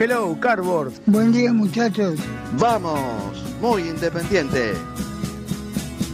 Hello, 0.00 0.38
Cardboard. 0.38 0.92
Buen 1.06 1.32
día, 1.32 1.52
muchachos. 1.52 2.20
Vamos, 2.52 3.00
muy 3.60 3.88
independiente. 3.88 4.74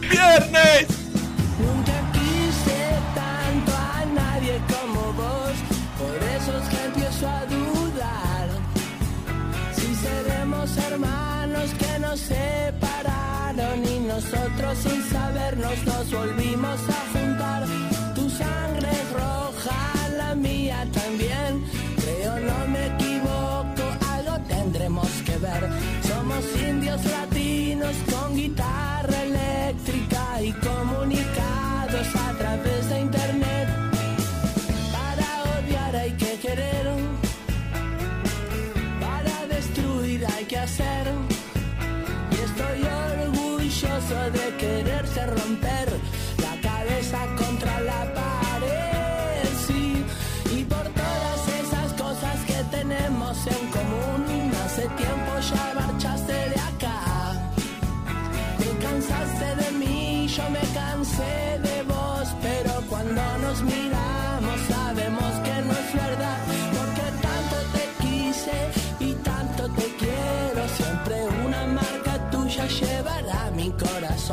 Viernes 0.01 0.84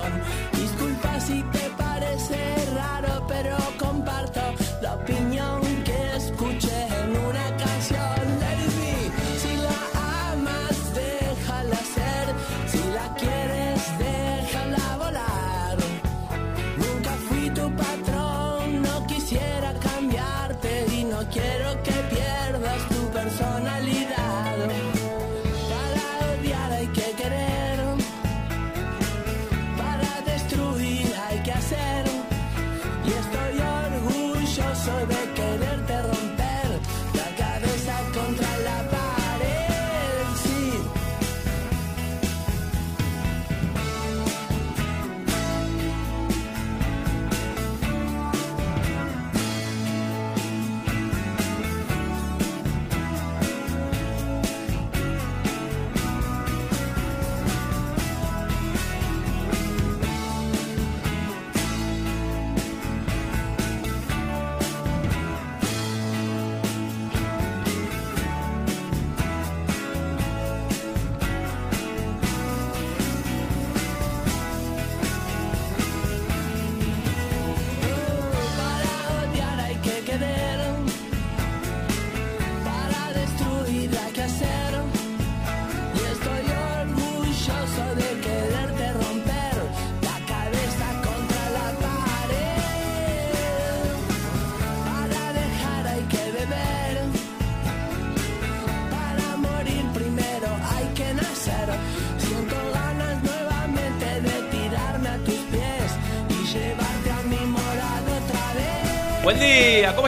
sun 0.02 0.51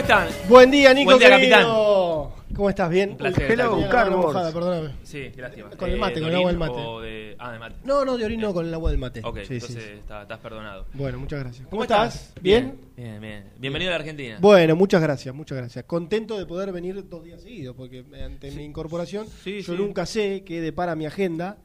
están? 0.04 0.28
Buen 0.48 0.70
día, 0.70 0.92
Nico. 0.92 1.10
Buen 1.10 1.18
día, 1.18 1.30
querido. 1.30 1.56
capitán. 1.56 2.54
¿Cómo 2.54 2.68
estás? 2.68 2.90
¿Bien? 2.90 3.10
Un 3.10 3.16
placer. 3.16 3.68
Buscar, 3.68 4.10
con 4.10 4.20
mojada, 4.20 4.52
perdóname. 4.52 4.94
Sí, 5.02 5.30
qué 5.34 5.40
lástima. 5.40 5.70
Con 5.70 5.90
el 5.90 5.98
mate, 5.98 6.18
eh, 6.18 6.22
con 6.22 6.30
el 6.30 6.36
agua 6.36 6.52
del 6.52 7.36
ah, 7.38 7.58
mate. 7.58 7.76
No, 7.84 8.04
no, 8.04 8.16
de 8.16 8.24
orín 8.24 8.38
eh. 8.38 8.42
no, 8.42 8.54
con 8.54 8.66
el 8.66 8.74
agua 8.74 8.90
del 8.90 8.98
mate. 8.98 9.22
Ok, 9.24 9.40
sí, 9.48 9.60
sí, 9.60 9.76
estás 9.78 10.38
perdonado. 10.38 10.86
Bueno, 10.92 11.18
muchas 11.18 11.40
gracias. 11.40 11.66
¿Cómo, 11.68 11.82
estás? 11.82 12.32
¿Bien? 12.40 12.78
Bien, 12.96 13.20
bien. 13.20 13.50
Bienvenido 13.58 13.92
a 13.92 13.96
Argentina. 13.96 14.36
Bueno, 14.40 14.76
muchas 14.76 15.02
gracias, 15.02 15.34
muchas 15.34 15.58
gracias. 15.58 15.84
Contento 15.84 16.38
de 16.38 16.46
poder 16.46 16.70
venir 16.70 17.08
dos 17.08 17.24
días 17.24 17.40
seguidos, 17.40 17.74
porque 17.74 18.04
ante 18.22 18.50
mi 18.52 18.62
incorporación 18.62 19.26
yo 19.44 19.74
nunca 19.74 20.06
sé 20.06 20.44
qué 20.44 20.60
depara 20.60 20.94
mi 20.94 21.06
agenda. 21.06 21.56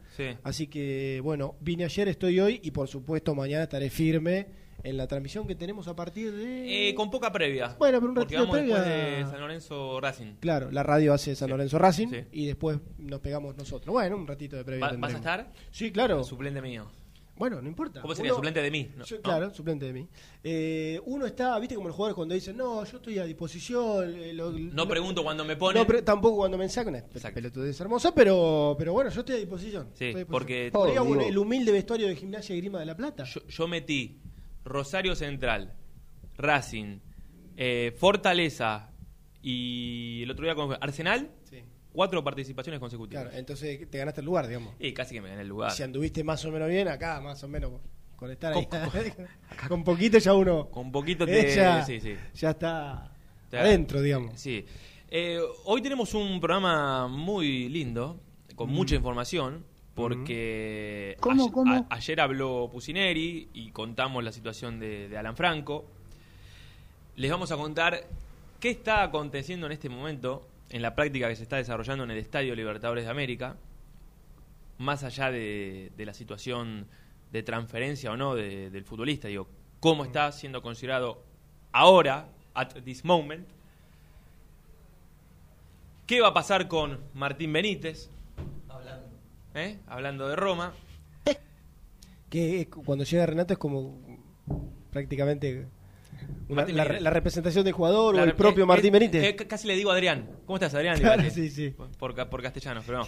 Así 0.44 0.68
que, 0.68 1.19
bueno, 1.24 1.56
vine 1.59 1.83
ayer, 1.83 2.07
estoy 2.07 2.39
hoy 2.39 2.62
y 2.63 2.71
por 2.71 2.88
supuesto 2.88 3.35
mañana 3.35 3.63
estaré 3.63 3.89
firme 3.89 4.47
en 4.83 4.97
la 4.97 5.07
transmisión 5.07 5.45
que 5.47 5.55
tenemos 5.55 5.87
a 5.87 5.95
partir 5.95 6.31
de... 6.31 6.89
Eh, 6.89 6.95
con 6.95 7.09
poca 7.11 7.31
previa. 7.31 7.75
Bueno, 7.77 7.99
pero 7.99 8.09
un 8.09 8.15
Porque 8.15 8.35
ratito 8.35 8.41
vamos 8.51 8.55
previa- 8.57 8.75
después 8.81 9.25
de 9.25 9.31
San 9.31 9.41
Lorenzo 9.41 9.99
Racing. 10.01 10.33
Claro, 10.39 10.71
la 10.71 10.83
radio 10.83 11.13
hace 11.13 11.35
San 11.35 11.47
Sí. 11.47 11.51
Lorenzo 11.51 11.77
Racing 11.79 12.07
Sí. 12.09 12.23
y 12.31 12.45
después 12.45 12.79
nos 12.97 13.19
pegamos 13.19 13.55
nosotros. 13.57 13.91
Bueno, 13.93 14.15
un 14.17 14.27
ratito 14.27 14.55
de 14.55 14.63
previa 14.63 14.87
Va- 14.87 14.97
¿Vas 14.97 15.13
a 15.13 15.17
estar? 15.17 15.51
Sí, 15.71 15.91
claro. 15.91 16.23
Suplente 16.23 16.61
mío. 16.61 16.85
Bueno, 17.35 17.61
no 17.61 17.69
importa. 17.69 18.01
¿Cómo 18.01 18.13
sería? 18.13 18.31
Uno- 18.33 18.39
Suplente 18.39 18.61
de 18.61 18.69
mí. 18.69 18.91
¿no? 18.97 19.05
Sí, 19.05 19.15
¿No? 19.15 19.21
claro, 19.21 19.53
suplente 19.53 19.85
de 19.85 19.93
mí. 19.93 20.09
Eh, 20.43 20.99
uno 21.05 21.25
está, 21.25 21.57
viste 21.57 21.73
como 21.73 21.87
los 21.87 21.95
jugadores 21.95 22.15
cuando 22.15 22.35
dicen, 22.35 22.57
no, 22.57 22.83
yo 22.83 22.97
estoy 22.97 23.17
a 23.17 23.23
disposición. 23.23 24.13
eh, 24.13 24.33
lo- 24.33 24.51
No 24.51 24.83
lo- 24.83 24.87
pregunto 24.89 25.23
cuando 25.23 25.45
me 25.45 25.55
ponen. 25.55 25.87
No, 25.87 26.03
tampoco 26.03 26.35
cuando 26.35 26.57
me 26.57 26.67
sacan. 26.67 26.95
Exacto. 26.95 27.35
pelotudez 27.35 27.79
hermosa, 27.79 28.13
pero, 28.13 28.75
pero 28.77 28.91
bueno, 28.91 29.09
yo 29.09 29.21
estoy 29.21 29.35
a 29.35 29.39
disposición. 29.39 29.85
Sí, 29.93 30.05
Estoy 30.07 30.07
a 30.07 30.25
disposición. 30.25 30.71
porque- 30.73 30.91
digo- 30.91 31.21
el 31.29 31.37
humilde 31.37 31.71
vestuario 31.71 32.07
de 32.07 32.15
gimnasia 32.17 32.53
y 32.55 32.59
grima 32.59 32.79
de 32.81 32.85
la 32.87 32.97
plata. 32.97 33.23
Yo, 33.23 33.39
yo 33.47 33.67
metí 33.69 34.19
Rosario 34.69 35.16
Central, 35.16 35.74
Racing, 36.38 37.00
eh, 37.57 37.94
Fortaleza 37.98 38.92
y 39.42 40.21
el 40.24 40.31
otro 40.31 40.45
día 40.45 40.56
con 40.56 40.77
Arsenal, 40.81 41.30
Sí. 41.44 41.57
cuatro 41.92 42.24
participaciones 42.24 42.80
consecutivas. 42.80 43.24
Claro, 43.25 43.38
entonces 43.38 43.89
te 43.89 43.98
ganaste 43.98 44.21
el 44.21 44.25
lugar, 44.25 44.48
digamos. 44.48 44.74
Y 44.80 44.94
casi 44.94 45.16
que 45.16 45.21
me 45.21 45.30
gané 45.30 45.42
el 45.42 45.48
lugar. 45.48 45.71
Si 45.71 45.83
anduviste 45.83 46.24
más 46.24 46.44
o 46.45 46.51
menos 46.51 46.69
bien, 46.69 46.88
acá 46.88 47.19
más 47.21 47.44
o 47.44 47.48
menos 47.48 47.71
con 48.16 48.30
estar 48.31 48.54
ahí. 48.54 48.66
Con- 48.68 48.80
Con, 49.69 49.83
poquito 49.83 50.18
ya 50.18 50.33
uno. 50.33 50.69
Con 50.69 50.92
poquito 50.92 51.24
eh, 51.25 51.27
te... 51.44 51.56
ya, 51.56 51.83
Sí, 51.83 52.00
sí. 52.00 52.16
ya 52.36 52.51
está 52.51 53.12
adentro, 53.51 54.01
digamos. 54.01 54.39
Sí. 54.39 54.66
Eh, 55.10 55.39
hoy 55.66 55.81
tenemos 55.81 56.13
un 56.13 56.39
programa 56.39 57.07
muy 57.07 57.68
lindo, 57.69 58.21
con 58.56 58.69
mucha 58.69 58.95
información, 58.95 59.66
porque 59.99 61.17
¿Cómo, 61.19 61.43
ayer, 61.43 61.53
cómo? 61.53 61.73
a- 61.89 61.95
ayer 61.95 62.19
habló 62.21 62.69
Pusineri 62.71 63.49
y 63.53 63.71
contamos 63.71 64.23
la 64.23 64.31
situación 64.31 64.79
de, 64.79 65.09
de 65.09 65.17
Alan 65.17 65.35
Franco. 65.35 65.85
Les 67.15 67.29
vamos 67.29 67.51
a 67.51 67.57
contar 67.57 68.05
qué 68.59 68.69
está 68.69 69.03
aconteciendo 69.03 69.65
en 69.65 69.73
este 69.73 69.89
momento 69.89 70.47
en 70.69 70.81
la 70.81 70.95
práctica 70.95 71.27
que 71.27 71.35
se 71.35 71.43
está 71.43 71.57
desarrollando 71.57 72.03
en 72.03 72.11
el 72.11 72.17
Estadio 72.17 72.55
Libertadores 72.55 73.05
de 73.05 73.11
América, 73.11 73.57
más 74.77 75.03
allá 75.03 75.31
de, 75.31 75.91
de 75.97 76.05
la 76.05 76.13
situación 76.13 76.87
de 77.31 77.43
transferencia 77.43 78.11
o 78.11 78.17
no 78.17 78.35
de- 78.35 78.69
del 78.69 78.83
futbolista, 78.85 79.27
digo, 79.27 79.47
cómo 79.79 80.05
está 80.05 80.31
siendo 80.31 80.61
considerado 80.61 81.21
ahora, 81.71 82.29
at 82.53 82.69
this 82.83 83.03
moment, 83.05 83.47
qué 86.05 86.21
va 86.21 86.29
a 86.29 86.33
pasar 86.33 86.67
con 86.67 86.99
Martín 87.13 87.53
Benítez, 87.53 88.09
¿Eh? 89.59 89.77
hablando 89.88 90.27
de 90.27 90.35
Roma, 90.35 90.73
Que 92.29 92.61
es 92.61 92.67
cuando 92.67 93.03
llega 93.03 93.25
Renato 93.25 93.53
es 93.53 93.59
como 93.59 94.00
prácticamente 94.91 95.65
una- 96.47 96.65
la, 96.65 97.09
representación 97.09 97.63
del 97.63 97.73
jugador 97.73 98.15
o 98.15 98.23
el 98.23 98.35
propio 98.35 98.63
eh, 98.65 98.67
Martín 98.67 98.89
eh, 98.95 99.00
Benítez. 99.00 99.23
eh, 99.23 99.35
casi 99.35 99.67
le 99.67 99.75
digo 99.75 99.89
Adrián. 99.91 100.29
¿Cómo 100.45 100.57
estás, 100.57 100.73
Adrián? 100.75 101.00
Claro, 101.00 101.23
sí, 101.31 101.50
sí. 101.50 101.69
Por, 101.97 102.13
por 102.29 102.41
castellano, 102.44 102.81
pero 102.85 103.00
no. 103.00 103.07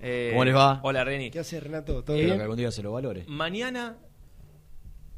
Eh, 0.00 0.30
¿Cómo 0.32 0.44
les 0.44 0.54
va? 0.54 0.80
Hola, 0.82 1.04
Reni. 1.04 1.30
¿Qué 1.30 1.38
hace 1.38 1.60
Renato? 1.60 2.02
¿Todo 2.02 2.16
Eh, 2.16 2.20
Espero 2.20 2.22
que 2.22 2.24
bien? 2.32 2.40
algún 2.40 2.56
día 2.56 2.70
se 2.72 2.82
lo 2.82 2.92
valore. 2.92 3.24
Mañana, 3.28 3.96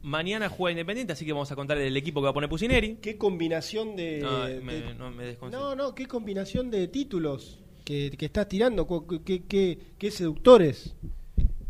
mañana 0.03 0.49
juega 0.49 0.73
Independiente, 0.73 1.13
así 1.15 1.25
que 1.25 1.33
vamos 1.33 1.51
a 1.51 1.57
contar 1.57 1.79
del 1.79 1.97
equipo 1.97 2.21
que 2.21 2.25
va 2.25 2.31
a 2.31 2.35
poner 2.35 2.49
Pusineri. 2.51 2.97
¿Qué 2.97 3.17
combinación 3.19 3.97
de, 3.97 4.19
No, 4.21 4.45
de- 4.45 4.61
me, 4.61 4.95
no 4.95 5.11
me 5.11 5.25
desconcentro. 5.25 5.71
no, 5.71 5.75
no, 5.75 5.95
qué 5.95 6.07
combinación 6.07 6.71
de 6.71 6.87
títulos 6.89 7.61
que, 7.89 8.11
que 8.19 8.27
estás 8.27 8.47
tirando, 8.47 8.87
qué, 9.25 9.45
qué- 9.45 9.79
qué 9.99 10.11
seductores. 10.11 10.93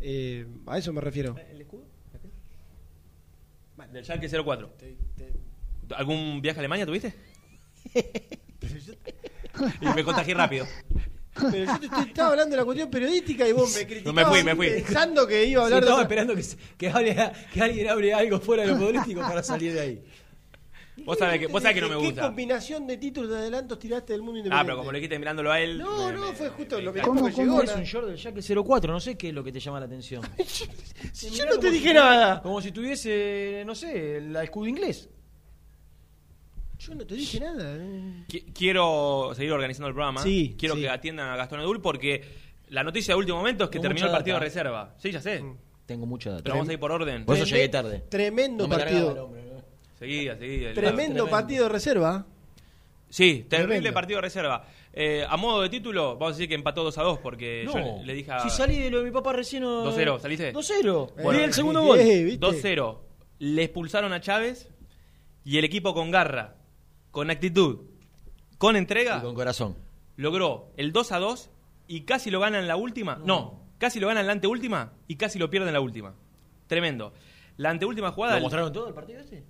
Eh, 0.01 0.45
a 0.67 0.77
eso 0.77 0.93
me 0.93 1.01
refiero. 1.01 1.37
Del 3.93 4.05
Schalke 4.05 4.29
04. 4.29 4.69
¿Algún 5.95 6.43
viaje 6.43 6.59
a 6.59 6.61
Alemania 6.63 6.85
tuviste? 6.87 7.15
y 9.81 9.87
me 9.95 10.03
contagié 10.03 10.35
rápido. 10.35 10.67
Pero 11.35 11.65
yo 11.67 11.79
te, 11.79 11.87
estoy- 11.87 12.09
estaba 12.09 12.31
hablando 12.31 12.51
de 12.51 12.57
la 12.57 12.65
cuestión 12.65 12.91
periodística 12.91 13.47
y 13.49 13.53
vos 13.53 13.73
me 13.77 13.87
criticabas 13.87 14.15
me 14.17 14.25
fui, 14.25 14.43
me 14.43 14.57
fui. 14.57 14.67
pensando 14.83 15.25
que 15.25 15.45
iba 15.47 15.63
a 15.63 15.69
Sí, 15.69 15.75
hablar 15.75 15.81
de 15.83 15.87
estaba 15.87 15.95
otra- 16.03 16.03
esperando 16.03 16.35
que, 16.35 16.43
se- 16.43 16.57
que, 16.77 16.91
hable- 16.91 17.33
que 17.55 17.63
alguien 17.63 17.89
hable 17.89 18.13
algo 18.13 18.41
fuera 18.41 18.65
de 18.65 18.71
lo 18.71 18.77
futbolístico 18.79 19.21
para 19.21 19.41
salir 19.45 19.73
de 19.73 19.81
ahí. 19.81 20.03
Vos 21.09 21.19
sabés 21.19 21.41
que, 21.41 21.47
vos 21.47 21.63
sabés 21.63 21.75
que 21.75 21.81
no 21.81 21.89
me 21.89 21.97
¿Qué 21.99 22.05
gusta. 22.07 22.23
combinación 22.27 22.87
de 22.87 22.99
títulos 22.99 23.31
de 23.31 23.37
adelantos 23.39 23.79
tiraste 23.79 24.13
del 24.13 24.21
mundo 24.21 24.37
Ah, 24.37 24.39
independiente? 24.41 24.67
pero 24.67 24.77
como 24.79 24.93
le 24.93 24.99
dijiste 24.99 25.19
mirándolo 25.19 25.51
a 25.51 25.59
él. 25.59 25.79
No, 25.79 26.07
me- 26.09 26.13
no, 26.13 26.33
fue 26.35 26.49
justo 26.51 26.77
me- 26.77 26.83
lo 26.83 26.93
que 26.93 27.01
¿Cómo, 27.01 27.21
¿Cómo, 27.23 27.35
que 27.35 27.41
llegó, 27.41 27.53
cómo? 27.57 27.63
Es 27.63 27.75
un 27.77 27.83
short 27.85 28.07
del 28.09 28.17
Jack 28.17 28.35
04, 28.43 28.93
no 28.93 29.01
sé 29.01 29.17
qué 29.17 29.29
es 29.29 29.35
lo 29.35 29.43
que 29.43 29.51
te 29.51 29.59
llama 29.59 29.81
la 29.81 29.87
atención. 29.87 30.23
Si 31.13 31.31
yo 31.31 31.47
no 31.47 31.59
te 31.59 31.71
dije 31.71 31.95
nada. 31.95 32.43
Como 32.43 32.61
si 32.61 32.73
tuviese, 32.73 33.63
no 33.67 33.75
sé, 33.75 34.21
la 34.21 34.45
escudo 34.45 34.67
inglés. 34.67 35.09
Yo 36.79 36.95
no 36.95 37.07
te 37.07 37.15
dije 37.15 37.41
nada. 37.41 37.77
eh. 37.77 38.25
Qui- 38.29 38.53
Quiero 38.53 39.33
seguir 39.35 39.53
organizando 39.53 39.89
el 39.89 39.95
programa. 39.95 40.23
Sí, 40.23 40.55
Quiero 40.59 40.75
sí. 40.77 40.83
que 40.83 40.89
atiendan 40.91 41.29
a 41.29 41.37
Gastón 41.37 41.61
Edul 41.61 41.81
porque 41.83 42.23
la 42.69 42.85
noticia 42.85 43.15
de 43.15 43.19
último 43.19 43.39
momento 43.39 43.65
es 43.65 43.71
que 43.71 43.79
Con 43.79 43.83
terminó 43.85 44.07
el 44.07 44.13
partido 44.13 44.35
de 44.37 44.41
data. 44.41 44.45
reserva. 44.45 44.95
Sí, 44.99 45.11
ya 45.11 45.21
sé. 45.21 45.43
Tengo 45.87 46.05
mucha 46.07 46.31
data. 46.31 46.43
Pero 46.43 46.55
vamos 46.57 46.69
a 46.69 46.73
ir 46.75 46.79
por 46.79 46.93
orden. 46.93 47.25
Por 47.25 47.35
eso 47.37 47.47
llegué 47.47 47.69
tarde. 47.69 48.05
Tremendo 48.11 48.69
No 48.69 48.77
partido. 48.77 49.31
¿No? 50.01 50.07
Seguía, 50.07 50.37
seguía. 50.37 50.73
Tremendo, 50.75 50.97
Tremendo. 50.97 51.29
partido 51.31 51.65
de 51.65 51.69
reserva. 51.71 52.27
Sí, 53.11 53.47
terrible 53.49 53.75
Tremendo. 53.77 53.95
partido 53.95 54.17
de 54.19 54.23
reserva. 54.23 54.65
Eh, 54.93 55.25
a 55.29 55.37
modo 55.37 55.63
de 55.63 55.69
título, 55.69 56.15
vamos 56.15 56.29
a 56.29 56.37
decir 56.37 56.49
que 56.49 56.55
empató 56.55 56.83
2 56.85 56.99
a 56.99 57.03
2 57.03 57.19
porque 57.21 57.63
No, 57.65 57.73
yo 57.99 58.05
le, 58.05 58.15
dije 58.15 58.33
a. 58.33 58.41
si 58.41 58.51
salí 58.51 58.79
de 58.79 58.91
lo 58.91 58.99
de 58.99 59.05
mi 59.05 59.11
papá 59.11 59.33
recién. 59.33 59.63
no- 59.63 59.85
2-0, 59.85 60.19
¿saliste? 60.21 60.53
2-0. 60.53 61.13
Bueno, 61.23 61.31
Vi 61.39 61.45
el 61.45 61.53
segundo 61.53 61.81
eh, 61.83 61.87
gol. 61.87 61.99
¿viste? 62.25 62.41
2-0. 62.41 62.99
Le 63.39 63.63
expulsaron 63.65 64.13
a 64.13 64.21
Chávez 64.21 64.69
y 65.45 65.59
el 65.59 65.65
equipo 65.65 65.95
con 65.95 66.11
garra, 66.11 66.57
con 67.13 67.31
actitud, 67.31 67.79
con 68.59 68.77
entrega, 68.77 69.19
Y 69.19 69.23
con 69.23 69.35
corazón. 69.35 69.77
logró 70.17 70.73
el 70.77 70.93
2 70.93 71.13
a 71.13 71.19
2 71.19 71.51
y 71.87 72.01
casi 72.03 72.31
lo 72.31 72.41
gana 72.41 72.59
en 72.59 72.67
la 72.67 72.77
última. 72.77 73.21
No, 73.25 73.63
casi 73.79 74.01
lo 74.01 74.09
gana 74.09 74.21
en 74.21 74.27
la 74.27 74.33
anteúltima 74.33 74.93
y 75.07 75.17
casi 75.17 75.39
lo 75.39 75.49
pierde 75.49 75.69
en 75.69 75.75
la 75.75 75.81
última. 75.81 76.15
Tremendo. 76.67 77.13
La 77.57 77.71
anteúltima 77.71 78.11
jugada. 78.13 78.37
¿Lo 78.37 78.43
mostraron 78.43 78.73
todo 78.73 78.89
el 78.89 78.95
partido 78.95 79.21
este? 79.21 79.45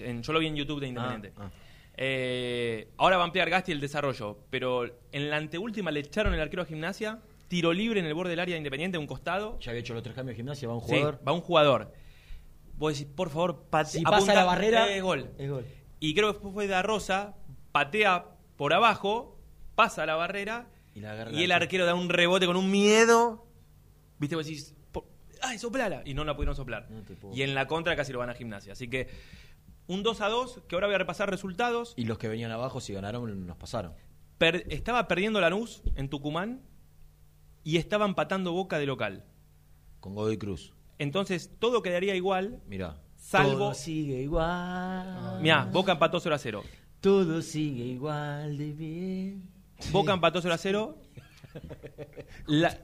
En- 0.00 0.22
yo 0.22 0.32
lo 0.32 0.38
vi 0.38 0.46
en 0.46 0.56
YouTube 0.56 0.80
de 0.80 0.88
Independiente. 0.88 1.32
Ah, 1.36 1.42
ah. 1.46 1.50
Eh, 1.96 2.88
ahora 2.96 3.16
va 3.16 3.22
a 3.22 3.26
ampliar 3.26 3.48
Gasti 3.50 3.72
el 3.72 3.80
desarrollo, 3.80 4.38
pero 4.50 4.84
en 5.12 5.30
la 5.30 5.36
anteúltima 5.36 5.90
le 5.90 6.00
echaron 6.00 6.34
el 6.34 6.40
arquero 6.40 6.62
a 6.62 6.66
gimnasia, 6.66 7.20
tiro 7.48 7.72
libre 7.72 8.00
en 8.00 8.06
el 8.06 8.14
borde 8.14 8.30
del 8.30 8.40
área 8.40 8.54
de 8.54 8.58
Independiente, 8.58 8.98
un 8.98 9.06
costado. 9.06 9.58
Ya 9.60 9.70
había 9.70 9.80
hecho 9.80 9.94
los 9.94 10.02
tres 10.02 10.14
cambios 10.14 10.32
de 10.34 10.36
gimnasia, 10.36 10.66
va 10.68 10.74
un 10.74 10.80
Sí, 10.80 10.86
jugador. 10.88 11.20
va 11.26 11.32
un 11.32 11.40
jugador. 11.40 11.92
Vos 12.76 12.98
decís, 12.98 13.12
por 13.14 13.30
favor, 13.30 13.64
pate, 13.70 13.90
Si 13.90 14.02
pasa 14.02 14.34
la 14.34 14.44
barrera, 14.44 14.92
eh, 14.94 15.00
gol. 15.00 15.30
es 15.38 15.48
gol. 15.48 15.64
Y 16.00 16.14
creo 16.14 16.28
que 16.28 16.32
después 16.34 16.52
fue 16.54 16.66
Da 16.66 16.82
Rosa, 16.82 17.36
patea 17.70 18.26
por 18.56 18.74
abajo, 18.74 19.38
pasa 19.76 20.04
la 20.06 20.16
barrera 20.16 20.66
Y 20.94 21.00
la 21.00 21.12
agarra 21.12 21.30
y 21.32 21.44
el 21.44 21.52
arquero. 21.52 21.86
da 21.86 21.94
un 21.94 22.08
rebote 22.08 22.46
con 22.46 22.56
un 22.56 22.70
miedo. 22.72 23.46
Viste, 24.18 24.34
vos 24.34 24.44
decís, 24.44 24.74
¡ay, 25.42 25.58
soplala! 25.58 26.02
Y 26.04 26.14
no 26.14 26.24
la 26.24 26.34
pudieron 26.34 26.56
soplar. 26.56 26.88
No 26.90 27.02
y 27.32 27.42
en 27.42 27.54
la 27.54 27.66
contra 27.68 27.94
casi 27.94 28.12
lo 28.12 28.18
van 28.18 28.30
a 28.30 28.34
gimnasia. 28.34 28.72
Así 28.72 28.88
que 28.88 29.08
un 29.86 30.02
2 30.02 30.20
a 30.20 30.28
2, 30.28 30.62
que 30.68 30.74
ahora 30.76 30.86
voy 30.86 30.94
a 30.94 30.98
repasar 30.98 31.30
resultados. 31.30 31.94
Y 31.96 32.04
los 32.04 32.18
que 32.18 32.28
venían 32.28 32.50
abajo, 32.50 32.80
si 32.80 32.92
ganaron, 32.94 33.46
nos 33.46 33.56
pasaron. 33.56 33.92
Per- 34.38 34.66
estaba 34.70 35.06
perdiendo 35.08 35.40
Lanús 35.40 35.82
en 35.96 36.08
Tucumán 36.08 36.62
y 37.62 37.76
estaba 37.76 38.04
empatando 38.06 38.52
Boca 38.52 38.78
de 38.78 38.86
local. 38.86 39.24
Con 40.00 40.14
Godoy 40.14 40.36
Cruz. 40.38 40.72
Entonces 40.98 41.50
todo 41.58 41.82
quedaría 41.82 42.14
igual, 42.14 42.60
Mirá. 42.66 42.96
salvo. 43.16 43.52
Todo 43.58 43.74
sigue 43.74 44.20
igual. 44.22 45.40
Mirá, 45.40 45.64
Boca 45.66 45.92
empató 45.92 46.20
0 46.20 46.34
a 46.34 46.38
0. 46.38 46.62
Todo 47.00 47.42
sigue 47.42 47.84
igual 47.84 48.56
de 48.58 48.72
bien. 48.72 49.50
Boca 49.92 50.12
empató 50.14 50.40
0 50.40 50.54
a 50.54 50.58
0. 50.58 50.98
La- 52.46 52.78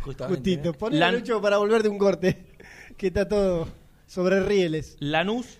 Justamente. 0.00 0.36
Justito. 0.56 0.70
¿eh? 0.86 0.90
Lan- 0.98 1.14
Lucho 1.14 1.40
para 1.40 1.58
volver 1.58 1.82
de 1.82 1.88
un 1.88 1.98
corte. 1.98 2.46
Que 2.96 3.08
está 3.08 3.28
todo 3.28 3.68
sobre 4.08 4.40
rieles. 4.42 4.96
Lanús 4.98 5.57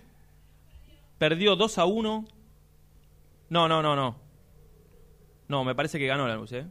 perdió 1.19 1.57
2 1.57 1.79
a 1.79 1.85
1. 1.85 2.25
No, 3.51 3.69
no, 3.69 3.83
no, 3.83 3.97
no. 3.97 4.17
No, 5.49 5.65
me 5.65 5.75
parece 5.75 5.99
que 5.99 6.07
ganó 6.07 6.27
Lanús, 6.29 6.53
¿eh? 6.53 6.67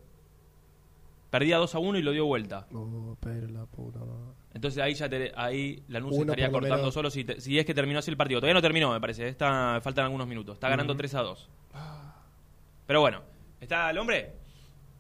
Perdía 1.30 1.58
2 1.58 1.75
a 1.75 1.80
1 1.80 1.98
y 1.98 2.01
lo 2.04 2.12
dio 2.12 2.25
vuelta. 2.25 2.68
Oh, 2.74 3.18
pero 3.20 3.48
la 3.48 3.66
puta 3.66 4.00
madre. 4.00 4.34
Entonces 4.54 4.82
ahí 4.82 4.94
ya 4.94 5.10
te- 5.10 5.32
ahí 5.36 5.84
Lanús 5.88 6.13
Uno 6.13 6.22
estaría 6.24 6.46
por 6.48 6.54
lo 6.56 6.60
cortando 6.62 6.84
menos. 6.84 6.94
solo 6.94 7.10
si, 7.10 7.24
te- 7.25 7.42
si 7.42 7.60
es 7.60 7.66
que 7.66 7.74
terminó 7.74 8.00
así 8.00 8.10
el 8.10 8.18
partido. 8.18 8.39
Todavía 8.39 8.54
no 8.54 8.62
terminó, 8.62 8.92
me 8.92 9.01
parece. 9.01 9.25
¿eh? 9.25 9.30
Está, 9.30 9.80
faltan 9.82 10.06
algunos 10.06 10.27
minutos. 10.27 10.54
Está 10.56 10.70
ganando 10.70 10.96
3 10.96 11.13
a 11.16 11.22
2. 11.22 11.50
Pero 12.86 13.01
bueno, 13.01 13.22
¿está 13.60 13.89
el 13.89 13.98
hombre? 13.98 14.34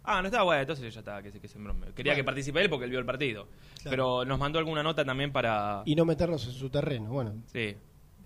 Ah, 0.03 0.21
no 0.21 0.27
estaba 0.27 0.43
bueno, 0.45 0.61
entonces 0.61 0.93
ya 0.93 0.99
está, 0.99 1.21
que 1.21 1.31
se, 1.31 1.39
que 1.39 1.47
se 1.47 1.57
embrome. 1.57 1.87
Quería 1.93 2.15
que 2.15 2.23
participe 2.23 2.61
él 2.61 2.69
porque 2.69 2.85
él 2.85 2.91
vio 2.91 2.99
el 2.99 3.05
partido. 3.05 3.47
Pero 3.83 4.25
nos 4.25 4.39
mandó 4.39 4.59
alguna 4.59 4.81
nota 4.83 5.03
también 5.05 5.31
para... 5.31 5.81
Y 5.85 5.95
no 5.95 6.05
meternos 6.05 6.45
en 6.47 6.53
su 6.53 6.69
terreno. 6.69 7.09
Bueno, 7.11 7.35
Sí. 7.47 7.75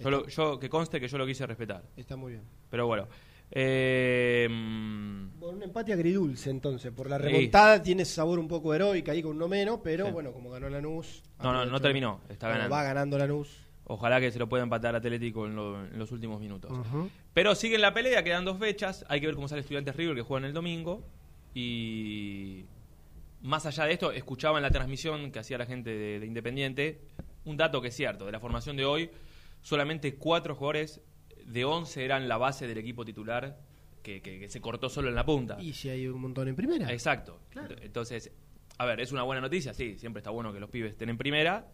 Yo, 0.04 0.10
lo- 0.12 0.28
yo- 0.28 0.60
que 0.60 0.70
conste 0.70 1.00
que 1.00 1.08
yo 1.08 1.18
lo 1.18 1.26
quise 1.26 1.46
respetar. 1.48 1.84
está 1.96 2.16
muy 2.16 2.34
bien. 2.34 2.44
Pero 2.70 2.88
bueno. 2.88 3.08
Eh, 3.54 4.48
mm, 4.50 5.40
Bueno, 5.40 5.58
un 5.58 5.64
empate 5.64 5.92
agridulce 5.94 6.50
entonces. 6.50 6.92
Por 6.92 7.10
la 7.10 7.18
Sí. 7.18 7.24
remontada 7.24 7.82
tiene 7.82 8.04
ese 8.04 8.14
sabor 8.16 8.40
un 8.40 8.48
poco 8.48 8.74
heroica 8.74 9.12
ahí 9.12 9.22
con 9.22 9.36
uno 9.36 9.48
menos, 9.50 9.80
pero 9.84 10.06
Sí. 10.06 10.12
bueno, 10.12 10.32
como 10.32 10.50
ganó 10.50 10.70
Lanús. 10.70 11.22
No, 11.44 11.52
no, 11.52 11.66
no 11.66 11.80
terminó, 11.82 12.22
está 12.30 12.48
ganando. 12.48 12.74
Va 12.74 12.84
ganando 12.84 13.18
Lanús. 13.18 13.66
ojalá 13.84 14.22
que 14.22 14.32
se 14.32 14.40
lo 14.40 14.48
pueda 14.48 14.64
empatar 14.64 14.96
Atlético 14.96 15.46
en, 15.48 15.56
lo- 15.58 15.84
en 15.86 16.00
los 16.00 16.12
últimos 16.14 16.40
minutos. 16.40 16.72
Pero 17.34 17.54
sigue 17.56 17.76
en 17.76 17.82
la 17.82 17.94
pelea, 17.94 18.24
quedan 18.24 18.46
dos 18.46 18.58
fechas. 18.58 19.04
Hay 19.10 19.20
que 19.20 19.28
ver 19.28 19.36
cómo 19.36 19.50
sale 19.50 19.62
Estudiantes 19.62 19.96
River 19.98 20.16
que 20.16 20.22
juegan 20.22 20.46
el 20.46 20.54
domingo. 20.54 21.04
Y 21.54 22.66
más 23.42 23.66
allá 23.66 23.84
de 23.86 23.94
esto, 23.94 24.12
escuchaba 24.14 24.60
en 24.60 24.64
la 24.64 24.72
transmisión 24.72 25.30
que 25.32 25.40
hacía 25.40 25.58
la 25.58 25.66
gente 25.66 25.90
de, 25.90 26.20
de 26.22 26.26
Independiente 26.26 27.02
un 27.44 27.58
dato 27.58 27.82
que 27.82 27.90
es 27.90 27.96
cierto. 27.96 28.26
De 28.26 28.32
la 28.32 28.40
formación 28.40 28.78
de 28.78 28.86
hoy, 28.86 29.10
solamente 29.62 30.16
cuatro 30.16 30.56
jugadores 30.56 31.02
de 31.46 31.66
11 31.66 32.04
eran 32.06 32.28
la 32.28 32.38
base 32.38 32.68
del 32.68 32.78
equipo 32.78 33.04
titular 33.06 33.60
que, 34.04 34.22
que- 34.22 34.40
que 34.40 34.50
se 34.50 34.62
cortó 34.62 34.90
solo 34.90 35.10
en 35.10 35.16
la 35.16 35.26
punta. 35.26 35.58
Y 35.62 35.74
si 35.74 35.90
hay 35.90 36.08
un 36.08 36.22
montón 36.22 36.48
en 36.48 36.56
primera. 36.56 36.92
Exacto. 36.92 37.40
Ent- 37.54 37.78
Entonces, 37.82 38.32
a 38.78 38.86
ver, 38.86 39.00
es 39.00 39.12
una 39.12 39.24
buena 39.24 39.42
noticia, 39.42 39.74
sí, 39.74 39.98
siempre 39.98 40.20
está 40.22 40.32
bueno 40.32 40.52
que 40.54 40.60
los 40.60 40.70
pibes 40.70 40.92
estén 40.94 41.10
en 41.10 41.18
primera, 41.18 41.68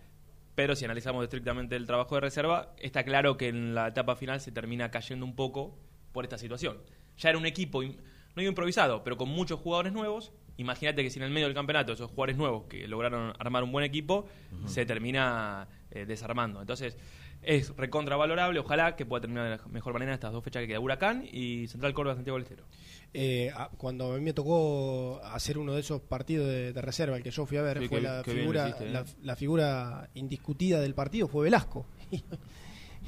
pero 0.55 0.75
si 0.75 0.83
analizamos 0.85 1.23
estrictamente 1.23 1.75
el 1.75 1.85
trabajo 1.85 2.15
de 2.15 2.21
reserva, 2.21 2.73
está 2.79 3.03
claro 3.03 3.37
que 3.37 3.47
en 3.49 3.75
la 3.75 3.87
etapa 3.89 4.15
final 4.15 4.41
se 4.41 4.51
termina 4.51 4.89
cayendo 4.91 5.25
un 5.25 5.35
poco 5.35 5.77
por 6.11 6.25
esta 6.25 6.37
situación. 6.37 6.77
Ya 7.17 7.29
era 7.29 7.37
un 7.37 7.45
equipo, 7.45 7.81
no 7.83 7.91
digo 8.35 8.49
improvisado, 8.49 9.03
pero 9.03 9.15
con 9.17 9.29
muchos 9.29 9.59
jugadores 9.59 9.93
nuevos. 9.93 10.31
Imagínate 10.57 11.03
que 11.03 11.11
si 11.11 11.19
en 11.19 11.23
el 11.25 11.31
medio 11.31 11.45
del 11.45 11.53
campeonato 11.55 11.93
esos 11.93 12.09
jugadores 12.09 12.35
nuevos 12.37 12.65
que 12.65 12.87
lograron 12.87 13.33
armar 13.39 13.63
un 13.63 13.71
buen 13.71 13.85
equipo 13.85 14.27
se 14.65 14.85
termina 14.87 15.67
eh, 15.91 16.05
desarmando. 16.07 16.59
Entonces, 16.59 16.97
es 17.41 17.75
recontra 17.77 18.15
valorable. 18.17 18.59
Ojalá 18.59 18.95
que 18.95 19.05
pueda 19.05 19.21
terminar 19.21 19.45
de 19.45 19.57
la 19.57 19.67
mejor 19.67 19.93
manera 19.93 20.13
estas 20.13 20.31
dos 20.33 20.43
fechas 20.43 20.61
que 20.61 20.67
queda 20.67 20.79
Huracán 20.79 21.25
y 21.31 21.67
Central 21.67 21.93
Córdoba 21.93 22.15
Santiago 22.15 22.37
del 22.37 22.43
Estero. 22.43 22.65
Eh, 23.13 23.51
a- 23.55 23.69
cuando 23.77 24.11
a 24.13 24.17
mí 24.17 24.21
me 24.23 24.33
tocó 24.33 25.21
hacer 25.23 25.57
uno 25.57 25.73
de 25.73 25.79
esos 25.79 26.01
partidos 26.01 26.47
de, 26.47 26.73
de 26.73 26.81
reserva, 26.81 27.15
el 27.17 27.23
que 27.23 27.31
yo 27.31 27.45
fui 27.45 27.57
a 27.57 27.61
ver, 27.61 27.79
Sí, 27.79 27.87
fue 27.87 27.97
qué- 27.99 28.03
la 28.03 28.21
qué 28.23 28.31
bien 28.33 28.43
figura, 28.43 28.61
lo 28.63 28.67
hiciste, 28.69 28.87
¿eh? 28.87 28.91
la, 28.91 29.05
la 29.23 29.35
figura 29.35 30.09
indiscutida 30.15 30.81
del 30.81 30.93
partido 30.93 31.27
fue 31.27 31.45
Velasco. 31.45 31.85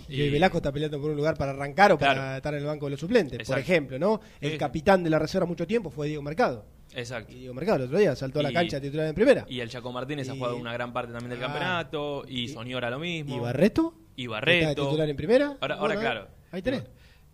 y, 0.08 0.22
Y- 0.22 0.30
Velasco 0.30 0.58
está 0.58 0.72
peleando 0.72 1.00
por 1.02 1.12
un 1.12 1.18
lugar 1.18 1.36
para 1.38 1.52
arrancar 1.52 1.92
o 1.92 1.98
para 1.98 2.38
estar 2.38 2.54
en 2.54 2.62
el 2.62 2.66
banco 2.66 2.86
de 2.86 2.92
los 2.92 3.00
suplentes, 3.00 3.34
por 3.38 3.42
Exacto. 3.42 3.62
ejemplo, 3.62 4.00
¿no? 4.00 4.22
El 4.40 4.54
Sí. 4.54 4.58
capitán 4.58 5.04
de 5.04 5.10
la 5.10 5.20
reserva 5.20 5.46
mucho 5.46 5.68
tiempo 5.68 5.90
fue 5.90 6.08
Diego 6.08 6.22
Mercado. 6.24 6.66
Exacto. 6.96 7.34
Y 7.34 7.40
Diego 7.40 7.54
Mercado 7.54 7.78
el 7.78 7.84
otro 7.84 8.00
día 8.00 8.16
saltó 8.16 8.40
a 8.40 8.44
la 8.44 8.52
Y- 8.52 8.54
cancha 8.54 8.82
titular 8.82 9.06
en 9.08 9.14
primera. 9.16 9.46
Y 9.48 9.60
el 9.60 9.70
Chaco 9.70 9.92
Martínez 9.92 10.28
ha 10.30 10.34
Y- 10.34 10.38
jugado 10.38 10.56
una 10.56 10.74
gran 10.74 10.92
parte 10.94 11.12
también 11.12 11.30
del 11.32 11.40
Ah. 11.44 11.48
campeonato. 11.48 12.24
Y, 12.28 12.48
Soñora 12.48 12.90
lo 12.90 13.00
mismo. 13.00 13.36
¿Y 13.36 13.40
Barreto? 13.40 13.94
Y 14.20 14.24
¿Está 14.24 14.32
Barreto. 14.34 14.86
titular 14.86 15.10
en 15.10 15.16
primera? 15.16 15.46
Ahora, 15.62 15.76
ahora 15.76 15.96
Bueno, 15.96 16.02
claro. 16.02 16.28
Ahí 16.52 16.62
tenés. 16.62 16.84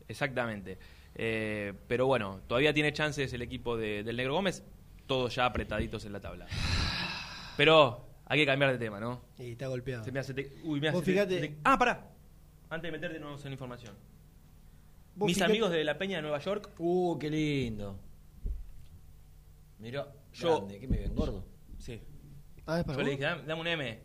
Exactamente. 0.07 0.77
Eh, 1.15 1.73
pero 1.87 2.05
bueno, 2.05 2.41
todavía 2.47 2.73
tiene 2.75 2.93
chances 2.93 3.33
el 3.33 3.41
equipo 3.41 3.75
de- 3.75 4.03
del 4.03 4.15
Negro 4.17 4.33
Gómez. 4.35 4.63
Todos 5.07 5.33
ya 5.33 5.45
apretaditos 5.47 6.05
en 6.05 6.13
la 6.13 6.19
tabla. 6.19 6.45
Pero 7.57 8.05
hay 8.25 8.39
que 8.39 8.45
cambiar 8.45 8.71
de 8.71 8.77
tema, 8.77 8.99
¿no? 8.99 9.19
Y 9.39 9.53
está 9.53 9.65
golpeado. 9.67 10.03
Se 10.03 10.11
me 10.11 10.19
hace 10.19 10.35
te- 10.35 10.51
Uy, 10.63 10.79
me 10.79 10.89
hace 10.89 10.99
te- 10.99 11.05
fíjate- 11.05 11.39
te- 11.39 11.55
Ah, 11.63 11.75
pará. 11.79 12.07
Antes 12.69 12.91
de 12.91 12.91
meterte 12.91 13.19
nuevos 13.19 13.43
en 13.45 13.51
información. 13.53 13.95
Vos 15.15 15.25
Mis 15.25 15.37
fíjate- 15.37 15.51
amigos 15.53 15.71
de 15.71 15.83
la 15.85 15.97
Peña 15.97 16.17
de 16.17 16.21
Nueva 16.21 16.37
York. 16.39 16.69
Uh, 16.77 17.17
qué 17.17 17.29
lindo. 17.31 17.97
Mirá, 19.79 20.07
Yo- 20.33 20.57
grande, 20.57 20.79
¿qué 20.79 20.87
me 20.87 20.97
ven 20.99 21.15
gordo? 21.15 21.43
Sí. 21.79 21.99
Ah, 22.67 22.79
es 22.79 22.85
para 22.85 22.97
Yo 22.99 23.03
le 23.03 23.11
dije, 23.11 23.23
dame, 23.23 23.43
dame 23.47 23.61
un 23.61 23.67
M. 23.67 23.99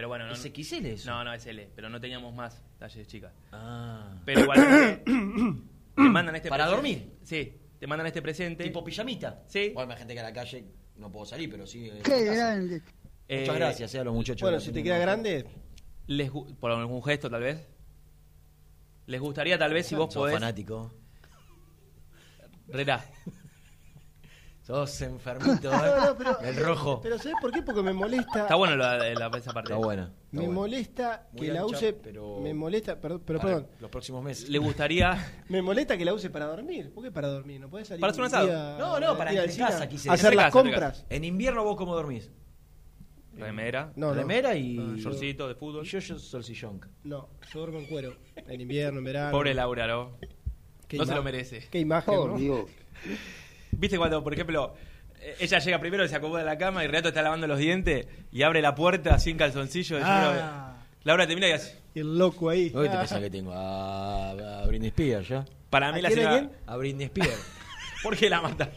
Pero 0.00 0.08
bueno, 0.08 0.24
no. 0.26 0.32
¿Es 0.32 0.40
XL 0.40 0.86
eso? 0.86 1.10
No, 1.10 1.22
no, 1.24 1.34
es 1.34 1.44
L. 1.44 1.68
Pero 1.76 1.90
no 1.90 2.00
teníamos 2.00 2.34
más 2.34 2.64
talles 2.78 3.06
chicas. 3.06 3.34
Ah. 3.52 4.14
Pero 4.24 4.40
igualmente 4.40 5.02
te 5.94 6.02
mandan 6.02 6.36
este 6.36 6.48
¿Para 6.48 6.64
presente. 6.64 6.88
dormir? 6.88 7.18
Sí, 7.22 7.54
te 7.78 7.86
mandan 7.86 8.06
este 8.06 8.22
presente. 8.22 8.64
¿Tipo 8.64 8.82
pijamita? 8.82 9.42
Sí. 9.46 9.72
Bueno, 9.74 9.92
hay 9.92 9.98
gente 9.98 10.14
que 10.14 10.20
a 10.20 10.22
la 10.22 10.32
calle 10.32 10.64
no 10.96 11.12
puedo 11.12 11.26
salir, 11.26 11.50
pero 11.50 11.66
sí. 11.66 11.90
en 11.90 12.02
Qué 12.02 12.24
grande. 12.24 12.82
Eh, 13.28 13.40
Muchas 13.40 13.56
gracias 13.56 13.94
eh, 13.94 13.98
a 13.98 14.04
los 14.04 14.14
muchachos. 14.14 14.40
Bueno, 14.40 14.58
si 14.58 14.72
te 14.72 14.82
queda 14.82 14.96
grande, 14.96 15.44
Les 16.06 16.30
por 16.30 16.70
algún 16.70 17.02
gesto 17.02 17.28
tal 17.28 17.42
vez. 17.42 17.68
Les 19.04 19.20
gustaría 19.20 19.58
tal 19.58 19.74
vez 19.74 19.86
si 19.86 19.96
vos 19.96 20.14
podés. 20.14 20.32
fanático. 20.32 20.94
Rera. 22.68 23.04
Sos 24.70 25.00
enfermito, 25.02 25.72
¿eh? 25.72 25.76
No, 25.96 26.06
no, 26.06 26.16
pero- 26.16 26.40
El 26.40 26.56
rojo. 26.56 27.00
Pero 27.02 27.18
¿sabes 27.18 27.34
por 27.40 27.50
qué? 27.50 27.62
Porque 27.62 27.82
me 27.82 27.92
molesta. 27.92 28.42
Está 28.42 28.54
bueno 28.54 28.76
la, 28.76 28.96
la- 28.98 29.26
esa 29.36 29.52
parte. 29.52 29.72
Está 29.72 29.84
buena. 29.84 30.02
está 30.04 30.16
me 30.32 30.38
buena. 30.42 30.52
molesta 30.54 31.28
Muy 31.32 31.46
que 31.46 31.52
la 31.52 31.66
use. 31.66 31.92
pero- 31.92 32.38
Me 32.40 32.54
molesta, 32.54 33.00
perdón, 33.00 33.22
pero 33.26 33.40
perdón. 33.40 33.66
Los 33.80 33.90
próximos 33.90 34.22
meses. 34.22 34.48
Le 34.48 34.58
gustaría. 34.58 35.42
Me 35.48 35.60
molesta 35.60 35.98
que 35.98 36.04
la 36.04 36.14
use 36.14 36.30
para 36.30 36.46
dormir. 36.46 36.92
¿Por 36.94 37.02
qué 37.02 37.10
para 37.10 37.28
dormir? 37.28 37.60
¿No 37.60 37.68
puedes 37.68 37.88
salir 37.88 38.00
Para 38.00 38.12
hacer 38.12 38.20
un 38.20 38.26
asado. 38.28 38.46
día- 38.46 38.76
No, 38.78 39.00
no, 39.00 39.16
para 39.18 39.32
ir 39.34 39.50
cine 39.50 39.66
casa, 39.66 39.82
a 39.84 39.88
quise 39.88 40.08
hacer 40.10 40.34
las 40.36 40.46
casa, 40.46 40.62
compras. 40.62 41.06
En 41.10 41.24
invierno 41.24 41.64
vos 41.64 41.76
cómo 41.76 41.94
dormís. 41.96 42.30
Remera. 43.34 43.92
No. 43.96 44.12
Remera 44.12 44.54
y. 44.54 44.74
No, 44.74 44.96
yo- 44.96 45.10
Shortcito 45.10 45.46
de 45.48 45.54
Y 45.54 45.56
fútbol. 45.56 45.84
yo, 45.84 45.98
yo 45.98 46.18
solsillón. 46.18 46.80
No, 47.04 47.28
yo 47.52 47.58
duermo 47.60 47.78
en 47.78 47.86
cuero. 47.86 48.16
En 48.36 48.60
invierno, 48.60 48.98
en 48.98 49.04
verano. 49.04 49.30
Pobre 49.32 49.54
Laura, 49.54 49.86
¿no? 49.86 50.16
No 50.92 51.04
se 51.06 51.14
lo 51.14 51.22
merece. 51.22 51.66
Qué 51.70 51.78
imagen, 51.78 52.14
¿no? 52.14 52.36
Dios. 52.36 52.66
¿Viste 53.80 53.96
cuando, 53.96 54.22
por 54.22 54.34
ejemplo, 54.34 54.74
eh, 55.20 55.36
ella 55.40 55.58
llega 55.58 55.78
primero 55.80 56.04
y 56.04 56.08
se 56.08 56.16
acomoda 56.16 56.40
en 56.40 56.46
la 56.46 56.58
cama 56.58 56.84
y 56.84 56.86
Renato 56.86 57.08
está 57.08 57.22
lavando 57.22 57.46
los 57.46 57.58
dientes 57.58 58.06
y 58.30 58.42
abre 58.42 58.60
la 58.60 58.74
puerta 58.74 59.18
sin 59.18 59.38
calzoncillo? 59.38 59.96
de 59.96 60.02
Ah. 60.04 60.76
Laura 61.04 61.26
te 61.26 61.34
mira 61.34 61.48
y 61.48 61.52
hace. 61.52 61.78
Y 61.94 62.00
el 62.00 62.18
loco 62.18 62.50
ahí. 62.50 62.70
Hoy 62.74 62.88
te 62.90 62.94
Ah. 62.94 63.00
pensás 63.00 63.20
que 63.20 63.30
tengo 63.30 63.52
a, 63.54 64.30
a 64.62 64.66
Britney 64.66 64.88
Spears 64.88 65.28
ya. 65.28 65.44
Para 65.70 65.92
mí 65.92 66.00
¿A 66.00 66.02
la 66.02 66.10
señora. 66.10 66.30
quién? 66.38 66.50
A 66.66 66.76
Britney 66.76 67.06
Spears. 67.06 67.46
¿Por 68.02 68.16
qué 68.18 68.28
la 68.28 68.42
mata? 68.42 68.70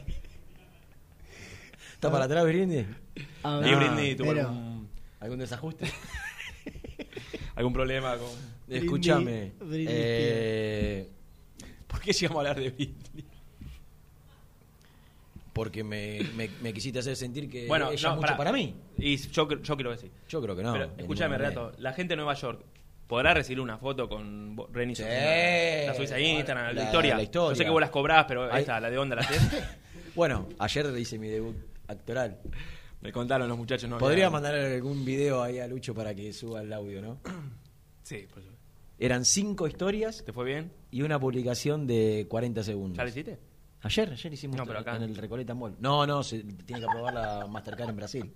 ¿Está 1.93 2.09
para 2.11 2.25
atrás 2.25 2.45
Britney? 2.45 2.85
Ah, 3.43 3.61
Y 3.65 3.71
No, 3.71 3.77
Britney 3.77 4.15
pero- 4.15 4.41
algún, 4.47 4.89
¿Algún 5.19 5.39
desajuste? 5.39 5.85
algún 7.55 7.73
problema 7.73 8.17
con. 8.17 8.29
Escúchame. 8.69 9.51
Eh, 9.71 11.09
¿Por 11.87 11.99
qué 11.99 12.13
llegamos 12.13 12.37
a 12.37 12.49
hablar 12.49 12.63
de 12.63 12.69
Britney? 12.69 13.25
Porque 15.53 15.83
me, 15.83 16.19
me, 16.35 16.49
me 16.61 16.73
quisiste 16.73 16.99
hacer 16.99 17.15
sentir 17.15 17.49
que 17.49 17.67
Bueno, 17.67 17.91
ella 17.91 18.09
no, 18.09 18.13
es 18.15 18.15
mucho 18.15 18.21
pará. 18.21 18.37
para 18.37 18.51
mí. 18.51 18.75
Y 18.97 19.15
yo, 19.17 19.47
yo 19.61 19.77
creo 19.77 19.91
que 19.91 19.97
sí. 19.97 20.11
Yo 20.27 20.41
creo 20.41 20.55
que 20.55 20.63
no. 20.63 20.73
Pero 20.73 20.89
escúchame, 20.97 21.37
Renato, 21.37 21.71
la 21.77 21.93
gente 21.93 22.13
de 22.13 22.15
Nueva 22.17 22.33
York 22.33 22.63
podrá 23.07 23.33
recibir 23.35 23.59
una 23.61 23.77
foto 23.77 24.09
con 24.09 24.57
Reni 24.73 24.95
Sí. 24.95 25.03
La 25.03 25.93
subís 25.93 26.11
a 26.11 26.19
Instagram, 26.19 26.65
la, 26.67 26.73
La- 26.73 26.83
historia. 26.85 27.15
la 27.15 27.23
historia. 27.23 27.51
Yo 27.51 27.55
sé 27.55 27.63
que 27.65 27.69
vos 27.69 27.81
las 27.81 27.89
cobrás, 27.91 28.25
pero 28.27 28.51
Ahí- 28.51 28.61
esta, 28.61 28.79
la 28.79 28.89
de 28.89 28.97
onda, 28.97 29.15
la 29.15 29.21
haces. 29.21 29.41
Bueno, 30.15 30.47
ayer 30.59 30.85
hice 30.99 31.17
mi 31.17 31.27
debut 31.27 31.55
actoral. 31.87 32.39
Me 33.01 33.11
contaron 33.11 33.47
los 33.49 33.57
muchachos. 33.57 33.89
No 33.89 33.97
Podría 33.97 34.29
mandar 34.29 34.53
algún 34.55 35.03
video 35.03 35.41
ahí 35.41 35.57
a 35.59 35.67
Lucho 35.67 35.93
para 35.95 36.13
que 36.15 36.31
suba 36.33 36.61
el 36.61 36.71
audio, 36.71 37.01
¿no? 37.01 37.19
Sí, 38.03 38.25
por 38.31 38.41
supuesto. 38.43 38.53
Eran 38.99 39.25
cinco 39.25 39.67
historias 39.67 40.23
¿Te 40.23 40.31
fue 40.33 40.45
bien? 40.45 40.71
y 40.91 41.01
una 41.01 41.19
publicación 41.19 41.87
de 41.87 42.25
40 42.29 42.63
segundos. 42.63 42.97
¿Ya 42.97 43.03
lo 43.03 43.09
hiciste? 43.09 43.39
Ayer, 43.83 44.11
ayer 44.11 44.33
hicimos 44.33 44.57
No, 44.57 44.65
pero 44.65 44.79
acá. 44.79 44.95
en 44.95 45.03
el 45.03 45.15
Recoleta 45.15 45.53
Mall. 45.53 45.75
No, 45.79 46.07
no, 46.07 46.23
se 46.23 46.39
tiene 46.43 46.81
que 46.81 46.87
aprobar 46.87 47.13
la 47.13 47.47
Mastercard 47.47 47.89
en 47.89 47.95
Brasil. 47.95 48.33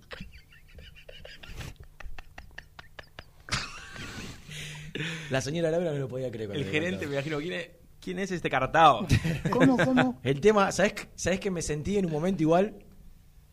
La 5.30 5.40
señora 5.40 5.70
Laura 5.70 5.92
no 5.92 5.98
lo 5.98 6.08
podía 6.08 6.30
creer. 6.30 6.50
El 6.52 6.64
gerente, 6.64 7.06
me 7.06 7.14
imagino, 7.14 7.38
¿quién 7.38 7.52
es, 7.52 7.68
quién 8.00 8.18
es 8.18 8.30
este 8.32 8.50
cartao? 8.50 9.06
¿Cómo, 9.50 9.76
cómo? 9.76 10.18
El 10.22 10.40
tema, 10.40 10.72
¿sabes, 10.72 10.94
¿sabes 11.14 11.38
que 11.40 11.50
me 11.50 11.62
sentí 11.62 11.98
en 11.98 12.06
un 12.06 12.12
momento 12.12 12.42
igual? 12.42 12.74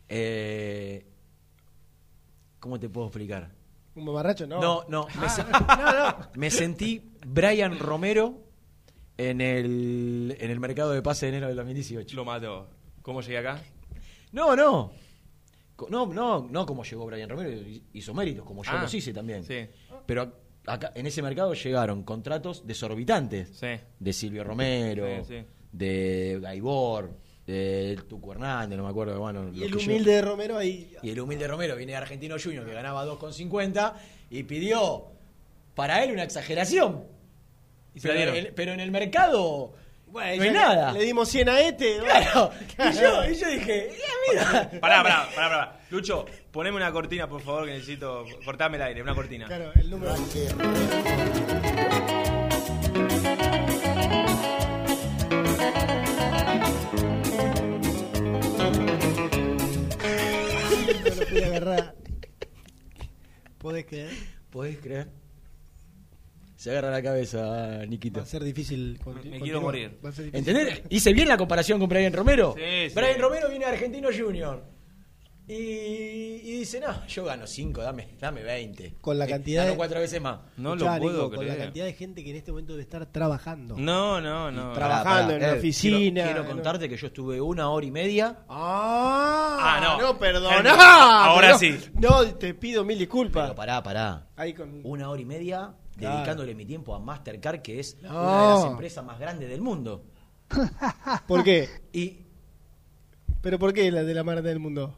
Eh, 0.08 1.06
¿Cómo 2.58 2.80
te 2.80 2.88
puedo 2.88 3.06
explicar? 3.08 3.50
¿Un 3.94 4.04
mamarracho? 4.06 4.46
No. 4.46 4.60
No, 4.60 4.84
no, 4.88 5.06
me, 5.20 5.28
se- 5.28 5.44
me 6.38 6.50
sentí 6.50 7.12
Brian 7.26 7.78
Romero 7.78 8.42
en 9.18 9.40
el, 9.40 10.36
en 10.38 10.50
el 10.50 10.60
mercado 10.60 10.92
de 10.92 11.02
pase 11.02 11.26
de 11.26 11.30
enero 11.30 11.48
del 11.48 11.56
2018. 11.56 12.14
Lo 12.16 12.24
mato. 12.24 12.68
¿Cómo 13.02 13.20
llegué 13.22 13.38
acá? 13.38 13.60
No, 14.32 14.54
no. 14.56 14.92
No, 15.90 16.06
no, 16.06 16.48
no 16.50 16.64
como 16.66 16.84
llegó 16.84 17.04
Brian 17.06 17.28
Romero, 17.28 17.50
hizo 17.92 18.14
méritos, 18.14 18.46
como 18.46 18.64
yo 18.64 18.70
Ah, 18.72 18.82
los 18.82 18.94
hice 18.94 19.12
también. 19.12 19.44
sí. 19.44 19.66
Pero 20.06 20.32
acá, 20.66 20.92
en 20.94 21.06
ese 21.06 21.20
mercado 21.22 21.52
llegaron 21.52 22.02
contratos 22.02 22.66
desorbitantes. 22.66 23.50
Sí. 23.58 23.68
De 23.98 24.12
Silvio 24.12 24.42
Romero, 24.42 25.06
Sí, 25.24 25.34
sí. 25.40 25.44
de 25.72 26.38
Gaibor, 26.40 27.10
de 27.46 27.98
Tucu 28.08 28.32
Hernández, 28.32 28.78
no 28.78 28.84
me 28.84 28.90
acuerdo. 28.90 29.18
Bueno, 29.20 29.50
Y 29.52 29.64
el 29.64 29.70
yo- 29.72 29.78
humilde 29.78 30.12
de 30.12 30.22
Romero 30.22 30.56
ahí. 30.56 30.94
y 31.02 31.10
el 31.10 31.20
humilde 31.20 31.46
Romero 31.46 31.76
viene 31.76 31.92
de 31.92 31.98
Argentino 31.98 32.36
Junior 32.42 32.64
que 32.64 32.72
ganaba 32.72 33.04
2,50 33.04 33.94
y 34.30 34.44
pidió 34.44 35.08
para 35.74 36.02
él 36.02 36.10
una 36.12 36.22
exageración. 36.22 37.04
Y 37.96 38.00
se 38.00 38.08
la 38.08 38.14
dieron. 38.14 38.36
el- 38.36 38.52
pero 38.54 38.72
en 38.72 38.80
el 38.80 38.90
mercado 38.92 39.74
Bueno, 40.06 40.36
no 40.36 40.42
hay 40.44 40.50
nada. 40.50 40.92
Le 40.92 41.02
dimos 41.04 41.28
100 41.28 41.48
a 41.48 41.60
este. 41.60 41.98
Claro. 41.98 42.50
Claro. 42.76 42.90
Y, 42.94 43.00
yo, 43.00 43.30
y 43.30 43.34
yo 43.34 43.48
dije, 43.50 43.90
"Ya, 43.98 44.14
mira. 44.32 44.70
Pará, 44.80 45.02
pará, 45.02 45.28
pará, 45.34 45.48
pará. 45.48 45.80
Lucho, 45.90 46.24
poneme 46.52 46.76
una 46.76 46.92
cortina, 46.92 47.28
por 47.28 47.40
favor, 47.42 47.64
que 47.66 47.72
necesito. 47.72 48.24
Cortame 48.44 48.76
el 48.76 48.82
aire, 48.84 49.02
una 49.02 49.14
cortina. 49.14 49.46
Claro, 49.46 49.72
el 49.74 49.90
número. 49.90 50.14
No 59.76 61.14
lo 61.14 61.26
pude 61.26 61.44
agarrar. 61.44 61.94
¿Podés 63.58 63.86
creer? 63.86 64.10
¿Podés 64.50 64.78
creer? 64.78 65.08
Se 66.56 66.70
agarra 66.70 66.90
la 66.90 67.02
cabeza, 67.02 67.84
Niquito. 67.86 68.20
Va 68.20 68.24
a 68.24 68.26
ser 68.26 68.42
difícil. 68.42 68.98
conti- 69.04 69.28
Me 69.28 69.40
quiero 69.40 69.60
morir. 69.60 69.98
Va 70.04 70.08
a 70.08 70.12
ser 70.12 70.24
difícil. 70.26 70.48
¿Entendés? 70.56 70.82
Hice 70.88 71.12
bien 71.12 71.28
la 71.28 71.36
comparación 71.36 71.78
con 71.78 71.88
Brian 71.88 72.12
Romero. 72.12 72.54
Sí, 72.56 72.88
sí. 72.88 72.94
Brian 72.94 73.20
Romero 73.20 73.48
viene 73.50 73.66
a 73.66 73.68
Argentino 73.68 74.08
Junior. 74.16 74.64
Y, 75.48 75.52
y 75.54 76.58
dice, 76.58 76.80
no, 76.80 77.06
yo 77.06 77.24
gano 77.24 77.46
5, 77.46 77.80
dame, 77.80 78.08
dame 78.18 78.42
20. 78.42 78.96
Con 79.00 79.16
la 79.16 79.26
Eh, 79.26 79.28
cantidad 79.28 79.62
gano 79.62 79.70
de- 79.72 79.76
cuatro 79.76 80.00
veces 80.00 80.20
más. 80.20 80.40
No 80.56 80.72
Escuchá, 80.74 80.96
lo 80.96 81.02
puedo 81.02 81.16
Nico, 81.24 81.36
Con 81.36 81.46
la 81.46 81.52
creer. 81.52 81.66
cantidad 81.66 81.84
de 81.84 81.92
gente 81.92 82.24
que 82.24 82.30
en 82.30 82.36
este 82.36 82.50
momento 82.50 82.72
debe 82.72 82.82
estar 82.82 83.06
trabajando. 83.12 83.76
No, 83.78 84.20
no, 84.20 84.50
no. 84.50 84.72
Tra- 84.72 84.74
Trabajando 84.74 85.34
en 85.34 85.42
la 85.42 85.50
Ed, 85.52 85.58
oficina, 85.58 86.00
Quiero, 86.22 86.24
quiero 86.30 86.42
¿no? 86.42 86.48
contarte 86.50 86.88
que 86.88 86.96
yo 86.96 87.06
estuve 87.06 87.40
una 87.40 87.70
hora 87.70 87.86
y 87.86 87.90
media. 87.92 88.38
Ah, 88.48 89.58
Ah, 89.60 89.80
no. 89.80 90.00
No, 90.00 90.18
perdoná. 90.18 90.54
Germi, 90.56 90.70
ahora 90.70 91.46
pero- 91.46 91.58
sí. 91.58 91.78
No, 91.94 92.24
te 92.34 92.54
pido 92.54 92.84
mil 92.84 92.98
disculpas. 92.98 93.44
Pero 93.44 93.54
pará, 93.54 93.82
pará. 93.84 94.26
Ahí 94.34 94.52
con... 94.52 94.80
Una 94.84 95.08
hora 95.10 95.20
y 95.22 95.24
media 95.26 95.74
Claro. 95.96 96.16
dedicándole 96.16 96.54
mi 96.54 96.66
tiempo 96.66 96.94
a 96.94 96.98
Mastercard, 97.00 97.62
que 97.62 97.80
es 97.80 97.96
No. 98.02 98.10
una 98.10 98.42
de 98.42 98.48
las 98.54 98.64
empresas 98.72 99.04
más 99.04 99.18
grandes 99.18 99.48
del 99.48 99.62
mundo. 99.62 100.04
¿Por 101.26 101.42
qué? 101.42 101.68
Y 101.92 102.18
¿Pero 103.40 103.58
por 103.58 103.72
qué 103.72 103.90
la 103.90 104.02
de 104.04 104.14
la 104.14 104.24
mar 104.24 104.42
del 104.42 104.58
mundo? 104.58 104.96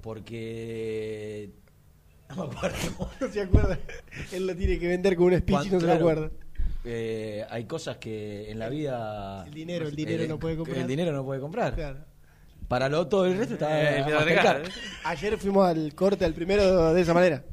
porque... 0.00 1.50
No 2.36 2.46
me 2.48 2.52
acuerdo. 2.56 2.76
No 3.20 3.28
se 3.28 3.40
acuerda. 3.42 3.78
Él 4.32 4.46
lo 4.46 4.56
tiene 4.56 4.78
que 4.78 4.88
vender 4.88 5.16
con 5.16 5.26
un 5.26 5.38
speech 5.38 5.66
y 5.66 5.70
no 5.70 5.80
se 5.80 5.86
lo 5.86 5.92
acuerda. 5.92 6.30
eh, 6.84 7.44
hay 7.50 7.64
cosas 7.66 7.98
que 7.98 8.50
en 8.50 8.58
la 8.58 8.68
vida... 8.68 9.44
El 9.46 9.54
dinero, 9.54 9.86
el 9.86 9.94
dinero 9.94 10.26
no 10.26 10.38
puede 10.38 10.56
comprar. 10.56 10.78
El 10.78 10.86
dinero 10.86 11.12
no 11.12 11.24
puede 11.24 11.40
comprar. 11.40 11.74
Claro. 11.74 11.98
Para 12.68 12.88
lo 12.88 13.06
todo 13.06 13.26
el 13.26 13.36
resto 13.36 13.54
está 13.54 13.98
Eh, 13.98 14.00
Mastercard. 14.00 14.62
Mastercard. 14.62 14.72
Ayer 15.04 15.38
fuimos 15.38 15.66
al 15.68 15.94
corte, 15.94 16.24
al 16.24 16.32
primero 16.34 16.92
de 16.94 17.00
esa 17.00 17.12
manera. 17.14 17.44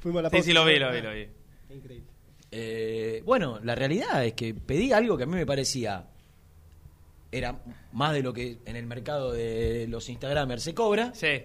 Fuimos 0.00 0.20
a 0.20 0.22
la 0.22 0.30
Sí, 0.30 0.42
sí, 0.42 0.52
lo 0.52 0.64
vi, 0.64 0.78
lo 0.78 0.90
vi, 0.90 1.00
lo 1.02 1.12
vi. 1.12 1.28
Increíble. 1.70 2.03
Eh, 2.56 3.20
bueno, 3.24 3.58
la 3.64 3.74
realidad 3.74 4.24
es 4.24 4.34
que 4.34 4.54
pedí 4.54 4.92
algo 4.92 5.16
que 5.16 5.24
a 5.24 5.26
mí 5.26 5.34
me 5.34 5.44
parecía 5.44 6.06
era 7.32 7.60
más 7.92 8.12
de 8.12 8.22
lo 8.22 8.32
que 8.32 8.58
en 8.64 8.76
el 8.76 8.86
mercado 8.86 9.32
de 9.32 9.86
los 9.88 10.08
Instagramers 10.08 10.62
se 10.62 10.72
cobra 10.72 11.12
Sí. 11.14 11.42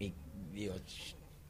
y 0.00 0.14
digo 0.54 0.74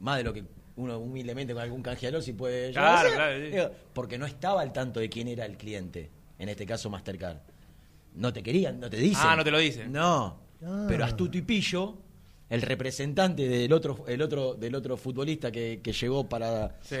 más 0.01 0.17
de 0.17 0.23
lo 0.25 0.33
que 0.33 0.43
uno 0.75 0.97
humildemente 0.99 1.53
con 1.53 1.63
algún 1.63 1.81
canjeador 1.81 2.21
si 2.21 2.33
puede 2.33 2.67
llegar 2.67 2.83
Claro, 2.83 2.97
a 2.97 2.99
hacer. 2.99 3.13
claro, 3.15 3.35
sí. 3.37 3.51
Digo, 3.51 3.71
porque 3.93 4.17
no 4.17 4.25
estaba 4.25 4.61
al 4.61 4.73
tanto 4.73 4.99
de 4.99 5.07
quién 5.09 5.29
era 5.29 5.45
el 5.45 5.55
cliente 5.55 6.09
en 6.37 6.49
este 6.49 6.65
caso 6.65 6.89
Mastercard 6.89 7.37
no 8.15 8.33
te 8.33 8.43
querían 8.43 8.77
no 8.79 8.89
te 8.89 8.97
dicen 8.97 9.23
Ah, 9.25 9.35
no 9.37 9.43
te 9.45 9.51
lo 9.51 9.59
dicen. 9.59 9.89
no 9.91 10.41
Ah. 10.65 10.85
pero 10.89 11.05
astuto 11.05 11.37
y 11.37 11.43
pillo 11.43 11.97
el 12.49 12.61
representante 12.61 13.47
del 13.47 13.71
otro 13.71 14.03
el 14.07 14.21
otro 14.21 14.53
del 14.55 14.75
otro 14.75 14.97
futbolista 14.97 15.49
que, 15.49 15.79
que 15.81 15.93
llegó 15.93 16.27
para 16.27 16.75
Sí. 16.81 16.97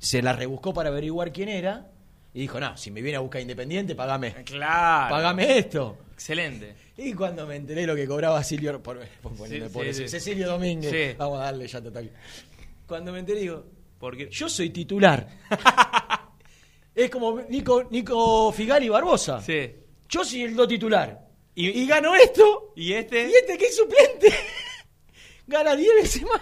Se 0.00 0.20
la 0.22 0.32
rebuscó 0.32 0.74
para 0.74 0.88
averiguar 0.88 1.30
quién 1.32 1.48
era 1.48 1.86
y 2.34 2.40
dijo, 2.40 2.58
no, 2.58 2.76
si 2.76 2.90
me 2.90 3.02
viene 3.02 3.16
a 3.18 3.20
buscar 3.20 3.40
Independiente, 3.42 3.94
pagame, 3.94 4.32
Claro. 4.44 5.10
pagame 5.14 5.58
esto. 5.58 5.98
Excelente. 6.14 6.74
Y 6.96 7.12
cuando 7.14 7.46
me 7.46 7.54
enteré 7.56 7.86
lo 7.86 7.94
que 7.94 8.06
cobraba 8.08 8.42
Silvio, 8.42 8.82
por, 8.82 8.98
por 9.22 9.34
ponerme 9.34 9.68
Sí, 9.68 9.72
por 9.72 9.84
sí, 9.84 9.90
ese- 9.90 10.02
sí. 10.04 10.08
Cecilio 10.08 10.48
Domínguez, 10.48 11.16
vamos 11.16 11.40
a 11.40 11.44
darle 11.44 11.66
ya 11.68 11.80
total. 11.80 12.10
Cuando 12.86 13.12
me 13.12 13.20
enteré, 13.20 13.40
digo, 13.40 13.64
Porque. 13.98 14.28
yo 14.30 14.48
soy 14.48 14.70
titular. 14.70 15.26
es 16.94 17.10
como 17.10 17.40
Nico, 17.42 17.84
Nico 17.90 18.52
Figali 18.52 18.88
Barbosa. 18.88 19.40
Sí. 19.40 19.72
Yo 20.08 20.24
soy 20.24 20.42
el 20.42 20.56
do 20.56 20.66
titular. 20.66 21.26
Y, 21.54 21.68
y 21.68 21.86
gano 21.86 22.14
esto. 22.14 22.72
¿Y 22.76 22.92
este? 22.92 23.28
Y 23.28 23.32
este 23.34 23.56
que 23.58 23.66
es 23.66 23.76
suplente. 23.76 24.32
Gana 25.46 25.74
10 25.76 25.94
veces 26.02 26.22
más. 26.22 26.40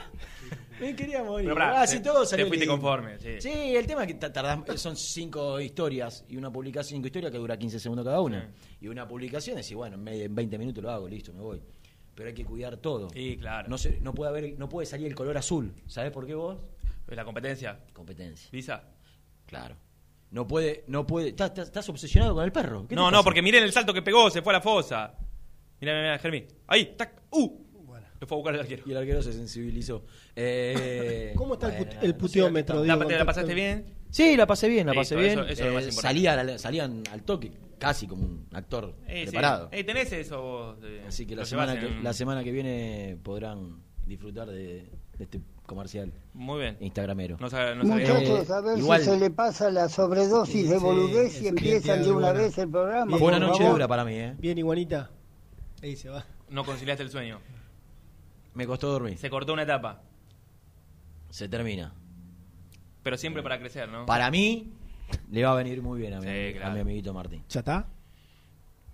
Me 0.81 0.95
quería 0.97 1.23
morir. 1.25 1.47
Pero 1.47 1.55
pará, 1.57 1.83
Ah, 1.83 1.87
sí, 1.87 1.99
te- 1.99 2.05
todo 2.05 2.21
te 2.23 2.27
salió 2.29 2.47
fuiste 2.47 2.67
lindo. 2.67 2.81
conforme, 2.81 3.19
sí. 3.19 3.41
Sí, 3.41 3.51
el 3.51 3.87
tema 3.87 4.03
es 4.03 4.09
que 4.09 4.15
ta- 4.15 4.33
tardás- 4.33 4.77
son 4.79 4.97
cinco 4.97 5.61
historias 5.61 6.25
y 6.29 6.37
una 6.37 6.53
publicación, 6.53 6.97
cinco 6.99 7.07
historias 7.07 7.33
que 7.33 7.39
dura 7.39 7.57
15 7.59 7.79
segundos 7.81 8.05
cada 8.05 8.21
una. 8.21 8.51
Y 8.81 8.89
una 8.89 9.07
publicación 9.09 9.59
es, 9.59 9.71
y 9.71 9.75
bueno, 9.75 9.97
en 9.97 10.03
medio- 10.05 10.25
en 10.25 10.35
20 10.35 10.59
minutos 10.59 10.83
lo 10.83 10.91
hago, 10.91 11.09
listo, 11.09 11.33
me 11.33 11.41
voy. 11.43 11.61
Pero 12.15 12.29
hay 12.29 12.35
que 12.35 12.45
cuidar 12.45 12.77
todo. 12.79 13.11
Sí, 13.11 13.37
claro. 13.41 13.69
No, 13.69 13.79
se- 13.79 14.01
no, 14.01 14.13
puede 14.13 14.31
haber, 14.31 14.59
no 14.59 14.69
puede 14.69 14.87
salir 14.87 15.07
el 15.07 15.15
color 15.15 15.37
azul. 15.39 15.73
¿Sabes 15.87 16.11
por 16.11 16.27
qué 16.27 16.35
vos? 16.35 16.57
La 17.09 17.25
competencia. 17.25 17.79
Competencia. 17.93 18.49
¿Visa? 18.53 18.83
Claro. 19.47 19.77
No 20.31 20.47
puede, 20.47 20.85
no 20.89 21.07
puede. 21.07 21.29
¿Estás, 21.29 21.89
obsesionado 21.89 22.35
con 22.35 22.45
el 22.45 22.53
perro? 22.53 22.83
¿Qué 22.83 22.89
te 22.89 22.95
No, 22.97 23.11
no, 23.11 23.25
porque 23.25 23.41
miren 23.41 23.63
el 23.65 23.73
salto 23.73 23.95
que 23.95 24.03
pegó, 24.03 24.29
se 24.31 24.43
fue 24.43 24.53
a 24.53 24.57
la 24.59 24.61
fosa. 24.61 25.15
Mira, 25.81 25.93
mira, 25.95 26.03
mira, 26.03 26.19
Germi. 26.19 26.45
Ahí, 26.67 26.95
tac, 26.97 27.23
uh. 27.31 27.65
Lo 28.21 28.27
fue 28.27 28.37
a 28.37 28.39
buscar 28.39 28.55
el 28.55 28.61
arquero. 28.61 28.83
Y 28.87 28.91
el 28.91 28.97
arquero 28.97 29.23
se 29.23 29.33
sensibilizó. 29.33 30.05
Eh, 30.35 31.33
¿Cómo 31.37 31.55
está 31.55 31.69
el 31.69 31.73
bueno, 31.85 31.91
put- 31.93 32.03
el 32.03 32.09
no 32.09 32.15
sé, 32.15 32.19
puteómetro? 32.21 32.85
¿La, 32.85 32.97
¿La 32.97 33.25
pasaste 33.25 33.55
bien? 33.55 33.95
Sí, 34.11 34.37
la 34.37 34.47
pasé 34.47 34.69
bien, 34.69 34.87
la 34.87 34.93
Listo, 34.93 35.15
pasé 35.15 35.17
bien. 35.17 35.39
eso- 35.39 35.43
eso 35.49 35.53
es 35.63 35.69
lo 35.69 35.75
más 35.75 35.85
Eh, 35.85 35.89
importante. 35.91 36.59
salían, 36.59 37.03
al 37.13 37.23
toque, 37.23 37.53
casi 37.79 38.07
como 38.07 38.25
un 38.25 38.47
actor 38.53 38.95
Eh, 39.07 39.21
sí. 39.21 39.27
preparado. 39.27 39.69
Eh, 39.71 39.85
tenés 39.85 40.13
eso 40.13 40.41
vos. 40.43 40.81
de- 40.81 41.03
Así 41.07 41.27
que 41.27 41.37
la 41.37 41.45
semana 41.45 41.79
que, 41.79 41.89
la 42.03 42.13
semana 42.13 42.43
que 42.43 42.51
viene 42.51 43.19
podrán 43.23 43.83
disfrutar 44.07 44.49
de, 44.49 44.89
de 45.19 45.25
este 45.25 45.41
comercial 45.67 46.11
Muy 46.33 46.61
bien. 46.63 46.77
instagramero. 46.81 47.37
No, 47.39 47.49
sab- 47.51 47.77
no 47.77 47.85
sabía. 47.87 48.09
Muchachos, 48.15 48.49
Eh, 48.49 48.53
a 48.53 48.61
ver 48.63 48.79
igual- 48.79 49.01
si 49.01 49.11
se 49.11 49.19
le 49.19 49.31
pasa 49.31 49.71
la 49.71 49.89
sobredosis 49.91 50.71
de 50.71 50.79
Sí, 50.79 50.83
boludez 50.83 51.35
es 51.37 51.43
y 51.43 51.49
empiezan 51.49 52.03
de 52.03 52.11
una 52.11 52.33
vez 52.33 52.57
el 52.59 52.71
programa. 52.71 53.17
Fue 53.19 53.29
una 53.29 53.39
noche 53.39 53.63
dura 53.69 53.87
para 53.87 54.05
mí, 54.05 54.15
¿eh? 54.15 54.35
Bien, 54.39 54.57
iguanita. 54.59 55.11
Ahí 55.83 55.95
se 55.95 56.09
va. 56.09 56.25
No 56.49 56.65
conciliaste 56.65 57.03
el 57.05 57.11
sueño. 57.11 57.39
Me 58.59 58.67
costó 58.67 58.89
dormir. 58.91 59.17
Se 59.17 59.31
cortó 59.31 59.53
una 59.53 59.63
etapa. 59.63 60.03
Se 61.31 61.49
termina. 61.49 61.95
Pero 63.05 63.17
siempre 63.17 63.41
para 63.41 63.57
crecer, 63.61 63.89
¿no? 63.89 64.05
Para 64.05 64.33
mí, 64.33 64.73
le 65.31 65.45
va 65.45 65.53
a 65.53 65.55
venir 65.55 65.81
muy 65.81 66.01
bien 66.01 66.15
a 66.15 66.21
mi, 66.21 66.27
Sí, 66.27 66.55
claro. 66.55 66.73
a 66.73 66.75
mi 66.75 66.81
amiguito 66.81 67.15
Martín. 67.15 67.45
¿Ya 67.49 67.61
está? 67.61 67.87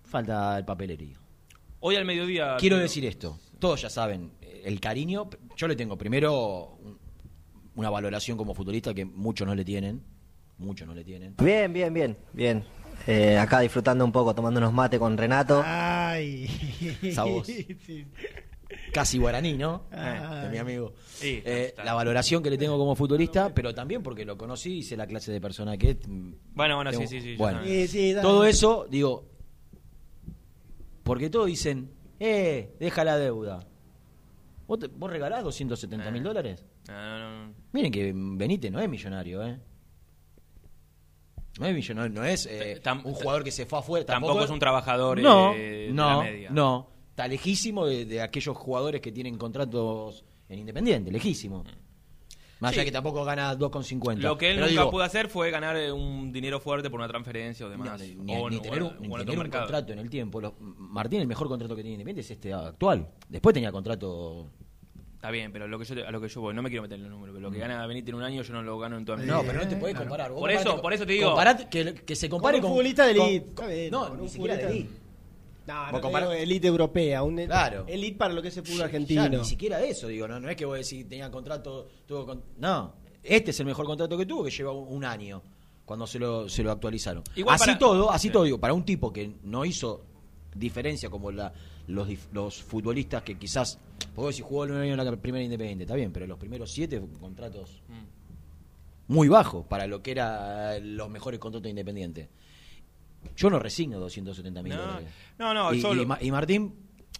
Falta 0.05 0.59
el 0.59 0.66
papelerío. 0.66 1.16
Hoy 1.81 1.96
al 1.96 2.05
mediodía. 2.05 2.57
Quiero 2.59 2.77
decir 2.77 3.07
esto. 3.07 3.38
Todos 3.59 3.81
ya 3.81 3.88
saben, 3.88 4.33
el 4.42 4.79
cariño. 4.81 5.31
Yo 5.57 5.66
le 5.66 5.77
tengo 5.77 5.96
primero 5.96 6.77
un- 6.83 6.98
una 7.77 7.88
valoración 7.88 8.37
como 8.37 8.53
futbolista 8.53 8.92
que 8.92 9.07
muchos 9.07 9.46
no 9.46 9.55
le 9.55 9.64
tienen. 9.64 10.03
Muchos 10.59 10.87
no 10.87 10.94
le 10.94 11.05
tienen. 11.05 11.35
Bien, 11.38 11.72
bien, 11.72 11.94
bien, 11.94 12.18
bien. 12.35 12.64
Eh, 13.07 13.38
acá 13.38 13.61
disfrutando 13.61 14.05
un 14.05 14.12
poco, 14.12 14.35
tomando 14.35 14.61
unos 14.61 14.74
mate 14.74 14.98
con 14.98 15.16
Renato. 15.16 15.62
Ay. 15.64 16.98
Esa 17.03 17.24
voz. 17.24 17.46
Sí. 17.87 18.07
Casi 18.93 19.19
guaraní, 19.19 19.55
¿no? 19.55 19.85
Ay. 19.91 20.43
De 20.45 20.49
mi 20.51 20.59
amigo. 20.59 20.93
Sí, 21.07 21.43
Eh, 21.45 21.67
está. 21.69 21.85
la 21.85 21.95
valoración 21.95 22.43
que 22.43 22.51
le 22.51 22.59
tengo 22.59 22.79
como 22.79 22.95
futbolista, 22.95 23.53
pero 23.55 23.75
también 23.75 24.03
porque 24.03 24.25
lo 24.25 24.37
conocí 24.39 24.79
y 24.79 24.83
sé 24.83 24.97
la 24.97 25.07
clase 25.07 25.33
de 25.33 25.41
persona 25.41 25.77
que 25.77 25.91
es. 25.91 26.09
mm, 26.09 26.33
Bueno, 26.55 26.77
bueno, 26.77 26.91
tengo- 26.91 27.03
sí, 27.07 27.21
sí, 27.21 27.21
sí. 27.21 27.37
Bueno, 27.37 27.61
Sí, 27.65 28.15
todo 28.21 28.45
eso, 28.47 28.87
digo. 28.91 29.29
Porque 31.03 31.29
todos 31.31 31.47
dicen, 31.47 31.91
eh, 32.21 32.75
deja 32.81 33.05
la 33.05 33.19
deuda. 33.19 33.67
¿Vos, 34.67 34.79
te- 34.79 34.87
vos 34.87 35.11
regalás 35.11 35.45
270 35.45 36.11
mil 36.11 36.23
Eh. 36.23 36.25
dólares? 36.25 36.65
No, 36.89 37.19
no, 37.19 37.47
no. 37.49 37.55
Miren 37.73 37.93
que 37.93 38.13
Benítez 38.15 38.71
no 38.73 38.81
es 38.81 38.89
millonario, 38.89 39.47
¿eh? 39.47 39.59
No 41.61 41.67
es 41.67 41.75
millonario, 41.75 42.13
no 42.13 42.25
es 42.25 42.47
eh, 42.51 42.81
un 43.05 43.13
jugador 43.13 43.45
que 43.45 43.51
se 43.53 43.65
fue 43.67 43.79
afuera. 43.79 44.05
Tampoco 44.07 44.43
es 44.43 44.51
un 44.51 44.59
trabajador 44.59 45.21
No, 45.21 45.53
eh, 45.55 45.87
de 45.89 45.93
no, 45.93 46.09
la 46.23 46.25
media. 46.25 46.51
no. 46.51 46.91
Está 47.14 47.29
lejísimo 47.29 47.87
de, 47.87 48.07
de 48.07 48.20
aquellos 48.20 48.57
jugadores 48.57 49.00
que 49.00 49.12
tienen 49.12 49.38
contratos 49.38 50.24
en 50.48 50.59
Independiente, 50.59 51.12
lejísimo. 51.12 51.62
Más 52.59 52.72
allá 52.72 52.85
que 52.85 52.90
tampoco 52.90 53.24
gana 53.24 53.57
2,50. 53.57 54.16
Lo 54.18 54.37
que 54.37 54.48
él 54.50 54.57
Pero 54.57 54.66
nunca 54.66 54.81
digo, 54.81 54.90
pudo 54.90 55.03
hacer 55.05 55.29
fue 55.29 55.53
ganar 55.53 55.77
eh, 55.77 55.92
un 55.92 56.33
dinero 56.33 56.59
fuerte 56.59 56.90
por 56.90 56.98
una 56.98 57.07
transferencia 57.09 57.66
o 57.66 57.68
demás. 57.68 58.00
Ni, 58.00 58.14
o 58.16 58.22
ni- 58.24 58.33
en- 58.33 58.50
ni 58.50 58.57
o 58.57 58.61
tener 58.62 58.79
en- 58.79 58.83
un, 58.85 58.92
ni 59.00 59.24
tener 59.24 59.38
un 59.38 59.48
contrato 59.50 59.92
en 59.92 59.98
el 60.00 60.11
tiempo. 60.11 60.40
Los- 60.40 60.55
Martín, 60.59 61.20
el 61.20 61.29
mejor 61.29 61.46
contrato 61.46 61.77
que 61.77 61.83
tiene 61.83 61.94
Independiente 61.94 62.22
es 62.22 62.31
este 62.33 62.53
actual. 62.53 63.09
Después 63.29 63.55
tenía 63.55 63.70
contrato. 63.70 64.48
Está 65.14 65.31
bien, 65.31 65.53
pero 65.53 65.68
lo 65.68 65.79
que 65.79 65.85
yo, 65.85 65.94
te- 65.94 66.05
a 66.05 66.11
lo 66.11 66.20
que 66.20 66.29
yo 66.29 66.40
voy, 66.40 66.53
no 66.55 66.62
me 66.62 66.68
quiero 66.68 66.83
meter 66.83 66.96
en 66.96 67.03
los 67.05 67.12
números, 67.12 67.33
pero 67.35 67.48
lo 67.48 67.53
que 67.53 67.59
gana 67.61 67.87
Benítez 67.87 68.09
en 68.09 68.14
un 68.16 68.22
año 68.24 68.42
yo 68.42 68.53
no 68.53 68.62
lo 68.62 68.77
gano 68.79 68.98
en 68.98 69.05
toda 69.05 69.18
mi 69.18 69.24
vida. 69.24 69.35
No, 69.37 69.42
pero 69.42 69.62
no 69.62 69.68
te 69.68 69.77
podés 69.77 69.96
comparar. 69.96 70.33
Vos 70.33 70.40
Por 70.40 70.50
eso- 70.50 70.83
por 70.83 70.92
eso 70.92 71.07
te 71.07 71.12
digo- 71.12 71.31
comparate- 71.31 71.68
que, 71.68 71.94
que 71.94 72.16
se 72.16 72.29
compare 72.29 72.59
Con 72.59 72.66
un 72.66 72.72
futbolista 72.72 73.05
de 73.07 73.12
elite, 73.12 73.40
con- 73.40 73.48
está 73.50 73.66
bien, 73.68 73.90
no, 73.92 74.09
con 74.09 74.16
ni 74.16 74.22
un 74.24 74.29
siquiera 74.29 74.57
de 74.57 74.66
elite. 74.66 74.90
No, 75.66 75.92
no 75.92 76.00
digo 76.09 76.33
elite 76.33 76.66
europea. 76.68 77.22
Un 77.22 77.37
Claro. 77.46 77.85
Elite 77.88 78.18
para 78.18 78.35
lo 78.35 78.42
que 78.42 78.48
es 78.48 78.57
el 78.57 78.64
fútbol 78.64 78.79
Ya, 78.81 78.85
argentino. 78.85 79.29
ni 79.29 79.44
siquiera 79.44 79.83
eso, 79.83 80.09
digo, 80.09 80.29
no, 80.29 80.38
no 80.40 80.48
es 80.50 80.57
que 80.57 80.64
vos 80.64 80.77
decís 80.79 81.09
tenía 81.09 81.31
contrato, 81.31 81.88
tuvo 82.07 82.27
con- 82.27 82.42
no, 82.59 82.94
este 83.22 83.50
es 83.53 83.61
el 83.61 83.66
mejor 83.66 83.87
contrato 83.87 84.16
que 84.18 84.27
tuvo, 84.27 84.44
que 84.44 84.50
lleva 84.50 84.72
un, 84.72 84.94
un 84.96 85.05
año. 85.05 85.42
cuando 85.87 86.07
se 86.07 86.18
lo, 86.18 86.48
se 86.48 86.62
lo 86.62 86.72
actualizaron. 86.72 87.22
Igual 87.37 87.57
así 87.57 87.66
para- 87.66 87.79
todo, 87.79 88.11
así 88.11 88.29
Sí. 88.29 88.33
todo, 88.33 88.44
digo, 88.44 88.59
para 88.59 88.72
un 88.72 88.85
tipo 88.87 89.12
que 89.12 89.35
no 89.42 89.66
hizo 89.66 90.03
diferencia 90.55 91.11
como 91.11 91.31
la, 91.31 91.53
los, 91.88 92.09
futbolistas 92.62 93.22
que 93.22 93.37
quizás, 93.37 93.79
puedo 94.14 94.29
decir, 94.29 94.46
jugó 94.46 94.62
un 94.62 94.72
año 94.72 94.94
en 94.94 94.96
la 95.05 95.16
primera 95.16 95.44
independiente, 95.44 95.85
está 95.85 95.94
bien, 95.94 96.11
pero 96.11 96.27
los 96.27 96.38
primeros 96.38 96.72
siete 96.72 97.03
contratos 97.20 97.83
Mm. 97.88 99.12
muy 99.12 99.29
bajos 99.29 99.66
para 99.66 99.87
lo 99.87 100.03
que 100.03 100.12
eran 100.12 100.96
los 100.96 101.11
mejores 101.11 101.38
contratos 101.38 101.64
de 101.64 101.70
independiente. 101.70 102.29
Yo 103.37 103.51
no 103.51 103.59
resigno 103.59 103.99
270 104.01 104.63
mil 104.63 104.75
No, 104.75 104.83
dólares. 104.83 105.09
no, 105.39 105.55
no, 105.55 105.75
y, 105.75 105.81
solo- 105.81 106.03
y 106.03 106.07
Ma- 106.07 106.19
y 106.21 106.31
Martín 106.31 106.75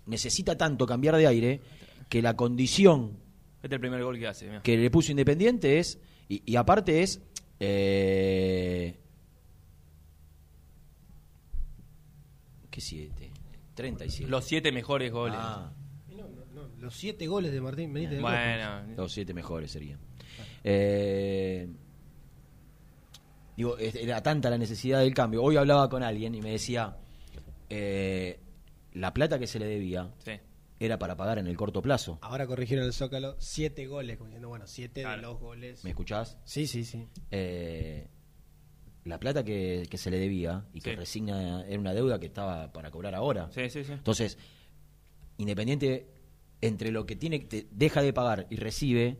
necesita 0.07 0.57
tanto 0.57 0.87
cambiar 0.87 1.17
de 1.17 1.27
aire 1.27 1.61
que 2.09 2.21
la 2.23 2.37
condición 2.37 3.19
Este 3.57 3.67
es 3.69 3.73
el 3.73 3.81
primer 3.81 4.03
gol 4.03 4.19
que 4.19 4.27
hace. 4.27 4.61
que 4.63 4.77
le 4.77 4.91
puso 4.91 5.11
Independiente 5.11 5.79
es, 5.79 5.99
y, 6.29 6.43
y 6.47 6.57
aparte 6.57 7.03
es, 7.03 7.21
eh, 7.61 8.99
¿qué 12.71 12.81
siete? 12.81 13.31
37. 13.75 14.31
Los 14.31 14.45
siete 14.45 14.71
mejores 14.73 15.11
goles. 15.13 15.37
Ah, 15.39 15.73
No, 16.11 16.29
no, 16.29 16.45
no, 16.69 16.69
los 16.79 16.95
siete 16.95 17.27
goles 17.27 17.53
de 17.53 17.61
Martín 17.61 17.93
Benítez. 17.93 18.21
bueno, 18.21 18.83
los 18.97 19.13
siete 19.13 19.35
mejores 19.35 19.71
serían. 19.73 19.99
Eh, 20.63 21.69
digo, 23.57 23.77
era 23.79 24.23
tanta 24.23 24.51
la 24.51 24.59
necesidad 24.59 25.01
del 25.01 25.15
cambio. 25.15 25.43
Hoy 25.43 25.57
hablaba 25.57 25.89
con 25.89 26.03
alguien 26.03 26.35
y 26.35 26.41
me 26.41 26.51
decía, 26.51 26.97
eh, 27.71 28.41
la 28.93 29.13
plata 29.15 29.39
que 29.39 29.47
se 29.47 29.59
le 29.59 29.67
debía 29.67 30.11
sí. 30.25 30.33
era 30.81 30.99
para 30.99 31.17
pagar 31.17 31.39
en 31.39 31.47
el 31.47 31.57
corto 31.57 31.83
plazo. 31.83 32.19
Ahora 32.23 32.47
corrigieron 32.47 32.85
el 32.87 32.93
Zócalo, 32.93 33.37
siete 33.39 33.87
goles, 33.87 34.17
como 34.17 34.29
diciendo, 34.29 34.49
bueno, 34.49 34.67
siete 34.67 35.03
Claro. 35.03 35.17
de 35.17 35.23
los 35.23 35.41
goles. 35.41 35.85
¿Me 35.85 35.91
escuchás? 35.91 36.39
Sí, 36.45 36.67
sí, 36.67 36.85
sí. 36.85 37.07
eh, 37.31 38.09
la 39.05 39.19
plata 39.21 39.45
que, 39.45 39.87
que 39.91 39.99
se 39.99 40.11
le 40.11 40.19
debía 40.19 40.65
y 40.73 40.81
que 40.81 40.91
Sí. 40.91 40.97
resigna 40.97 41.65
era 41.67 41.79
una 41.79 41.93
deuda 41.93 42.19
que 42.19 42.27
estaba 42.27 42.73
para 42.73 42.91
cobrar 42.91 43.15
ahora. 43.15 43.51
Sí, 43.53 43.69
sí, 43.69 43.85
sí. 43.85 43.93
Entonces, 43.93 44.39
Independiente, 45.37 46.07
entre 46.61 46.93
lo 46.93 47.07
que 47.07 47.17
tiene 47.17 47.41
te 47.41 47.67
deja 47.73 48.03
de 48.03 48.13
pagar 48.13 48.47
y 48.51 48.57
recibe, 48.57 49.19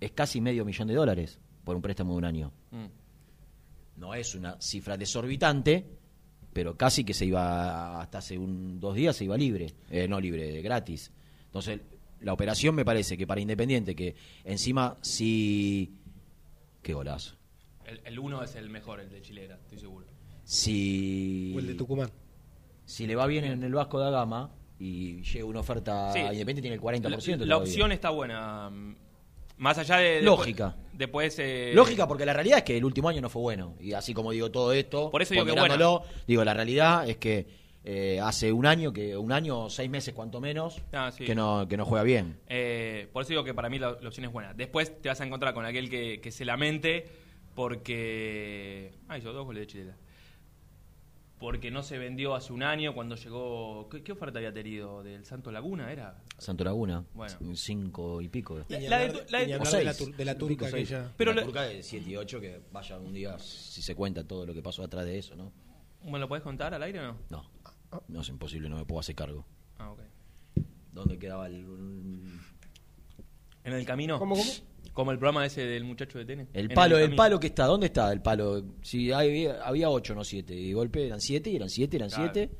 es 0.00 0.10
casi 0.10 0.40
medio 0.40 0.64
millón 0.64 0.88
de 0.88 0.94
dólares 0.94 1.38
por 1.64 1.76
un 1.76 1.82
préstamo 1.82 2.12
de 2.14 2.18
un 2.18 2.24
año. 2.24 2.52
Mm. 2.72 2.86
No 4.02 4.14
es 4.14 4.34
una 4.34 4.60
cifra 4.60 4.96
desorbitante, 4.96 5.86
pero 6.52 6.76
casi 6.76 7.04
que 7.04 7.14
se 7.14 7.24
iba, 7.24 8.00
hasta 8.00 8.18
hace 8.18 8.36
un, 8.36 8.80
dos 8.80 8.96
días 8.96 9.14
se 9.14 9.22
iba 9.26 9.36
libre, 9.36 9.74
eh, 9.90 10.08
no 10.08 10.20
libre, 10.20 10.60
gratis. 10.60 11.12
Entonces, 11.44 11.78
la 12.20 12.32
operación 12.32 12.74
me 12.74 12.84
parece 12.84 13.16
que 13.16 13.28
para 13.28 13.40
Independiente, 13.40 13.94
que 13.94 14.16
encima 14.42 14.96
sí... 15.02 15.94
Qué 16.82 16.94
golazo. 16.94 17.36
El, 17.84 18.00
el 18.04 18.18
uno 18.18 18.42
es 18.42 18.56
el 18.56 18.70
mejor, 18.70 18.98
el 18.98 19.08
de 19.08 19.22
Chilera, 19.22 19.54
estoy 19.54 19.78
seguro. 19.78 20.04
Si, 20.42 21.52
O 21.54 21.60
el 21.60 21.68
de 21.68 21.74
Tucumán. 21.74 22.10
si 22.84 23.06
le 23.06 23.14
va 23.14 23.28
bien 23.28 23.44
en 23.44 23.62
el 23.62 23.72
Vasco 23.72 24.00
da 24.00 24.10
Gama 24.10 24.50
y 24.80 25.22
llega 25.22 25.44
una 25.44 25.60
oferta 25.60 26.12
Sí. 26.12 26.18
a 26.18 26.32
Independiente, 26.32 26.62
tiene 26.62 26.74
el 26.74 26.80
40%. 26.82 27.38
La, 27.38 27.46
la 27.46 27.56
opción 27.58 27.92
está 27.92 28.10
buena. 28.10 28.68
Más 29.62 29.78
allá 29.78 29.98
de. 29.98 30.08
de- 30.16 30.22
Lógica. 30.22 30.74
Después. 30.92 31.36
eh, 31.38 31.70
Lógica, 31.74 32.06
porque 32.08 32.26
la 32.26 32.32
realidad 32.32 32.58
es 32.58 32.64
que 32.64 32.76
el 32.76 32.84
último 32.84 33.08
año 33.08 33.20
no 33.20 33.30
fue 33.30 33.40
bueno. 33.42 33.76
Y 33.80 33.92
así 33.92 34.12
como 34.12 34.32
digo 34.32 34.50
todo 34.50 34.72
esto, 34.72 35.08
Por 35.10 35.22
eso 35.22 35.34
digo 35.34 35.46
que 35.46 35.52
ponderándolo, 35.52 36.02
digo, 36.26 36.44
la 36.44 36.52
realidad 36.52 37.08
es 37.08 37.16
que 37.18 37.46
eh, 37.84 38.18
hace 38.20 38.52
un 38.52 38.66
año, 38.66 38.92
que 38.92 39.16
un 39.16 39.30
año, 39.32 39.70
seis 39.70 39.88
meses 39.88 40.14
cuanto 40.14 40.40
menos, 40.40 40.80
Ah, 40.92 41.10
sí. 41.16 41.24
que, 41.24 41.34
no, 41.34 41.66
que 41.68 41.76
no 41.76 41.84
juega 41.84 42.02
bien. 42.04 42.38
Eh, 42.48 43.08
por 43.12 43.22
eso 43.22 43.30
digo 43.30 43.44
que 43.44 43.54
para 43.54 43.68
mí 43.68 43.78
la, 43.78 43.96
la 44.00 44.08
opción 44.08 44.24
es 44.26 44.32
buena. 44.32 44.52
Después 44.52 45.00
te 45.00 45.08
vas 45.08 45.20
a 45.20 45.24
encontrar 45.26 45.54
con 45.54 45.64
aquel 45.64 45.88
que, 45.88 46.20
que 46.20 46.30
se 46.32 46.44
lamente 46.44 47.06
porque. 47.54 48.92
Ah, 49.08 49.18
hizo 49.18 49.32
dos 49.32 49.44
goles 49.44 49.60
de 49.62 49.66
Chilera. 49.66 49.96
Porque 51.42 51.72
no 51.72 51.82
se 51.82 51.98
vendió 51.98 52.36
hace 52.36 52.52
un 52.52 52.62
año 52.62 52.94
cuando 52.94 53.16
llegó. 53.16 53.88
¿Qué, 53.90 54.04
qué 54.04 54.12
oferta 54.12 54.38
había 54.38 54.52
tenido? 54.52 55.02
¿Del 55.02 55.24
Santo 55.24 55.50
Laguna? 55.50 55.90
¿Era? 55.90 56.22
Santo 56.38 56.62
Laguna, 56.62 57.04
Bueno. 57.14 57.34
cinco 57.56 58.22
y 58.22 58.28
pico. 58.28 58.60
La- 58.68 58.78
la 58.78 58.98
de 59.00 59.08
la 59.28 59.40
de 59.40 59.48
la, 59.84 59.92
tur- 59.92 60.14
de 60.14 60.24
la 60.24 60.38
turca 60.38 60.70
seis. 60.70 60.92
aquella. 60.92 61.12
Pero 61.16 61.32
la 61.34 61.42
turca 61.42 61.62
de 61.62 61.82
7 61.82 62.08
y 62.08 62.16
8, 62.16 62.40
que 62.40 62.60
vaya 62.70 62.96
un 62.96 63.12
día, 63.12 63.36
si 63.40 63.82
se 63.82 63.96
cuenta 63.96 64.22
todo 64.24 64.46
lo 64.46 64.54
que 64.54 64.62
pasó 64.62 64.84
atrás 64.84 65.04
de 65.04 65.18
eso, 65.18 65.34
¿no? 65.34 65.50
¿Me 66.04 66.20
lo 66.20 66.28
podés 66.28 66.44
contar 66.44 66.74
al 66.74 66.82
aire 66.84 67.00
o 67.00 67.02
no? 67.12 67.16
No, 67.28 67.50
no 68.06 68.20
es 68.20 68.28
imposible, 68.28 68.68
no 68.68 68.76
me 68.76 68.84
puedo 68.84 69.00
hacer 69.00 69.16
cargo. 69.16 69.44
Ah, 69.78 69.90
ok. 69.90 70.00
¿Dónde 70.92 71.18
quedaba 71.18 71.48
el, 71.48 71.66
¿En 73.64 73.72
el 73.72 73.84
camino? 73.84 74.20
¿Cómo, 74.20 74.36
cómo? 74.36 74.50
Como 74.92 75.10
el 75.10 75.18
programa 75.18 75.46
ese 75.46 75.64
del 75.64 75.84
muchacho 75.84 76.18
de 76.18 76.24
tenis. 76.26 76.48
el 76.52 76.68
palo? 76.68 76.98
El, 76.98 77.14
palo 77.16 77.40
que 77.40 77.46
está, 77.46 77.64
¿dónde 77.66 77.86
está 77.86 78.12
el 78.12 78.20
palo? 78.20 78.62
Si 78.82 79.10
había, 79.10 79.62
había 79.62 79.88
8, 79.88 80.14
no 80.14 80.22
7, 80.24 80.54
y 80.54 80.72
golpe 80.74 81.06
eran 81.06 81.20
7, 81.20 81.48
y 81.50 81.56
eran 81.56 81.70
7, 81.70 81.96
eran 81.96 82.08
Claro. 82.10 82.30
7, 82.34 82.50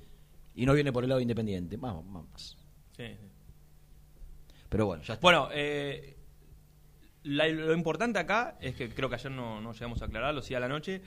y 0.55 0.64
no 0.66 0.73
viene 0.75 0.92
por 0.92 1.05
el 1.05 1.11
lado 1.11 1.21
independiente. 1.21 1.77
Más, 1.77 1.95
más, 2.05 2.25
más. 2.31 2.57
Sí, 2.97 3.05
sí. 3.07 3.27
Pero 4.68 4.87
bueno, 4.87 5.03
ya 5.03 5.14
está. 5.14 5.21
Bueno, 5.23 5.49
eh, 5.53 6.16
la- 7.25 7.49
lo 7.49 7.75
importante 7.75 8.18
acá 8.18 8.57
es 8.61 8.75
que 8.75 8.88
creo 8.88 9.09
que 9.09 9.16
ayer 9.16 9.31
no, 9.31 9.61
no 9.61 9.73
llegamos 9.73 10.01
a 10.03 10.07
aclararlo, 10.07 10.40
sí 10.40 10.55
a 10.55 10.61
la 10.61 10.68
noche, 10.68 11.03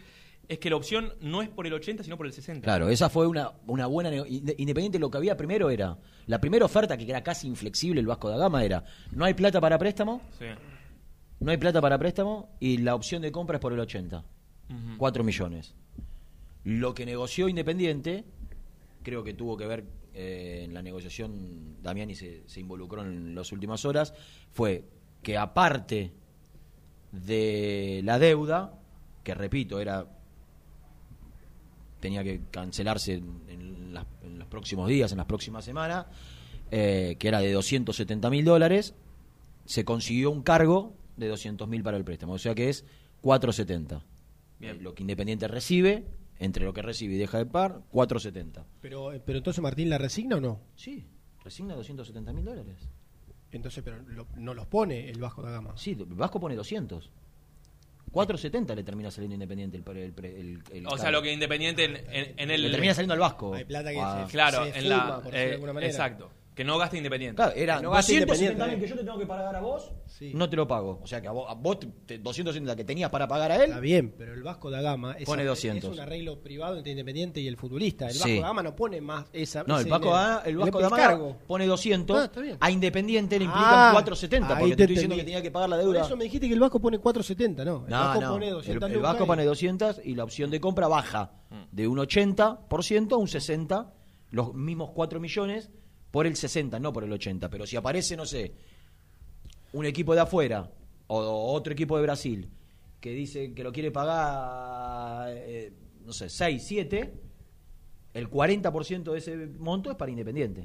es 0.48 0.60
que 0.60 0.70
la 0.70 0.76
opción 0.76 1.12
no 1.22 1.42
es 1.42 1.50
por 1.50 1.66
el 1.66 1.74
80, 1.74 2.04
sino 2.04 2.18
por 2.18 2.28
el 2.28 2.34
60. 2.34 2.64
Claro, 2.64 2.90
esa 2.90 3.10
fue 3.10 3.26
una, 3.26 3.52
una 3.66 3.88
buena... 3.88 4.12
Independiente 4.28 5.00
lo 5.00 5.10
que 5.10 5.18
había 5.18 5.36
primero 5.36 5.72
era... 5.72 5.98
La 6.28 6.40
primera 6.40 6.66
oferta, 6.66 6.96
que 6.98 7.10
era 7.10 7.24
casi 7.24 7.48
inflexible 7.48 8.00
el 8.00 8.06
Vasco 8.06 8.30
da 8.30 8.38
Gama, 8.38 8.64
era... 8.64 8.84
No 9.12 9.26
hay 9.26 9.34
plata 9.34 9.60
para 9.60 9.80
préstamo, 9.80 10.22
Sí. 10.38 10.46
No 11.46 11.52
hay 11.52 11.58
plata 11.58 11.80
para 11.82 11.98
préstamo, 11.98 12.50
y 12.60 12.78
la 12.80 12.96
opción 12.96 13.22
de 13.22 13.32
compra 13.32 13.58
es 13.58 13.62
por 13.62 13.72
el 13.72 13.80
80. 13.80 14.18
Ujú. 14.20 14.98
4 14.98 15.24
millones. 15.24 15.74
Lo 16.64 16.94
que 16.94 17.06
negoció 17.06 17.48
Independiente, 17.48 18.24
creo 19.04 19.24
que 19.24 19.34
tuvo 19.34 19.56
que 19.56 19.68
ver 19.68 19.86
eh, 20.16 20.64
en 20.66 20.74
la 20.74 20.82
negociación, 20.82 21.82
Damiani 21.84 22.16
se, 22.16 22.44
se 22.48 22.60
involucró 22.60 23.04
en 23.04 23.36
las 23.36 23.52
últimas 23.52 23.86
horas, 23.86 24.14
fue 24.52 24.84
que 25.22 25.38
aparte 25.38 26.12
de 27.12 28.02
la 28.04 28.18
deuda, 28.20 28.74
que 29.24 29.34
repito, 29.36 29.80
era 29.80 30.08
tenía 32.00 32.24
que 32.24 32.42
cancelarse 32.52 33.14
en, 33.16 33.42
en 33.48 33.94
las- 33.94 34.06
en 34.24 34.38
los 34.40 34.48
próximos 34.48 34.88
días, 34.90 35.12
en 35.12 35.18
las 35.18 35.26
próximas 35.28 35.66
semanas, 35.66 36.06
eh, 36.72 37.16
que 37.20 37.28
era 37.28 37.40
de 37.40 37.52
270 37.52 38.30
mil 38.30 38.46
dólares, 38.46 38.94
se 39.66 39.86
consiguió 39.86 40.30
un 40.32 40.44
cargo 40.44 40.94
de 41.18 41.28
200 41.28 41.68
mil 41.68 41.84
para 41.84 41.98
el 41.98 42.04
préstamo, 42.04 42.34
o 42.34 42.38
sea 42.38 42.54
que 42.56 42.70
es 42.70 42.86
470. 43.22 44.04
Bien. 44.60 44.76
Eh, 44.78 44.80
Lo 44.82 44.94
que 44.96 45.04
Independiente 45.04 45.48
recibe, 45.48 46.06
entre 46.40 46.66
lo 46.66 46.74
que 46.74 46.82
recibe 46.82 47.16
y 47.16 47.18
deja 47.18 47.38
de 47.38 47.46
par, 47.46 47.82
470. 47.92 48.66
Pero, 48.82 49.14
eh, 49.14 49.22
pero 49.26 49.38
entonces 49.38 49.62
Martín 49.62 49.90
la 49.90 49.98
resigna 49.98 50.38
o 50.38 50.40
no? 50.42 50.62
Sí, 50.76 51.06
resigna 51.44 51.76
270 51.76 52.34
mil 52.34 52.46
dólares. 52.46 52.90
Entonces, 53.52 53.84
pero 53.84 53.98
lo- 54.02 54.28
no 54.36 54.54
los 54.54 54.66
pone 54.68 55.10
el 55.10 55.20
Vasco 55.20 55.42
da 55.42 55.52
Gama. 55.52 55.78
Sí, 55.78 55.92
el 55.92 56.06
Vasco 56.16 56.40
pone 56.40 56.56
200. 56.56 57.10
470 58.12 58.76
le 58.76 58.84
termina 58.84 59.12
saliendo 59.12 59.34
Independiente 59.36 59.76
el, 59.78 59.84
pre- 59.84 60.06
el, 60.06 60.14
pre- 60.14 60.40
el- 60.40 60.62
el 60.72 60.86
O 60.88 60.92
sea, 60.92 61.06
cargo. 61.06 61.12
lo 61.20 61.22
que 61.24 61.34
Independiente 61.34 61.84
en, 61.86 61.96
en- 61.98 62.40
en 62.40 62.52
el... 62.52 62.62
Le 62.62 62.70
termina 62.72 62.94
saliendo 62.94 63.14
al 63.14 63.20
Vasco. 63.20 63.54
Hay 63.54 63.66
plata 63.66 63.92
que 63.92 64.00
Ah, 64.00 64.24
se- 64.26 64.32
Claro, 64.32 64.64
se 64.66 64.78
en 64.80 64.90
la... 64.90 65.22
por 65.22 65.34
de 65.34 65.50
eh, 65.50 65.54
alguna 65.54 65.74
manera. 65.74 65.92
exacto. 65.92 66.32
Que 66.56 66.64
no 66.64 66.78
gaste 66.78 66.96
Independiente. 66.96 67.36
Claro, 67.36 67.52
era 67.54 67.78
Que 67.78 67.84
no 67.84 67.92
gaste 67.92 68.14
270 68.14 68.24
Independiente, 68.64 68.78
mil 68.78 68.82
que 68.86 68.90
yo 68.90 68.96
te 68.98 69.04
tengo 69.04 69.20
que 69.20 69.26
pagar 69.28 69.56
a 69.58 69.60
vos, 69.60 69.92
Sí. 70.06 70.32
no 70.34 70.50
te 70.50 70.56
lo 70.56 70.66
pago. 70.66 71.02
O 71.04 71.06
sea 71.08 71.20
que 71.20 71.28
a 71.28 71.32
vos, 71.32 71.46
a 71.50 71.54
vos 71.54 71.80
te- 71.80 71.88
te- 72.06 72.18
270 72.20 72.78
que 72.78 72.86
tenías 72.86 73.10
para 73.10 73.28
pagar 73.28 73.52
a 73.52 73.56
él, 73.58 73.64
Está 73.64 73.82
bien, 73.82 74.16
pero 74.18 74.34
el 74.34 74.42
Vasco 74.42 74.72
da 74.72 74.82
Gama 74.82 75.18
es, 75.20 75.26
Pone 75.26 75.42
es 75.44 75.48
200. 75.50 75.92
un 75.92 76.00
arreglo 76.00 76.40
privado 76.42 76.78
entre 76.78 76.92
Independiente 76.92 77.42
y 77.42 77.48
el 77.50 77.58
futbolista. 77.58 78.08
El 78.08 78.14
Sí. 78.14 78.20
Vasco 78.20 78.36
da 78.42 78.48
Gama 78.48 78.64
no 78.64 78.74
pone 78.74 79.02
más 79.02 79.26
esa. 79.34 79.66
No, 79.68 79.78
el 79.80 79.86
Vasco, 79.88 80.06
dinero. 80.06 80.16
da, 80.24 80.42
el 80.46 80.58
Vasco 80.58 80.80
da 80.80 80.90
Gama 80.90 81.34
pone 81.46 81.66
200. 81.68 82.30
Ah, 82.34 82.58
a 82.62 82.72
Independiente 82.72 83.38
le 83.38 83.44
implican 83.46 83.74
Ah, 83.74 83.90
470, 83.92 84.56
ahí 84.56 84.60
porque 84.62 84.72
te 84.72 84.76
te 84.78 84.84
estoy 84.84 84.96
diciendo 84.96 85.16
que 85.18 85.24
tenía 85.26 85.42
que 85.42 85.52
pagar 85.52 85.70
la 85.70 85.76
Por 85.76 85.86
deuda. 85.86 86.06
eso 86.06 86.16
me 86.16 86.24
dijiste 86.24 86.48
que 86.48 86.54
el 86.54 86.60
Vasco 86.62 86.80
pone 86.80 87.00
470, 87.00 87.66
no. 87.66 87.84
El 87.84 87.92
No, 87.92 88.00
Vasco 88.00 88.22
no. 88.22 88.32
pone 88.32 88.48
El, 88.48 88.54
200 88.54 88.90
el 88.90 88.96
lucas 88.96 89.12
Vasco 89.12 89.24
y- 89.26 89.28
pone 89.28 89.44
200 89.44 90.02
y 90.06 90.16
la 90.16 90.24
opción 90.24 90.50
de 90.52 90.62
compra 90.62 90.88
baja 90.88 91.32
de 91.74 91.86
un 91.86 92.00
80% 92.00 93.16
a 93.16 93.18
un 93.18 93.28
60%, 93.28 93.92
los 94.32 94.54
mismos 94.54 94.92
4 94.94 95.20
millones 95.20 95.70
por 96.16 96.26
el 96.26 96.38
60, 96.38 96.80
no 96.80 96.94
por 96.94 97.04
el 97.04 97.12
80. 97.12 97.50
Pero 97.50 97.68
si 97.68 97.76
aparece, 97.76 98.16
no 98.16 98.26
sé, 98.26 98.54
un 99.74 99.86
equipo 99.86 100.16
de 100.16 100.22
afuera 100.22 100.72
o 101.08 101.52
otro 101.54 101.74
equipo 101.74 101.98
de 101.98 102.04
Brasil 102.04 102.50
que 103.02 103.10
dice 103.12 103.54
que 103.54 103.64
lo 103.66 103.74
quiere 103.74 103.92
pagar, 103.92 105.28
eh, 105.36 105.74
no 106.06 106.14
sé, 106.14 106.30
6, 106.30 106.64
7, 106.66 107.14
el 108.14 108.30
40% 108.30 109.12
de 109.12 109.18
ese 109.18 109.36
monto 109.60 109.92
es 109.92 109.98
para 109.98 110.10
Independiente. 110.10 110.64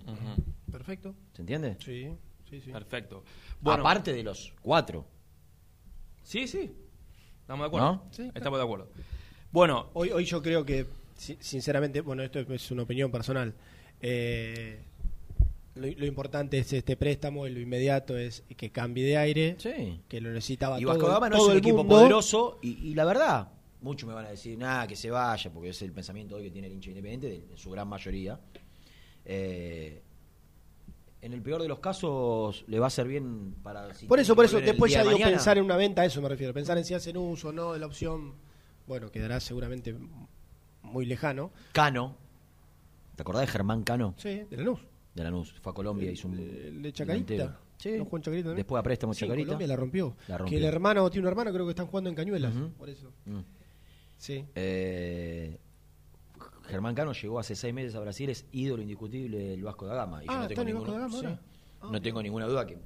Perfecto. 0.70 1.16
¿Se 1.32 1.42
entiende? 1.42 1.76
Sí, 1.84 2.08
sí, 2.48 2.60
sí. 2.60 2.70
Perfecto. 2.70 3.24
Bueno, 3.60 3.80
Aparte 3.82 4.12
de 4.12 4.22
los 4.22 4.52
4. 4.62 5.04
Sí, 6.22 6.46
sí. 6.46 6.70
Estamos 7.40 7.64
de 7.64 7.66
acuerdo. 7.66 7.92
¿No? 7.92 8.04
Sí, 8.12 8.30
Estamos 8.36 8.60
de 8.60 8.64
acuerdo. 8.64 8.88
Bueno, 9.50 9.90
Hoy, 9.94 10.10
hoy 10.12 10.24
yo 10.26 10.40
creo 10.40 10.64
que, 10.64 10.86
si- 11.16 11.38
sinceramente, 11.40 12.02
bueno, 12.02 12.22
esto 12.22 12.38
es 12.38 12.70
una 12.70 12.84
opinión 12.84 13.10
personal. 13.10 13.52
eh, 14.00 14.84
lo, 15.80 15.88
lo 15.88 16.06
importante 16.06 16.58
es 16.58 16.72
este 16.72 16.96
préstamo, 16.96 17.46
y 17.46 17.50
lo 17.52 17.58
inmediato 17.60 18.16
es 18.16 18.44
que 18.56 18.70
cambie 18.70 19.04
de 19.04 19.16
aire, 19.16 19.56
Sí. 19.58 20.00
que 20.08 20.20
lo 20.20 20.30
necesitaba 20.30 20.78
Y 20.78 20.82
todo, 20.84 20.94
Vasco 20.94 21.08
Gama 21.08 21.28
no 21.28 21.36
todo 21.36 21.46
es 21.46 21.48
un 21.48 21.52
el 21.54 21.58
equipo 21.58 21.76
mundo. 21.78 21.96
poderoso 21.96 22.58
y, 22.62 22.90
y 22.90 22.94
la 22.94 23.04
verdad, 23.04 23.48
muchos 23.80 24.08
me 24.08 24.14
van 24.14 24.26
a 24.26 24.30
decir, 24.30 24.56
nada, 24.58 24.86
que 24.86 24.94
se 24.96 25.10
vaya, 25.10 25.50
porque 25.52 25.70
es 25.70 25.82
el 25.82 25.92
pensamiento 25.92 26.36
hoy 26.36 26.44
que 26.44 26.50
tiene 26.50 26.66
el 26.68 26.74
hincha 26.74 26.90
independiente, 26.90 27.28
de- 27.28 27.50
en 27.50 27.56
su 27.56 27.70
gran 27.70 27.88
mayoría. 27.88 28.38
Eh, 29.24 30.02
en 31.22 31.32
el 31.34 31.42
peor 31.42 31.60
de 31.60 31.68
los 31.68 31.80
casos 31.80 32.64
le 32.66 32.78
va 32.78 32.86
a 32.86 32.88
hacer 32.88 33.06
bien 33.06 33.54
para... 33.62 33.92
si 33.94 34.06
Por 34.06 34.18
eso, 34.20 34.34
por 34.34 34.44
eso, 34.46 34.58
después 34.60 34.90
ya 34.90 35.00
de 35.00 35.04
digo 35.08 35.18
mañana. 35.18 35.32
pensar 35.36 35.58
en 35.58 35.64
una 35.64 35.76
venta, 35.76 36.00
a 36.02 36.06
eso 36.06 36.22
me 36.22 36.28
refiero. 36.30 36.54
Pensar 36.54 36.78
en 36.78 36.84
si 36.84 36.94
hacen 36.94 37.16
uso 37.18 37.48
o 37.48 37.52
no 37.52 37.74
de 37.74 37.78
la 37.78 37.86
opción, 37.86 38.34
bueno, 38.86 39.10
quedará 39.10 39.38
seguramente 39.40 39.94
muy 40.82 41.04
lejano. 41.04 41.50
Cano. 41.72 42.16
¿Te 43.16 43.22
acordás 43.22 43.42
de 43.42 43.48
Germán 43.48 43.82
Cano? 43.84 44.14
Sí, 44.16 44.44
de 44.48 44.56
Lanús. 44.56 44.80
De 45.14 45.24
Lanús. 45.24 45.52
Fue 45.60 45.70
a 45.72 45.74
Colombia, 45.74 46.10
hizo 46.10 46.28
un... 46.28 46.38
El 46.38 46.82
de 46.82 46.92
Chacarita. 46.92 47.58
Sí. 47.76 47.92
¿No 47.98 48.04
jugó 48.04 48.16
en 48.18 48.22
Chacarita 48.22 48.48
también? 48.48 48.56
Después 48.64 48.78
a 48.80 48.82
préstamo 48.82 49.12
Sí, 49.14 49.20
Chacarita. 49.20 49.46
Colombia 49.48 49.66
la 49.66 49.76
rompió. 49.76 50.16
La 50.28 50.34
Que 50.34 50.38
rompió. 50.38 50.58
el 50.58 50.64
hermano, 50.64 51.10
tiene 51.10 51.26
un 51.26 51.28
hermano, 51.30 51.52
creo 51.52 51.64
que 51.66 51.70
están 51.70 51.86
jugando 51.86 52.10
en 52.10 52.16
Cañuelas. 52.16 52.54
Por 52.78 52.88
eso. 52.88 53.12
Mm. 53.24 53.40
Sí. 54.16 54.44
Eh, 54.54 55.58
Germán 56.68 56.94
Cano 56.94 57.12
llegó 57.12 57.38
hace 57.40 57.56
seis 57.56 57.74
meses 57.74 57.94
a 57.96 58.00
Brasil, 58.00 58.30
es 58.30 58.46
ídolo 58.52 58.82
indiscutible 58.82 59.38
del 59.38 59.62
Vasco 59.64 59.86
da 59.86 59.94
Gama. 59.94 60.22
Y 60.22 60.26
yo 60.26 60.32
Ah, 60.32 60.36
no 60.36 60.42
está 60.42 60.54
tengo, 60.54 60.64
ninguna, 60.66 60.92
da 60.92 60.98
Gama 61.00 61.18
sí. 61.18 61.26
ahora. 61.26 61.40
Ah. 61.80 61.88
no 61.90 62.02
tengo 62.02 62.22
ninguna 62.22 62.46
duda 62.46 62.66
que 62.66 62.78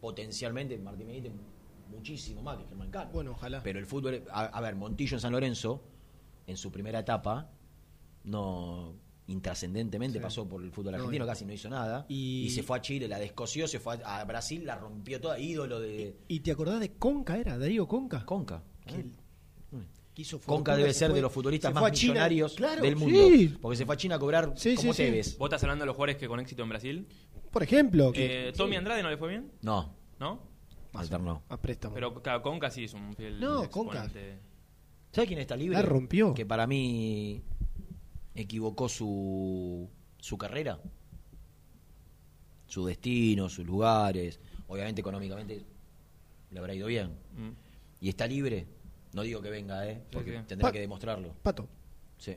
potencialmente 0.00 0.78
Martín 0.78 1.08
Benítez 1.08 1.32
muchísimo 1.90 2.42
más 2.42 2.58
que 2.58 2.64
Germán 2.66 2.90
Cano. 2.90 3.10
Bueno, 3.12 3.32
ojalá. 3.32 3.62
Pero 3.62 3.78
el 3.78 3.86
fútbol, 3.86 4.22
a, 4.30 4.44
a 4.44 4.60
ver, 4.60 4.74
Montillo 4.76 5.16
en 5.16 5.20
San 5.20 5.32
Lorenzo, 5.32 5.82
en 6.46 6.56
su 6.56 6.70
primera 6.72 7.00
etapa, 7.00 7.50
no 8.24 8.94
intrascendentemente 9.28 10.18
Sí. 10.18 10.22
pasó 10.22 10.48
por 10.48 10.62
el 10.62 10.70
fútbol 10.70 10.92
No, 10.92 10.98
argentino, 10.98 11.26
casi 11.26 11.44
no 11.44 11.52
hizo 11.52 11.68
nada. 11.68 12.06
y- 12.08 12.44
Y, 12.46 12.50
se 12.50 12.62
fue 12.62 12.78
a 12.78 12.80
Chile, 12.80 13.08
la 13.08 13.18
descoció, 13.18 13.66
se 13.66 13.80
fue 13.80 13.98
a, 14.04 14.20
a 14.20 14.24
Brasil, 14.24 14.64
la 14.64 14.76
rompió 14.76 15.20
toda, 15.20 15.38
ídolo 15.38 15.80
de 15.80 16.16
¿Y 16.28 16.40
te 16.40 16.52
acordás 16.52 16.80
de 16.80 16.92
Conca 16.94 17.36
era? 17.36 17.58
Darío 17.58 17.86
Conca. 17.88 18.24
Conca. 18.24 18.62
Que 18.86 18.94
Ah. 18.94 18.98
el- 18.98 19.12
Conca 20.46 20.74
debe 20.76 20.92
se 20.94 21.00
ser 21.00 21.08
fue- 21.10 21.16
de 21.16 21.22
los 21.22 21.32
futbolistas 21.32 21.74
más 21.74 21.92
China. 21.92 22.12
millonarios 22.14 22.54
Claro, 22.54 22.80
del 22.80 22.96
mundo. 22.96 23.18
sí. 23.28 23.54
Porque 23.60 23.76
se 23.76 23.84
fue 23.84 23.94
a 23.96 23.98
China 23.98 24.14
a 24.14 24.18
cobrar 24.18 24.52
Sí, 24.56 24.74
como 24.74 24.92
sí, 24.94 24.96
sí. 25.04 25.10
Tevez. 25.10 25.36
¿Vos 25.38 25.48
estás 25.48 25.62
hablando 25.64 25.82
de 25.82 25.86
los 25.86 25.94
jugadores 25.96 26.16
que 26.16 26.26
con 26.26 26.40
éxito 26.40 26.62
en 26.62 26.68
Brasil? 26.70 27.06
Por 27.50 27.62
ejemplo, 27.62 28.12
que 28.12 28.48
Eh, 28.48 28.52
¿Tommy 28.52 28.76
Andrade 28.76 29.02
no 29.02 29.10
le 29.10 29.18
fue 29.18 29.28
bien? 29.28 29.52
No, 29.60 29.94
¿No? 30.18 30.40
alternó. 30.94 31.42
a 31.50 31.60
préstamo. 31.60 31.94
Pero 31.94 32.14
claro, 32.22 32.40
Conca 32.40 32.70
sí 32.70 32.84
es 32.84 32.94
un 32.94 33.12
fiel 33.14 33.38
No, 33.40 33.68
Conca. 33.68 34.08
¿Sabes 35.12 35.28
quién 35.28 35.38
está 35.40 35.54
libre? 35.56 35.76
La 35.76 35.82
rompió. 35.82 36.32
Que 36.32 36.46
para 36.46 36.66
mí 36.66 37.42
equivocó 38.36 38.88
su, 38.88 39.88
su 40.18 40.38
carrera, 40.38 40.78
su 42.66 42.84
destino, 42.86 43.48
sus 43.48 43.66
lugares. 43.66 44.40
Obviamente, 44.68 45.00
económicamente 45.00 45.64
le 46.50 46.58
habrá 46.58 46.74
ido 46.74 46.86
bien. 46.88 47.08
Mm. 47.36 47.50
Y 48.00 48.08
está 48.08 48.26
libre. 48.26 48.66
No 49.12 49.22
digo 49.22 49.40
que 49.40 49.50
venga, 49.50 49.86
¿eh? 49.88 50.02
Porque 50.12 50.32
sí. 50.38 50.44
tendrá 50.46 50.68
Pa- 50.68 50.72
que 50.72 50.80
demostrarlo. 50.80 51.34
Pato. 51.42 51.68
Sí. 52.18 52.36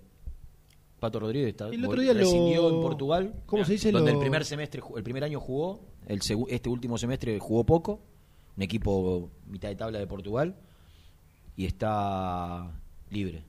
Pato 0.99 1.19
Rodríguez 1.19 1.49
está, 1.49 1.67
El 1.69 1.83
otro 1.85 2.01
día 2.01 2.13
lo- 2.13 2.19
rescindió 2.19 2.69
en 2.69 2.81
Portugal. 2.81 3.33
¿Cómo 3.45 3.63
se 3.65 3.73
dice? 3.73 3.91
Donde 3.91 4.11
Lo- 4.11 4.17
el 4.17 4.21
primer 4.21 4.45
semestre, 4.45 4.81
el 4.95 5.03
primer 5.03 5.23
año 5.23 5.39
jugó, 5.39 5.81
el 6.07 6.19
este 6.49 6.69
último 6.69 6.97
semestre 6.97 7.39
jugó 7.39 7.65
poco, 7.65 8.01
un 8.57 8.63
equipo 8.63 9.29
mitad 9.47 9.69
de 9.69 9.75
tabla 9.75 9.99
de 9.99 10.07
Portugal 10.07 10.55
y 11.55 11.65
está 11.65 12.69
libre. 13.09 13.43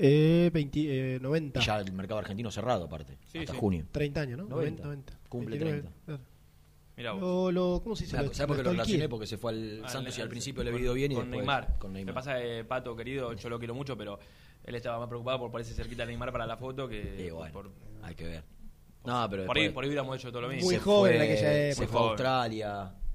Eh, 0.00 0.50
20, 0.52 1.14
eh, 1.16 1.18
90. 1.20 1.60
Y 1.60 1.64
ya 1.64 1.78
el 1.80 1.92
mercado 1.92 2.20
argentino 2.20 2.50
cerrado 2.50 2.84
aparte, 2.84 3.18
Sí, 3.32 3.38
hasta 3.38 3.52
sí. 3.52 3.58
junio. 3.58 3.84
30 3.90 4.20
años, 4.20 4.38
¿no? 4.38 4.44
90. 4.44 4.82
90. 4.84 5.18
Cumple 5.28 5.50
29, 5.58 5.82
30. 5.82 6.04
claro. 6.06 6.20
Mirá 6.96 7.12
vos. 7.12 7.20
Lo, 7.20 7.52
lo- 7.52 7.80
¿Cómo 7.82 7.94
se 7.96 8.04
dice? 8.04 8.16
¿Sabes 8.16 8.38
Lo- 8.38 8.46
por 8.46 8.56
qué 8.56 8.62
lo 8.62 8.70
relacioné? 8.70 9.08
Porque 9.08 9.26
se 9.26 9.38
fue 9.38 9.52
al 9.52 9.82
Ah, 9.84 9.88
Santos 9.88 10.16
y 10.18 10.20
al 10.20 10.28
principio 10.28 10.62
le 10.64 10.70
había 10.70 10.82
ido 10.82 10.94
bien 10.94 11.12
y 11.12 11.14
con 11.14 11.24
después 11.24 11.38
Neymar. 11.40 11.78
con 11.78 11.92
Neymar. 11.92 12.12
Me 12.12 12.14
pasa 12.14 12.38
que 12.40 12.64
Pato, 12.64 12.96
querido, 12.96 13.32
yo 13.34 13.48
lo 13.48 13.58
quiero 13.58 13.74
mucho, 13.74 13.96
pero 13.96 14.18
él 14.64 14.74
estaba 14.74 14.98
más 14.98 15.08
preocupado 15.08 15.38
por 15.38 15.50
ponerse 15.50 15.74
cerquita 15.74 16.02
de 16.02 16.08
Neymar 16.08 16.32
para 16.32 16.46
la 16.46 16.56
foto 16.56 16.88
que 16.88 17.26
Y 17.26 17.30
bueno, 17.30 17.52
por, 17.52 17.70
hay 18.02 18.14
que 18.14 18.24
ver. 18.24 18.44
No, 19.04 19.26
pero 19.30 19.46
por 19.46 19.56
ahí, 19.56 19.62
después 19.64 19.74
por 19.74 19.84
ahí 19.84 19.88
hubiéramos 19.90 20.16
hecho 20.16 20.30
todo 20.30 20.42
lo 20.42 20.48
mismo. 20.48 20.64
Muy 20.66 20.74
se 20.74 20.80
joven 20.80 21.12
en 21.12 21.18
fue- 21.18 21.26
aquella 21.32 21.48
Se 21.48 21.70
época. 21.70 21.86
fue 21.88 22.00
a. 22.00 22.08
Australia 22.10 22.92
eh, 22.94 23.07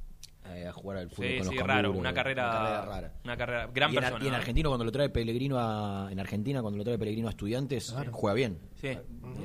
a 0.46 0.72
jugar 0.74 0.98
al 1.00 1.10
fútbol 1.10 1.30
Sí, 1.32 1.38
con 1.40 1.48
sí, 1.50 1.56
los 1.56 1.68
raro, 1.68 1.92
una 1.92 2.14
carrera, 2.14 2.44
una 2.46 2.54
carrera 2.54 2.86
rara. 2.86 3.14
Una 3.24 3.38
carrera, 3.38 3.68
gran 3.74 3.92
y 3.94 3.96
en, 3.98 4.02
persona. 4.02 4.26
y 4.26 4.28
en. 4.28 4.34
Argentina 4.36 4.70
cuando 4.70 4.86
lo 4.86 4.92
trae 4.92 5.10
Pellegrino 5.10 5.58
a, 5.60 6.10
en 6.12 6.20
Argentina 6.20 6.62
cuando 6.62 6.78
lo 6.78 6.84
trae 6.84 6.98
Pellegrino 6.98 7.28
a 7.28 7.32
estudiantes 7.32 7.92
Claro. 7.92 8.12
juega 8.14 8.34
bien 8.36 8.60
Sí, 8.76 8.90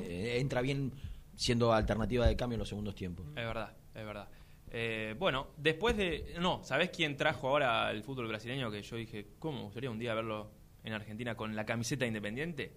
Eh, 0.03 0.37
entra 0.39 0.61
bien 0.61 0.91
siendo 1.35 1.73
alternativa 1.73 2.27
de 2.27 2.35
cambio 2.35 2.55
en 2.55 2.59
los 2.59 2.69
segundos 2.69 2.95
tiempos 2.95 3.25
es 3.29 3.35
verdad, 3.35 3.73
es 3.95 4.05
verdad. 4.05 4.27
Eh, 4.71 5.15
bueno, 5.17 5.47
después 5.57 5.97
de... 5.97 6.35
No, 6.39 6.63
¿sabés 6.63 6.91
quién 6.91 7.17
trajo 7.17 7.47
ahora 7.47 7.87
al 7.87 8.03
fútbol 8.03 8.27
brasileño? 8.27 8.69
Que 8.69 8.83
yo 8.83 8.97
dije, 8.97 9.29
¿cómo 9.39 9.57
me 9.57 9.63
gustaría 9.63 9.89
un 9.89 9.97
día 9.97 10.13
verlo 10.13 10.51
en 10.83 10.93
Argentina 10.93 11.33
con 11.35 11.55
la 11.55 11.65
camiseta 11.65 12.05
independiente? 12.05 12.73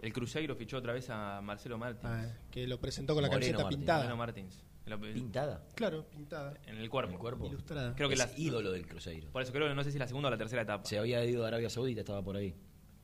El 0.00 0.12
Cruzeiro 0.14 0.54
fichó 0.56 0.78
otra 0.78 0.94
vez 0.94 1.10
a 1.10 1.40
Marcelo 1.42 1.76
Martins. 1.76 2.10
Ah, 2.10 2.24
que 2.50 2.66
lo 2.66 2.80
presentó 2.80 3.12
con 3.12 3.22
la 3.22 3.28
Moreno 3.28 3.40
camiseta 3.40 3.62
Martín. 3.64 3.78
pintada. 3.80 3.98
Marcelo 3.98 4.16
Martins. 4.16 4.64
Lo- 4.86 5.00
pintada 5.00 5.64
Claro, 5.74 6.04
pintada. 6.08 6.54
En 6.66 6.76
el 6.78 6.88
cuerpo. 6.88 7.08
en 7.10 7.14
el 7.14 7.20
cuerpo 7.20 7.46
Ilustrada. 7.46 7.94
Creo 7.96 8.08
que 8.08 8.14
es 8.14 8.20
la- 8.20 8.30
ídolo 8.38 8.70
del 8.70 8.86
Cruzeiro 8.86 9.28
Por 9.32 9.42
eso 9.42 9.52
creo 9.52 9.68
que 9.68 9.74
no 9.74 9.82
sé 9.84 9.90
si 9.92 9.98
la 9.98 10.06
segunda 10.06 10.28
o 10.28 10.30
la 10.30 10.38
tercera 10.38 10.62
etapa. 10.62 10.84
se 10.84 10.98
había 10.98 11.24
ido 11.24 11.44
a 11.44 11.48
Arabia 11.48 11.68
Saudita 11.68 12.00
estaba 12.00 12.22
por 12.22 12.36
ahí 12.36 12.54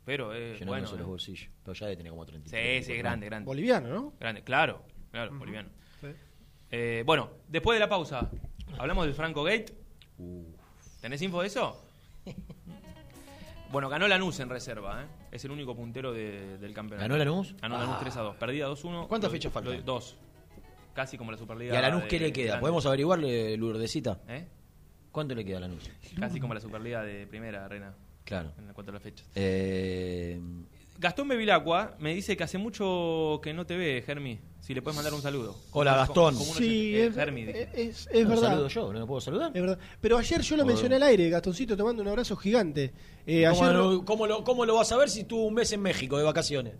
Pero 0.05 0.33
es 0.33 0.59
llenándose 0.61 0.67
bueno. 0.67 0.91
los 0.93 1.01
eh. 1.01 1.05
bolsillos 1.05 1.51
pero 1.65 1.75
ya 1.75 1.87
debe 1.87 1.97
tener 1.97 2.11
como 2.11 2.25
30 2.25 2.49
Sí, 2.51 2.85
sí, 2.85 2.93
es 2.93 2.99
grande, 2.99 3.27
grande. 3.27 3.47
Boliviano, 3.47 3.89
¿no? 3.89 4.13
Grande, 4.21 4.43
claro, 4.45 4.83
claro, 5.11 5.37
boliviano. 5.39 5.69
Sí. 6.01 6.09
Eh, 6.71 7.03
bueno, 7.05 7.31
después 7.49 7.77
de 7.77 7.81
la 7.81 7.89
pausa, 7.89 8.31
hablamos 8.79 9.05
del 9.05 9.15
Franco 9.15 9.43
Gate. 9.45 9.67
Uh, 10.19 10.45
¿Tenés 11.01 11.21
info 11.23 11.41
de 11.41 11.49
eso? 11.49 11.85
Bueno, 13.71 13.89
ganó 13.89 14.07
Lanús 14.07 14.39
en 14.41 14.51
reserva, 14.51 15.03
¿eh? 15.03 15.07
Es 15.31 15.47
el 15.47 15.51
único 15.51 15.75
puntero 15.75 16.13
de- 16.13 16.59
del 16.59 16.75
campeonato. 16.75 17.09
¿Ganó 17.09 17.17
Lanús? 17.17 17.57
Ganó 17.59 17.79
Lanús 17.79 17.95
Ah. 17.97 18.01
3 18.03 18.17
a 18.19 18.21
2. 18.21 18.37
Perdida 18.37 18.69
2-1. 18.69 19.09
¿Cuántas 19.09 19.31
Lo- 19.31 19.33
fechas 19.33 19.51
faltan? 19.51 19.83
Dos. 19.83 20.17
Casi 20.95 21.17
como 21.19 21.31
la 21.33 21.39
Superliga. 21.39 21.75
y 21.75 21.77
a 21.77 21.81
Lanús 21.83 22.03
de- 22.03 22.09
qué 22.09 22.19
le 22.21 22.33
queda 22.33 22.61
podemos 22.61 22.85
averiguarle 22.87 23.57
Lourdesita 23.57 24.21
¿Eh? 24.29 24.47
cuánto 25.11 25.35
le 25.35 25.45
queda 25.45 25.59
a 25.59 25.61
Lanús 25.61 25.89
Casi 26.19 26.39
como 26.41 26.55
la 26.55 26.61
Superliga 26.61 27.03
de 27.03 27.27
primera, 27.27 27.67
Rena. 27.69 27.95
claro 28.25 28.53
En 28.59 28.73
cuanto 28.75 28.91
a 28.91 28.95
las 28.95 29.03
fechas. 29.03 29.27
eh, 29.35 30.41
Gastón 30.99 31.27
Bevilacqua 31.27 31.97
me 31.99 32.15
dice 32.15 32.37
que 32.37 32.45
hace 32.45 32.59
mucho 32.59 33.41
que 33.43 33.53
no 33.53 33.67
te 33.67 33.77
ve, 33.77 34.03
Germi. 34.07 34.39
Si 34.61 34.73
le 34.73 34.83
puedes 34.83 34.95
mandar 34.95 35.13
un 35.13 35.21
saludo. 35.23 35.57
Hola, 35.73 35.97
Gastón. 35.97 36.37
Sí, 36.37 36.95
oyente- 36.95 37.03
eh, 37.03 37.07
es, 37.09 37.15
Germi, 37.17 37.43
es, 37.43 38.09
es 38.13 38.23
¿no 38.23 38.29
verdad. 38.29 38.49
saludo 38.51 38.69
yo 38.69 38.93
no 38.93 38.99
lo 39.01 39.07
puedo 39.09 39.21
saludar 39.21 39.51
Es 39.53 39.61
verdad. 39.61 39.79
Pero 40.01 40.19
ayer 40.19 40.41
yo 40.43 40.57
lo 40.57 40.65
mencioné 40.65 40.97
al 40.97 41.03
aire, 41.03 41.29
Gastoncito, 41.31 41.77
te 41.77 41.83
mando 41.83 42.03
un 42.03 42.09
abrazo 42.09 42.37
gigante. 42.37 42.93
Eh, 43.27 43.45
¿Cómo, 43.51 43.65
ayer, 43.65 43.75
lo, 43.77 44.05
cómo 44.05 44.27
lo- 44.29 44.45
cómo 44.45 44.65
lo 44.65 44.77
vas 44.77 44.93
a 44.93 44.97
ver 44.99 45.11
si 45.11 45.25
tuvo 45.25 45.47
un 45.47 45.55
mes 45.55 45.73
en 45.73 45.81
México 45.83 46.17
de 46.19 46.23
vacaciones? 46.25 46.75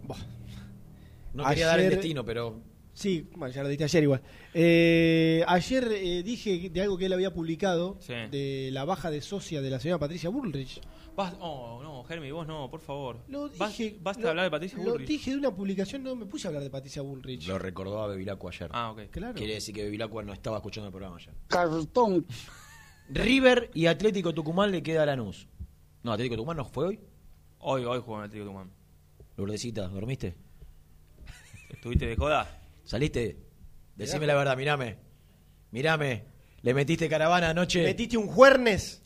No 1.35 1.45
quería 1.49 1.67
dar 1.67 1.81
el 1.81 1.91
destino, 1.91 2.25
pero 2.25 2.61
Sí, 2.95 3.27
bueno, 3.37 3.55
ya 3.55 3.63
lo 3.63 3.69
diste 3.71 3.85
ayer 3.85 4.03
igual. 4.03 4.21
Eh, 4.53 5.43
ayer 5.49 5.89
eh, 5.93 6.23
dije 6.23 6.69
de 6.71 6.83
algo 6.83 6.99
que 6.99 7.07
él 7.07 7.13
había 7.15 7.33
publicado, 7.33 7.97
Sí. 8.01 8.13
de 8.31 8.69
la 8.73 8.85
baja 8.85 9.11
de 9.11 9.21
socia 9.23 9.63
de 9.63 9.71
la 9.71 9.81
señora 9.81 9.99
Patricia 9.99 10.29
Bullrich. 10.29 10.81
Vas- 11.17 11.35
oh, 11.41 11.81
no, 11.83 12.05
Germi, 12.05 12.31
vos 12.31 12.47
no, 12.47 12.71
por 12.71 12.81
favor. 12.81 13.19
Lo 13.29 13.51
Vas- 13.59 13.77
dije, 13.77 13.97
basta 14.01 14.21
lo- 14.21 14.25
de 14.27 14.31
hablar 14.31 14.45
de 14.47 14.51
Patricia 14.51 14.79
Lo 14.79 14.93
Bullrich. 14.93 15.09
dije 15.09 15.31
de 15.31 15.37
una 15.39 15.55
publicación, 15.55 16.03
no 16.03 16.15
me 16.17 16.27
puse 16.27 16.47
a 16.47 16.49
hablar 16.49 16.63
de 16.63 16.71
Patricia 16.71 17.01
Bullrich. 17.03 17.47
lo 17.47 17.59
recordó 17.59 18.03
a 18.03 18.09
Bevilacqua 18.09 18.51
ayer. 18.51 18.71
Ah, 18.73 18.91
ok. 18.93 19.11
Claro. 19.11 19.35
Quiere 19.35 19.55
decir 19.55 19.75
que 19.75 19.85
Bevilacqua 19.85 20.23
no 20.23 20.33
estaba 20.35 20.59
escuchando 20.59 20.89
el 20.89 20.93
programa 20.93 21.17
ayer. 21.17 21.35
Cartón. 21.49 22.27
River 23.09 23.71
y 23.75 23.87
Atlético 23.87 24.33
Tucumán 24.35 24.71
le 24.71 24.83
queda 24.83 25.03
a 25.03 25.07
Lanús. 25.07 25.47
No, 26.03 26.13
Atlético 26.13 26.37
Tucumán 26.37 26.57
no 26.59 26.65
fue 26.65 26.87
hoy. 26.89 27.01
Hoy, 27.59 27.85
hoy 27.85 28.01
jugó 28.01 28.19
en 28.19 28.25
Atlético 28.25 28.47
Tucumán. 28.47 28.71
Lourdesita, 29.37 29.89
¿dormiste? 29.89 30.35
¿Estuviste 31.71 32.07
de 32.07 32.17
joda? 32.17 32.59
¿Saliste? 32.85 33.39
Decime 33.97 34.27
la 34.27 34.35
verdad, 34.35 34.57
mirame. 34.57 34.99
Mirame. 35.71 36.25
¿Le 36.63 36.75
metiste 36.75 37.09
caravana 37.09 37.51
anoche? 37.51 37.83
¿Metiste 37.85 38.17
un 38.17 38.27
juernes? 38.29 39.03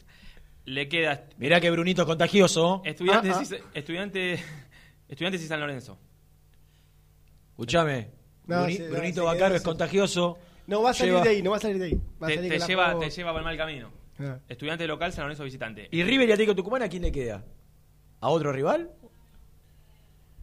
Le 0.64 0.88
queda 0.88 1.26
Mirá 1.38 1.60
que 1.60 1.70
Brunito 1.70 2.02
es 2.02 2.06
contagioso. 2.06 2.82
estudiantes, 2.84 3.32
Ah, 3.34 3.40
ah. 3.40 3.70
Y, 3.74 3.78
estudiantes, 3.78 4.40
estudiantes 5.08 5.42
y 5.42 5.46
San 5.46 5.60
Lorenzo. 5.60 5.98
Escuchame. 7.50 8.10
No, 8.46 8.64
Bruni- 8.64 8.76
se- 8.76 8.88
no, 8.88 8.90
Brunito 8.96 9.20
se 9.20 9.26
Bacaro 9.26 9.54
es 9.54 9.62
contagioso. 9.62 10.38
No 10.66 10.82
va 10.82 10.90
a 10.90 10.94
salir 10.94 11.12
Lleva- 11.14 11.24
de 11.24 11.30
ahí, 11.30 11.42
no 11.42 11.50
va 11.52 11.56
a 11.56 11.60
salir 11.60 11.78
de 11.78 11.84
ahí. 11.86 11.94
Va 12.20 12.26
a 12.26 12.30
Te, 12.30 12.34
salir 12.36 12.50
te 12.52 12.58
lleva, 12.66 12.84
juego- 12.86 13.00
te 13.00 13.10
lleva 13.10 13.30
por 13.32 13.38
el 13.40 13.44
mal 13.44 13.56
camino. 13.56 13.90
Ah. 14.18 14.38
Estudiante 14.48 14.86
local, 14.86 15.12
San 15.12 15.22
Lorenzo 15.24 15.44
visitante. 15.44 15.88
¿Y 15.90 16.02
River 16.02 16.28
y 16.28 16.32
Atlético 16.32 16.54
Tucumán 16.56 16.82
a 16.82 16.88
quién 16.88 17.02
le 17.02 17.12
queda? 17.12 17.44
¿A 18.20 18.28
otro 18.28 18.52
rival? 18.52 18.90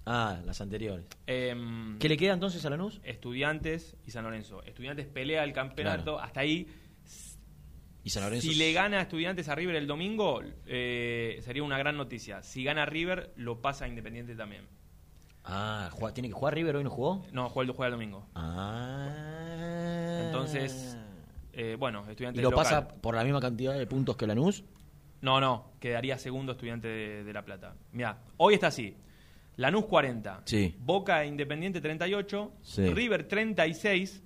Ah, 0.05 0.39
las 0.45 0.59
anteriores. 0.59 1.05
Em, 1.27 1.97
¿Qué 1.97 2.09
le 2.09 2.17
queda 2.17 2.33
entonces 2.33 2.65
a 2.65 2.69
Lanús? 2.69 2.99
Estudiantes 3.03 3.95
y 4.05 4.11
San 4.11 4.23
Lorenzo. 4.25 4.61
Estudiantes 4.63 5.07
pelea 5.07 5.43
el 5.43 5.53
campeonato. 5.53 6.03
Claro. 6.03 6.19
Hasta 6.19 6.41
ahí, 6.41 6.67
Y 8.03 8.09
San 8.09 8.23
Lorenzo. 8.23 8.47
si 8.49 8.55
le 8.55 8.73
gana 8.73 8.97
a 8.99 9.01
Estudiantes 9.03 9.47
a 9.47 9.55
River 9.55 9.75
el 9.77 9.87
domingo, 9.87 10.41
eh, 10.65 11.39
sería 11.41 11.63
una 11.63 11.77
gran 11.77 11.95
noticia. 11.95 12.43
Si 12.43 12.63
gana 12.65 12.85
River, 12.85 13.31
lo 13.37 13.61
pasa 13.61 13.85
a 13.85 13.87
Independiente 13.87 14.35
también. 14.35 14.65
Ah, 15.45 15.89
¿juega- 15.93 16.13
¿tiene 16.13 16.27
que 16.29 16.33
jugar 16.33 16.53
River 16.55 16.75
hoy 16.77 16.83
no 16.83 16.89
jugó? 16.89 17.25
No, 17.31 17.47
juega 17.49 17.69
el, 17.71 17.75
juega 17.75 17.87
el 17.87 17.93
domingo. 17.93 18.27
Ah. 18.35 20.21
Entonces, 20.25 20.97
eh, 21.53 21.75
bueno, 21.79 22.03
¿Y 22.07 22.11
Estudiantes 22.11 22.43
lo 22.43 22.51
local. 22.51 22.63
pasa 22.63 22.87
por 22.87 23.15
la 23.15 23.23
misma 23.23 23.39
cantidad 23.39 23.73
de 23.77 23.85
puntos 23.87 24.15
que 24.17 24.27
Lanús? 24.27 24.63
No, 25.21 25.39
no, 25.39 25.71
quedaría 25.79 26.17
segundo 26.17 26.53
estudiante 26.53 26.87
de, 26.87 27.23
de 27.23 27.33
La 27.33 27.43
Plata. 27.45 27.75
Mira, 27.93 28.17
hoy 28.37 28.55
está 28.55 28.67
así. 28.67 28.95
Lanús 29.57 29.85
40, 29.85 30.41
Sí. 30.45 30.75
Boca 30.79 31.23
e 31.23 31.27
Independiente 31.27 31.79
38, 31.81 32.53
Sí. 32.61 32.89
River 32.89 33.27
36, 33.27 34.23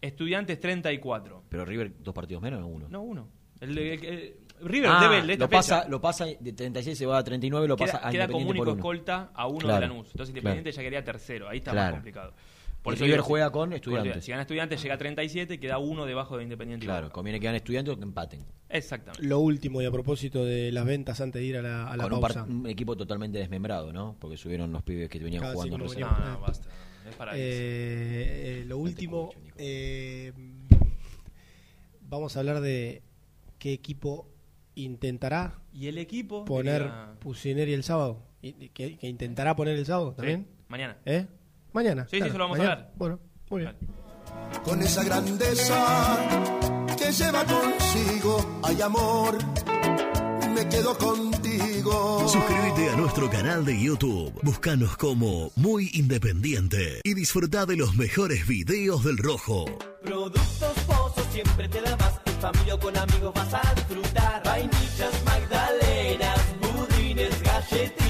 Estudiantes 0.00 0.58
34. 0.58 1.44
Pero 1.48 1.64
River, 1.66 1.92
dos 2.02 2.14
partidos 2.14 2.42
menos 2.42 2.62
o 2.62 2.66
uno. 2.66 2.88
No, 2.88 3.02
uno. 3.02 3.28
El, 3.60 3.76
el- 3.76 4.04
el- 4.04 4.36
River 4.62 4.90
Ah, 4.92 5.00
debe 5.02 5.18
el 5.18 5.26
de 5.26 5.32
esta 5.34 5.44
lo 5.46 5.50
pasa, 5.50 5.76
fecha. 5.78 5.88
lo 5.90 6.00
pasa 6.02 6.26
de 6.38 6.52
36 6.52 6.96
se 6.98 7.06
va 7.06 7.16
a 7.18 7.24
39 7.24 7.66
lo 7.66 7.76
pasa 7.78 7.98
queda, 7.98 8.08
a 8.08 8.10
queda 8.10 8.28
como 8.28 8.48
único 8.48 8.58
por 8.64 8.68
uno. 8.68 8.76
escolta 8.78 9.30
a 9.34 9.46
uno 9.46 9.58
Claro, 9.58 9.80
de 9.80 9.88
Lanús. 9.88 10.06
Entonces 10.10 10.28
Independiente 10.30 10.70
ya 10.72 10.80
quedaría 10.82 11.04
tercero. 11.04 11.48
Ahí 11.48 11.58
está 11.58 11.72
más 11.72 12.02
Claro. 12.02 12.34
Complicado. 12.82 13.04
Y 13.06 13.08
River 13.08 13.20
juega 13.20 13.50
con 13.50 13.72
Estudiantes. 13.72 14.24
Si 14.24 14.30
gana 14.30 14.42
Estudiantes 14.42 14.82
llega 14.82 14.94
a 14.94 14.98
37 14.98 15.54
y 15.54 15.58
queda 15.58 15.78
uno 15.78 16.06
debajo 16.06 16.36
de 16.36 16.44
Independiente. 16.44 16.86
Claro, 16.86 17.06
Boca. 17.06 17.14
conviene 17.14 17.38
que 17.40 17.44
ganen 17.46 17.56
estudiantes 17.56 17.94
o 17.94 17.96
que 17.98 18.04
empaten. 18.04 18.44
Exactamente. 18.68 19.26
Lo 19.26 19.38
último 19.40 19.82
y 19.82 19.86
a 19.86 19.90
propósito 19.90 20.44
de 20.44 20.70
las 20.72 20.84
ventas 20.84 21.20
antes 21.20 21.40
de 21.40 21.46
ir 21.46 21.56
a 21.56 21.62
la, 21.62 21.88
a 21.88 21.96
la 21.96 22.08
Con 22.08 22.20
pausa. 22.20 22.44
un 22.44 22.66
equipo 22.66 22.96
totalmente 22.96 23.38
desmembrado, 23.38 23.92
¿no? 23.92 24.16
Porque 24.18 24.36
subieron 24.36 24.72
los 24.72 24.82
pibes 24.82 25.08
que 25.08 25.18
venían 25.18 25.42
jugando 25.52 25.88
sí, 25.88 26.00
No, 26.00 26.18
no, 26.18 26.40
basta. 26.40 26.68
Es 27.08 27.14
para. 27.16 27.32
Eh, 27.36 27.40
eh, 28.60 28.64
lo 28.66 28.78
último, 28.78 29.30
eh, 29.56 30.32
vamos 32.02 32.36
a 32.36 32.40
hablar 32.40 32.60
de 32.60 33.02
qué 33.58 33.72
equipo 33.72 34.28
intentará 34.74 35.58
Y 35.72 35.88
el 35.88 35.98
equipo. 35.98 36.44
poner 36.44 36.90
Pusineri 37.20 37.72
el 37.72 37.82
sábado. 37.82 38.22
Y- 38.42 38.52
¿Que, 38.70 38.96
que 38.96 39.08
intentará 39.08 39.54
poner 39.56 39.76
el 39.76 39.84
sábado 39.86 40.10
Sí, 40.12 40.16
también? 40.16 40.46
Mañana. 40.68 40.96
¿Eh? 41.04 41.26
Mañana. 41.72 42.06
Sí, 42.10 42.18
sí, 42.18 42.26
eso 42.26 42.38
lo 42.38 42.44
vamos 42.44 42.58
a 42.58 42.62
hablar. 42.62 42.92
Bueno, 42.96 43.20
muy 43.50 43.62
bien. 43.62 43.76
Con 44.64 44.82
esa 44.82 45.04
grandeza 45.04 46.18
que 46.98 47.12
lleva 47.12 47.44
consigo, 47.44 48.60
hay 48.62 48.82
amor, 48.82 49.38
me 50.54 50.68
quedo 50.68 50.96
contigo. 50.98 52.28
Suscríbete 52.28 52.90
a 52.90 52.96
nuestro 52.96 53.30
canal 53.30 53.64
de 53.64 53.80
YouTube. 53.80 54.32
Búscanos 54.42 54.96
como 54.96 55.50
Muy 55.56 55.90
Independiente 55.94 57.00
y 57.04 57.14
disfruta 57.14 57.66
de 57.66 57.76
los 57.76 57.96
mejores 57.96 58.46
videos 58.46 59.04
del 59.04 59.18
Rojo. 59.18 59.64
Productos 60.02 60.44
Pozos 60.86 61.26
siempre 61.32 61.68
te 61.68 61.80
da 61.80 61.96
más. 61.96 62.20
En 62.26 62.34
familia 62.40 62.74
o 62.74 62.80
con 62.80 62.96
amigos 62.96 63.32
vas 63.34 63.54
a 63.54 63.74
disfrutar. 63.74 64.42
Vainillas, 64.44 65.24
magdalenas, 65.24 66.40
budines, 66.60 67.42
galletitas. 67.42 68.09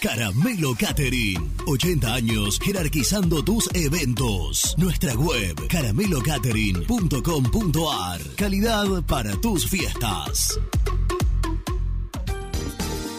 Caramelo 0.00 0.74
Catering. 0.78 1.50
80 1.66 2.14
años 2.14 2.60
jerarquizando 2.62 3.42
tus 3.42 3.68
eventos. 3.74 4.76
Nuestra 4.78 5.14
web 5.14 5.66
caramelocatering.com.ar. 5.68 8.20
Calidad 8.36 9.02
para 9.06 9.32
tus 9.40 9.68
fiestas. 9.68 10.60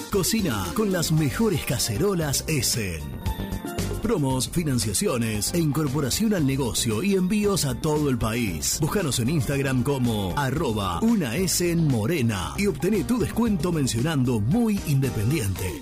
Cocina 0.10 0.66
con 0.74 0.92
las 0.92 1.12
mejores 1.12 1.64
cacerolas 1.66 2.44
Essen. 2.48 3.20
Promos, 4.02 4.50
financiaciones 4.50 5.54
e 5.54 5.60
incorporación 5.60 6.34
al 6.34 6.48
negocio 6.48 7.04
y 7.04 7.14
envíos 7.16 7.66
a 7.66 7.76
todo 7.76 8.10
el 8.10 8.18
país. 8.18 8.78
Búscanos 8.80 9.20
en 9.20 9.30
Instagram 9.30 9.84
como 9.84 10.34
arroba 10.38 11.02
una 11.02 11.36
Essen 11.36 11.86
Morena 11.88 12.54
y 12.58 12.68
obtené 12.68 13.04
tu 13.04 13.20
descuento 13.20 13.74
mencionando 13.74 14.40
muy 14.40 14.80
independiente. 14.88 15.82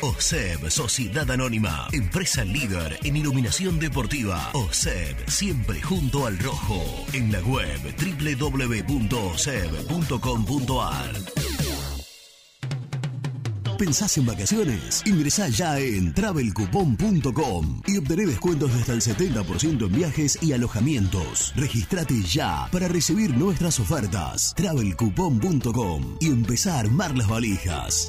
OSEB, 0.00 0.70
Sociedad 0.70 1.28
Anónima, 1.30 1.88
empresa 1.92 2.44
líder 2.44 2.98
en 3.02 3.16
iluminación 3.16 3.80
deportiva. 3.80 4.50
OSEB, 4.52 5.28
siempre 5.28 5.82
junto 5.82 6.26
al 6.26 6.38
rojo. 6.38 6.84
En 7.12 7.32
la 7.32 7.40
web 7.40 7.80
www.oseb.com.ar. 7.98 9.08
¿Pensás 13.76 14.18
en 14.18 14.26
vacaciones? 14.26 15.02
Ingresá 15.06 15.48
ya 15.48 15.78
en 15.78 16.12
travelcoupon.com 16.12 17.82
y 17.86 17.96
obtené 17.96 18.26
descuentos 18.26 18.74
de 18.74 18.80
hasta 18.80 18.92
el 18.92 19.00
70% 19.00 19.86
en 19.86 19.92
viajes 19.92 20.38
y 20.42 20.52
alojamientos. 20.52 21.52
Registrate 21.54 22.20
ya 22.22 22.68
para 22.72 22.88
recibir 22.88 23.36
nuestras 23.36 23.78
ofertas. 23.78 24.52
travelcoupon.com 24.56 26.16
y 26.20 26.26
empezá 26.26 26.76
a 26.76 26.80
armar 26.80 27.16
las 27.16 27.28
valijas. 27.28 28.08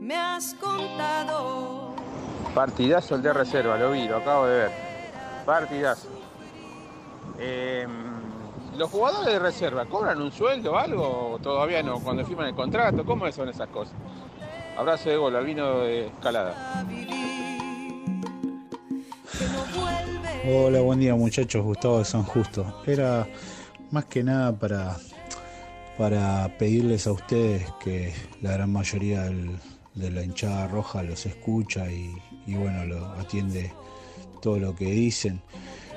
me 0.00 0.14
has 0.16 0.54
contado. 0.54 1.94
Partidazo 2.54 3.14
el 3.16 3.22
de 3.22 3.32
reserva, 3.32 3.76
lo 3.78 3.92
vi, 3.92 4.08
lo 4.08 4.16
acabo 4.16 4.46
de 4.46 4.56
ver. 4.58 4.70
Partidazo. 5.44 6.08
Eh, 7.38 7.86
¿Los 8.76 8.90
jugadores 8.90 9.32
de 9.32 9.38
reserva 9.38 9.84
cobran 9.86 10.20
un 10.20 10.32
sueldo 10.32 10.72
o 10.72 10.76
algo? 10.76 11.30
¿O 11.32 11.38
todavía 11.38 11.82
no? 11.82 11.98
Cuando 12.00 12.24
firman 12.24 12.48
el 12.48 12.54
contrato, 12.54 13.04
¿cómo 13.04 13.30
son 13.32 13.48
esas 13.48 13.68
cosas? 13.68 13.94
Abrazo 14.76 15.10
de 15.10 15.16
gol, 15.16 15.34
Albino 15.36 15.80
de 15.80 16.06
Escalada. 16.06 16.84
Hola, 20.50 20.80
buen 20.80 21.00
día 21.00 21.14
muchachos, 21.14 21.62
Gustavo 21.64 21.98
de 21.98 22.04
San 22.04 22.22
Justo. 22.22 22.82
Era 22.86 23.26
más 23.90 24.04
que 24.06 24.22
nada 24.22 24.52
para, 24.56 24.96
para 25.98 26.56
pedirles 26.58 27.06
a 27.06 27.12
ustedes 27.12 27.70
que 27.82 28.14
la 28.40 28.52
gran 28.52 28.72
mayoría 28.72 29.22
del- 29.22 29.58
de 29.98 30.10
la 30.10 30.22
hinchada 30.22 30.66
roja 30.68 31.02
los 31.02 31.26
escucha 31.26 31.90
y, 31.90 32.14
bueno, 32.46 32.84
lo 32.84 33.06
atiende 33.12 33.72
todo 34.40 34.58
lo 34.58 34.74
que 34.74 34.86
dicen. 34.86 35.40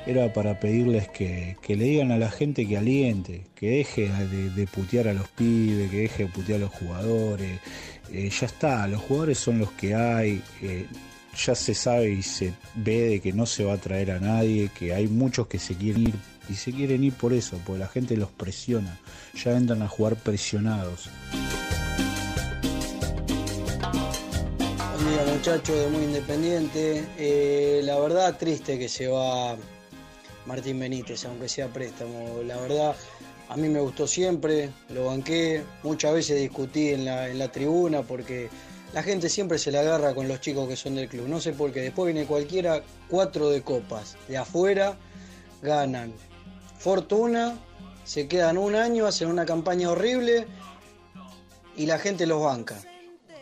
Era 0.05 0.33
para 0.33 0.59
pedirles 0.59 1.07
que, 1.09 1.57
que 1.61 1.75
le 1.75 1.85
digan 1.85 2.11
a 2.11 2.17
la 2.17 2.31
gente 2.31 2.67
que 2.67 2.77
aliente, 2.77 3.45
que 3.53 3.69
deje 3.69 4.09
de, 4.09 4.49
de 4.49 4.67
putear 4.67 5.07
a 5.07 5.13
los 5.13 5.27
pibes, 5.29 5.91
que 5.91 5.97
deje 5.97 6.23
de 6.25 6.29
putear 6.29 6.57
a 6.57 6.61
los 6.63 6.71
jugadores. 6.71 7.59
Eh, 8.11 8.29
ya 8.29 8.47
está, 8.47 8.87
los 8.87 9.01
jugadores 9.01 9.37
son 9.37 9.59
los 9.59 9.71
que 9.71 9.93
hay. 9.93 10.41
eh, 10.61 10.87
ya 11.45 11.55
se 11.55 11.73
sabe 11.73 12.11
y 12.11 12.21
se 12.23 12.53
ve 12.75 13.09
de 13.09 13.19
que 13.21 13.31
no 13.31 13.45
se 13.45 13.63
va 13.63 13.73
a 13.73 13.77
traer 13.77 14.11
a 14.11 14.19
nadie, 14.19 14.69
que 14.77 14.93
hay 14.93 15.07
muchos 15.07 15.47
que 15.47 15.59
se 15.59 15.75
quieren 15.75 16.07
ir 16.07 16.15
y 16.49 16.55
se 16.55 16.73
quieren 16.73 17.03
ir 17.03 17.13
por 17.13 17.33
eso, 17.33 17.57
porque 17.65 17.79
la 17.79 17.87
gente 17.87 18.17
los 18.17 18.29
presiona, 18.29 18.99
ya 19.33 19.55
entran 19.55 19.81
a 19.81 19.87
jugar 19.87 20.15
presionados. 20.17 21.09
Día 25.11 25.25
muchachos 25.25 25.75
de 25.77 25.87
Muy 25.87 26.03
Independiente. 26.05 27.05
Eh, 27.17 27.81
la 27.83 27.99
verdad 27.99 28.37
triste 28.37 28.79
que 28.79 28.87
se 28.87 29.07
va 29.07 29.57
Martín 30.45 30.79
Benítez, 30.79 31.25
aunque 31.25 31.49
sea 31.49 31.67
préstamo. 31.67 32.41
La 32.45 32.55
verdad 32.57 32.95
a 33.49 33.57
mí 33.57 33.67
me 33.67 33.81
gustó 33.81 34.07
siempre, 34.07 34.69
lo 34.89 35.07
banqué, 35.07 35.63
muchas 35.83 36.13
veces 36.13 36.39
discutí 36.39 36.89
en 36.89 37.03
la, 37.03 37.27
en 37.27 37.39
la 37.39 37.51
tribuna 37.51 38.03
porque 38.03 38.49
la 38.93 39.03
gente 39.03 39.27
siempre 39.27 39.57
se 39.57 39.71
la 39.71 39.81
agarra 39.81 40.15
con 40.15 40.29
los 40.29 40.39
chicos 40.39 40.69
que 40.69 40.77
son 40.77 40.95
del 40.95 41.09
club. 41.09 41.27
No 41.27 41.41
sé 41.41 41.51
por 41.51 41.73
qué, 41.73 41.81
después 41.81 42.13
viene 42.13 42.25
cualquiera, 42.25 42.81
cuatro 43.09 43.49
de 43.49 43.61
copas. 43.63 44.15
De 44.29 44.37
afuera 44.37 44.97
ganan 45.61 46.13
fortuna, 46.79 47.59
se 48.05 48.29
quedan 48.29 48.57
un 48.57 48.75
año, 48.75 49.07
hacen 49.07 49.27
una 49.27 49.45
campaña 49.45 49.89
horrible 49.89 50.47
y 51.75 51.85
la 51.85 51.99
gente 51.99 52.25
los 52.25 52.41
banca. 52.41 52.79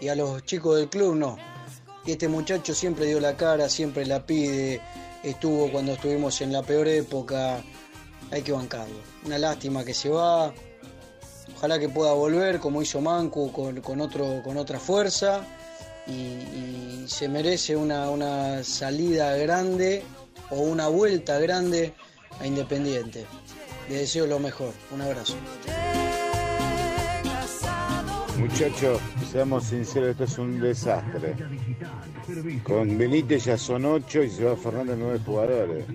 Y 0.01 0.07
a 0.07 0.15
los 0.15 0.43
chicos 0.45 0.77
del 0.77 0.89
club 0.89 1.15
no. 1.15 1.37
Y 2.05 2.11
este 2.11 2.27
muchacho 2.27 2.73
siempre 2.73 3.05
dio 3.05 3.19
la 3.19 3.35
cara, 3.35 3.69
siempre 3.69 4.05
la 4.05 4.25
pide, 4.25 4.81
estuvo 5.23 5.71
cuando 5.71 5.93
estuvimos 5.93 6.39
en 6.41 6.53
la 6.53 6.63
peor 6.63 6.87
época, 6.87 7.61
hay 8.31 8.41
que 8.41 8.51
bancarlo. 8.51 8.95
Una 9.25 9.37
lástima 9.37 9.83
que 9.83 9.93
se 9.93 10.09
va, 10.09 10.53
ojalá 11.55 11.77
que 11.77 11.89
pueda 11.89 12.13
volver 12.13 12.59
como 12.59 12.81
hizo 12.81 13.01
Mancu 13.01 13.51
con, 13.51 13.81
con 13.81 14.01
otro, 14.01 14.41
con 14.43 14.57
otra 14.57 14.79
fuerza 14.79 15.45
y, 16.07 16.11
y 16.11 17.05
se 17.07 17.27
merece 17.27 17.75
una, 17.75 18.09
una 18.09 18.63
salida 18.63 19.35
grande 19.35 20.03
o 20.49 20.61
una 20.61 20.87
vuelta 20.87 21.37
grande 21.39 21.93
a 22.39 22.47
Independiente. 22.47 23.25
Le 23.89 23.95
deseo 23.95 24.25
lo 24.25 24.39
mejor, 24.39 24.73
un 24.91 25.01
abrazo. 25.01 25.35
Muchachos, 28.37 29.01
seamos 29.31 29.65
sinceros, 29.65 30.09
esto 30.09 30.23
es 30.23 30.37
un 30.37 30.59
desastre. 30.59 31.35
Con 32.63 32.97
Benítez 32.97 33.45
ya 33.45 33.57
son 33.57 33.85
ocho 33.85 34.23
y 34.23 34.29
se 34.29 34.43
va 34.43 34.55
Fernando 34.55 34.95
nueve 34.95 35.19
jugadores. 35.23 35.85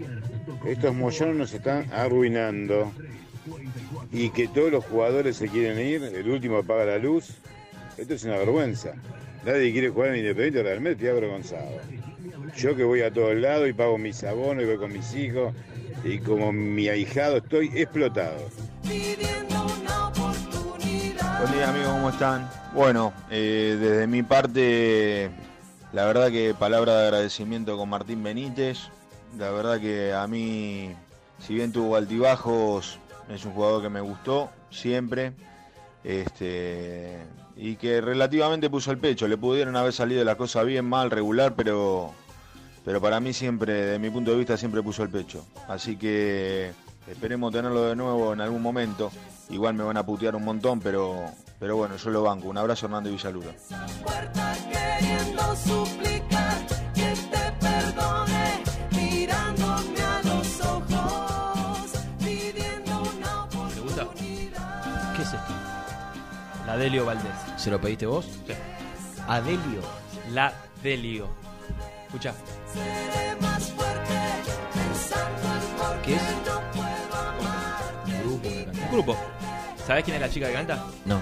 Estos 0.64 0.95
mollones 0.95 1.37
nos 1.37 1.53
están 1.53 1.93
arruinando. 1.93 2.93
Y 4.12 4.30
que 4.30 4.47
todos 4.49 4.70
los 4.70 4.85
jugadores 4.85 5.37
se 5.37 5.49
quieren 5.49 5.78
ir, 5.85 6.03
el 6.03 6.30
último 6.30 6.59
apaga 6.59 6.85
la 6.85 6.99
luz. 6.99 7.30
Esto 7.99 8.14
es 8.14 8.24
una 8.24 8.39
vergüenza. 8.39 8.95
Nadie 9.45 9.72
quiere 9.72 9.91
jugar 9.91 10.11
en 10.11 10.20
Independiente, 10.20 10.62
realmente 10.62 11.05
estoy 11.05 11.09
avergonzado. 11.09 11.80
Yo 12.57 12.76
que 12.76 12.85
voy 12.85 13.03
a 13.03 13.12
todos 13.12 13.35
lados 13.35 13.68
y 13.68 13.72
pago 13.72 13.99
mis 13.99 14.22
abonos 14.22 14.62
y 14.62 14.66
voy 14.66 14.76
con 14.76 14.93
mis 14.93 15.14
hijos 15.14 15.53
y 16.05 16.18
como 16.18 16.53
mi 16.53 16.89
ahijado 16.89 17.39
estoy 17.39 17.70
explotado. 17.74 18.49
Buen 21.45 21.57
día 21.57 21.68
amigos, 21.68 21.92
¿cómo 21.92 22.09
están? 22.09 22.49
Bueno, 22.72 23.12
eh, 23.28 23.76
desde 23.78 24.07
mi 24.07 24.22
parte, 24.22 25.30
la 25.92 26.07
verdad 26.07 26.30
que 26.30 26.55
palabra 26.59 26.97
de 26.97 27.05
agradecimiento 27.05 27.76
con 27.76 27.90
Martín 27.90 28.22
Benítez. 28.22 28.78
La 29.36 29.51
verdad 29.51 29.78
que 29.78 30.14
a 30.14 30.26
mí, 30.26 30.95
si 31.38 31.53
bien 31.53 31.70
tuvo 31.70 31.97
altibajos, 31.97 32.99
es 33.28 33.45
un 33.45 33.53
jugador 33.53 33.82
que 33.82 33.90
me 33.90 34.01
gustó 34.01 34.49
siempre. 34.70 35.34
Este, 36.03 37.18
y 37.59 37.76
que 37.76 38.01
relativamente 38.01 38.70
puso 38.70 38.90
el 38.90 38.97
pecho. 38.97 39.28
Le 39.28 39.36
pudieron 39.36 39.76
haber 39.76 39.92
salido 39.92 40.24
las 40.24 40.36
cosas 40.36 40.64
bien, 40.64 40.86
mal, 40.86 41.11
regular, 41.11 41.55
pero, 41.55 42.14
pero 42.86 43.03
para 43.03 43.20
mí 43.20 43.34
siempre, 43.34 43.74
de 43.74 43.99
mi 43.99 44.09
punto 44.09 44.30
de 44.30 44.38
vista, 44.38 44.57
siempre 44.57 44.82
puso 44.82 45.03
el 45.03 45.11
pecho. 45.11 45.45
Así 45.68 45.97
que 45.99 46.72
esperemos 47.07 47.53
tenerlo 47.53 47.84
de 47.84 47.97
nuevo 47.97 48.32
en 48.32 48.40
algún 48.40 48.62
momento. 48.62 49.11
Igual 49.51 49.74
me 49.74 49.84
van 49.84 49.97
a 49.97 50.05
putear 50.05 50.34
un 50.34 50.45
montón, 50.45 50.80
pero, 50.80 51.30
pero 51.59 51.76
bueno, 51.76 51.97
yo 51.97 52.11
lo 52.11 52.22
banco. 52.22 52.49
Un 52.49 52.59
abrazo, 52.59 52.86
Hernando 52.86 53.11
Villaluro. 53.11 53.51
te. 63.95 64.09
¿Qué 65.16 65.22
es 65.22 65.28
esto? 65.28 65.53
La 66.66 66.76
Delio 66.76 67.05
Valdés. 67.05 67.32
¿Se 67.57 67.70
lo 67.70 67.80
pediste 67.80 68.07
vos? 68.07 68.26
Sí. 68.47 68.55
Adelio. 69.28 69.80
La 70.32 70.53
Delio. 70.82 71.28
Escucha. 72.07 72.34
seré 72.72 73.36
más 73.40 73.72
fuerte, 73.72 74.20
pensando 74.74 75.55
en 75.55 75.76
por 75.76 76.03
¿Qué 76.03 76.14
es? 76.16 76.22
Un 78.24 78.90
grupo. 78.90 79.16
¿Sabés 79.87 80.05
quién 80.05 80.16
es 80.16 80.20
la 80.22 80.30
chica 80.30 80.47
que 80.49 80.53
canta? 80.55 80.85
No. 81.05 81.20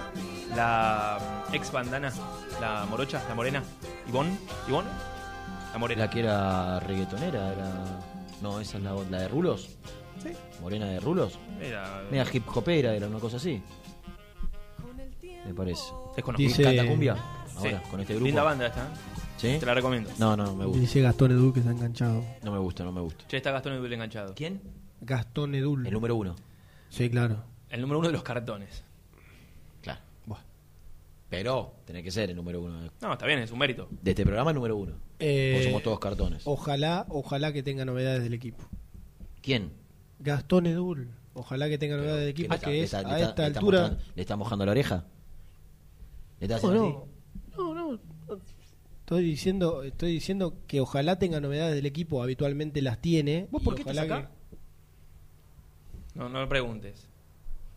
La 0.55 1.19
ex 1.53 1.73
bandana, 1.73 2.13
la 2.61 2.87
morocha, 2.89 3.23
la 3.29 3.35
morena. 3.35 3.63
¿Ivonne? 4.09 4.37
¿Ivonne? 4.69 4.89
La 5.73 5.79
morena. 5.79 6.05
La 6.05 6.11
que 6.11 6.21
era 6.21 6.81
reggaetonera, 6.81 7.53
era. 7.53 7.71
No, 8.41 8.61
esa 8.61 8.77
es 8.79 8.83
la, 8.85 8.95
la 9.11 9.19
de 9.23 9.29
Rulos. 9.29 9.71
Sí. 10.23 10.31
Morena 10.61 10.87
de 10.87 11.01
Rulos. 11.01 11.39
Era- 11.61 12.03
Media 12.11 12.27
hip 12.33 12.45
hopera, 12.55 12.95
era 12.95 13.07
una 13.09 13.19
cosa 13.19 13.39
así. 13.39 13.61
Me 15.47 15.55
parece. 15.55 15.83
Es 16.17 16.23
conocido. 16.23 16.49
Dice- 16.49 16.63
¿Canta 16.63 16.87
cumbia? 16.87 17.17
Sí. 17.61 17.69
Ahora, 17.69 17.83
con 17.91 18.01
este 18.01 18.13
grupo. 18.15 18.27
Linda 18.27 18.43
banda 18.43 18.67
esta. 18.67 18.81
¿eh? 18.83 18.89
¿Sí? 19.39 19.57
Te 19.59 19.67
la 19.67 19.75
recomiendo. 19.75 20.11
No, 20.19 20.37
no, 20.37 20.45
no 20.45 20.55
me 20.55 20.65
gusta. 20.67 20.81
Dice 20.81 21.01
Gastón 21.01 21.33
Edul 21.33 21.53
que 21.53 21.61
está 21.61 21.73
enganchado. 21.73 22.23
No 22.43 22.53
me 22.53 22.59
gusta, 22.59 22.85
no 22.85 22.93
me 22.93 23.01
gusta. 23.01 23.27
Che, 23.27 23.39
está 23.39 23.51
Gastón 23.51 23.73
Edul 23.73 23.93
enganchado. 23.93 24.35
¿Quién? 24.35 24.61
Gastón 25.01 25.55
Edul. 25.57 25.85
El 25.87 25.93
número 25.93 26.15
uno. 26.15 26.37
Sí, 26.91 27.11
claro. 27.11 27.43
El 27.73 27.81
número 27.81 27.99
uno 27.99 28.09
de 28.09 28.13
los 28.13 28.23
cartones. 28.23 28.85
Claro. 29.83 30.01
Pero 31.29 31.75
tenés 31.87 32.03
que 32.03 32.11
ser 32.11 32.29
el 32.31 32.37
número 32.37 32.61
uno. 32.61 32.91
No, 33.01 33.13
está 33.13 33.25
bien, 33.27 33.39
es 33.39 33.51
un 33.51 33.59
mérito. 33.59 33.89
De 34.03 34.11
este 34.11 34.23
programa, 34.25 34.51
el 34.51 34.55
número 34.57 34.77
uno. 34.77 34.93
Eh, 35.19 35.53
Porque 35.55 35.67
somos 35.69 35.83
todos 35.83 35.99
cartones. 35.99 36.43
Ojalá, 36.45 37.07
ojalá 37.09 37.53
que 37.55 37.63
tenga 37.63 37.85
novedades 37.87 38.23
del 38.23 38.35
equipo. 38.35 38.63
¿Quién? 39.41 39.73
Gastón 40.19 40.67
Edul. 40.67 41.09
Ojalá 41.35 41.71
que 41.71 41.79
tenga 41.79 41.97
novedades 41.97 42.21
del 42.21 42.29
equipo, 42.29 42.49
¿Qué 42.49 42.51
le 42.51 42.57
está- 42.57 42.67
que 42.67 42.73
le 42.73 42.79
es 42.81 42.85
está- 42.85 43.03
le 43.03 43.09
a 43.09 43.17
está- 43.17 43.29
esta 43.31 43.43
le 43.43 43.49
está 43.49 43.59
altura. 43.61 43.81
mostrando- 43.81 44.05
¿Le 44.15 44.21
está 44.23 44.37
mojando 44.37 44.67
la 44.67 44.71
oreja? 44.73 45.05
¿Le 46.41 46.45
está 46.47 46.55
No, 46.55 46.57
haciendo 46.59 47.09
no, 47.57 47.75
no, 47.75 47.93
no. 47.93 48.01
Estoy 49.01 49.25
diciendo, 49.25 49.83
estoy 49.85 50.13
diciendo 50.13 50.55
que 50.67 50.81
ojalá 50.81 51.19
tenga 51.19 51.41
novedades 51.41 51.75
del 51.75 51.87
equipo, 51.87 52.23
habitualmente 52.23 52.83
las 52.83 52.99
tiene. 53.01 53.49
¿Vos 53.51 53.63
y 53.63 53.65
por 53.65 53.75
qué 53.75 53.81
estás 53.83 53.97
ojalá 53.97 54.17
acá? 54.19 54.31
No, 56.15 56.29
no 56.29 56.41
me 56.41 56.47
preguntes. 56.47 57.09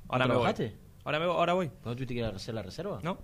Ahora 0.09 0.25
¿No 0.25 0.33
me 0.33 0.35
voy. 0.39 0.43
trabajaste? 0.53 0.75
Ahora, 1.03 1.19
me 1.19 1.25
voy, 1.27 1.35
ahora 1.35 1.53
voy. 1.53 1.71
¿No 1.83 1.93
tuviste 1.95 2.13
que 2.13 2.19
ir 2.19 2.25
a 2.25 2.29
hacer 2.29 2.53
la 2.55 2.63
reserva? 2.63 2.99
¿No? 3.03 3.17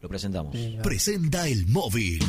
Lo 0.00 0.08
presentamos. 0.08 0.54
Presenta 0.82 1.48
el 1.48 1.66
móvil. 1.66 2.22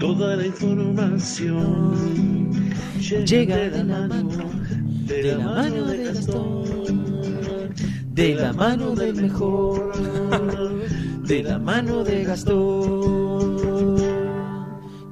toda 0.00 0.34
la 0.34 0.46
información 0.46 2.48
llega 3.26 3.56
de 3.56 3.84
la 3.84 4.06
mano, 4.06 4.50
de 5.06 5.22
la 5.22 5.38
mano 5.38 5.86
de 5.86 6.04
Gastón, 6.04 6.64
de 8.18 8.34
la 8.34 8.52
mano 8.52 8.94
del 8.96 9.14
mejor, 9.14 9.92
de 11.22 11.42
la 11.44 11.58
mano 11.58 12.02
de 12.02 12.24
Gastón. 12.24 13.96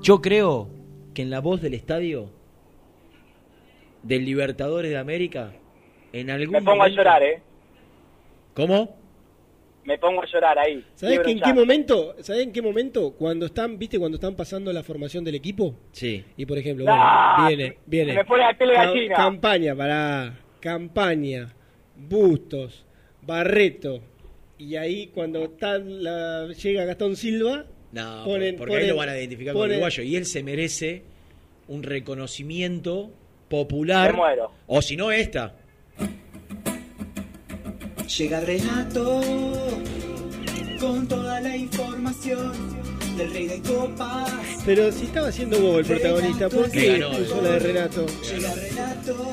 Yo 0.03 0.21
creo 0.21 0.69
que 1.15 1.23
en 1.23 1.31
la 1.31 1.39
voz 1.41 1.63
del 1.63 1.75
estadio 1.75 2.31
del 4.03 4.25
Libertadores 4.25 4.91
de 4.91 4.99
América, 4.99 5.53
en 6.13 6.31
algún 6.31 6.53
Me 6.55 6.59
pongo 6.61 6.73
a 6.73 6.75
momento- 6.77 6.97
llorar, 6.97 7.23
¿eh? 7.23 7.43
¿Cómo? 8.55 8.97
Me 9.85 9.99
pongo 9.99 10.23
a 10.23 10.27
llorar 10.27 10.59
ahí. 10.59 10.85
¿Sabés 10.97 11.21
Quiebro 11.21 11.25
que 11.27 11.31
en 11.31 11.41
qué 11.41 11.55
momento? 11.55 12.17
¿Sabés 12.21 12.43
en 12.43 12.53
qué 12.53 12.61
momento? 12.61 13.13
Cuando 13.13 13.47
están, 13.47 13.79
viste, 13.79 14.01
cuando 14.01 14.17
están 14.17 14.35
pasando 14.35 14.73
la 14.73 14.83
formación 14.83 15.23
del 15.23 15.37
equipo. 15.37 15.77
Sí. 15.93 16.25
Y 16.37 16.45
por 16.45 16.59
ejemplo, 16.59 16.87
Ah, 16.89 17.37
bueno, 17.43 17.57
viene, 17.57 17.79
viene. 17.87 18.13
se 18.13 18.19
me 18.19 18.25
pone 18.25 18.43
la 18.43 18.57
Ca- 18.57 18.67
gallina. 18.87 19.15
campaña 19.15 19.77
para 19.77 20.41
campaña, 20.61 21.53
Bustos, 21.99 22.85
Barreto. 23.27 24.01
Y 24.59 24.77
ahí 24.77 25.09
cuando 25.09 25.45
está 25.45 25.79
la- 25.79 26.49
llega 26.53 26.85
Gastón 26.85 27.17
Silva, 27.17 27.67
No, 27.93 28.25
ponen- 28.25 28.57
porque 28.57 28.75
ahí 28.77 28.83
ponen- 28.85 28.89
lo 28.91 28.97
van 28.97 29.09
a 29.11 29.17
identificar 29.19 29.53
como 29.53 29.65
ponen- 29.65 29.73
uruguayo. 29.77 30.03
Y 30.03 30.17
él 30.17 30.25
se 30.27 30.43
merece 30.43 31.03
un 31.69 31.83
reconocimiento 31.83 33.11
popular. 33.49 34.13
Me 34.13 34.17
muero. 34.19 34.51
O 34.67 34.81
si 34.83 34.97
no, 34.97 35.11
esta. 35.11 35.55
Llega 38.19 38.41
Renato 38.41 39.21
con 40.81 41.09
toda 41.09 41.41
la 41.41 41.57
información 41.57 42.53
del 43.19 43.33
Rey 43.33 43.47
de 43.49 43.61
Copas. 43.63 44.31
Pero 44.65 44.93
si 44.93 45.07
estaba 45.07 45.29
haciendo 45.29 45.59
vos 45.61 45.79
el 45.81 45.87
protagonista, 45.87 46.49
¿por 46.49 46.71
qué 46.71 46.99
ganó, 46.99 47.11
puso 47.17 47.43
la 47.43 47.51
de. 47.53 47.59
Renato? 47.59 48.07
Llega 48.07 48.55
Renato 48.55 49.31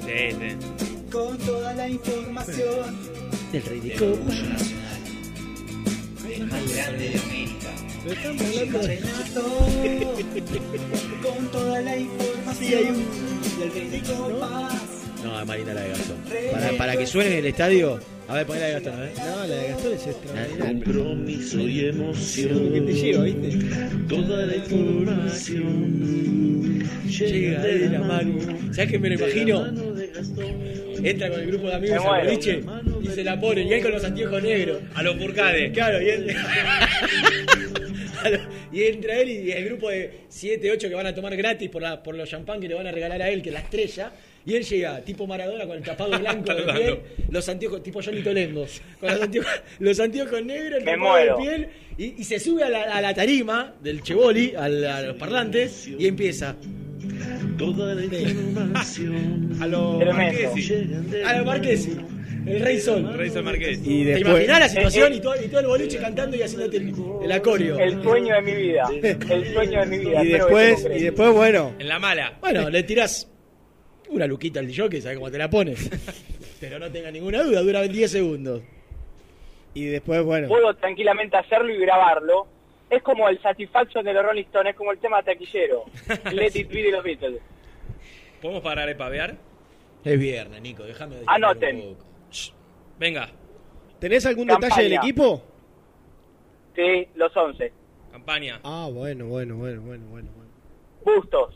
Sí, 0.00 0.30
sí. 0.32 1.10
con 1.10 1.38
toda 1.38 1.72
la 1.74 1.88
información 1.88 2.96
Del 3.56 3.64
Rey 3.64 3.80
de 3.80 3.94
Copas. 3.94 4.36
El 6.30 6.46
más 6.46 6.76
grande 6.76 7.08
de 7.08 7.18
América. 7.18 7.70
Con 11.22 11.48
toda 11.50 11.80
la 11.80 11.96
información 11.96 13.04
del 13.58 13.72
Rey 13.72 13.88
de 13.88 14.00
Copas. 14.02 14.74
No, 15.24 15.46
Marina 15.46 15.72
la 15.72 15.80
de 15.80 15.88
Gastón. 15.88 16.18
Para, 16.52 16.72
para 16.76 16.96
que 16.98 17.06
suene 17.06 17.30
en 17.30 17.38
el 17.38 17.46
estadio. 17.46 17.98
A 18.28 18.34
ver, 18.34 18.46
poné 18.46 18.60
la 18.60 18.66
de 18.66 18.72
Gastón, 18.72 18.94
a 18.94 19.00
ver. 19.00 19.12
No, 19.18 19.46
la 19.46 19.46
de 19.46 19.68
Gastón 19.68 19.92
es 19.92 20.06
extraordinaria. 20.06 20.66
Compromiso 20.66 21.60
y 21.60 21.86
emoción, 21.86 22.72
que 22.72 22.80
te 22.80 22.92
lleva, 22.92 23.24
¿viste? 23.24 23.58
toda 24.08 24.46
la 24.46 24.56
información 24.56 26.26
Llega 27.06 27.62
de 27.62 27.88
la 27.88 28.00
mano. 28.00 28.38
¿Sabes 28.72 28.90
qué 28.90 28.98
me 28.98 29.10
lo 29.10 29.14
imagino? 29.14 29.66
Entra 31.02 31.30
con 31.30 31.40
el 31.40 31.46
grupo 31.46 31.68
de 31.68 31.74
amigos 31.74 32.04
muero. 32.04 32.24
boliche 32.24 32.64
y 33.00 33.06
se 33.08 33.22
la 33.24 33.40
pone. 33.40 33.62
Y 33.62 33.72
él 33.72 33.82
con 33.82 33.92
los 33.92 34.04
anteojos 34.04 34.42
negros. 34.42 34.78
A 34.94 35.02
los 35.02 35.16
Furcade. 35.16 35.70
Claro, 35.72 36.02
y 36.02 36.08
él. 36.08 36.36
Y 38.72 38.82
entra 38.84 39.18
él 39.20 39.28
y 39.30 39.52
el 39.52 39.64
grupo 39.66 39.90
de 39.90 40.20
7, 40.28 40.70
8 40.72 40.88
que 40.88 40.94
van 40.94 41.06
a 41.06 41.14
tomar 41.14 41.36
gratis 41.36 41.68
por, 41.70 41.82
la, 41.82 42.02
por 42.02 42.14
los 42.14 42.28
champán 42.28 42.60
que 42.60 42.68
le 42.68 42.74
van 42.74 42.86
a 42.86 42.92
regalar 42.92 43.20
a 43.22 43.30
él, 43.30 43.42
que 43.42 43.48
es 43.50 43.54
la 43.54 43.60
estrella. 43.60 44.12
Y 44.44 44.54
él 44.54 44.62
llega, 44.64 45.00
tipo 45.00 45.26
Maradona, 45.26 45.66
con 45.66 45.76
el 45.76 45.82
tapado 45.82 46.16
blanco 46.20 46.54
de 46.54 46.62
piel, 46.72 46.98
los 47.30 47.48
anteojos, 47.48 47.82
tipo 47.82 48.00
Johnny 48.02 48.22
Tolengo, 48.22 48.64
con 49.00 49.10
los 49.10 49.20
anteojos, 49.22 49.50
los 49.80 49.98
anteojos 50.00 50.44
negros, 50.44 50.78
el 50.78 50.84
Me 50.84 50.92
tapado 50.92 51.16
de 51.16 51.24
muero. 51.32 51.36
piel, 51.38 51.68
y, 51.98 52.20
y 52.20 52.24
se 52.24 52.38
sube 52.38 52.62
a 52.62 52.68
la, 52.68 52.82
a 52.82 53.00
la 53.00 53.12
tarima 53.12 53.74
del 53.82 54.02
Chevoli, 54.02 54.54
a, 54.56 54.68
los 54.68 55.16
parlantes, 55.16 55.88
y 55.88 56.06
empieza. 56.06 56.54
toda 57.58 57.94
la 57.94 58.04
información 58.04 59.56
A 59.60 59.66
los 59.66 59.98
Tremendo. 59.98 60.22
Marquesi. 60.22 60.72
A 61.24 61.36
los 61.38 61.46
Marquesi. 61.46 61.96
El 62.46 62.60
Rey 62.60 62.80
Sol. 62.80 63.12
Rey 63.16 63.30
Sol 63.30 63.42
Marqués. 63.42 63.80
Y 63.84 64.04
¿Te 64.04 64.10
después... 64.10 64.34
imaginas 64.34 64.60
la 64.60 64.68
situación 64.68 65.12
y 65.12 65.20
todo, 65.20 65.34
y 65.42 65.48
todo 65.48 65.60
el 65.60 65.66
boliche 65.66 65.98
cantando 65.98 66.36
y 66.36 66.42
haciéndote 66.42 66.76
el, 66.76 66.94
el 67.24 67.32
acorio? 67.32 67.78
El 67.78 68.02
sueño 68.02 68.34
de 68.34 68.42
mi 68.42 68.54
vida. 68.54 68.88
El 69.02 69.52
sueño 69.52 69.80
de 69.80 69.86
mi 69.86 69.98
vida. 69.98 70.22
Y 70.24 70.28
después, 70.28 70.86
y 70.94 71.02
después, 71.02 71.32
bueno, 71.32 71.74
En 71.78 71.88
la 71.88 71.98
mala. 71.98 72.38
Bueno, 72.40 72.70
le 72.70 72.82
tirás 72.84 73.28
Una 74.08 74.26
luquita 74.26 74.60
al 74.60 74.66
DJ, 74.68 75.00
¿sabes 75.00 75.18
cómo 75.18 75.30
te 75.30 75.38
la 75.38 75.50
pones? 75.50 75.90
Pero 76.60 76.78
no 76.78 76.90
tenga 76.90 77.10
ninguna 77.10 77.42
duda, 77.42 77.60
dura 77.62 77.82
10 77.82 78.10
segundos. 78.10 78.62
Y 79.74 79.86
después, 79.86 80.22
bueno. 80.24 80.48
Puedo 80.48 80.72
tranquilamente 80.74 81.36
hacerlo 81.36 81.70
y 81.72 81.78
grabarlo. 81.78 82.46
Es 82.88 83.02
como 83.02 83.28
el 83.28 83.42
Satisfaction 83.42 84.04
de 84.04 84.12
los 84.12 84.24
Rolling 84.24 84.44
Stones, 84.44 84.70
es 84.70 84.76
como 84.76 84.92
el 84.92 84.98
tema 84.98 85.22
taquillero. 85.22 85.84
Let 86.32 86.52
it 86.54 86.68
be 86.68 86.82
de 86.84 86.92
los 86.92 87.02
Beatles. 87.02 87.40
¿Podemos 88.40 88.62
parar 88.62 88.86
de 88.86 88.94
pavear? 88.94 89.36
Es 90.04 90.18
viernes, 90.18 90.62
Nico, 90.62 90.84
déjame 90.84 91.16
Anoten. 91.26 91.96
Venga. 92.98 93.28
¿Tenés 93.98 94.26
algún 94.26 94.46
Campaña. 94.46 94.68
detalle 94.74 94.88
del 94.90 94.98
equipo? 94.98 95.42
Sí, 96.74 97.08
los 97.14 97.34
11. 97.36 97.72
Campaña. 98.12 98.60
Ah, 98.62 98.88
bueno, 98.92 99.26
bueno, 99.26 99.56
bueno, 99.56 99.80
bueno, 99.82 100.06
bueno. 100.08 100.28
bueno. 100.36 100.50
Bustos. 101.04 101.54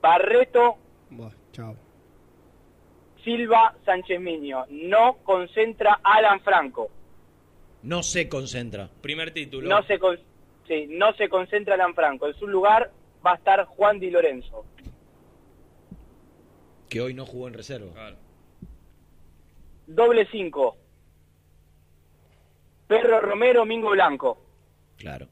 Barreto, 0.00 0.76
Buah, 1.10 1.32
chao. 1.52 1.74
Silva, 3.24 3.74
Sánchez 3.84 4.20
Miño. 4.20 4.64
No 4.70 5.18
concentra 5.24 6.00
Alan 6.02 6.40
Franco. 6.40 6.88
No 7.82 8.02
se 8.02 8.28
concentra. 8.28 8.88
Primer 9.00 9.32
título. 9.32 9.68
No 9.68 9.82
se, 9.84 9.98
con- 9.98 10.18
sí, 10.66 10.86
no 10.88 11.12
se 11.14 11.28
concentra 11.28 11.74
Alan 11.74 11.94
Franco. 11.94 12.26
En 12.28 12.34
su 12.34 12.46
lugar 12.46 12.90
va 13.26 13.32
a 13.32 13.36
estar 13.36 13.64
Juan 13.66 13.98
Di 13.98 14.10
Lorenzo. 14.10 14.64
Que 16.88 17.00
hoy 17.00 17.12
no 17.12 17.26
jugó 17.26 17.48
en 17.48 17.54
reserva. 17.54 17.92
Doble 19.88 20.28
5. 20.30 20.76
Perro 22.86 23.20
Romero, 23.22 23.64
Mingo 23.64 23.90
Blanco. 23.90 24.38
Claro. 24.98 25.28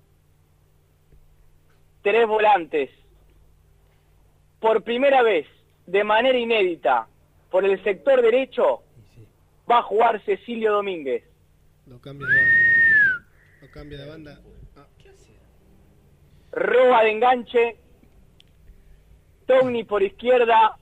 Tres 2.02 2.26
volantes. 2.26 2.90
Por 4.58 4.82
primera 4.82 5.22
vez, 5.22 5.46
de 5.86 6.02
manera 6.04 6.38
inédita, 6.38 7.06
por 7.50 7.66
el 7.66 7.82
sector 7.84 8.22
derecho, 8.22 8.82
va 9.70 9.78
a 9.78 9.82
jugar 9.82 10.24
Cecilio 10.24 10.72
Domínguez. 10.72 11.22
Lo 11.86 12.00
cambia 12.00 12.26
de 12.26 12.34
banda. 12.34 13.26
Lo 13.60 13.70
cambia 13.70 13.98
de 13.98 14.08
banda. 14.08 14.40
Ah, 14.76 14.86
Roba 16.52 17.02
de 17.02 17.10
enganche, 17.10 17.76
Togni 19.46 19.84
por 19.84 20.02
izquierda 20.02 20.78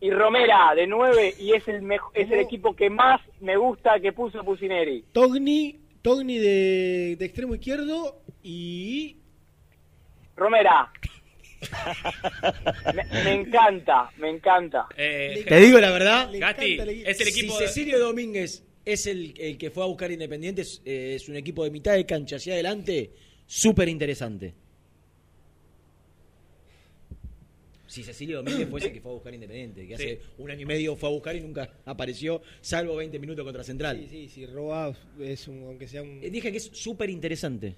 y 0.00 0.10
Romera 0.10 0.72
de 0.74 0.86
9 0.86 1.34
y 1.38 1.52
es 1.54 1.66
el 1.68 1.82
mejo- 1.82 2.10
es 2.14 2.30
el 2.30 2.40
equipo 2.40 2.74
que 2.76 2.90
más 2.90 3.20
me 3.40 3.56
gusta 3.56 3.98
que 4.00 4.12
puso 4.12 4.44
Pusineri. 4.44 5.04
Togni, 5.12 5.78
Togni 6.02 6.38
de, 6.38 7.16
de 7.18 7.24
extremo 7.24 7.54
izquierdo 7.54 8.20
y. 8.42 9.16
Romera. 10.36 10.90
me, 12.94 13.04
me 13.24 13.32
encanta, 13.32 14.10
me 14.18 14.30
encanta. 14.30 14.86
Eh, 14.96 15.44
Te 15.48 15.56
digo 15.60 15.78
la 15.78 15.90
verdad. 15.90 16.30
Gatti, 16.34 16.74
es 17.04 17.20
el 17.20 17.28
equipo 17.28 17.54
Si 17.54 17.62
de- 17.62 17.68
Cecilio 17.68 17.98
Domínguez 17.98 18.64
es 18.84 19.06
el, 19.06 19.34
el 19.38 19.58
que 19.58 19.70
fue 19.70 19.82
a 19.82 19.86
buscar 19.86 20.10
Independiente, 20.12 20.62
es, 20.62 20.82
eh, 20.84 21.14
es 21.16 21.28
un 21.28 21.36
equipo 21.36 21.64
de 21.64 21.70
mitad 21.70 21.94
de 21.94 22.04
cancha 22.06 22.36
hacia 22.36 22.52
adelante, 22.54 23.10
súper 23.46 23.88
interesante. 23.88 24.54
Si 27.86 28.02
Cecilio 28.02 28.38
Domínguez 28.38 28.68
fuese 28.68 28.88
el 28.88 28.92
que 28.94 29.00
fue 29.00 29.12
a 29.12 29.14
buscar 29.14 29.32
Independiente, 29.34 29.86
que 29.86 29.94
hace 29.94 30.20
un 30.38 30.50
año 30.50 30.62
y 30.62 30.66
medio 30.66 30.96
fue 30.96 31.08
a 31.08 31.12
buscar 31.12 31.36
y 31.36 31.40
nunca 31.40 31.70
apareció, 31.84 32.42
salvo 32.60 32.96
20 32.96 33.18
minutos 33.18 33.44
contra 33.44 33.62
Central. 33.62 33.98
Sí, 34.00 34.08
sí, 34.08 34.28
sí, 34.28 34.46
Roba 34.46 34.92
es 35.20 35.46
un. 35.48 35.62
Aunque 35.64 35.86
sea 35.88 36.02
un. 36.02 36.20
Eh, 36.22 36.30
Dije 36.30 36.50
que 36.50 36.58
es 36.58 36.70
súper 36.72 37.10
interesante. 37.10 37.74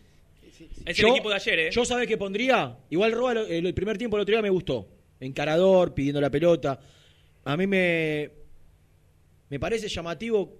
Es 0.86 0.98
el 0.98 1.06
equipo 1.08 1.28
de 1.28 1.34
ayer, 1.36 1.58
¿eh? 1.58 1.70
Yo 1.70 1.84
sabes 1.84 2.08
que 2.08 2.16
pondría, 2.16 2.78
igual 2.90 3.12
Roa 3.12 3.34
lo- 3.34 3.46
el, 3.46 3.64
el 3.66 3.74
primer 3.74 3.96
tiempo 3.98 4.16
el 4.16 4.22
otro 4.22 4.32
día 4.34 4.42
me 4.42 4.50
gustó. 4.50 4.88
Encarador, 5.20 5.94
pidiendo 5.94 6.20
la 6.20 6.30
pelota. 6.30 6.80
A 7.44 7.56
mí 7.56 7.66
me 7.66 8.30
me 9.50 9.58
parece 9.60 9.88
llamativo 9.88 10.56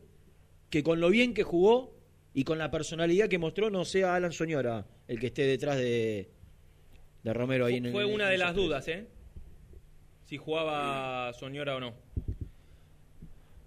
que 0.71 0.83
con 0.83 1.01
lo 1.01 1.11
bien 1.11 1.35
que 1.35 1.43
jugó 1.43 1.95
y 2.35 2.45
con 2.45 2.59
la 2.59 2.71
personalidad 2.71 3.29
que 3.29 3.39
mostró 3.39 3.71
no 3.71 3.85
sea 3.85 4.15
Alan 4.15 4.33
Soñora 4.33 4.87
el 5.09 5.19
que 5.19 5.27
esté 5.29 5.43
detrás 5.47 5.77
de, 5.79 6.29
de 7.23 7.33
Romero 7.33 7.67
ahí 7.67 7.77
en 7.77 7.87
el- 7.87 7.93
Fue 7.93 8.05
una 8.05 8.29
de 8.29 8.39
las 8.39 8.55
dudas, 8.55 8.87
¿eh? 8.89 9.07
Si 10.29 10.37
jugaba 10.37 11.33
Soñora 11.33 11.77
o 11.77 11.81
no. 11.81 11.95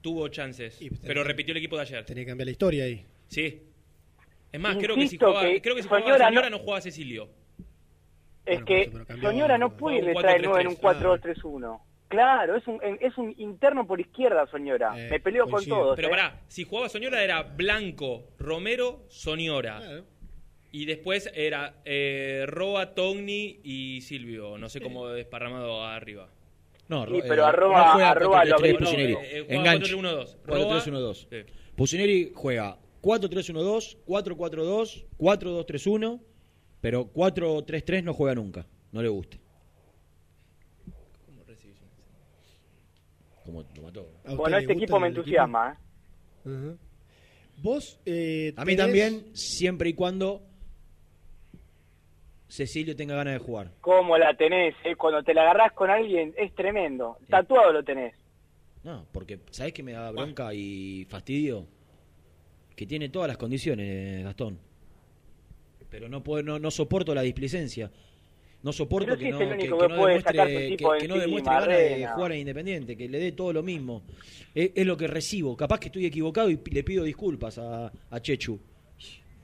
Tuvo 0.02 0.28
chances, 0.28 0.80
pero 1.02 1.24
repitió 1.24 1.54
el 1.54 1.58
equipo 1.58 1.76
de 1.76 1.82
ayer. 1.82 2.06
Tenía 2.06 2.24
que 2.24 2.30
cambiar 2.30 2.46
la 2.46 2.52
historia 2.52 2.84
ahí. 2.84 3.04
Sí. 3.28 3.64
Es 4.52 4.60
más, 4.60 4.76
creo 4.78 4.90
que 4.90 5.02
si 5.02 5.06
Insisto 5.06 5.28
jugaba, 5.30 5.48
que 5.50 5.62
creo 5.62 5.76
que 5.76 5.82
si 5.82 5.88
jugaba 5.88 6.06
Soñora 6.06 6.26
Soñora 6.28 6.50
no- 6.52 6.58
no 6.58 6.64
jugaba 6.64 6.82
Cecilio. 6.82 7.30
Es 8.46 8.64
que 8.64 8.92
Soñora 9.22 9.58
no 9.58 9.76
puede 9.76 9.98
ir 9.98 10.04
Un 10.04 10.14
detrás 10.14 10.34
de 10.36 10.42
9 10.42 10.62
en 10.62 10.68
un 10.68 10.76
4-3-3. 10.76 11.42
4-2-3-1. 11.42 11.82
Claro, 12.10 12.56
es 12.58 12.68
un, 12.68 12.80
es 13.00 13.18
un 13.18 13.34
interno 13.40 13.88
por 13.88 14.00
izquierda, 14.00 14.46
Soñora. 14.52 14.94
Eh, 15.00 15.10
me 15.10 15.20
peleo 15.20 15.50
con 15.50 15.66
todos. 15.66 15.96
Pero 15.96 16.10
¿eh? 16.10 16.12
pará, 16.12 16.42
si 16.48 16.64
jugaba 16.64 16.90
Soñora 16.90 17.24
era 17.24 17.42
Blanco, 17.42 18.28
Romero, 18.38 19.06
Soñora. 19.08 20.04
Y 20.72 20.86
después 20.86 21.32
era 21.34 21.82
eh, 21.86 22.46
Roa, 22.48 22.94
Togni 22.94 23.62
y 23.64 24.02
Silvio. 24.02 24.60
No 24.60 24.70
sé 24.70 24.80
cómo 24.80 25.08
desparramado 25.08 25.84
arriba. 25.84 26.30
No, 26.92 27.06
Sí, 27.06 27.12
Ro- 27.12 27.20
pero 27.28 27.42
eh, 27.44 27.46
arroba- 27.46 27.86
no 27.86 27.92
juega 27.94 28.10
arroba 28.12 28.44
4-3-3 28.44 28.50
lo 28.50 28.60
ve- 28.60 28.74
Pusineri. 28.76 29.14
No, 29.14 29.20
jugaba 29.20 29.54
Enganche. 29.56 29.96
4-3-1-2. 29.96 30.38
4-3-1-2. 30.46 31.28
Sí. 31.30 31.38
Pusineri 31.76 32.32
juega 32.36 32.78
4-3-1-2, 33.02 33.98
4-4-2, 34.06 35.06
4-2-3-1, 35.18 36.20
pero 36.82 37.06
4-3-3 37.14 38.04
no 38.04 38.14
juega 38.14 38.36
nunca. 38.36 38.66
No 38.92 39.02
le 39.02 39.08
gusta. 39.08 39.38
Como 43.46 43.64
lo 43.76 43.82
mató. 43.82 44.02
¿A 44.24 44.30
usted 44.32 44.36
Bueno, 44.38 44.58
este 44.58 44.74
equipo 44.74 45.00
me 45.00 45.08
entusiasma. 45.08 45.78
¿eh? 46.46 46.50
Ujú. 46.50 46.78
Vos. 47.58 48.00
eh, 48.06 48.54
A 48.56 48.66
mí 48.66 48.74
tenés- 48.74 48.78
también, 48.78 49.26
siempre 49.34 49.90
y 49.90 49.94
cuando 49.94 50.42
Cecilio 52.52 52.98
tenga 52.98 53.16
ganas 53.16 53.36
de 53.36 53.40
jugar. 53.40 53.72
¿Cómo 53.80 54.18
la 54.18 54.34
tenés? 54.36 54.76
eh? 54.84 54.98
Cuando 54.98 55.24
te 55.24 55.34
la 55.34 55.44
agarrás 55.44 55.72
con 55.72 55.90
alguien 55.90 56.34
es 56.38 56.54
tremendo. 56.54 57.18
Tatuado 57.30 57.72
lo 57.72 57.82
tenés. 57.82 58.14
No, 58.84 59.06
porque 59.14 59.40
¿sabés 59.52 59.72
que 59.72 59.84
me 59.84 59.94
da 59.94 60.12
bronca 60.12 60.54
y 60.54 61.06
fastidio? 61.08 61.66
Que 62.76 62.86
tiene 62.86 63.08
todas 63.08 63.30
las 63.30 63.38
condiciones, 63.38 64.22
Gastón. 64.26 64.60
Pero 65.90 66.10
no 66.10 66.22
puedo, 66.24 66.44
no, 66.44 66.60
no 66.60 66.72
soporto 66.72 67.16
la 67.16 67.22
displicencia. 67.22 67.90
No 68.64 68.74
soporto 68.74 69.18
que 69.18 69.30
no, 69.32 69.40
que, 69.40 69.48
que 69.48 69.58
que 69.58 69.68
demuestre, 69.70 70.34
que, 70.46 70.68
tipo 70.76 70.94
de 70.94 71.00
que 71.00 71.08
no 71.08 71.18
demuestre 71.18 71.54
ganas 71.54 71.68
de 71.70 72.08
jugar 72.14 72.32
en 72.34 72.40
Independiente, 72.40 72.98
que 72.98 73.08
le 73.08 73.18
dé 73.20 73.32
todo 73.32 73.54
lo 73.54 73.64
mismo. 73.64 74.04
Es, 74.54 74.72
es 74.76 74.86
lo 74.86 74.98
que 74.98 75.08
recibo. 75.08 75.56
Capaz 75.56 75.80
que 75.80 75.88
estoy 75.88 76.06
equivocado 76.06 76.50
y 76.50 76.60
le 76.70 76.84
pido 76.84 77.06
disculpas 77.06 77.58
a, 77.58 77.92
a 78.10 78.20
Chechu. 78.20 78.60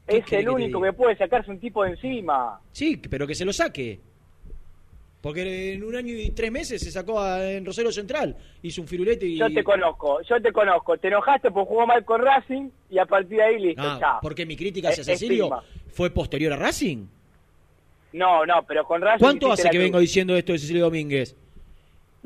¿Qué 0.08 0.18
Es 0.18 0.32
el 0.32 0.50
único 0.50 0.82
que 0.82 0.94
puede 0.94 1.18
sacarse 1.18 1.52
un 1.52 1.60
tipo 1.60 1.84
de 1.84 1.92
encima. 1.92 2.60
Sí, 2.72 2.98
pero 3.10 3.28
que 3.28 3.36
se 3.36 3.44
lo 3.46 3.52
saque. 3.54 4.00
Porque 5.22 5.74
en 5.74 5.84
un 5.84 5.96
año 5.96 6.14
y 6.14 6.30
tres 6.30 6.52
meses 6.52 6.82
se 6.82 6.92
sacó 6.92 7.20
a- 7.20 7.52
en 7.52 7.66
Rosario 7.66 7.92
Central. 7.92 8.38
Hizo 8.62 8.82
un 8.82 8.88
firulete 8.88 9.26
y... 9.26 9.38
Yo 9.38 9.52
te 9.52 9.64
conozco, 9.64 10.22
yo 10.22 10.42
te 10.42 10.52
conozco. 10.54 10.98
Te 10.98 11.08
enojaste 11.10 11.52
porque 11.52 11.68
jugó 11.70 11.88
mal 11.88 12.06
con 12.06 12.22
Racing 12.22 12.70
y 12.90 12.98
a 13.00 13.06
partir 13.06 13.38
de 13.38 13.44
ahí 13.44 13.60
listo, 13.60 13.82
Ah, 13.84 13.98
chao. 14.00 14.20
porque 14.22 14.46
mi 14.46 14.56
crítica 14.56 14.90
hacia 14.90 15.04
Cecilio 15.04 15.50
fue 15.92 16.12
posterior 16.12 16.54
a 16.54 16.56
Racing. 16.56 17.08
No, 18.14 18.46
no, 18.46 18.64
pero 18.66 18.86
con 18.86 19.02
Racing. 19.02 19.20
¿Cuánto 19.20 19.52
hace 19.52 19.70
que 19.70 19.78
vengo 19.78 20.00
diciendo 20.00 20.36
esto 20.38 20.54
de 20.54 20.60
Cecilio 20.60 20.84
Domínguez? 20.86 21.36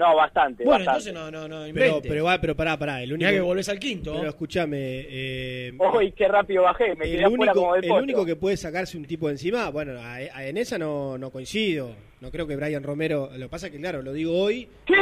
No, 0.01 0.15
bastante. 0.15 0.63
Bueno, 0.63 0.83
bastante. 0.85 1.09
entonces 1.09 1.13
no, 1.13 1.29
no, 1.31 1.47
no 1.47 1.55
Pero, 1.73 1.85
invente. 1.87 2.09
pero, 2.09 2.23
va, 2.25 2.41
pero 2.41 2.55
pará, 2.55 2.77
pará. 2.77 3.01
El 3.03 3.13
único, 3.13 3.19
Mirá 3.29 3.31
que 3.31 3.41
volvés 3.41 3.69
al 3.69 3.79
quinto. 3.79 4.15
Pero 4.17 4.29
escúchame. 4.29 4.77
Eh, 4.79 5.73
Uy, 5.93 6.11
qué 6.13 6.27
rápido 6.27 6.63
bajé, 6.63 6.95
me 6.95 7.05
el 7.05 7.27
único, 7.27 7.53
como 7.53 7.73
del 7.75 7.85
el 7.85 7.91
único 7.91 8.25
que 8.25 8.35
puede 8.35 8.57
sacarse 8.57 8.97
un 8.97 9.05
tipo 9.05 9.27
de 9.27 9.33
encima, 9.33 9.69
bueno, 9.69 9.99
a- 10.01 10.15
a- 10.15 10.45
en 10.47 10.57
esa 10.57 10.77
no, 10.77 11.17
no 11.17 11.29
coincido. 11.29 11.95
No 12.19 12.31
creo 12.31 12.47
que 12.47 12.55
Brian 12.55 12.83
Romero. 12.83 13.29
Lo 13.33 13.45
que 13.45 13.49
pasa 13.49 13.67
es 13.67 13.71
que, 13.73 13.79
claro, 13.79 14.01
lo 14.01 14.11
digo 14.13 14.37
hoy. 14.37 14.67
¿Qué? 14.85 14.95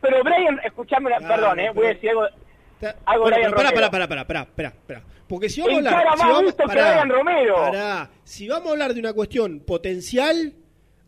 Pero 0.00 0.22
Brian, 0.24 0.58
escuchame, 0.64 1.10
Ah, 1.14 1.18
perdón, 1.28 1.60
eh, 1.60 1.66
no, 1.66 1.74
voy 1.74 1.84
a 1.84 1.88
pero- 1.88 1.94
decir 1.94 2.10
algo. 2.10 2.26
Está- 2.80 2.96
Algo 3.06 3.22
Bueno, 3.24 3.36
Brian 3.36 3.50
pero 3.52 3.56
pará, 3.56 3.70
Romero. 3.70 3.90
pará, 3.90 3.90
pará, 4.08 4.08
pará, 4.08 4.26
pará, 4.26 4.46
pará, 4.54 4.72
pará. 4.86 5.02
Porque 5.28 5.48
si 5.48 5.60
vamos 5.60 5.74
a 5.74 5.78
hablar. 5.78 6.04
si 6.16 6.22
vamos, 6.24 6.54
que 6.54 6.62
pará, 6.64 6.90
Brian 6.92 7.08
Romero. 7.10 7.54
pará. 7.56 8.10
si 8.22 8.48
vamos 8.48 8.68
a 8.68 8.70
hablar 8.72 8.94
de 8.94 9.00
una 9.00 9.12
cuestión 9.12 9.60
potencial, 9.60 10.52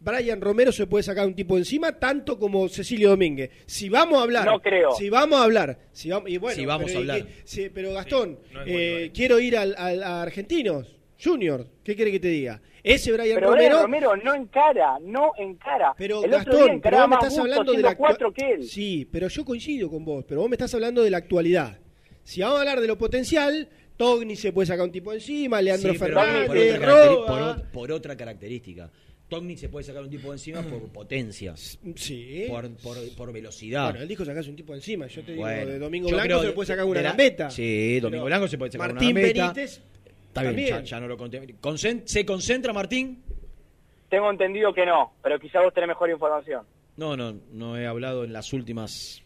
Brian 0.01 0.41
Romero 0.41 0.71
se 0.73 0.87
puede 0.87 1.03
sacar 1.03 1.27
un 1.27 1.35
tipo 1.35 1.59
encima 1.59 1.93
tanto 1.99 2.39
como 2.39 2.69
Cecilio 2.69 3.11
Domínguez. 3.11 3.51
Si 3.67 3.89
vamos 3.89 4.19
a 4.19 4.23
hablar. 4.23 4.45
No 4.47 4.61
creo. 4.61 4.93
Si 4.93 5.11
vamos 5.11 5.41
a 5.41 5.45
hablar. 5.45 5.79
Si 5.93 6.09
vamos, 6.09 6.31
y 6.31 6.39
bueno, 6.39 6.57
Si 6.57 6.65
vamos 6.67 6.87
pero, 6.87 6.99
a 6.99 7.01
¿y 7.01 7.11
hablar. 7.11 7.29
Sí, 7.45 7.71
pero 7.75 7.93
Gastón, 7.93 8.39
no 8.53 8.63
eh, 8.63 8.93
bueno, 9.01 9.13
quiero 9.15 9.41
ir 9.41 9.57
al, 9.57 9.75
al- 9.77 10.03
a 10.03 10.23
Argentinos. 10.23 10.95
Junior, 11.23 11.67
¿qué 11.83 11.97
quiere 11.97 12.13
que 12.13 12.21
te 12.21 12.29
diga? 12.29 12.63
Ese 12.81 13.11
Brian 13.13 13.35
Pero 13.35 13.49
Romero. 13.51 13.69
Brian 13.69 13.83
Romero 13.83 14.17
no 14.25 14.35
encara, 14.37 14.99
no 15.03 15.33
encara. 15.37 15.93
Pero 15.99 16.23
el 16.25 16.33
otro 16.33 16.53
día 16.55 16.63
Gastón, 16.63 16.81
pero 16.81 16.99
vos 16.99 17.09
me 17.09 17.15
estás 17.17 17.39
hablando 17.39 17.73
de 17.73 17.83
la 17.83 17.97
cuatro 17.97 18.33
que 18.33 18.53
él. 18.53 18.63
Sí, 18.69 19.07
pero 19.11 19.27
yo 19.27 19.45
coincido 19.45 19.91
con 19.91 20.05
vos, 20.05 20.25
pero 20.29 20.43
vos 20.43 20.49
me 20.49 20.55
estás 20.55 20.73
hablando 20.75 21.03
de 21.03 21.11
la 21.11 21.17
actualidad. 21.19 21.77
Si 22.23 22.41
vamos 22.41 22.59
a 22.59 22.61
hablar 22.61 22.81
de 22.81 22.87
lo 22.87 22.97
potencial, 22.97 23.69
Togni 23.97 24.37
se 24.37 24.53
puede 24.53 24.67
sacar 24.67 24.85
un 24.85 24.93
tipo 24.93 25.13
encima, 25.13 25.61
Leandro 25.61 25.91
Sí, 25.93 25.99
Fernández, 25.99 26.47
por, 26.47 26.57
otra 26.57 26.79
caracteri- 26.79 27.17
Roa. 27.17 27.27
por 27.27 27.41
ot- 27.41 27.71
por 27.73 27.93
otra 27.93 28.17
característica. 28.17 28.91
Togni 29.29 29.57
se 29.59 29.69
puede 29.69 29.85
sacar 29.85 30.03
un 30.03 30.09
tipo 30.11 30.29
de 30.29 30.35
encima 30.37 30.63
por 30.63 30.89
potencia. 30.91 31.55
Sí. 31.57 32.47
Por, 32.49 32.69
por, 32.77 32.97
por 33.17 33.33
velocidad. 33.33 33.85
Bueno, 33.91 34.01
él 34.01 34.09
dijo 34.09 34.25
sacarse 34.25 34.49
un 34.49 34.57
tipo 34.57 34.73
de 34.73 34.79
encima. 34.79 35.07
Yo 35.07 35.23
te 35.23 35.33
digo, 35.33 35.43
Bueno, 35.45 35.67
de 35.67 35.79
Domingo 35.79 36.09
Blanco 36.09 36.25
creo 36.25 36.41
se 36.41 36.47
le 36.47 36.53
puede 36.53 36.67
sacar 36.67 36.85
de 36.87 36.91
una 36.91 37.03
la- 37.03 37.09
gambeta. 37.11 37.51
Sí, 37.51 38.01
Domingo 38.01 38.25
Pero 38.25 38.27
Blanco 38.27 38.49
se 38.49 38.57
puede 38.59 38.73
sacar 38.73 38.93
Martín 38.95 39.11
una 39.11 39.21
gambeta. 39.21 39.43
Benítez 39.53 39.83
Está 40.29 40.41
bien, 40.43 40.53
también. 40.55 40.69
ya, 40.69 40.83
ya 40.83 41.01
no 41.01 41.09
lo 41.09 41.17
conté. 41.19 41.41
Concen- 41.61 42.03
¿Se 42.07 42.25
concentra 42.25 42.73
Martín? 42.73 43.23
Tengo 44.09 44.31
entendido 44.31 44.73
que 44.73 44.87
no, 44.87 45.13
pero 45.23 45.39
quizá 45.39 45.61
vos 45.61 45.75
tenés 45.75 45.89
mejor 45.89 46.09
información. 46.09 46.65
No, 46.97 47.15
no, 47.17 47.35
no 47.53 47.77
he 47.77 47.87
hablado 47.87 48.25
en 48.25 48.33
las 48.33 48.53
últimas. 48.55 49.23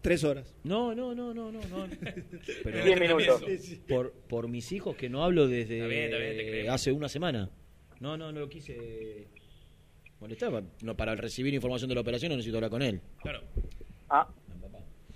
Tres 0.00 0.24
horas. 0.24 0.54
No, 0.64 0.94
no, 0.94 1.14
no, 1.14 1.34
no, 1.34 1.52
no. 1.52 1.60
no. 1.60 1.86
Pero 2.64 2.84
Diez 2.84 2.98
minutos. 2.98 3.42
Por, 3.86 4.12
por 4.12 4.48
mis 4.48 4.72
hijos 4.72 4.96
que 4.96 5.10
no 5.10 5.22
hablo 5.22 5.46
desde 5.46 5.74
Está 5.76 5.86
bien, 5.88 6.04
está 6.04 6.52
bien, 6.52 6.70
hace 6.70 6.90
una 6.92 7.10
semana. 7.10 7.50
No, 8.00 8.16
no, 8.16 8.32
no 8.32 8.40
lo 8.40 8.48
quise 8.48 9.28
molestar. 10.20 10.62
No, 10.82 10.96
para 10.96 11.14
recibir 11.14 11.54
información 11.54 11.88
de 11.88 11.94
la 11.94 12.00
operación 12.00 12.30
no 12.30 12.36
necesito 12.36 12.56
hablar 12.56 12.70
con 12.70 12.82
él. 12.82 13.00
Claro. 13.22 13.42
Ah. 14.08 14.28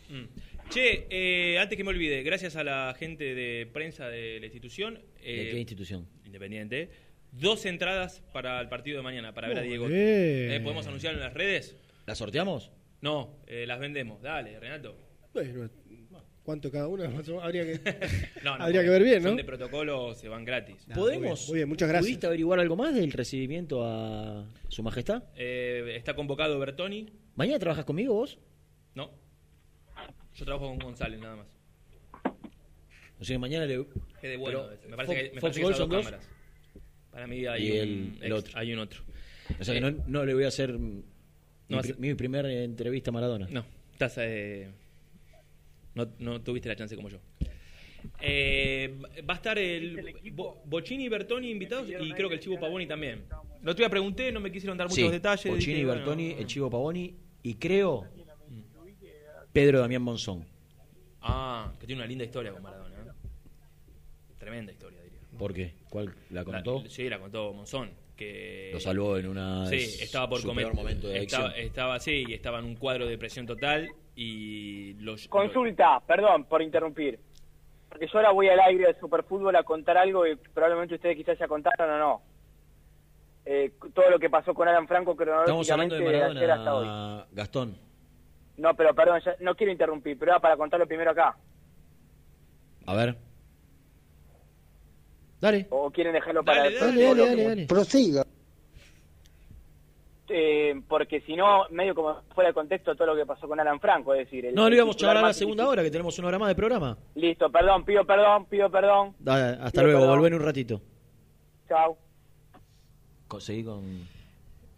Mm. 0.08 0.68
Che, 0.70 1.06
eh, 1.10 1.58
antes 1.58 1.76
que 1.76 1.84
me 1.84 1.90
olvide, 1.90 2.22
gracias 2.22 2.56
a 2.56 2.64
la 2.64 2.94
gente 2.98 3.34
de 3.34 3.66
prensa 3.66 4.08
de 4.08 4.38
la 4.38 4.46
institución. 4.46 4.94
¿De 4.94 5.48
eh, 5.48 5.50
qué 5.50 5.58
institución? 5.58 6.06
Independiente. 6.24 6.90
Dos 7.32 7.66
entradas 7.66 8.22
para 8.32 8.60
el 8.60 8.68
partido 8.68 8.98
de 8.98 9.02
mañana, 9.02 9.34
para 9.34 9.48
ver 9.48 9.58
a 9.58 9.62
Diego. 9.62 9.86
bien. 9.86 9.98
Eh, 10.00 10.60
¿Podemos 10.62 10.86
anunciarlo 10.86 11.18
en 11.18 11.24
las 11.24 11.34
redes? 11.34 11.76
¿Las 12.06 12.18
sorteamos? 12.18 12.70
No, 13.00 13.40
eh, 13.46 13.66
las 13.66 13.80
vendemos. 13.80 14.22
Dale, 14.22 14.58
Renato. 14.60 14.96
Bueno, 15.32 15.68
¿cuánto 16.44 16.70
cada 16.70 16.86
una? 16.86 17.08
Más 17.08 17.26
o 17.28 17.32
menos 17.32 17.44
Habría 17.44 17.64
que, 17.64 17.80
No, 18.44 18.56
no, 18.58 18.64
habría 18.64 18.80
que 18.82 18.86
porque 18.86 18.90
ver 18.90 19.02
bien, 19.02 19.22
¿no? 19.22 19.28
Son 19.30 19.36
de 19.36 19.44
protocolo, 19.44 20.14
se 20.14 20.28
van 20.28 20.44
gratis. 20.44 20.86
¿Podemos? 20.94 21.48
muy 21.48 21.56
bien, 21.56 21.68
muchas 21.68 21.88
gracias. 21.88 22.06
¿Pudiste 22.06 22.26
averiguar 22.28 22.60
algo 22.60 22.76
más 22.76 22.94
del 22.94 23.10
recibimiento 23.10 23.84
a 23.84 24.46
su 24.68 24.82
majestad? 24.82 25.24
Eh, 25.36 25.94
está 25.96 26.14
convocado 26.14 26.58
Bertoni. 26.58 27.08
¿Mañana 27.34 27.58
trabajas 27.58 27.84
conmigo 27.84 28.14
vos? 28.14 28.38
No. 28.94 29.10
Yo 30.34 30.44
trabajo 30.44 30.68
con 30.68 30.78
González, 30.78 31.18
nada 31.20 31.36
más. 31.36 31.46
O 33.20 33.24
sea, 33.24 33.34
que 33.34 33.38
mañana 33.38 33.66
le... 33.66 33.84
Qué 34.20 34.28
de 34.28 34.36
bueno. 34.36 34.66
Pero. 34.68 34.90
Me 34.90 34.96
parece 34.96 35.14
Fox- 35.14 35.28
que, 35.28 35.34
me 35.34 35.40
parece 35.40 35.60
que 35.60 35.74
son 35.74 35.88
dos 35.88 36.04
cámaras. 36.04 36.28
Para 37.10 37.26
mí 37.26 37.46
hay 37.46 37.66
Y 37.66 37.70
un, 37.70 37.76
el- 37.78 38.18
el 38.22 38.32
ex- 38.32 38.34
otro. 38.40 38.58
Hay 38.58 38.72
un 38.72 38.78
otro. 38.80 39.02
O 39.60 39.64
sea, 39.64 39.74
que 39.74 39.80
no, 39.80 39.90
no 40.06 40.24
le 40.24 40.34
voy 40.34 40.44
a 40.44 40.48
hacer 40.48 40.72
mi, 40.78 41.04
No 41.68 41.78
hace- 41.78 41.94
mi 41.94 42.12
primer 42.14 42.44
entrevista 42.46 43.10
a 43.10 43.12
Maradona. 43.12 43.46
No, 43.50 43.64
estás. 43.92 44.14
eh, 44.18 44.68
no, 45.94 46.08
no 46.18 46.40
tuviste 46.42 46.68
la 46.68 46.76
chance 46.76 46.94
como 46.96 47.08
yo. 47.08 47.18
Eh, 48.20 48.96
va 49.28 49.34
a 49.34 49.36
estar 49.36 49.58
el 49.58 50.14
Bo- 50.32 50.62
Bocini 50.66 51.04
y 51.04 51.08
Bertoni 51.08 51.50
invitados 51.50 51.88
y 51.88 52.12
creo 52.12 52.28
que 52.28 52.34
el 52.34 52.40
Chivo 52.40 52.58
Pavoni 52.60 52.86
también. 52.86 53.24
Lo 53.62 53.72
otro 53.72 53.82
día 53.82 53.88
pregunté, 53.88 54.30
no 54.30 54.40
me 54.40 54.52
quisieron 54.52 54.76
dar 54.76 54.88
muchos 54.88 55.04
Sí, 55.06 55.10
detalles. 55.10 55.46
Bocini, 55.52 55.72
dije, 55.74 55.86
bueno, 55.86 56.00
Bertoni, 56.00 56.32
el 56.32 56.46
Chivo 56.46 56.68
Pavoni 56.70 57.14
y 57.42 57.54
creo 57.54 58.06
Pedro 59.52 59.80
Damián 59.80 60.02
Monzón. 60.02 60.44
Ah, 61.22 61.72
que 61.80 61.86
tiene 61.86 62.02
una 62.02 62.08
linda 62.08 62.24
historia 62.24 62.52
con 62.52 62.62
Maradona. 62.62 62.94
¿eh? 62.94 63.10
Tremenda 64.38 64.72
historia, 64.72 65.00
diría. 65.02 65.20
¿Por 65.38 65.54
qué? 65.54 65.72
¿Cuál 65.88 66.14
la 66.30 66.44
contó? 66.44 66.82
La- 66.84 66.90
sí, 66.90 67.08
la 67.08 67.18
contó 67.18 67.52
Monzón. 67.54 67.90
Que 68.16 68.70
Lo 68.72 68.78
salvó 68.80 69.16
en 69.18 69.26
una 69.26 69.66
Sí, 69.66 69.76
estaba 70.00 70.28
por 70.28 70.40
su 70.40 70.46
comer. 70.46 70.66
peor 70.66 70.76
momento 70.76 71.08
de 71.08 71.18
estaba, 71.22 71.46
adicción. 71.46 71.66
estaba, 71.66 71.98
sí, 72.00 72.24
y 72.28 72.32
estaba 72.34 72.58
en 72.60 72.66
un 72.66 72.76
cuadro 72.76 73.06
de 73.06 73.18
presión 73.18 73.44
total 73.46 73.88
y 74.16 74.94
los. 74.94 75.28
Consulta, 75.28 76.00
perdón 76.06 76.44
por 76.44 76.62
interrumpir. 76.62 77.18
Porque 77.88 78.06
yo 78.06 78.18
ahora 78.18 78.32
voy 78.32 78.48
al 78.48 78.60
aire 78.60 78.86
del 78.86 78.98
Superfútbol 78.98 79.54
a 79.56 79.62
contar 79.62 79.96
algo 79.96 80.26
y 80.26 80.36
probablemente 80.36 80.94
ustedes 80.96 81.16
quizás 81.16 81.38
ya 81.38 81.46
contaron 81.46 81.90
o 81.90 81.98
no. 81.98 82.22
Eh, 83.46 83.72
todo 83.94 84.10
lo 84.10 84.18
que 84.18 84.30
pasó 84.30 84.54
con 84.54 84.66
Alan 84.66 84.88
Franco 84.88 85.12
Estamos 85.12 85.70
hablando 85.70 85.96
cronológicamente 85.96 85.96
de 85.96 86.10
de 86.10 86.24
ayer 86.40 86.50
hasta 86.50 86.74
hoy. 86.74 86.86
Maradona, 86.86 87.26
Gastón. 87.32 87.78
No, 88.56 88.74
pero 88.74 88.94
perdón, 88.94 89.20
ya- 89.24 89.36
no 89.40 89.54
quiero 89.54 89.72
interrumpir, 89.72 90.18
pero 90.18 90.32
era 90.32 90.40
para 90.40 90.56
contarlo 90.56 90.86
primero 90.86 91.10
acá. 91.10 91.36
A 92.86 92.94
ver. 92.94 93.16
Dale. 95.40 95.66
¿O 95.70 95.90
quieren 95.90 96.14
dejarlo 96.14 96.42
para 96.42 96.58
Dale, 96.64 96.70
después? 96.70 96.94
dale, 96.96 97.26
dale, 97.26 97.44
dale. 97.44 97.66
Prosiga. 97.66 98.24
Eh, 100.28 100.80
porque 100.88 101.20
si 101.20 101.36
no, 101.36 101.64
medio 101.70 101.94
como 101.94 102.22
fuera 102.34 102.48
de 102.48 102.54
contexto 102.54 102.94
todo 102.94 103.08
lo 103.08 103.16
que 103.16 103.26
pasó 103.26 103.46
con 103.46 103.60
Alan 103.60 103.78
Franco, 103.78 104.14
es 104.14 104.20
decir... 104.24 104.46
el- 104.46 104.54
No, 104.54 104.68
lo 104.70 104.74
íbamos 104.74 104.96
a 104.96 104.98
charlar 104.98 105.18
a 105.24 105.26
la 105.28 105.32
segunda 105.34 105.68
hora, 105.68 105.82
que 105.82 105.90
tenemos 105.90 106.18
una 106.18 106.28
hora 106.28 106.38
más 106.38 106.48
de 106.48 106.54
programa. 106.54 106.96
Listo, 107.14 107.50
perdón, 107.50 107.84
pido 107.84 108.04
perdón, 108.06 108.46
pido 108.46 108.70
perdón. 108.70 109.14
Dale, 109.18 109.58
hasta 109.62 109.70
Pido 109.72 109.84
luego, 109.84 110.00
perdón. 110.00 110.16
volvé 110.16 110.28
en 110.28 110.34
un 110.34 110.40
ratito. 110.42 110.80
Chao. 111.68 111.98
Conseguí 113.28 113.64
con... 113.64 114.06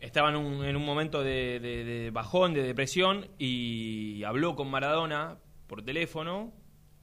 Estaba 0.01 0.29
en 0.31 0.37
un, 0.37 0.65
en 0.65 0.77
un 0.77 0.85
momento 0.85 1.23
de, 1.23 1.59
de- 1.61 1.85
de 1.85 2.11
bajón, 2.11 2.53
de 2.53 2.63
depresión, 2.63 3.27
y 3.39 4.23
habló 4.25 4.55
con 4.55 4.71
Maradona 4.71 5.39
por 5.67 5.83
teléfono. 5.85 6.53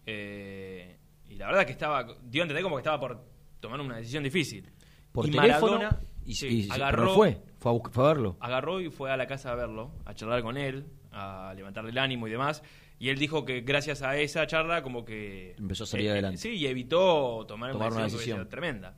eh, 0.05 0.97
y 1.29 1.35
la 1.35 1.47
verdad 1.47 1.65
que 1.65 1.71
estaba, 1.71 2.03
dio 2.23 2.41
a 2.41 2.45
entender 2.45 2.61
como 2.63 2.75
que 2.75 2.81
estaba 2.81 2.99
por 2.99 3.19
tomar 3.59 3.79
una 3.81 3.97
decisión 3.97 4.23
difícil. 4.23 4.69
Por 5.11 5.27
y 5.27 5.31
teléfono, 5.31 5.73
Maradona 5.77 5.99
y- 6.25 6.35
sí, 6.35 6.67
y- 6.67 6.71
agarró, 6.71 7.03
pero 7.03 7.15
fue, 7.15 7.41
fue 7.59 7.71
a, 7.75 7.89
fue 7.91 8.03
a 8.03 8.07
verlo. 8.07 8.37
agarró 8.39 8.81
y 8.81 8.89
fue 8.89 9.11
a 9.11 9.17
la 9.17 9.27
casa 9.27 9.51
a 9.51 9.55
verlo, 9.55 9.91
a 10.05 10.13
charlar 10.13 10.41
con 10.41 10.57
él, 10.57 10.85
a 11.11 11.53
levantarle 11.55 11.91
el 11.91 11.97
ánimo 11.97 12.27
y 12.27 12.31
demás. 12.31 12.63
Y 12.99 13.09
él 13.09 13.17
dijo 13.19 13.43
que 13.43 13.61
gracias 13.61 14.01
a 14.01 14.17
esa 14.17 14.47
charla 14.47 14.81
como 14.81 15.03
que... 15.03 15.55
Empezó 15.57 15.83
a 15.83 15.87
salir 15.87 16.07
eh, 16.07 16.11
adelante. 16.11 16.37
Sí, 16.37 16.49
y 16.55 16.67
evitó 16.67 17.45
tomar, 17.45 17.71
Tomar 17.73 17.91
una 17.91 18.03
decisión, 18.03 18.47
tremenda. 18.47 18.95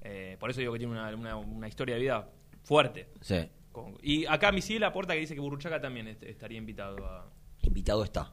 Eh, 0.00 0.36
por 0.38 0.50
eso 0.50 0.60
digo 0.60 0.72
que 0.72 0.78
tiene 0.78 0.92
una, 0.92 1.14
una- 1.14 1.36
una 1.36 1.66
historia 1.68 1.96
de 1.96 2.00
vida 2.02 2.28
fuerte. 2.62 3.08
Sí. 3.20 3.48
Con- 3.72 3.96
y 4.02 4.26
acá 4.26 4.52
Misil 4.52 4.84
aporta 4.84 5.14
que 5.14 5.20
dice 5.20 5.34
que 5.34 5.40
Burruchaga 5.40 5.80
también 5.80 6.06
est- 6.08 6.22
estaría 6.22 6.58
invitado 6.58 7.04
a... 7.06 7.28
Invitado 7.62 8.04
está. 8.04 8.32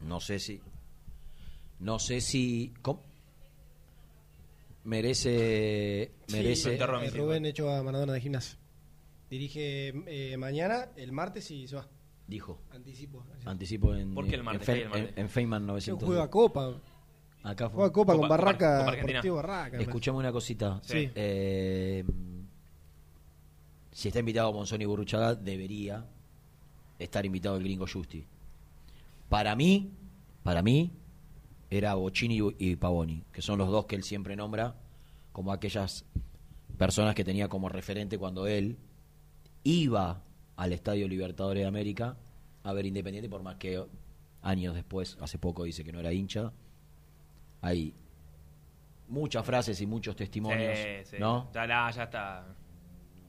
No 0.00 0.18
sé 0.20 0.38
si... 0.38 0.60
No 1.80 1.98
sé 1.98 2.20
si... 2.20 2.72
¿Cómo? 2.82 3.02
Merece... 4.88 6.12
Merece... 6.32 6.76
Eh, 6.76 7.10
Rubén 7.10 7.44
echó 7.46 7.70
a 7.70 7.82
Maradona 7.82 8.14
de 8.14 8.20
gimnasio. 8.22 8.58
Dirige 9.28 9.92
eh, 10.06 10.36
mañana, 10.38 10.88
el 10.96 11.12
martes 11.12 11.50
y 11.50 11.68
se 11.68 11.76
va. 11.76 11.86
Dijo. 12.26 12.62
Anticipo. 12.70 13.22
Anticipo 13.44 13.94
en, 13.94 14.14
¿Por 14.14 14.26
qué 14.26 14.36
el 14.36 14.42
martes? 14.42 14.66
en, 14.68 14.74
¿Qué 14.74 14.80
hay 14.80 14.84
el 14.86 14.90
Fe- 14.90 14.98
martes? 14.98 15.16
en- 15.18 15.22
en 15.24 15.28
Feynman 15.30 15.62
Se 15.62 15.66
900. 15.66 16.06
juega 16.06 16.30
Copa. 16.30 16.80
Acá 17.42 17.68
Juega 17.68 17.92
Copa, 17.92 18.12
con 18.14 18.22
Copa- 18.22 18.36
Barraca, 18.36 18.78
Copa. 18.86 18.96
Deportivo 18.96 19.36
Barraca. 19.36 19.76
me 19.76 19.82
Escuchame 19.82 20.18
una 20.18 20.32
cosita. 20.32 20.80
Sí. 20.82 21.10
Eh, 21.14 22.04
si 23.92 24.08
está 24.08 24.20
invitado 24.20 24.52
Monzón 24.52 24.80
y 24.80 24.84
Burruchaga, 24.86 25.34
debería 25.34 26.04
estar 26.98 27.24
invitado 27.26 27.56
el 27.56 27.62
gringo 27.64 27.86
Justi. 27.90 28.24
Para 29.28 29.54
mí, 29.54 29.92
para 30.42 30.62
mí, 30.62 30.90
era 31.70 31.94
Bocini 31.94 32.38
y 32.58 32.76
Pavoni, 32.76 33.24
que 33.32 33.42
son 33.42 33.58
los 33.58 33.68
dos 33.68 33.86
que 33.86 33.96
él 33.96 34.02
siempre 34.02 34.36
nombra 34.36 34.74
como 35.32 35.52
aquellas 35.52 36.04
personas 36.78 37.14
que 37.14 37.24
tenía 37.24 37.48
como 37.48 37.68
referente 37.68 38.18
cuando 38.18 38.46
él 38.46 38.78
iba 39.64 40.22
al 40.56 40.72
Estadio 40.72 41.06
Libertadores 41.08 41.62
de 41.62 41.66
América 41.68 42.16
a 42.64 42.72
ver 42.72 42.86
Independiente, 42.86 43.28
por 43.28 43.42
más 43.42 43.56
que 43.56 43.84
años 44.42 44.74
después, 44.74 45.16
hace 45.20 45.38
poco 45.38 45.64
dice 45.64 45.84
que 45.84 45.92
no 45.92 46.00
era 46.00 46.12
hincha. 46.12 46.52
Hay 47.60 47.94
muchas 49.08 49.44
frases 49.44 49.80
y 49.80 49.86
muchos 49.86 50.16
testimonios, 50.16 50.76
Sí, 50.78 51.04
sí. 51.04 51.16
¿no? 51.18 51.50
Ya, 51.52 51.66
la- 51.66 51.90
ya 51.90 52.04
está. 52.04 52.46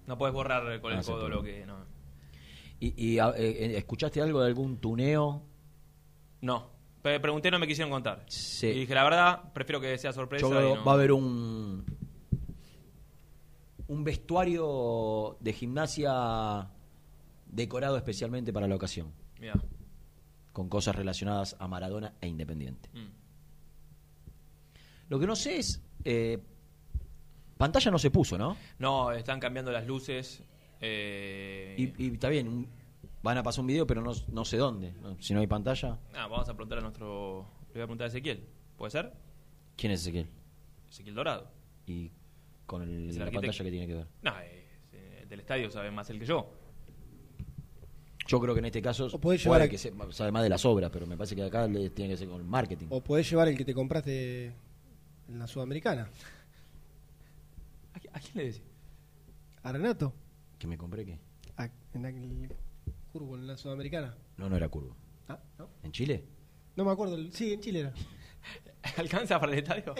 No 0.08 0.18
puedes 0.18 0.34
borrar 0.34 0.80
con 0.82 0.94
Ah, 0.94 0.98
el 0.98 1.04
se 1.04 1.12
codo 1.12 1.30
lo 1.30 1.44
que... 1.44 1.66
No. 1.66 1.78
¿Y, 2.80 2.94
y, 3.14 3.20
a- 3.20 3.34
eh, 3.38 3.78
escuchaste 3.78 4.22
algo 4.22 4.42
de 4.42 4.48
algún 4.48 4.78
tuneo? 4.78 5.44
No. 6.42 6.68
Pregunté, 7.02 7.50
no 7.50 7.60
me 7.60 7.68
quisieron 7.68 7.90
contar. 7.92 8.24
Sí. 8.28 8.68
Y 8.68 8.80
dije, 8.82 8.94
la 8.94 9.04
verdad, 9.04 9.54
prefiero 9.54 9.80
que 9.80 9.98
sea 9.98 10.12
sorpresa. 10.12 10.42
Yo 10.46 10.50
creo 10.50 10.72
y 10.72 10.74
no- 10.76 10.84
va 10.86 10.92
a 10.92 10.96
haber 10.96 11.12
un 11.14 11.86
un 13.88 14.04
vestuario 14.04 15.38
de 15.40 15.52
gimnasia 15.54 16.70
decorado 17.48 17.98
especialmente 17.98 18.54
para 18.54 18.68
la 18.68 18.76
ocasión, 18.76 19.12
Mirá. 19.40 19.56
con 20.54 20.70
cosas 20.70 20.96
relacionadas 20.96 21.56
a 21.58 21.68
Maradona 21.68 22.14
e 22.22 22.28
Independiente. 22.28 22.90
Mm. 22.94 23.08
Lo 25.10 25.20
que 25.20 25.26
no 25.26 25.36
sé 25.36 25.58
es 25.58 25.82
eh, 26.04 26.38
pantalla 27.58 27.90
no 27.90 27.98
se 27.98 28.12
puso, 28.12 28.38
¿no? 28.38 28.56
No, 28.78 29.12
están 29.12 29.40
cambiando 29.40 29.72
las 29.72 29.88
luces. 29.88 30.44
eh, 30.82 31.76
Y, 31.78 32.06
y 32.06 32.14
está 32.14 32.30
bien, 32.30 32.48
un- 32.48 32.68
van 33.24 33.38
a 33.38 33.44
pasar 33.44 33.62
un 33.62 33.68
video, 33.68 33.86
pero 33.88 34.02
no, 34.02 34.12
no 34.30 34.46
sé 34.46 34.58
dónde. 34.58 34.94
¿no? 34.94 35.22
Si 35.22 35.34
no 35.34 35.40
hay 35.40 35.48
pantalla, 35.48 36.00
ah, 36.16 36.28
vamos 36.28 36.48
a 36.50 36.54
preguntar 36.54 36.78
a 36.80 36.82
nuestro... 36.82 37.50
Le 37.70 37.74
voy 37.74 37.82
a 37.82 37.86
preguntar 37.86 38.06
a 38.06 38.08
Ezequiel. 38.08 38.46
¿Puede 38.78 38.92
ser? 38.92 39.14
¿quién 39.76 39.92
es 39.92 40.02
Ezequiel? 40.02 40.30
Ezequiel 40.90 41.16
Dorado. 41.16 41.50
Y 41.86 42.12
con 42.66 42.82
el- 42.84 43.10
el 43.10 43.20
la 43.20 43.32
pantalla 43.32 43.64
que 43.64 43.72
tiene 43.72 43.88
que 43.88 43.94
ver. 43.96 44.08
No, 44.22 44.34
eh, 44.42 45.26
del 45.28 45.40
estadio 45.40 45.70
sabe 45.72 45.92
más 45.92 46.10
él 46.10 46.20
que 46.20 46.26
yo. 46.26 46.52
Yo 48.28 48.40
creo 48.40 48.54
que 48.54 48.60
en 48.60 48.66
este 48.66 48.82
caso 48.82 49.08
O 49.12 49.20
puede 49.20 49.38
llevar 49.40 49.62
a- 49.64 49.68
que 49.70 49.78
se- 49.78 49.92
sabe 50.12 50.32
más 50.32 50.44
de 50.44 50.50
las 50.50 50.64
obras, 50.66 50.90
pero 50.92 51.08
me 51.08 51.18
parece 51.18 51.36
que 51.36 51.44
acá 51.44 51.68
le 51.68 51.90
tiene 51.90 52.12
que 52.14 52.18
ser 52.18 52.28
con 52.30 52.40
el 52.42 52.46
marketing. 52.48 52.88
O 52.90 53.02
podés 53.02 53.28
llevar 53.30 53.48
el 53.48 53.58
que 53.58 53.66
te 53.66 53.74
compraste 53.74 54.46
en 55.28 55.40
la 55.40 55.48
Sudamericana. 55.48 56.10
¿A, 57.94 58.00
qui- 58.00 58.10
a 58.14 58.20
quién 58.20 58.32
le 58.36 58.44
decís? 58.46 58.62
¿A 59.64 59.72
Renato? 59.72 60.14
¿Que 60.60 60.68
me 60.68 60.78
compré 60.78 61.06
qué? 61.06 61.20
En 61.94 62.06
aquel 62.06 62.50
curvo 63.12 63.36
en 63.36 63.48
la 63.48 63.58
Sudamericana. 63.58 64.16
No, 64.38 64.50
no 64.50 64.56
era 64.56 64.70
curvo. 64.70 64.96
Ah, 65.28 65.40
¿no? 65.58 65.70
¿En 65.84 65.92
Chile? 65.92 66.24
No 66.76 66.86
me 66.86 66.92
acuerdo. 66.92 67.16
el- 67.16 67.34
Sí, 67.34 67.54
en 67.54 67.62
Chile 67.62 67.80
era. 67.82 67.94
¿Alcanza 68.98 69.40
para 69.40 69.52
el 69.54 69.60
estadio? 69.60 69.94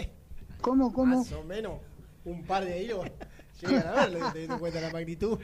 ¿Cómo, 0.60 0.92
cómo? 0.92 1.18
Más 1.18 1.32
o 1.32 1.42
menos 1.44 1.80
un 2.24 2.44
par 2.44 2.64
de 2.64 2.82
hilos 2.82 3.06
llegan 3.60 3.86
a 3.86 3.92
verlo, 4.06 4.30
teniendo 4.32 4.54
en 4.54 4.60
cuenta 4.60 4.80
la 4.80 4.90
magnitud. 4.90 5.38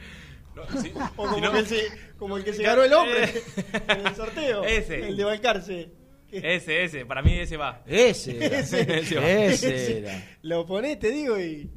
sí. 0.81 0.91
O 1.17 1.23
como, 1.27 1.35
Si 1.35 1.41
no- 1.41 1.51
que 1.51 1.59
el 1.59 1.67
se- 1.67 1.87
como 2.17 2.37
el 2.37 2.43
que 2.43 2.53
se 2.53 2.63
ganó 2.63 2.83
el 2.83 2.93
hombre 2.93 3.23
en 3.89 4.07
el 4.07 4.15
sorteo. 4.15 4.63
Ese. 4.63 5.07
El 5.07 5.17
de 5.17 5.23
Balcarce. 5.23 5.91
Ese, 6.29 6.83
ese, 6.83 7.05
para 7.05 7.21
mí 7.21 7.39
ese 7.39 7.55
va. 7.57 7.83
Ese 7.85 8.43
era. 8.45 8.59
Ese, 8.59 8.99
Ese 8.99 9.15
va. 9.15 9.29
Ese 9.29 9.97
era. 9.99 10.37
Lo 10.41 10.65
ponés, 10.65 10.99
te 10.99 11.09
digo, 11.11 11.39
y. 11.39 11.69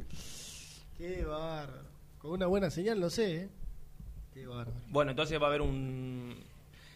Qué 0.98 1.24
bárbaro. 1.24 1.88
Con 2.18 2.32
una 2.32 2.46
buena 2.46 2.68
señal, 2.68 2.98
no 3.00 3.08
sé, 3.10 3.36
¿eh? 3.36 3.48
Qué. 4.46 4.70
Bueno, 4.88 5.10
entonces 5.12 5.40
va 5.40 5.46
a 5.46 5.48
haber 5.48 5.62
un... 5.62 6.34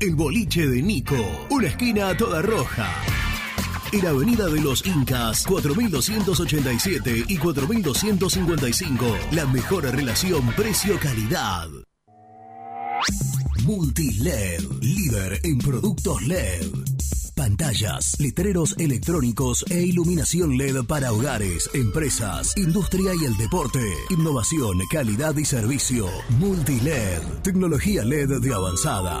El 0.00 0.14
boliche 0.14 0.66
de 0.66 0.80
Nico. 0.80 1.16
Una 1.50 1.68
esquina 1.68 2.16
toda 2.16 2.40
roja. 2.40 2.90
En 3.92 4.06
Avenida 4.06 4.46
de 4.46 4.60
los 4.60 4.86
Incas, 4.86 5.44
4287 5.46 7.24
y 7.26 7.36
4255. 7.36 9.04
La 9.32 9.46
mejor 9.46 9.84
relación 9.84 10.46
precio-calidad. 10.52 11.68
Multiled, 13.64 14.62
líder 14.80 15.40
en 15.42 15.58
productos 15.58 16.22
LED. 16.22 16.66
Pantallas, 17.34 18.16
letreros 18.20 18.76
electrónicos 18.78 19.64
e 19.70 19.82
iluminación 19.82 20.56
LED 20.56 20.84
para 20.84 21.12
hogares, 21.12 21.68
empresas, 21.74 22.56
industria 22.56 23.12
y 23.20 23.24
el 23.24 23.36
deporte. 23.38 23.82
Innovación, 24.10 24.78
calidad 24.90 25.36
y 25.36 25.44
servicio. 25.44 26.06
Multiled, 26.38 27.22
tecnología 27.42 28.04
LED 28.04 28.40
de 28.40 28.54
avanzada. 28.54 29.20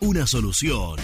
una 0.00 0.26
solución. 0.26 0.96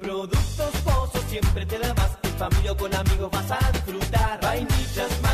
Productos 0.00 0.72
Pozo 0.84 1.24
siempre 1.30 1.64
te 1.64 1.78
da 1.78 1.94
más. 1.94 2.18
En 2.22 2.32
familia 2.32 2.72
o 2.72 2.76
con 2.76 2.94
amigos 2.94 3.30
vas 3.30 3.50
a 3.50 3.72
disfrutar. 3.72 4.40
Vainillas, 4.42 5.10
magdalenas, 5.22 5.33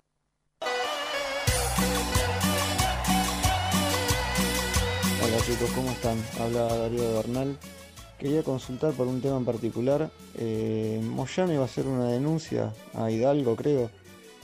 Chicos, 5.45 5.69
¿cómo 5.75 5.91
están? 5.91 6.17
Habla 6.39 6.63
Darío 6.75 7.13
Bernal. 7.15 7.57
Quería 8.19 8.43
consultar 8.43 8.93
por 8.93 9.07
un 9.07 9.21
tema 9.21 9.37
en 9.37 9.45
particular. 9.45 10.11
Eh, 10.37 11.01
Moyano 11.03 11.53
iba 11.53 11.63
a 11.63 11.65
hacer 11.65 11.87
una 11.87 12.07
denuncia 12.09 12.71
a 12.93 13.09
Hidalgo, 13.09 13.55
creo, 13.55 13.89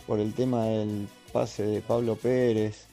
por 0.07 0.19
el 0.19 0.33
tema 0.33 0.65
del 0.65 1.07
pase 1.31 1.63
de 1.63 1.81
Pablo 1.81 2.15
Pérez 2.15 2.85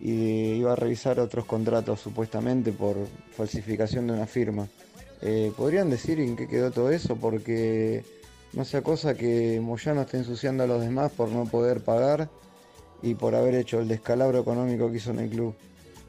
y 0.00 0.10
de- 0.16 0.56
iba 0.56 0.72
a 0.72 0.76
revisar 0.76 1.18
otros 1.20 1.46
contratos 1.46 2.00
supuestamente 2.00 2.72
por 2.72 2.96
falsificación 3.36 4.06
de 4.06 4.12
una 4.12 4.26
firma. 4.26 4.68
Eh, 5.22 5.50
¿Podrían 5.56 5.88
decir 5.88 6.20
en 6.20 6.36
qué 6.36 6.46
quedó 6.48 6.70
todo 6.70 6.90
eso? 6.90 7.16
Porque 7.16 8.04
no 8.52 8.64
sea 8.66 8.82
cosa 8.82 9.14
que 9.14 9.58
Moyano 9.62 10.02
esté 10.02 10.18
ensuciando 10.18 10.64
a 10.64 10.66
los 10.66 10.82
demás 10.82 11.10
por 11.12 11.28
no 11.30 11.44
poder 11.46 11.82
pagar 11.82 12.28
y 13.02 13.14
por 13.14 13.34
haber 13.34 13.54
hecho 13.54 13.80
el 13.80 13.88
descalabro 13.88 14.40
económico 14.40 14.90
que 14.90 14.98
hizo 14.98 15.10
en 15.12 15.20
el 15.20 15.30
club. 15.30 15.54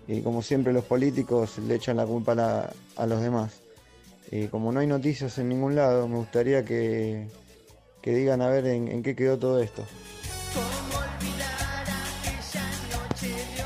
Y 0.07 0.21
como 0.21 0.41
siempre 0.41 0.71
los 0.71 0.85
políticos 0.85 1.57
le 1.59 1.75
echan 1.75 1.97
la 1.97 2.05
culpa 2.05 2.71
a, 2.95 3.05
los 3.05 3.21
demás. 3.21 3.59
Y 4.31 4.47
como 4.47 4.71
no 4.71 4.79
hay 4.79 4.87
noticias 4.87 5.37
en 5.37 5.49
ningún 5.49 5.75
lado, 5.75 6.07
me 6.07 6.17
gustaría 6.17 6.63
que, 6.63 7.27
que 8.01 8.15
digan 8.15 8.41
a 8.41 8.49
ver 8.49 8.65
en, 8.67 9.03
qué 9.03 9.15
quedó 9.15 9.37
todo 9.37 9.61
esto. 9.61 9.83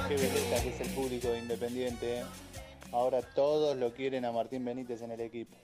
Qué 0.07 0.15
belleza 0.15 0.63
que 0.63 0.69
es 0.69 0.81
el 0.81 0.89
público 0.89 1.27
de 1.27 1.39
Independiente. 1.39 2.19
¿eh? 2.19 2.23
Ahora 2.91 3.21
todos 3.21 3.77
lo 3.77 3.93
quieren 3.93 4.25
a 4.25 4.31
Martín 4.31 4.65
Benítez 4.65 5.01
en 5.03 5.11
el 5.11 5.21
equipo. 5.21 5.55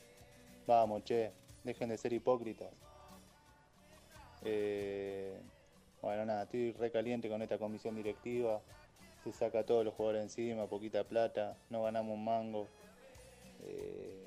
Vamos, 0.67 1.03
che, 1.03 1.31
dejen 1.63 1.89
de 1.89 1.97
ser 1.97 2.13
hipócritas. 2.13 2.69
Eh, 4.43 5.37
bueno, 6.01 6.25
nada, 6.25 6.43
estoy 6.43 6.71
recaliente 6.73 7.27
con 7.29 7.41
esta 7.41 7.57
comisión 7.57 7.95
directiva. 7.95 8.61
Se 9.27 9.33
saca 9.33 9.59
a 9.59 9.63
todos 9.65 9.83
los 9.83 9.93
jugadores 9.93 10.23
encima, 10.23 10.67
poquita 10.67 11.03
plata, 11.03 11.57
no 11.69 11.83
ganamos 11.83 12.13
un 12.13 12.23
mango. 12.23 12.65
Eh, 13.65 14.25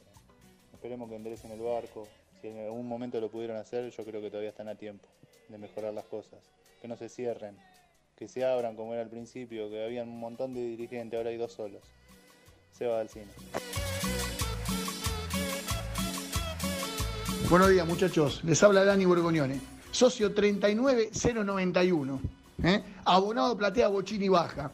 esperemos 0.74 1.08
que 1.08 1.16
enderecen 1.16 1.50
el 1.52 1.60
barco. 1.60 2.06
Si 2.42 2.48
en 2.48 2.58
algún 2.58 2.86
momento 2.86 3.18
lo 3.18 3.30
pudieron 3.30 3.56
hacer, 3.56 3.90
yo 3.90 4.04
creo 4.04 4.20
que 4.20 4.28
todavía 4.28 4.50
están 4.50 4.68
a 4.68 4.74
tiempo. 4.74 5.08
de 5.48 5.56
mejorar 5.56 5.94
las 5.94 6.04
cosas, 6.04 6.38
que 6.82 6.86
no 6.86 6.96
se 6.98 7.08
cierren, 7.08 7.56
que 8.14 8.28
se 8.28 8.44
abran 8.44 8.76
como 8.76 8.92
era 8.92 9.02
al 9.02 9.08
principio, 9.08 9.70
que 9.70 9.82
había 9.82 10.02
un 10.02 10.20
montón 10.20 10.52
de 10.52 10.60
dirigentes, 10.60 11.16
ahora 11.16 11.30
hay 11.30 11.38
dos 11.38 11.54
solos. 11.54 11.82
Se 12.70 12.86
va 12.86 13.00
al 13.00 13.08
cine. 13.08 13.26
Buenos 17.48 17.70
días, 17.70 17.86
muchachos. 17.86 18.44
Les 18.44 18.62
habla 18.62 18.84
Dani 18.84 19.06
Borgognone. 19.06 19.60
Socio 19.90 20.34
39091. 20.34 22.20
¿eh? 22.64 22.82
Abonado 23.06 23.56
platea 23.56 23.88
Bochini 23.88 24.28
Baja. 24.28 24.70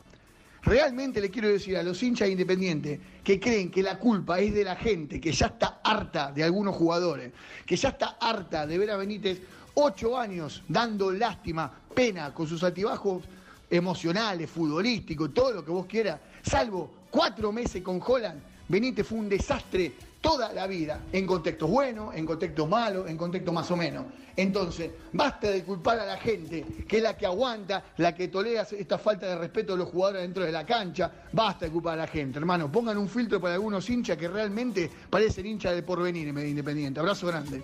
Realmente 0.67 1.21
le 1.21 1.31
quiero 1.31 1.47
decir 1.47 1.77
a 1.77 1.83
los 1.85 2.03
hinchas 2.03 2.29
independientes 2.29 2.99
que 3.23 3.39
creen 3.39 3.71
que 3.71 3.85
la 3.85 4.01
culpa 4.01 4.41
es 4.41 4.53
de 4.53 4.65
la 4.65 4.75
gente, 4.75 5.21
que 5.21 5.31
ya 5.31 5.47
está 5.47 5.81
harta 5.85 6.33
de 6.33 6.43
algunos 6.43 6.75
jugadores, 6.75 7.33
que 7.65 7.77
ya 7.77 7.91
está 7.91 8.17
harta 8.21 8.67
de 8.67 8.77
ver 8.77 8.91
a 8.91 8.97
Benítez 8.97 9.41
ocho 9.75 10.19
años 10.19 10.65
dando 10.67 11.13
lástima, 11.13 11.73
pena 11.95 12.35
con 12.35 12.49
sus 12.49 12.65
altibajos 12.65 13.23
emocionales, 13.71 14.51
futbolísticos, 14.51 15.33
todo 15.33 15.53
lo 15.53 15.65
que 15.65 15.71
vos 15.71 15.87
quieras, 15.87 16.19
salvo 16.43 16.93
cuatro 17.11 17.53
meses 17.53 17.81
con 17.81 18.01
Holland, 18.05 18.41
Benítez 18.67 19.07
fue 19.07 19.19
un 19.19 19.29
desastre 19.29 19.93
toda 20.21 20.53
la 20.53 20.67
vida, 20.67 21.01
en 21.13 21.27
contextos 21.27 21.71
buenos, 21.71 22.15
en 22.15 22.27
contextos 22.27 22.69
malos, 22.69 23.09
en 23.09 23.17
contextos 23.17 23.55
más 23.55 23.71
o 23.71 23.77
menos. 23.77 24.05
Entonces, 24.37 24.91
basta 25.13 25.51
de 25.51 25.65
culpar 25.65 25.99
a 25.99 26.05
la 26.05 26.17
gente, 26.19 26.65
que 26.87 26.99
es 26.99 27.03
la 27.03 27.17
que 27.17 27.27
aguanta, 27.27 27.83
la 27.97 28.15
que 28.15 28.29
tolera 28.29 28.67
esta 28.71 28.99
falta 28.99 29.27
de 29.27 29.37
respeto 29.37 29.73
de 29.73 29.79
los 29.79 29.89
jugadores 29.89 30.23
dentro 30.23 30.45
de 30.45 30.53
la 30.53 30.67
cancha, 30.67 31.11
basta 31.33 31.67
de 31.67 31.73
culpar 31.73 31.95
a 31.95 32.03
la 32.03 32.07
gente, 32.07 32.39
hermano. 32.39 32.71
Pongan 32.71 32.99
un 32.99 33.09
filtro 33.09 33.41
para 33.41 33.55
algunos 33.55 33.89
hinchas 33.89 34.19
que 34.19 34.29
realmente 34.29 34.91
parecen 35.09 35.47
hinchas 35.47 35.75
del 35.75 35.85
porvenir 35.85 36.29
en 36.29 36.39
independiente. 36.47 37.01
Abrazo 37.01 37.27
grande. 37.29 37.63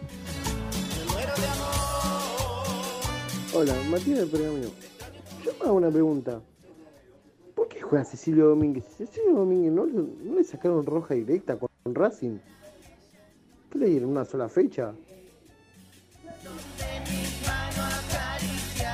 Hola, 3.54 3.74
Matías 3.90 4.20
del 4.20 4.28
Pergamino. 4.28 4.68
Yo 5.44 5.52
me 5.60 5.66
hago 5.66 5.74
una 5.74 5.90
pregunta. 5.90 6.40
¿Por 7.72 7.78
qué 7.80 7.82
juega 7.88 8.04
Cecilio 8.04 8.48
Domínguez? 8.48 8.84
Cecilio 8.98 9.32
Domínguez 9.34 9.72
no, 9.72 9.86
le- 9.86 10.44
sacaron 10.44 10.84
roja 10.84 11.14
directa 11.14 11.56
con 11.56 11.68
Racing. 11.94 12.36
¿Qué 13.70 13.78
le 13.78 13.86
dieron? 13.86 14.10
¿Una 14.10 14.26
sola 14.26 14.50
fecha? 14.50 14.92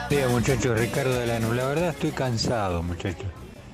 Bien, 0.09 0.31
muchachos, 0.31 0.79
Ricardo 0.79 1.13
Delano. 1.13 1.53
La 1.55 1.67
verdad 1.67 1.89
estoy 1.91 2.13
cansado, 2.13 2.85
muchachos. 2.85 3.27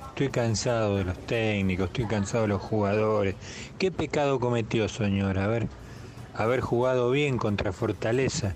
Estoy 0.09 0.29
cansado 0.29 0.97
de 0.97 1.03
los 1.03 1.17
técnicos, 1.19 1.87
estoy 1.87 2.07
cansado 2.07 2.43
de 2.43 2.47
los 2.49 2.61
jugadores. 2.63 3.35
¿Qué 3.77 3.91
pecado 3.91 4.39
cometió, 4.39 4.89
señor? 4.89 5.37
A 5.37 5.45
ver, 5.47 5.67
haber 6.33 6.61
jugado 6.61 7.11
bien 7.11 7.37
contra 7.37 7.71
Fortaleza 7.73 8.55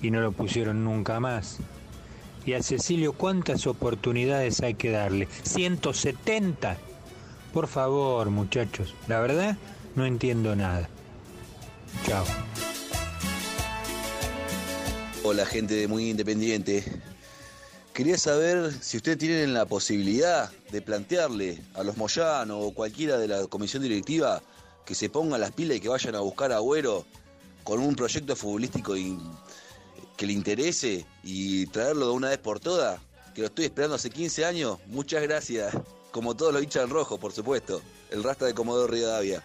y 0.00 0.10
no 0.10 0.20
lo 0.22 0.32
pusieron 0.32 0.82
nunca 0.82 1.20
más. 1.20 1.58
Y 2.44 2.54
a 2.54 2.62
Cecilio, 2.62 3.12
¿cuántas 3.12 3.66
oportunidades 3.66 4.60
hay 4.62 4.74
que 4.74 4.90
darle? 4.90 5.28
¿170? 5.44 6.76
Por 7.52 7.68
favor, 7.68 8.30
muchachos. 8.30 8.94
La 9.06 9.20
verdad, 9.20 9.56
no 9.94 10.06
entiendo 10.06 10.56
nada. 10.56 10.88
Chao. 12.06 12.24
Hola 15.24 15.46
gente 15.46 15.74
de 15.74 15.86
Muy 15.86 16.10
Independiente. 16.10 16.84
Quería 17.92 18.18
saber 18.18 18.72
si 18.80 18.96
ustedes 18.96 19.18
tienen 19.18 19.54
la 19.54 19.66
posibilidad 19.66 20.50
de 20.72 20.80
plantearle 20.82 21.62
a 21.74 21.84
los 21.84 21.96
Moyano 21.96 22.58
o 22.58 22.74
cualquiera 22.74 23.18
de 23.18 23.28
la 23.28 23.46
comisión 23.46 23.82
directiva 23.82 24.42
que 24.84 24.94
se 24.96 25.10
pongan 25.10 25.40
las 25.42 25.52
pilas 25.52 25.76
y 25.76 25.80
que 25.80 25.88
vayan 25.90 26.16
a 26.16 26.20
buscar 26.20 26.50
a 26.52 26.56
Agüero 26.56 27.04
con 27.62 27.78
un 27.80 27.94
proyecto 27.94 28.34
futbolístico 28.34 28.96
in- 28.96 29.20
que 30.22 30.26
le 30.28 30.34
interese 30.34 31.04
y 31.24 31.66
traerlo 31.66 32.06
de 32.06 32.12
una 32.12 32.28
vez 32.28 32.38
por 32.38 32.60
todas, 32.60 33.00
que 33.34 33.40
lo 33.40 33.48
estoy 33.48 33.64
esperando 33.64 33.96
hace 33.96 34.08
15 34.08 34.44
años. 34.44 34.78
Muchas 34.86 35.20
gracias. 35.20 35.76
Como 36.12 36.36
todos 36.36 36.52
los 36.52 36.62
hinchas 36.62 36.84
del 36.84 36.90
rojo, 36.90 37.18
por 37.18 37.32
supuesto. 37.32 37.82
El 38.08 38.22
rasta 38.22 38.46
de 38.46 38.54
Comodoro 38.54 38.86
Rivadavia. 38.86 39.42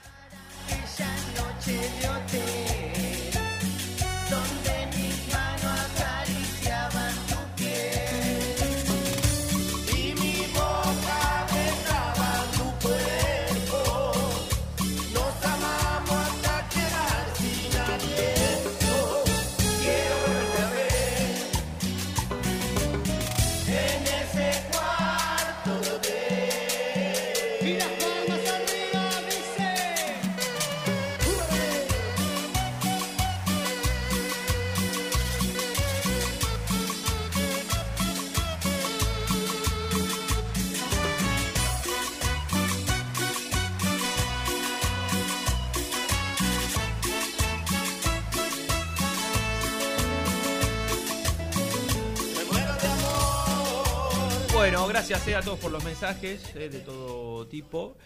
Gracias 55.09 55.27
eh, 55.27 55.35
a 55.35 55.41
todos 55.41 55.59
por 55.59 55.71
los 55.71 55.83
mensajes 55.83 56.55
eh, 56.55 56.69
de 56.69 56.79
todo 56.79 57.47
tipo. 57.47 57.97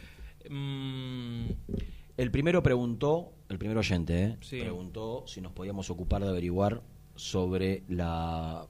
Mm, 0.49 1.45
El 2.17 2.31
primero 2.31 2.61
preguntó, 2.61 3.33
el 3.49 3.57
primer 3.57 3.77
oyente, 3.77 4.23
¿eh? 4.23 4.37
Sí. 4.41 4.59
preguntó 4.59 5.23
si 5.27 5.41
nos 5.41 5.51
podíamos 5.53 5.89
ocupar 5.89 6.21
de 6.23 6.29
averiguar 6.29 6.81
sobre 7.15 7.83
la 7.87 8.67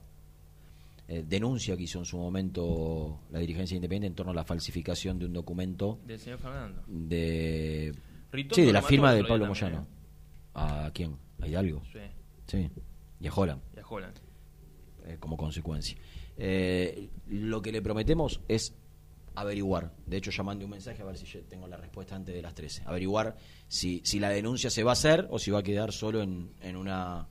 eh, 1.08 1.24
denuncia 1.26 1.76
que 1.76 1.82
hizo 1.84 1.98
en 1.98 2.04
su 2.04 2.16
momento 2.18 3.20
la 3.30 3.38
dirigencia 3.38 3.74
independiente 3.74 4.06
en 4.08 4.14
torno 4.14 4.32
a 4.32 4.34
la 4.34 4.44
falsificación 4.44 5.18
de 5.18 5.26
un 5.26 5.32
documento 5.32 5.98
del 6.06 6.18
señor 6.18 6.38
Fernando. 6.38 6.82
de 6.86 7.94
sí 8.52 8.62
de 8.62 8.72
la 8.72 8.82
firma 8.82 9.12
de 9.14 9.24
Pablo 9.24 9.46
Moyano. 9.46 9.86
¿A 10.54 10.90
quién? 10.94 11.16
¿A 11.40 11.48
Hidalgo? 11.48 11.82
Sí. 11.92 11.98
Sí. 12.46 12.70
Y 13.20 13.26
a 13.26 13.32
Holland 13.34 13.62
Y 13.76 13.80
a 13.80 13.86
Holland. 13.86 14.16
eh, 15.06 15.16
como 15.18 15.36
consecuencia. 15.36 15.96
Eh, 16.36 17.08
lo 17.28 17.60
que 17.62 17.72
le 17.72 17.82
prometemos 17.82 18.40
es 18.48 18.74
averiguar. 19.34 19.92
De 20.06 20.16
hecho, 20.18 20.30
ya 20.30 20.42
mandé 20.42 20.64
un 20.64 20.70
mensaje 20.72 21.02
a 21.02 21.04
ver 21.06 21.16
si 21.16 21.26
yo 21.26 21.40
tengo 21.44 21.66
la 21.66 21.76
respuesta 21.76 22.14
antes 22.16 22.34
de 22.34 22.42
las 22.42 22.54
13. 22.54 22.82
Averiguar 22.86 23.36
si, 23.68 24.00
si 24.04 24.18
la 24.20 24.28
denuncia 24.30 24.68
se 24.70 24.82
va 24.84 24.90
a 24.90 24.94
hacer 24.94 25.26
o 25.30 25.38
si 25.38 25.50
va 25.50 25.60
a 25.60 25.62
quedar 25.62 25.92
solo 25.92 26.22
en, 26.22 26.50
en 26.60 26.76
una 26.76 27.26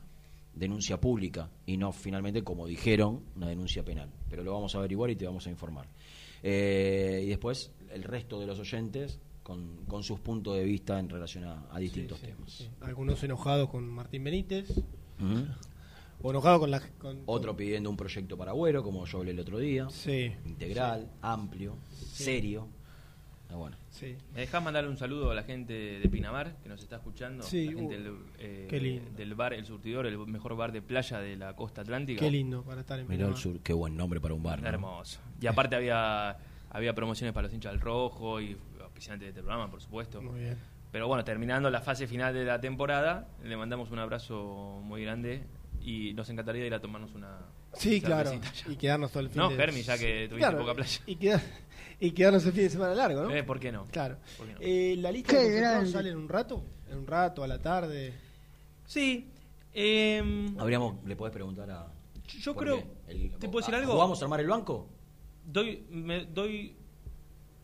denuncia 0.56 1.00
pública 1.00 1.50
y 1.66 1.78
no 1.78 1.92
finalmente, 1.92 2.44
como 2.44 2.66
dijeron, 2.68 3.22
una 3.36 3.48
denuncia 3.48 3.84
penal. 3.86 4.10
Pero 4.30 4.44
lo 4.44 4.52
vamos 4.54 4.74
a 4.76 4.80
averiguar 4.80 5.10
y 5.12 5.16
te 5.16 5.26
vamos 5.26 5.46
a 5.48 5.50
informar. 5.52 5.88
Eh, 6.44 7.22
y 7.26 7.30
después, 7.30 7.72
el 7.92 8.04
resto 8.04 8.40
de 8.40 8.48
los 8.48 8.58
oyentes 8.60 9.20
con, 9.44 9.86
con 9.88 10.04
sus 10.04 10.20
puntos 10.20 10.56
de 10.58 10.64
vista 10.64 11.00
en 11.00 11.10
relación 11.10 11.44
a, 11.46 11.68
a 11.72 11.80
distintos 11.80 12.20
Sí, 12.20 12.26
sí, 12.26 12.32
temas. 12.34 12.52
sí. 12.52 12.70
Algunos 12.82 13.24
enojados 13.24 13.70
con 13.70 13.88
Martín 13.88 14.24
Benítez. 14.24 14.70
Ujú. 15.20 15.46
O 16.24 16.30
enojados 16.32 16.60
con 16.60 16.72
la. 16.72 16.80
con- 17.00 17.22
Otro 17.26 17.56
pidiendo 17.56 17.90
un 17.90 17.98
proyecto 17.98 18.38
para 18.38 18.52
Agüero, 18.52 18.84
como 18.84 19.06
yo 19.06 19.20
hablé 19.20 19.32
el 19.32 19.40
otro 19.40 19.58
día. 19.60 19.90
Sí. 19.90 20.32
Integral, 20.46 21.10
amplio, 21.22 21.76
serio. 21.92 22.68
Ah, 23.50 23.56
bueno. 23.56 23.76
Sí. 23.90 24.16
¿Me 24.34 24.42
dejás 24.42 24.64
mandarle 24.64 24.90
un 24.90 24.98
saludo 24.98 25.32
a 25.32 25.36
la 25.36 25.44
gente 25.44 25.74
de 25.74 26.10
Pinamar 26.10 26.56
que 26.64 26.70
nos 26.70 26.82
está 26.82 26.96
escuchando? 26.98 27.44
Sí, 27.44 27.66
la 27.66 27.72
gente 27.74 27.98
uh, 27.98 28.04
del, 28.04 28.16
eh, 28.40 28.68
qué 28.70 28.80
lindo. 28.80 29.12
del 29.12 29.36
bar 29.36 29.54
El 29.54 29.66
Surtidor, 29.66 30.06
el 30.06 30.18
mejor 30.20 30.56
bar 30.56 30.72
de 30.72 30.82
playa 30.82 31.20
de 31.20 31.36
la 31.36 31.54
costa 31.56 31.82
atlántica. 31.82 32.22
Qué 32.22 32.32
lindo 32.32 32.64
para 32.64 32.80
estar 32.82 32.98
en 33.00 33.08
Mirá 33.08 33.16
el 33.26 33.34
Pinamar. 33.34 33.38
sur, 33.42 33.60
qué 33.60 33.74
buen 33.74 33.98
nombre 33.98 34.22
para 34.22 34.34
un 34.34 34.42
bar. 34.44 34.62
¿no? 34.62 34.68
Hermoso. 34.70 35.20
Y 35.42 35.48
aparte 35.48 35.76
había 35.76 36.38
había 36.70 36.94
promociones 36.96 37.34
para 37.34 37.48
los 37.48 37.54
hinchas 37.54 37.74
del 37.74 37.82
rojo 37.82 38.40
y 38.40 38.56
auspiciantes 38.82 39.26
de 39.26 39.30
este 39.32 39.42
programa, 39.42 39.70
por 39.70 39.82
supuesto. 39.82 40.22
Muy 40.22 40.40
bien. 40.40 40.58
Pero 40.94 41.08
bueno, 41.10 41.26
terminando 41.26 41.70
la 41.70 41.82
fase 41.82 42.08
final 42.08 42.34
de 42.34 42.46
la 42.46 42.62
temporada, 42.62 43.28
le 43.44 43.58
mandamos 43.58 43.92
un 43.92 44.00
abrazo 44.00 44.80
muy 44.84 45.04
grande 45.04 45.44
y 45.84 46.14
nos 46.14 46.30
encantaría 46.30 46.66
ir 46.66 46.74
a 46.74 46.80
tomarnos 46.82 47.14
una 47.14 47.40
Sí, 47.74 48.02
claro. 48.02 48.32
Y 48.68 48.76
quedarnos 48.76 49.12
todo 49.12 49.22
el 49.24 49.30
fin 49.30 49.38
No, 49.42 49.50
de 49.50 49.56
Fermi, 49.56 49.82
ya 49.82 49.98
que 49.98 50.28
tuviste 50.28 50.38
Claro, 50.38 50.60
poca 50.60 50.74
playa. 50.76 51.02
Y, 51.06 51.16
quedar- 51.16 51.42
y 52.00 52.12
quedarnos 52.12 52.46
el 52.46 52.52
fin 52.54 52.64
de 52.64 52.70
semana 52.70 52.94
largo, 52.96 53.24
¿no? 53.24 53.32
Eh, 53.34 53.44
¿por 53.44 53.60
qué 53.60 53.72
no? 53.72 53.88
Claro. 53.92 54.18
¿Por 54.38 54.48
qué 54.48 54.54
no? 54.54 54.60
Eh, 54.62 54.96
¿La 54.98 55.12
lista 55.12 55.34
Qué 55.34 55.44
de 55.44 55.88
sale 55.88 56.10
en 56.10 56.18
un 56.18 56.28
rato? 56.30 56.64
¿En 56.90 56.98
un 57.00 57.08
rato, 57.08 57.44
a 57.44 57.48
la 57.48 57.60
tarde? 57.60 58.14
Sí. 58.86 59.30
em, 59.74 60.60
Habríamos, 60.60 61.04
le 61.06 61.16
podés 61.16 61.34
preguntar 61.34 61.70
a. 61.72 61.88
Yo 62.40 62.54
¿por 62.54 62.64
creo-? 62.64 62.84
El- 63.08 63.32
¿te 63.40 63.48
puedo 63.48 63.60
decir 63.66 63.76
¿a- 63.76 63.78
algo? 63.80 63.94
¿Jugamos 63.94 64.22
a 64.22 64.26
armar 64.26 64.40
el 64.42 64.48
banco? 64.48 64.90
doy, 65.46 65.86
me 65.90 66.26
doy. 66.26 66.76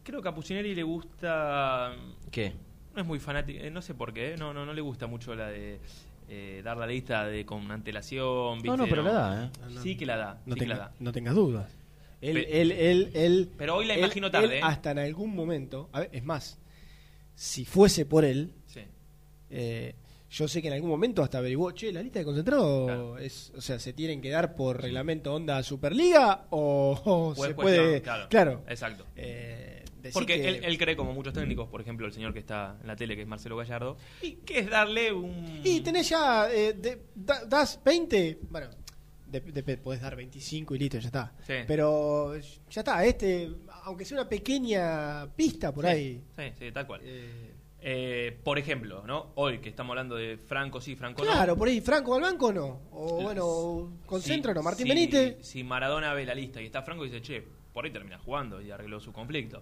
Creo 0.03 0.21
que 0.21 0.29
a 0.29 0.33
Pucineri 0.33 0.73
le 0.73 0.83
gusta. 0.83 1.93
¿Qué? 2.31 2.53
No 2.95 3.01
es 3.01 3.07
muy 3.07 3.19
fanático, 3.19 3.59
eh, 3.61 3.69
no 3.69 3.81
sé 3.81 3.93
por 3.93 4.13
qué, 4.13 4.35
no, 4.39 4.53
no, 4.53 4.65
no 4.65 4.73
le 4.73 4.81
gusta 4.81 5.05
mucho 5.05 5.35
la 5.35 5.47
de 5.49 5.79
eh, 6.29 6.61
dar 6.63 6.77
la 6.77 6.87
lista 6.87 7.25
de 7.25 7.45
con 7.45 7.69
antelación. 7.71 8.59
No, 8.63 8.77
no, 8.77 8.83
¿viste? 8.83 8.89
pero 8.89 9.01
la 9.03 9.11
da, 9.11 9.45
¿eh? 9.45 9.49
Sí 9.81 9.95
que 9.95 10.05
la 10.05 10.17
da. 10.17 10.41
No, 10.45 10.53
sí 10.55 10.59
que 10.59 10.65
tenga- 10.65 10.75
la 10.75 10.79
da. 10.85 10.91
no 10.99 11.11
tengas 11.11 11.35
dudas. 11.35 11.71
Él, 12.21 12.33
Pe- 12.43 12.61
él, 12.61 12.71
él, 12.71 13.11
él- 13.13 13.49
Pero 13.57 13.75
hoy 13.75 13.85
la 13.85 13.93
él- 13.93 13.99
imagino 13.99 14.31
tarde, 14.31 14.47
él 14.47 14.53
¿eh? 14.53 14.59
hasta 14.63 14.91
en 14.91 14.99
algún 14.99 15.35
momento, 15.35 15.89
a 15.93 15.99
ver, 16.01 16.09
es 16.13 16.23
más, 16.23 16.57
si 17.35 17.63
fuese 17.63 18.05
por 18.05 18.25
él, 18.25 18.51
Sí. 18.65 18.81
eh, 19.51 19.93
yo 20.29 20.47
sé 20.47 20.61
que 20.61 20.67
en 20.67 20.73
algún 20.73 20.89
momento 20.89 21.21
hasta 21.21 21.37
averiguó, 21.37 21.71
che, 21.71 21.93
la 21.93 22.01
lista 22.01 22.19
de 22.19 22.25
concentrados 22.25 23.21
es, 23.21 23.53
o 23.55 23.61
sea, 23.61 23.77
se 23.79 23.93
tienen 23.93 24.19
que 24.19 24.29
dar 24.29 24.55
por 24.55 24.81
reglamento 24.81 25.33
onda 25.33 25.61
Superliga 25.63 26.47
o, 26.49 26.99
o 27.05 27.33
Pues 27.35 27.49
se 27.49 27.55
puede, 27.55 28.01
claro, 28.01 28.27
claro, 28.29 28.63
Exacto. 28.67 29.05
eh, 29.15 29.76
Porque 30.13 30.35
que- 30.41 30.47
él, 30.49 30.59
él 30.63 30.77
cree, 30.77 30.95
como 30.95 31.13
muchos 31.13 31.33
técnicos, 31.33 31.67
por 31.69 31.81
ejemplo, 31.81 32.05
el 32.05 32.13
señor 32.13 32.33
que 32.33 32.39
está 32.39 32.77
en 32.81 32.87
la 32.87 32.95
tele, 32.95 33.15
que 33.15 33.23
es 33.23 33.27
Marcelo 33.27 33.57
Gallardo, 33.57 33.97
y 34.21 34.33
que 34.37 34.59
es 34.59 34.69
darle 34.69 35.11
un. 35.13 35.61
Y 35.63 35.81
tenés 35.81 36.09
ya, 36.09 36.49
eh, 36.51 36.73
de- 36.73 37.01
da- 37.15 37.45
das 37.45 37.79
20, 37.83 38.39
bueno, 38.49 38.69
de, 39.27 39.41
de- 39.41 39.77
podés 39.77 40.01
dar 40.01 40.15
25 40.15 40.75
y 40.75 40.79
listo, 40.79 40.99
ya 40.99 41.07
está. 41.07 41.33
Sí. 41.45 41.53
Pero 41.67 42.37
ya 42.37 42.81
está, 42.81 43.03
este, 43.05 43.49
aunque 43.83 44.05
sea 44.05 44.19
una 44.21 44.29
pequeña 44.29 45.27
pista 45.35 45.73
por 45.73 45.85
Sí, 45.85 45.91
ahí. 45.91 46.23
Sí, 46.37 46.43
sí, 46.59 46.71
tal 46.71 46.87
cual. 46.87 47.01
Eh, 47.79 48.35
por 48.43 48.57
ejemplo, 48.57 49.05
¿no? 49.05 49.33
Hoy 49.35 49.59
que 49.59 49.69
estamos 49.69 49.91
hablando 49.91 50.15
de 50.15 50.37
Franco 50.37 50.81
sí, 50.81 50.95
Franco 50.95 51.23
no. 51.23 51.31
Claro, 51.31 51.55
por 51.55 51.67
ahí, 51.67 51.79
¿Franco 51.79 52.15
al 52.15 52.21
banco 52.21 52.47
o 52.47 52.53
no? 52.53 52.81
O 52.91 53.21
bueno, 53.21 53.45
o 53.45 53.91
Martín 54.63 54.87
sí, 54.87 54.89
Benítez. 54.89 55.37
Si 55.45 55.63
Maradona 55.63 56.13
ve 56.13 56.25
la 56.25 56.33
lista 56.33 56.61
y 56.61 56.65
está 56.65 56.81
Franco, 56.81 57.03
dice, 57.03 57.21
che, 57.21 57.43
por 57.77 57.85
ahí 57.85 57.91
termina 57.91 58.17
jugando 58.17 58.59
y 58.59 58.71
arregló 58.71 58.99
su 58.99 59.13
conflicto. 59.13 59.61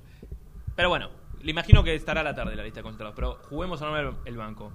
Pero 0.74 0.88
bueno, 0.88 1.10
le 1.42 1.52
imagino 1.52 1.84
que 1.84 1.94
estará 1.96 2.22
a 2.22 2.24
la 2.24 2.34
tarde 2.34 2.56
la 2.56 2.64
lista 2.64 2.80
de 2.80 2.84
concentrados. 2.84 3.14
Pero 3.14 3.40
juguemos 3.50 3.82
a 3.82 4.00
el, 4.00 4.14
el 4.24 4.38
banco. 4.38 4.72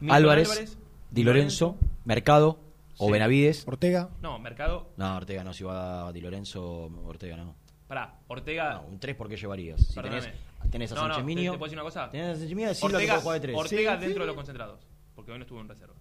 Milton 0.00 0.10
Álvarez, 0.16 0.76
Di 1.08 1.22
Lorenzo, 1.22 1.76
Mercado 2.04 2.58
o 2.98 3.06
Sí. 3.06 3.12
Benavides. 3.12 3.68
Ortega. 3.68 4.10
No, 4.20 4.40
Mercado. 4.40 4.90
No, 4.96 5.16
Ortega 5.16 5.44
no, 5.44 5.52
si 5.52 5.62
va 5.62 6.08
a 6.08 6.12
Di 6.12 6.20
Lorenzo, 6.20 6.86
Ortega 7.04 7.36
no. 7.36 7.54
Pará, 7.86 8.18
Ortega. 8.26 8.74
No, 8.74 8.82
un 8.88 8.98
3 8.98 9.14
porque 9.14 9.36
llevarías. 9.36 9.80
Si 9.86 9.94
tenés, 10.02 10.28
tenés 10.68 10.90
a 10.90 10.94
No, 10.96 11.00
Sánchez 11.02 11.18
¿te- 11.18 11.22
Minio. 11.22 11.52
¿Te, 11.52 11.58
puedo 11.58 11.68
decir 11.70 11.78
una 11.78 11.84
cosa? 11.84 12.10
Tenés 12.10 12.26
a 12.30 12.34
Sánchez 12.34 12.48
Minio, 12.56 12.72
que 12.74 12.84
Ortega, 12.84 13.20
jugar 13.20 13.34
de 13.40 13.46
tres. 13.46 13.56
Ortega 13.56 13.94
Sí, 13.94 14.00
dentro 14.00 14.14
sí. 14.16 14.20
de 14.22 14.26
los 14.26 14.34
concentrados. 14.34 14.80
Porque 15.14 15.30
hoy 15.30 15.38
no 15.38 15.44
estuvo 15.44 15.60
en 15.60 15.68
reserva. 15.68 15.94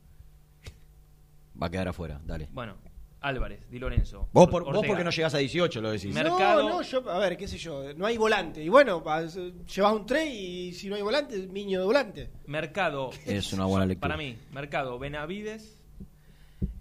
Va 1.62 1.68
a 1.68 1.70
quedar 1.70 1.90
afuera, 1.90 2.20
dale. 2.26 2.50
Bueno, 2.52 2.76
Álvarez, 3.22 3.70
Di 3.70 3.78
Lorenzo. 3.78 4.28
Vos, 4.34 4.50
por, 4.50 4.64
vos 4.64 4.84
porque 4.88 5.04
no 5.04 5.12
llegás 5.12 5.34
a 5.36 5.38
18 5.38 5.80
lo 5.82 5.92
decís. 5.92 6.14
Mercado. 6.14 6.64
No, 6.64 6.70
no, 6.78 6.82
yo, 6.82 7.08
a 7.10 7.20
ver, 7.20 7.38
qué 7.38 7.48
sé 7.48 7.58
yo, 7.58 7.94
no 7.96 8.08
hay 8.08 8.18
volante. 8.18 8.64
Y 8.64 8.70
bueno, 8.70 9.04
llevas 9.68 9.94
un 9.94 10.06
3 10.08 10.34
y 10.34 10.74
si 10.74 10.90
no 10.90 10.96
hay 10.96 11.04
volante, 11.04 11.38
niño 11.48 11.80
de 11.80 11.86
volante. 11.86 12.30
Mercado. 12.48 13.12
Es 13.26 13.54
una 13.54 13.66
buena 13.66 13.86
lectura. 13.86 14.08
Para 14.16 14.18
mí, 14.18 14.38
Mercado, 14.52 14.98
Benavides, 14.98 15.80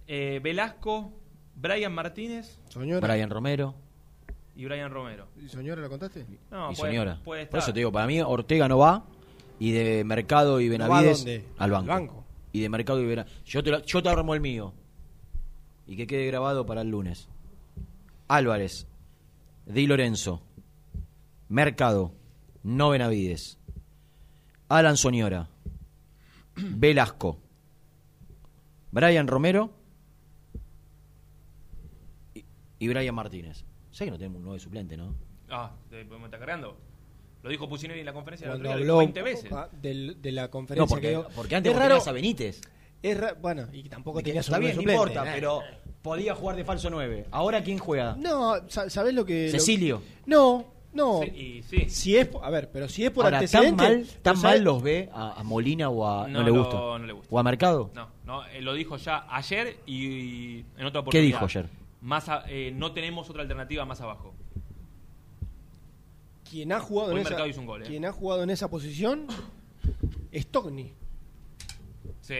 eh, 0.07 0.41
Velasco, 0.43 1.13
Brian 1.55 1.93
Martínez 1.93 2.59
Soñora. 2.69 3.07
Brian 3.07 3.29
Romero 3.31 3.75
y 4.57 4.65
Brian 4.65 4.91
Romero. 4.91 5.29
¿Y 5.43 5.49
Soñora 5.49 5.81
lo 5.83 5.89
contaste? 5.89 6.25
No, 6.51 6.73
y 6.73 6.75
puede- 6.77 6.91
Soñora. 6.93 7.21
puede 7.23 7.47
Por 7.47 7.59
eso 7.59 7.65
estar. 7.67 7.75
te 7.75 7.81
digo, 7.81 7.93
para 7.93 8.07
mí 8.07 8.21
Ortega 8.21 8.67
no 8.69 8.79
va. 8.79 9.05
Y 9.59 9.73
de 9.73 10.05
Mercado 10.05 10.59
y 10.59 10.71
¿No 10.71 10.79
va 10.79 10.85
a 10.85 10.89
Benavides 11.03 11.19
dónde? 11.19 11.45
al 11.59 11.71
banco. 11.71 12.25
Y 12.53 12.61
de 12.63 12.69
Mercado 12.71 12.99
y 13.03 13.05
Benavides. 13.07 13.45
Yo 13.45 13.63
te, 13.63 13.71
lo- 13.71 13.85
yo 13.85 14.03
te 14.03 14.09
armo 14.09 14.35
el 14.35 14.41
mío. 14.41 14.73
Y 15.91 15.97
que 15.97 16.07
quede 16.07 16.25
grabado 16.27 16.65
para 16.67 16.83
el 16.83 16.89
lunes. 16.89 17.29
Álvarez, 18.29 18.87
Di 19.67 19.89
Lorenzo, 19.89 20.41
Mercado, 21.49 22.15
no 22.63 22.91
Benavides, 22.91 23.59
Alan 24.69 24.97
Soñora, 24.97 25.49
Velasco, 26.55 27.39
Brian 28.93 29.27
Romero 29.27 29.73
y, 32.35 32.45
y 32.79 32.89
Brian 32.89 33.15
Martínez. 33.17 33.65
¿Sabes 33.91 34.07
que 34.07 34.11
no 34.13 34.19
tenemos 34.19 34.39
un 34.39 34.45
9 34.45 34.61
suplente, 34.61 34.97
no? 34.97 35.15
Ah, 35.51 35.75
¿te- 35.89 36.05
¿me 36.05 36.25
está 36.25 36.39
cargando? 36.39 36.79
Lo 37.43 37.51
dijo 37.51 37.69
Pusineri 37.69 37.99
en 38.01 38.07
la 38.07 38.13
conferencia 38.13 38.47
Cuando 38.47 38.69
otro 38.69 38.79
día, 38.79 38.87
lo 38.87 38.93
habló 39.01 39.09
dijo 39.09 39.15
20 39.15 39.23
veces. 39.23 39.53
ah, 39.53 39.69
del- 39.73 40.23
de 40.23 40.31
la 40.33 40.49
conferencia 40.51 40.85
No, 40.85 40.89
porque, 40.89 41.03
que 41.03 41.11
dio. 41.11 41.29
porque 41.35 41.57
antes 41.57 41.73
Es 41.73 41.79
raro- 41.79 41.99
a 42.07 42.13
Benítez. 42.13 42.61
Es 43.03 43.19
ra- 43.19 43.33
bueno, 43.41 43.67
y 43.73 43.89
tampoco 43.89 44.19
Está 44.21 44.29
un 44.57 44.61
bien, 44.61 44.77
no 44.77 44.83
suplente. 44.83 44.93
importa, 44.93 45.25
Eh. 45.31 45.33
pero 45.35 45.61
podía 46.03 46.35
jugar 46.35 46.57
de 46.57 46.65
falso 46.65 46.91
9. 46.91 47.27
¿Ahora 47.31 47.63
quién 47.63 47.79
juega? 47.79 48.15
No, 48.19 48.69
sa- 48.69 48.91
¿sabés 48.91 49.15
lo 49.15 49.25
que. 49.25 49.47
lo- 49.47 49.53
Cecilio. 49.53 50.03
No, 50.27 50.67
no. 50.93 51.21
Sí, 51.23 51.31
y 51.31 51.63
sí. 51.63 51.89
Si 51.89 52.17
es, 52.17 52.29
a 52.43 52.51
ver, 52.51 52.71
pero 52.71 52.89
si 52.89 53.05
es 53.05 53.11
por 53.11 53.25
Ahora, 53.25 53.43
¿tan 53.47 53.75
mal, 53.77 54.07
tan 54.23 54.39
mal 54.43 54.63
los 54.63 54.83
ve 54.83 55.09
a, 55.15 55.41
a 55.41 55.43
Molina 55.45 55.89
o 55.89 56.07
a... 56.07 56.27
No, 56.29 56.41
No 56.41 56.45
le 56.45 56.51
lo- 56.53 56.59
gusta? 56.65 56.77
no 56.77 56.99
le 56.99 57.13
gusta. 57.15 57.29
¿O 57.35 57.39
a 57.39 57.43
Mercado? 57.43 57.91
No, 57.95 58.09
no, 58.27 58.47
eh, 58.49 58.61
lo 58.61 58.75
dijo 58.75 58.97
ya 58.99 59.25
ayer 59.31 59.79
y, 59.87 59.95
y 60.07 60.67
en 60.77 60.85
otra 60.87 61.01
oportunidad. 61.01 61.11
¿Qué 61.13 61.21
dijo 61.21 61.45
ayer? 61.47 61.67
Más 62.03 62.29
a- 62.29 62.45
eh, 62.49 62.71
no 62.75 62.93
tenemos 62.93 63.31
otra 63.31 63.43
alternativa 63.43 63.85
más 63.87 64.01
abajo. 64.03 64.35
Quien 66.51 66.73
ha 66.73 66.81
jugado 66.81 67.11
Hoy 67.11 67.17
en 67.17 67.21
esa, 67.21 67.31
Mercado 67.31 67.49
hizo 67.49 67.61
un 67.61 67.67
gol, 67.67 67.83
eh. 67.83 67.87
quien 67.87 68.05
ha 68.05 68.13
jugado 68.13 68.43
en 68.43 68.51
esa 68.51 68.69
posición 68.69 69.27
es 70.33 70.47
Togni. 70.49 70.93
Sí. 72.21 72.35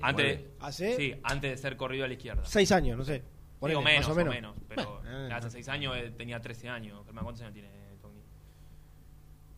Antes, 0.00 0.40
¿Hace? 0.60 0.96
sí, 0.96 1.14
antes 1.22 1.50
de 1.52 1.56
ser 1.56 1.76
corrido 1.76 2.04
a 2.04 2.08
la 2.08 2.14
izquierda. 2.14 2.44
Seis 2.44 2.70
años, 2.72 2.96
no 2.98 3.04
sé. 3.04 3.14
Digo 3.14 3.80
Ponele, 3.80 3.80
menos, 3.84 4.08
más 4.08 4.16
o 4.26 4.30
menos. 4.30 4.56
pero 4.68 5.00
Bueno, 5.00 5.34
hace 5.34 5.48
eh, 5.48 5.50
6 5.52 5.68
años 5.70 5.96
eh, 5.96 6.12
tenía 6.16 6.40
13 6.40 6.68
años. 6.68 7.02
Germán, 7.06 7.24
¿Cuántos 7.24 7.42
años 7.42 7.54
tiene 7.54 7.70
Togni? 8.02 8.20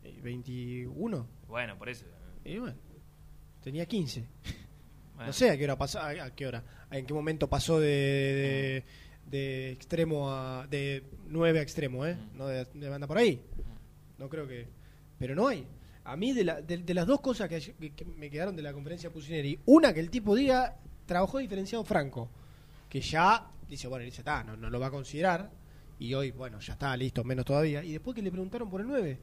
eh, 0.05 0.21
21. 0.23 1.27
Bueno, 1.49 1.77
por 1.77 1.89
eso. 1.89 2.05
Y 2.45 2.59
bueno, 2.59 2.77
tenía 3.63 3.87
15. 3.87 4.25
Bueno. 5.15 5.27
No 5.27 5.33
sé 5.33 5.51
a 5.51 5.57
qué 5.59 5.65
hora 5.65 5.77
pasó, 5.77 5.99
a 5.99 6.11
a 6.11 6.31
qué 6.35 6.47
hora, 6.47 6.63
en 6.93 7.05
qué 7.05 7.13
momento 7.13 7.49
pasó 7.49 7.81
de, 7.81 7.89
de, 7.89 8.85
de 9.27 9.73
extremo 9.73 10.31
a 10.31 10.69
de 10.69 11.03
9 11.27 11.59
a 11.59 11.63
extremo, 11.63 12.07
¿eh? 12.07 12.17
No 12.35 12.47
de, 12.47 12.65
de 12.67 12.89
banda 12.89 13.09
por 13.09 13.19
ahí. 13.19 13.43
No 14.17 14.29
creo 14.29 14.47
que 14.47 14.69
pero 15.19 15.35
no 15.35 15.49
hay. 15.49 15.67
A 16.09 16.17
mí 16.17 16.33
de, 16.33 16.45
la- 16.45 16.61
de, 16.63 16.79
de 16.79 16.95
las 16.95 17.07
dos 17.07 17.21
cosas 17.21 17.49
que, 17.49 17.75
me 18.17 18.31
quedaron 18.31 18.57
de 18.57 18.63
la 18.63 18.73
conferencia 18.73 19.11
Pusineri, 19.11 19.59
una 19.67 19.93
que 19.93 20.01
el 20.01 20.11
tipo 20.11 20.35
diga 20.35 20.77
trabajó 21.07 21.39
diferenciado 21.39 21.85
Franco, 21.85 22.29
que 22.89 23.01
ya 23.01 23.51
dice, 23.69 23.89
bueno, 23.89 24.05
dice, 24.05 24.23
está, 24.23 24.43
no, 24.45 24.57
no 24.57 24.71
lo 24.71 24.81
va 24.81 24.87
a 24.87 24.91
considerar 24.91 25.51
y 25.99 26.15
hoy, 26.15 26.31
bueno, 26.31 26.61
ya 26.61 26.75
está, 26.75 26.97
listo, 26.97 27.25
menos 27.25 27.45
todavía. 27.45 27.83
Y 27.85 27.93
después 27.93 28.15
que 28.15 28.23
le 28.23 28.31
preguntaron 28.31 28.71
por 28.71 28.81
el 28.81 28.87
9 28.87 29.19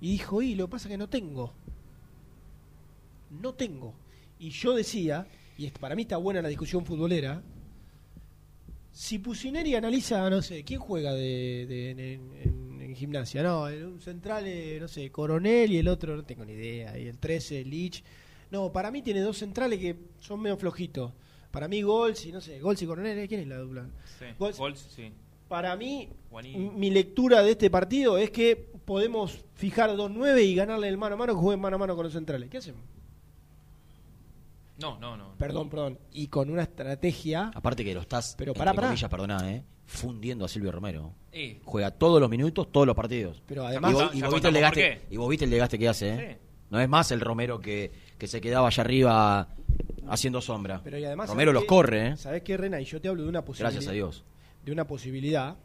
y 0.00 0.12
dijo, 0.12 0.40
y 0.42 0.54
lo 0.54 0.66
que 0.66 0.70
pasa 0.72 0.88
es 0.88 0.92
que 0.92 0.98
no 0.98 1.08
tengo 1.08 1.52
no 3.40 3.54
tengo. 3.54 3.94
Y 4.38 4.50
yo 4.50 4.74
decía, 4.74 5.26
y 5.56 5.70
para 5.70 5.94
mí 5.94 6.02
está 6.02 6.16
buena 6.16 6.42
la 6.42 6.48
discusión 6.48 6.84
futbolera, 6.84 7.42
si 8.92 9.18
Pusineri 9.18 9.74
analiza, 9.74 10.28
no 10.28 10.42
sé, 10.42 10.64
¿quién 10.64 10.80
juega 10.80 11.12
de, 11.14 11.90
en- 11.90 12.71
en 12.92 12.96
gimnasia? 12.98 13.42
No, 13.42 13.64
un 13.64 14.00
central, 14.00 14.44
eh, 14.46 14.78
no 14.80 14.88
sé, 14.88 15.10
Coronel 15.10 15.72
y 15.72 15.78
el 15.78 15.88
otro, 15.88 16.16
no 16.16 16.24
tengo 16.24 16.44
ni 16.44 16.52
idea, 16.52 16.98
y 16.98 17.06
el 17.08 17.18
13, 17.18 17.64
Lich. 17.64 18.02
No, 18.50 18.72
para 18.72 18.90
mí 18.90 19.02
tiene 19.02 19.20
dos 19.20 19.38
centrales 19.38 19.78
que 19.78 19.96
son 20.20 20.40
medio 20.40 20.56
flojitos. 20.56 21.12
Para 21.50 21.68
mí, 21.68 21.82
Gols 21.82 22.24
y 22.26 22.32
no 22.32 22.40
sé, 22.40 22.60
Gols 22.60 22.80
y 22.82 22.86
Coronel, 22.86 23.18
¿eh? 23.18 23.28
¿quién 23.28 23.40
es 23.40 23.46
la 23.48 23.58
dupla? 23.58 23.86
Sí, 24.18 24.24
Gols- 24.38 24.56
Gols, 24.58 24.78
sí. 24.94 25.12
Para 25.48 25.76
mí, 25.76 26.08
mi 26.78 26.90
lectura 26.90 27.42
de 27.42 27.50
este 27.50 27.68
partido 27.68 28.16
es 28.16 28.30
que 28.30 28.56
podemos 28.86 29.44
fijar 29.54 29.90
2-9 29.90 30.42
y 30.44 30.54
ganarle 30.54 30.88
el 30.88 30.96
mano 30.96 31.14
a 31.14 31.18
mano 31.18 31.34
que 31.34 31.40
jueguen 31.40 31.60
mano 31.60 31.76
a 31.76 31.78
mano 31.78 31.94
con 31.94 32.04
los 32.04 32.12
centrales. 32.14 32.48
¿Qué 32.48 32.56
hacemos? 32.58 32.80
No, 34.78 34.98
no, 34.98 35.16
no. 35.16 35.34
Perdón, 35.38 35.68
perdón. 35.68 35.98
Y 36.12 36.28
con 36.28 36.50
una 36.50 36.62
estrategia. 36.62 37.50
Aparte 37.54 37.84
que 37.84 37.94
lo 37.94 38.00
estás, 38.00 38.34
Pero 38.38 38.54
pará. 38.54 38.74
comillas, 38.74 39.10
perdoná, 39.10 39.50
¿eh? 39.50 39.64
fundiendo 39.86 40.44
a 40.44 40.48
Silvio 40.48 40.72
Romero. 40.72 41.12
Sí. 41.32 41.60
Juega 41.64 41.90
todos 41.90 42.20
los 42.20 42.30
minutos, 42.30 42.70
todos 42.72 42.86
los 42.86 42.96
partidos. 42.96 43.42
Pero 43.46 43.64
y 43.64 43.66
además. 43.66 43.92
vos, 43.92 44.14
y 44.14 44.22
vos 44.22 44.32
viste 44.32 44.48
el 44.48 44.54
desgaste, 44.54 45.02
y 45.10 45.16
vos 45.16 45.28
viste 45.28 45.44
el 45.44 45.50
desgaste 45.50 45.78
que 45.78 45.88
hace, 45.88 46.08
¿eh? 46.14 46.38
Sí. 46.40 46.46
No 46.70 46.80
es 46.80 46.88
más 46.88 47.10
el 47.10 47.20
Romero 47.20 47.60
que, 47.60 47.92
que 48.16 48.26
se 48.26 48.40
quedaba 48.40 48.68
allá 48.68 48.82
arriba 48.82 49.48
haciendo 50.08 50.40
sombra. 50.40 50.80
Pero 50.82 50.98
y 50.98 51.04
además. 51.04 51.28
Romero 51.28 51.50
¿sabés 51.50 51.60
los 51.62 51.68
corre, 51.68 52.08
¿eh? 52.08 52.16
¿Sabés 52.16 52.42
qué, 52.42 52.56
Rena? 52.56 52.80
Y 52.80 52.84
yo 52.86 53.00
te 53.00 53.08
hablo 53.08 53.22
de 53.24 53.28
una 53.28 53.44
posibilidad. 53.44 53.72
Gracias 53.72 53.90
a 53.90 53.92
Dios. 53.92 54.24
De 54.64 54.72
una 54.72 54.86
posibilidad 54.86 55.56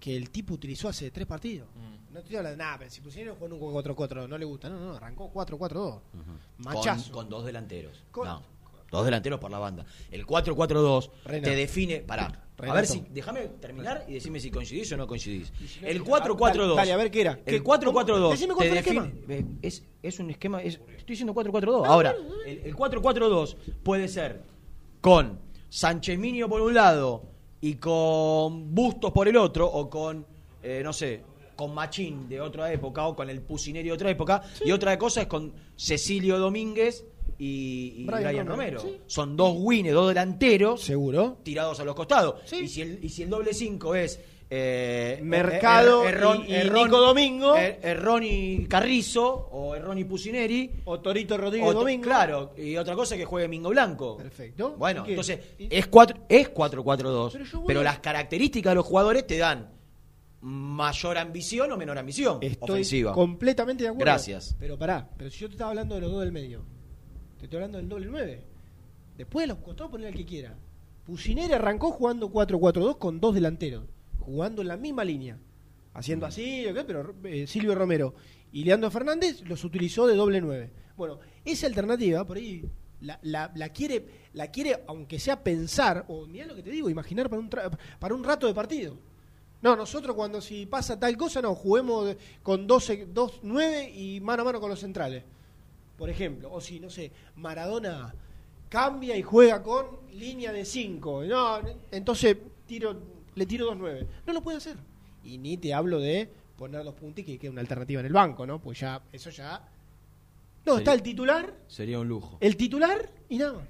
que 0.00 0.16
el 0.16 0.30
tipo 0.30 0.54
utilizó 0.54 0.88
hace 0.88 1.10
tres 1.10 1.26
partidos. 1.26 1.68
Mm. 1.74 2.12
No 2.12 2.20
estoy 2.20 2.36
hablando 2.36 2.56
de 2.58 2.64
nada, 2.64 2.78
pero 2.78 2.90
si 2.90 3.00
pusieron 3.00 3.36
con 3.36 3.52
un 3.52 3.60
4-4, 3.60 4.28
no 4.28 4.38
le 4.38 4.44
gusta. 4.44 4.68
No, 4.68 4.78
no, 4.80 4.94
arrancó 4.94 5.30
4-4-2. 5.32 6.00
Con, 6.00 6.02
Machazo. 6.58 7.12
con 7.12 7.28
dos 7.28 7.44
delanteros. 7.44 8.04
Con- 8.10 8.26
No, 8.28 8.42
dos 8.90 9.04
delanteros 9.04 9.38
por 9.40 9.50
la 9.50 9.58
banda. 9.58 9.84
El 10.10 10.26
4-4-2 10.26 11.10
Renato. 11.24 11.50
te 11.50 11.56
define. 11.56 12.00
Pará. 12.00 12.26
A 12.26 12.62
Renato. 12.62 12.76
ver 12.76 12.86
si. 12.86 13.00
Déjame 13.10 13.48
terminar 13.60 14.06
y 14.08 14.14
decime 14.14 14.40
si 14.40 14.50
coincidís 14.50 14.90
o 14.92 14.96
no 14.96 15.06
coincidís. 15.06 15.52
El 15.82 15.98
dale, 15.98 16.10
4-4-2. 16.10 16.74
dale, 16.76 16.92
a 16.92 16.96
ver, 16.96 17.10
¿qué 17.10 17.20
era? 17.20 17.36
¿Qué- 17.44 17.56
El 17.56 17.62
4-4-2 17.62 18.30
Decime 18.30 18.54
cuál 18.54 18.68
te 18.70 18.74
define. 18.76 19.12
eh, 19.28 19.44
Es, 19.60 19.82
es 20.02 20.18
un 20.18 20.30
esquema. 20.30 20.62
es- 20.62 20.80
estoy 20.96 21.04
diciendo 21.06 21.34
4-4-2. 21.34 21.84
Ahora, 21.86 22.14
el, 22.46 22.58
el 22.64 22.74
4-4-2 22.74 23.56
puede 23.82 24.08
ser 24.08 24.42
con 25.02 25.38
Sánchez 25.68 26.18
Minio 26.18 26.48
por 26.48 26.62
un 26.62 26.72
lado 26.72 27.24
y 27.60 27.74
con 27.74 28.74
Bustos 28.74 29.12
por 29.12 29.28
el 29.28 29.36
otro, 29.36 29.66
o 29.66 29.88
con, 29.88 30.26
eh, 30.62 30.80
no 30.84 30.92
sé, 30.92 31.22
con 31.54 31.74
Machín 31.74 32.28
de 32.28 32.40
otra 32.40 32.72
época, 32.72 33.06
o 33.06 33.16
con 33.16 33.30
el 33.30 33.40
Pusineri 33.40 33.88
de 33.88 33.94
otra 33.94 34.10
época, 34.10 34.42
y 34.64 34.72
otra 34.72 34.98
cosa 34.98 35.22
es 35.22 35.26
con 35.26 35.52
Cecilio 35.76 36.38
Domínguez 36.38 37.04
y, 37.38 37.94
y 37.98 38.04
Brian 38.04 38.22
Brian, 38.22 38.46
Romero, 38.46 38.80
Romero. 38.80 38.98
sí. 38.98 39.02
Son 39.06 39.36
dos 39.36 39.54
wines, 39.58 39.92
dos 39.92 40.08
delanteros. 40.08 40.82
Seguro. 40.82 41.38
Tirados 41.42 41.80
a 41.80 41.84
los 41.84 41.94
costados. 41.94 42.40
Y, 42.52 42.68
si 42.68 42.82
el, 42.82 43.04
y 43.04 43.08
si 43.08 43.22
el 43.22 43.30
doble 43.30 43.52
5 43.52 43.94
es. 43.94 44.20
Eh, 44.48 45.18
Mercado 45.22 46.04
Er- 46.04 46.14
Errón- 46.14 46.44
y- 46.46 46.50
y 46.52 46.54
Errón- 46.54 46.84
Nico 46.84 47.00
Domingo. 47.00 47.56
Er- 47.56 47.80
Erroni 47.82 48.66
Carrizo 48.68 49.24
o 49.50 49.74
Erroni 49.74 50.04
Pusineri. 50.04 50.70
O 50.84 51.00
Torito 51.00 51.36
Rodríguez 51.36 51.68
o 51.68 51.72
Domingo. 51.74 52.04
Claro, 52.04 52.52
y 52.56 52.76
otra 52.76 52.94
cosa 52.94 53.14
es 53.16 53.20
que 53.20 53.24
juegue 53.24 53.48
Mingo 53.48 53.70
Blanco. 53.70 54.16
Perfecto. 54.16 54.76
Bueno, 54.78 55.04
entonces 55.06 55.40
¿Y- 55.58 55.68
es 55.76 55.86
4 55.88 56.18
es 56.28 56.48
4-4-2, 56.50 57.32
Pero 57.32 57.64
pero, 57.66 57.80
a- 57.80 57.84
las 57.84 57.98
características 57.98 58.70
de 58.70 58.74
los 58.76 58.86
jugadores 58.86 59.26
te 59.26 59.36
dan 59.38 59.72
mayor 60.40 61.18
ambición 61.18 61.72
o 61.72 61.76
menor 61.76 61.98
ambición 61.98 62.38
Estoy 62.40 62.70
ofensiva. 62.70 63.12
completamente 63.12 63.82
de 63.82 63.88
acuerdo. 63.88 64.04
Gracias. 64.04 64.54
Pero 64.60 64.78
pará, 64.78 65.08
pero 65.16 65.28
si 65.30 65.40
yo 65.40 65.48
te 65.48 65.54
estaba 65.54 65.70
hablando 65.70 65.94
de 65.96 66.02
los 66.02 66.10
dos 66.12 66.20
del 66.20 66.30
medio, 66.30 66.62
te 67.38 67.46
estoy 67.46 67.56
hablando 67.56 67.78
del 67.78 67.88
doble 67.88 68.06
9. 68.08 68.44
Después 69.16 69.42
de 69.44 69.46
los 69.48 69.58
costados 69.58 69.90
poner 69.90 70.08
al 70.08 70.14
que 70.14 70.24
quiera. 70.26 70.54
Pusineri 71.04 71.52
arrancó 71.52 71.90
jugando 71.90 72.28
4-4-2 72.28 72.96
con 72.98 73.18
dos 73.18 73.34
delanteros, 73.34 73.84
jugando 74.26 74.60
en 74.62 74.68
la 74.68 74.76
misma 74.76 75.04
línea. 75.04 75.38
Haciendo 75.94 76.26
así, 76.26 76.66
¿ok? 76.66 76.80
pero 76.86 77.14
eh, 77.24 77.46
Silvio 77.46 77.74
Romero 77.74 78.14
y 78.52 78.64
Leandro 78.64 78.90
Fernández 78.90 79.40
los 79.46 79.64
utilizó 79.64 80.06
de 80.06 80.14
doble 80.16 80.40
9. 80.40 80.70
Bueno, 80.96 81.20
esa 81.44 81.66
alternativa, 81.66 82.24
por 82.26 82.36
ahí, 82.36 82.64
la, 83.00 83.18
la- 83.22 83.50
la 83.54 83.68
quiere, 83.70 84.04
la 84.34 84.50
quiere, 84.50 84.82
aunque 84.88 85.18
sea 85.18 85.42
pensar, 85.42 86.04
o 86.08 86.26
mirá 86.26 86.44
lo 86.46 86.54
que 86.54 86.62
te 86.62 86.70
digo, 86.70 86.90
imaginar 86.90 87.30
para 87.30 87.40
un, 87.40 87.48
tra- 87.48 87.78
para 87.98 88.14
un 88.14 88.24
rato 88.24 88.46
de 88.46 88.52
partido. 88.54 88.98
No, 89.62 89.74
nosotros 89.74 90.14
cuando 90.14 90.40
si 90.42 90.66
pasa 90.66 90.98
tal 90.98 91.16
cosa, 91.16 91.40
no, 91.40 91.54
juguemos 91.54 92.06
de- 92.08 92.18
con 92.42 92.66
12, 92.66 93.06
2, 93.12 93.40
9 93.42 93.90
y 93.94 94.20
mano 94.20 94.42
a 94.42 94.44
mano 94.44 94.60
con 94.60 94.68
los 94.68 94.80
centrales. 94.80 95.22
Por 95.96 96.10
ejemplo, 96.10 96.52
o 96.52 96.60
si, 96.60 96.78
no 96.78 96.90
sé, 96.90 97.10
Maradona 97.36 98.14
cambia 98.68 99.16
y 99.16 99.22
juega 99.22 99.62
con 99.62 99.86
línea 100.12 100.52
de 100.52 100.64
5. 100.66 101.24
No, 101.24 101.58
entonces 101.90 102.36
tiro, 102.66 103.00
le 103.36 103.46
tiro 103.46 103.66
2, 103.66 103.76
9. 103.78 104.06
No 104.26 104.32
lo 104.32 104.42
puede 104.42 104.56
hacer. 104.58 104.76
Y 105.22 105.38
ni 105.38 105.56
te 105.56 105.72
hablo 105.72 106.00
de 106.00 106.28
poner 106.56 106.82
dos 106.84 106.94
puntos 106.94 107.20
y 107.20 107.24
que 107.24 107.38
quede 107.38 107.50
una 107.50 107.60
alternativa 107.60 108.00
en 108.00 108.06
el 108.06 108.12
banco, 108.12 108.46
¿no? 108.46 108.60
Pues 108.60 108.80
ya, 108.80 109.02
eso 109.12 109.30
ya... 109.30 109.60
No, 110.64 110.72
Sería- 110.72 110.78
está 110.78 110.94
el 110.94 111.02
titular, 111.02 111.54
Sería 111.68 112.00
un 112.00 112.08
lujo. 112.08 112.38
el 112.40 112.56
titular 112.56 113.08
y 113.28 113.38
nada 113.38 113.52
más. 113.52 113.64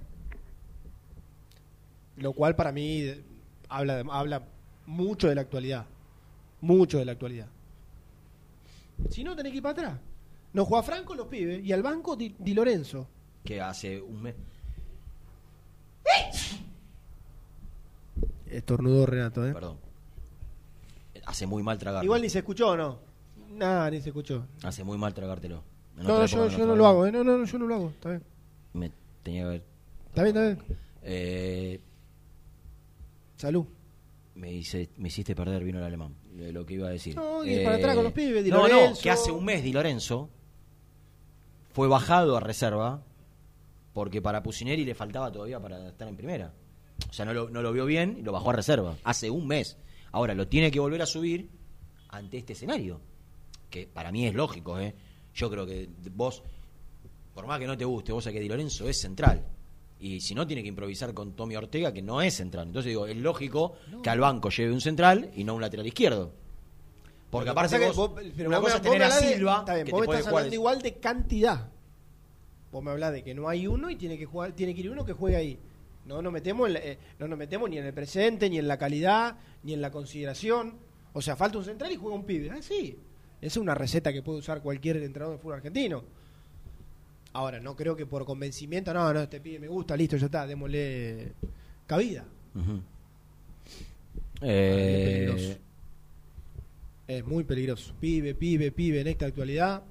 Lo 2.16 2.32
cual 2.32 2.56
para 2.56 2.72
mí 2.72 3.00
eh, 3.02 3.22
habla, 3.68 4.02
habla 4.10 4.42
mucho 4.86 5.28
de 5.28 5.34
la 5.34 5.42
actualidad. 5.42 5.84
Mucho 6.62 6.98
de 6.98 7.04
la 7.04 7.12
actualidad. 7.12 7.48
Si 9.10 9.22
no, 9.22 9.36
tenés 9.36 9.52
que 9.52 9.58
ir 9.58 9.62
para 9.62 9.72
atrás. 9.72 10.00
No 10.54 10.64
juega 10.64 10.82
Franco, 10.82 11.14
los 11.14 11.26
pibes. 11.26 11.62
Y 11.62 11.72
al 11.72 11.82
banco, 11.82 12.16
Di, 12.16 12.34
Di 12.38 12.54
Lorenzo. 12.54 13.06
Que 13.44 13.60
hace 13.60 14.00
un 14.00 14.22
mes. 14.22 14.34
Estornudó 18.50 19.06
Renato, 19.06 19.46
¿eh? 19.46 19.52
Perdón. 19.52 19.78
Hace 21.26 21.46
muy 21.46 21.62
mal 21.62 21.78
tragar. 21.78 22.04
Igual 22.04 22.22
ni 22.22 22.28
se 22.28 22.38
escuchó, 22.38 22.76
¿no? 22.76 22.98
Nada, 23.50 23.90
ni 23.90 24.00
se 24.00 24.10
escuchó. 24.10 24.46
Hace 24.62 24.84
muy 24.84 24.98
mal 24.98 25.12
tragártelo. 25.14 25.62
En 25.98 26.04
No, 26.06 26.14
otra 26.14 26.26
yo, 26.26 26.44
época 26.44 26.52
yo 26.56 26.58
lo 26.64 26.66
no 26.66 26.76
lo 26.76 26.86
hago, 26.86 27.06
¿eh? 27.06 27.12
No, 27.12 27.24
no, 27.24 27.38
no, 27.38 27.44
yo 27.44 27.58
no 27.58 27.66
lo 27.66 27.74
hago. 27.74 27.88
Está 27.90 28.10
bien. 28.10 28.22
Me 28.74 28.92
tenía 29.22 29.42
que 29.44 29.48
ver. 29.48 29.64
Está 30.08 30.22
bien, 30.22 30.36
está 30.36 30.46
bien. 30.64 30.78
Eh, 31.02 31.80
Salud. 33.36 33.64
me, 34.34 34.52
hice- 34.52 34.90
me 34.98 35.08
hiciste 35.08 35.34
perder 35.34 35.64
vino 35.64 35.78
el 35.78 35.84
alemán. 35.84 36.14
Lo 36.36 36.66
que 36.66 36.74
iba 36.74 36.88
a 36.88 36.90
decir. 36.90 37.14
Eh, 37.14 37.16
No, 37.16 37.44
y 37.44 37.64
para 37.64 37.76
atrás 37.76 37.94
con 37.94 38.04
los 38.04 38.12
pibes, 38.12 38.44
Di 38.44 38.50
no, 38.50 38.58
no, 38.62 38.68
Lorenzo. 38.68 39.02
que 39.02 39.10
hace 39.10 39.30
un 39.32 39.44
mes 39.44 39.62
Di 39.62 39.72
Lorenzo 39.72 40.28
fue 41.72 41.88
bajado 41.88 42.36
a 42.36 42.40
reserva 42.40 43.02
porque 43.94 44.20
para 44.20 44.42
Pusineri 44.42 44.84
le 44.84 44.94
faltaba 44.94 45.32
todavía 45.32 45.58
para 45.58 45.88
estar 45.88 46.06
en 46.08 46.16
primera. 46.16 46.52
O 47.08 47.12
sea, 47.12 47.24
no 47.24 47.32
lo, 47.34 47.50
no 47.50 47.62
lo 47.62 47.72
vio 47.72 47.84
bien 47.86 48.16
y 48.18 48.22
lo 48.22 48.32
bajó 48.32 48.50
a 48.50 48.54
reserva. 48.54 48.96
Hace 49.04 49.30
un 49.30 49.46
mes. 49.46 49.76
Ahora 50.12 50.34
lo 50.34 50.48
tiene 50.48 50.70
que 50.70 50.80
volver 50.80 51.02
a 51.02 51.06
subir 51.06 51.48
ante 52.08 52.38
este 52.38 52.52
escenario. 52.54 53.00
Que 53.70 53.86
para 53.86 54.10
mí 54.12 54.26
es 54.26 54.34
lógico, 54.34 54.78
¿eh? 54.78 54.94
Yo 55.34 55.50
creo 55.50 55.66
que 55.66 55.88
vos, 56.14 56.42
por 57.34 57.46
más 57.46 57.58
que 57.58 57.66
no 57.66 57.76
te 57.76 57.84
guste, 57.84 58.12
vos 58.12 58.24
sabés 58.24 58.36
que 58.36 58.40
Di 58.42 58.48
Lorenzo 58.48 58.88
es 58.88 58.98
central. 59.00 59.44
Y 60.00 60.20
si 60.20 60.34
no, 60.34 60.46
tiene 60.46 60.62
que 60.62 60.68
improvisar 60.68 61.12
con 61.14 61.32
Tommy 61.32 61.56
Ortega, 61.56 61.92
que 61.92 62.02
no 62.02 62.20
es 62.22 62.34
central. 62.34 62.68
Entonces 62.68 62.90
digo, 62.90 63.06
es 63.06 63.16
lógico 63.16 63.76
que 64.02 64.10
al 64.10 64.20
banco 64.20 64.48
lleve 64.50 64.72
un 64.72 64.80
central 64.80 65.30
y 65.34 65.44
no 65.44 65.54
un 65.54 65.60
lateral 65.60 65.86
izquierdo. 65.86 66.32
Porque 67.30 67.50
aparte 67.50 67.76
es 67.76 67.94
vos, 67.96 68.10
vos- 68.14 68.22
pero 68.36 68.48
una 68.48 68.58
vos 68.58 68.70
cosa 68.72 68.82
me- 68.82 68.88
es 68.88 68.92
tener 68.92 69.02
a 69.12 69.16
de- 69.20 69.34
Silva, 69.34 69.56
está 69.60 69.74
bien, 69.74 69.86
que 69.86 69.92
vos 69.92 70.00
te 70.00 70.02
me 70.02 70.06
puede 70.06 70.18
estás 70.20 70.30
jugar 70.30 70.40
hablando 70.44 70.54
igual 70.54 70.82
de 70.82 70.94
cantidad. 70.94 71.68
Vos 72.72 72.82
me 72.84 72.90
hablás 72.90 73.12
de 73.12 73.22
que 73.24 73.34
no 73.34 73.48
hay 73.48 73.66
uno 73.66 73.90
y 73.90 73.96
tiene 73.96 74.16
que 74.18 74.26
jugar, 74.26 74.52
tiene 74.52 74.74
que 74.74 74.80
ir 74.82 74.90
uno 74.90 75.04
que 75.04 75.12
juegue 75.12 75.36
ahí. 75.36 75.58
No 76.06 76.22
nos 76.22 76.32
metemos 76.32 76.68
en 76.68 76.74
la- 76.74 76.80
eh, 76.80 76.98
no 77.18 77.26
nos 77.28 77.38
metemos 77.38 77.68
ni 77.68 77.78
en 77.78 77.84
el 77.86 77.92
presente, 77.92 78.48
ni 78.48 78.58
en 78.58 78.68
la 78.68 78.78
calidad, 78.78 79.36
ni 79.64 79.72
en 79.74 79.80
la 79.80 79.90
consideración. 79.90 80.74
O 81.12 81.20
sea, 81.20 81.34
falta 81.36 81.58
un 81.58 81.64
central 81.64 81.90
y 81.92 81.96
juega 81.96 82.14
un 82.16 82.24
pibe. 82.24 82.50
Ah, 82.50 82.62
sí. 82.62 82.96
Esa 83.40 83.46
es 83.46 83.56
una 83.56 83.74
receta 83.74 84.12
que 84.12 84.22
puede 84.22 84.38
usar 84.38 84.62
cualquier 84.62 84.96
entrenador 84.98 85.36
de 85.36 85.42
fútbol 85.42 85.56
argentino. 85.56 86.04
Ahora, 87.32 87.60
no 87.60 87.76
creo 87.76 87.96
que 87.96 88.06
por 88.06 88.24
convencimiento, 88.24 88.94
no, 88.94 89.12
no, 89.12 89.20
este 89.20 89.40
pibe 89.40 89.58
me 89.58 89.68
gusta, 89.68 89.96
listo, 89.96 90.16
ya 90.16 90.26
está, 90.26 90.46
démosle 90.46 91.32
cabida. 91.86 92.24
Ujú. 92.54 92.80
Es 94.36 94.42
Eh, 94.42 95.26
peligroso. 95.26 95.58
Es 97.08 97.24
muy 97.26 97.44
peligroso. 97.44 97.94
Pibe, 98.00 98.34
pibe, 98.34 98.70
pibe 98.72 99.00
en 99.00 99.06
esta 99.08 99.26
actualidad. 99.26 99.82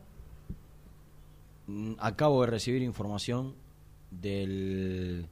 Mm, 1.67 1.93
Acabo 1.99 2.41
de 2.41 2.47
recibir 2.51 2.81
información 2.81 3.53
del 4.11 5.27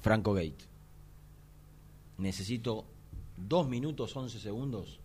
Franco 0.00 0.34
Gate. 0.34 0.64
Necesito 2.18 2.86
2 3.36 3.68
minutos 3.68 4.14
11 4.16 4.40
segundos. 4.40 5.00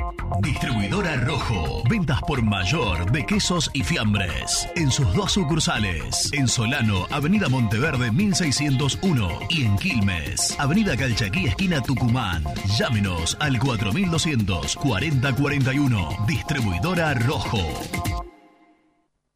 Distribuidora 0.41 1.15
Rojo. 1.17 1.83
Ventas 1.89 2.19
por 2.27 2.43
mayor 2.43 3.11
de 3.11 3.25
quesos 3.25 3.69
y 3.73 3.83
fiambres. 3.83 4.67
En 4.75 4.91
sus 4.91 5.11
dos 5.13 5.31
sucursales. 5.31 6.29
En 6.33 6.47
Solano, 6.47 7.07
Avenida 7.09 7.49
Monteverde 7.49 8.11
1601. 8.11 9.39
Y 9.49 9.63
en 9.63 9.77
Quilmes, 9.77 10.55
Avenida 10.59 10.97
Calchaquí, 10.97 11.47
esquina 11.47 11.81
Tucumán. 11.81 12.43
Llámenos 12.77 13.37
al 13.39 13.57
4200 13.91 14.75
4041. 14.75 16.25
Distribuidora 16.27 17.13
Rojo. 17.13 17.63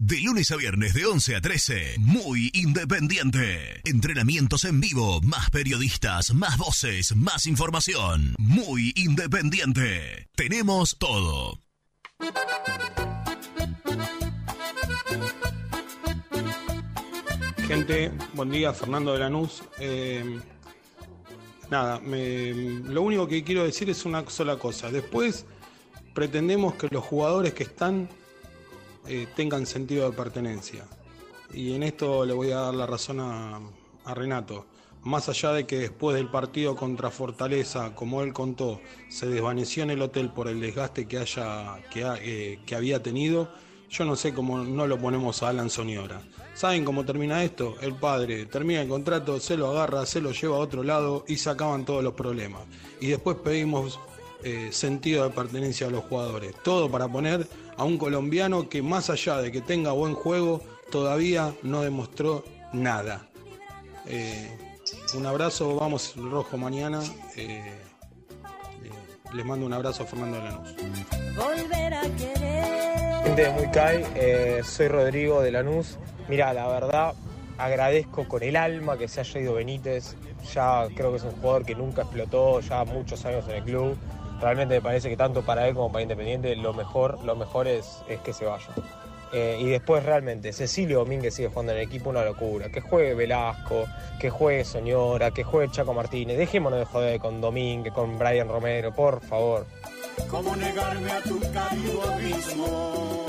De 0.04 0.20
lunes 0.20 0.50
a 0.50 0.56
viernes 0.56 0.96
de 0.96 1.06
11 1.06 1.36
a 1.36 1.42
13, 1.42 1.96
muy 2.00 2.50
independiente. 2.56 3.82
Entrenamientos 3.86 4.66
en 4.66 4.82
vivo, 4.82 5.22
más 5.22 5.52
periodistas, 5.52 6.34
más 6.34 6.58
voces, 6.58 7.16
más 7.16 7.46
información. 7.46 8.34
Muy 8.40 8.94
independiente. 8.96 10.28
Tenemos 10.36 10.98
todo. 10.98 11.60
Gente, 17.68 18.12
buen 18.34 18.50
día, 18.50 18.74
Fernando 18.74 19.14
de 19.14 19.20
Lanús. 19.20 19.64
Eh, 19.80 20.42
nada, 21.72 22.00
me- 22.00 22.54
lo 22.54 23.02
único 23.02 23.28
que 23.28 23.44
quiero 23.44 23.64
decir 23.64 23.90
es 23.90 24.06
una 24.06 24.30
sola 24.30 24.58
cosa. 24.58 24.92
Después 24.92 25.46
pretendemos 26.14 26.76
que 26.76 26.88
los 26.92 27.04
jugadores 27.04 27.54
que 27.54 27.64
están 27.64 28.10
eh, 29.08 29.28
tengan 29.36 29.66
sentido 29.66 30.10
de 30.12 30.16
pertenencia. 30.16 30.86
Y 31.54 31.74
en 31.74 31.84
esto 31.84 32.26
le 32.26 32.34
voy 32.34 32.52
a 32.52 32.58
dar 32.58 32.74
la 32.76 32.86
razón 32.86 33.20
a, 33.20 33.60
Renato. 34.14 34.66
Más 35.04 35.30
allá 35.30 35.54
de 35.54 35.66
que 35.66 35.78
después 35.78 36.16
del 36.16 36.28
partido 36.30 36.76
contra 36.76 37.10
Fortaleza, 37.10 37.96
como 37.96 38.22
él 38.22 38.34
contó, 38.34 38.82
se 39.10 39.28
desvaneció 39.28 39.84
en 39.84 39.92
el 39.92 40.02
hotel 40.02 40.30
por 40.30 40.48
el 40.48 40.60
desgaste 40.60 41.08
que, 41.08 41.18
haya, 41.20 41.82
que, 41.92 42.04
eh, 42.22 42.60
que 42.66 42.76
había 42.76 43.02
tenido, 43.02 43.50
yo 43.92 44.06
no 44.06 44.16
sé 44.16 44.34
cómo 44.34 44.60
no 44.60 44.88
lo 44.88 44.98
ponemos 44.98 45.44
a 45.44 45.50
Alan 45.50 45.70
Soñora. 45.70 46.22
¿Saben 46.54 46.86
cómo 46.86 47.04
termina 47.04 47.44
esto? 47.44 47.76
El 47.82 47.96
padre 47.96 48.46
termina 48.46 48.82
el 48.82 48.88
contrato, 48.88 49.40
se 49.40 49.58
lo 49.58 49.70
agarra, 49.72 50.06
se 50.06 50.22
lo 50.22 50.32
lleva 50.32 50.56
a 50.56 50.60
otro 50.60 50.82
lado 50.82 51.26
y 51.28 51.36
se 51.36 51.50
acaban 51.50 51.84
todos 51.84 52.04
los 52.04 52.14
problemas. 52.14 52.62
Y 53.02 53.08
después 53.08 53.38
pedimos 53.44 54.00
eh, 54.44 54.70
sentido 54.72 55.26
de 55.26 55.32
pertenencia 55.32 55.88
a 55.88 55.90
los 55.90 56.06
jugadores. 56.06 56.56
Todo 56.64 56.90
para 56.90 57.08
poner 57.10 57.46
a 57.76 57.84
un 57.84 57.98
colombiano 57.98 58.70
que 58.70 58.82
más 58.82 59.10
allá 59.10 59.42
de 59.42 59.52
que 59.52 59.60
tenga 59.60 59.92
buen 59.92 60.16
juego, 60.16 60.62
todavía 60.90 61.54
no 61.62 61.82
demostró 61.82 62.46
nada. 62.72 63.28
Eh, 64.06 64.58
un 65.16 65.26
abrazo, 65.26 65.76
vamos 65.76 66.16
rojo 66.16 66.58
mañana. 66.58 67.02
Eh, 67.36 67.78
les 69.34 69.46
mando 69.46 69.66
un 69.66 69.74
abrazo 69.74 70.04
a 70.04 70.06
Fernando 70.06 70.38
de 70.38 70.44
Lanús. 70.44 70.76
Volver 71.36 71.94
a 71.94 72.02
querer. 72.02 73.24
Gente 73.24 73.42
de 73.44 73.50
Muy 73.52 73.68
Kai, 73.72 74.06
eh, 74.16 74.62
soy 74.64 74.88
Rodrigo 74.88 75.42
de 75.42 75.52
Lanús. 75.52 75.98
Mira, 76.28 76.54
la 76.54 76.68
verdad, 76.68 77.14
agradezco 77.58 78.28
con 78.28 78.44
el 78.44 78.56
alma 78.56 78.98
que 78.98 79.08
se 79.08 79.22
haya 79.22 79.40
ido 79.40 79.54
Benítez. 79.54 80.16
Ya 80.54 80.88
creo 80.96 81.12
que 81.12 81.18
es 81.18 81.24
un 81.24 81.32
jugador 81.32 81.66
que 81.66 81.76
nunca 81.76 82.02
explotó, 82.02 82.60
ya 82.62 82.84
muchos 82.84 83.24
años 83.26 83.46
en 83.48 83.56
el 83.56 83.64
club. 83.64 83.98
Realmente 84.42 84.76
me 84.76 84.82
parece 84.82 85.10
que 85.10 85.18
tanto 85.18 85.44
para 85.44 85.68
él 85.68 85.76
como 85.76 85.92
para 85.92 86.02
Independiente 86.02 86.56
lo 86.56 86.74
mejor, 86.74 87.24
lo 87.24 87.36
mejor 87.36 87.68
es, 87.68 88.04
es 88.10 88.20
que 88.22 88.34
se 88.34 88.46
vaya. 88.46 88.68
Eh, 89.34 89.58
y 89.62 89.70
después 89.70 90.04
realmente, 90.04 90.52
Cecilio 90.52 91.00
Domínguez 91.00 91.36
sigue 91.36 91.48
jugando 91.48 91.72
en 91.72 91.78
el 91.80 91.84
equipo, 91.86 92.10
una 92.10 92.26
locura. 92.26 92.70
Que 92.70 92.82
juegue 92.82 93.14
Velasco, 93.14 93.86
que 94.20 94.30
juegue 94.30 94.66
Soñora, 94.66 95.32
que 95.32 95.44
juegue 95.44 95.72
Chaco 95.72 95.94
Martínez. 95.94 96.38
Dejémonos 96.38 96.80
de 96.80 96.86
joder 96.86 97.20
con 97.20 97.40
Domínguez, 97.40 97.94
con 97.94 98.18
Brian 98.20 98.50
Romero, 98.50 98.94
por 98.94 99.22
favor. 99.22 99.66
¿Cómo 100.30 100.56
negarme 100.56 101.12
a 101.12 101.22
tu 101.22 101.40
cálido 101.54 102.02
abismo? 102.12 103.22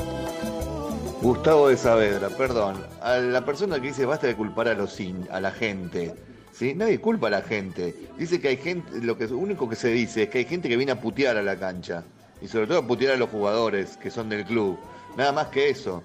Gustavo 1.23 1.69
de 1.69 1.77
Saavedra, 1.77 2.29
perdón. 2.31 2.85
A 3.01 3.19
la 3.19 3.45
persona 3.45 3.77
que 3.81 3.89
dice 3.89 4.05
basta 4.05 4.27
de 4.27 4.35
culpar 4.35 4.67
a 4.69 4.75
los 4.75 4.99
in- 4.99 5.29
a 5.31 5.41
la 5.41 5.53
gente. 5.53 6.15
¿sí? 6.53 6.75
Nadie 6.75 7.01
culpa 7.01 7.29
a 7.29 7.31
la 7.31 7.43
gente. 7.43 7.95
Dice 8.19 8.41
que 8.41 8.49
hay 8.49 8.57
gente, 8.57 8.99
lo 9.01 9.17
que 9.17 9.29
lo 9.29 9.39
único 9.39 9.69
que 9.69 9.77
se 9.77 9.89
dice 9.89 10.25
es 10.25 10.29
que 10.31 10.39
hay 10.39 10.45
gente 10.47 10.69
que 10.69 10.77
viene 10.77 10.93
a 10.93 11.01
putear 11.01 11.37
a 11.37 11.43
la 11.43 11.57
cancha. 11.57 12.03
Y 12.41 12.49
sobre 12.49 12.67
todo 12.67 12.79
a 12.79 12.87
putear 12.87 13.15
a 13.15 13.17
los 13.17 13.31
jugadores 13.31 13.97
que 13.99 14.11
son 14.11 14.29
del 14.29 14.45
club. 14.45 14.77
Nada 15.17 15.33
más 15.33 15.47
que 15.49 15.71
eso. 15.71 16.03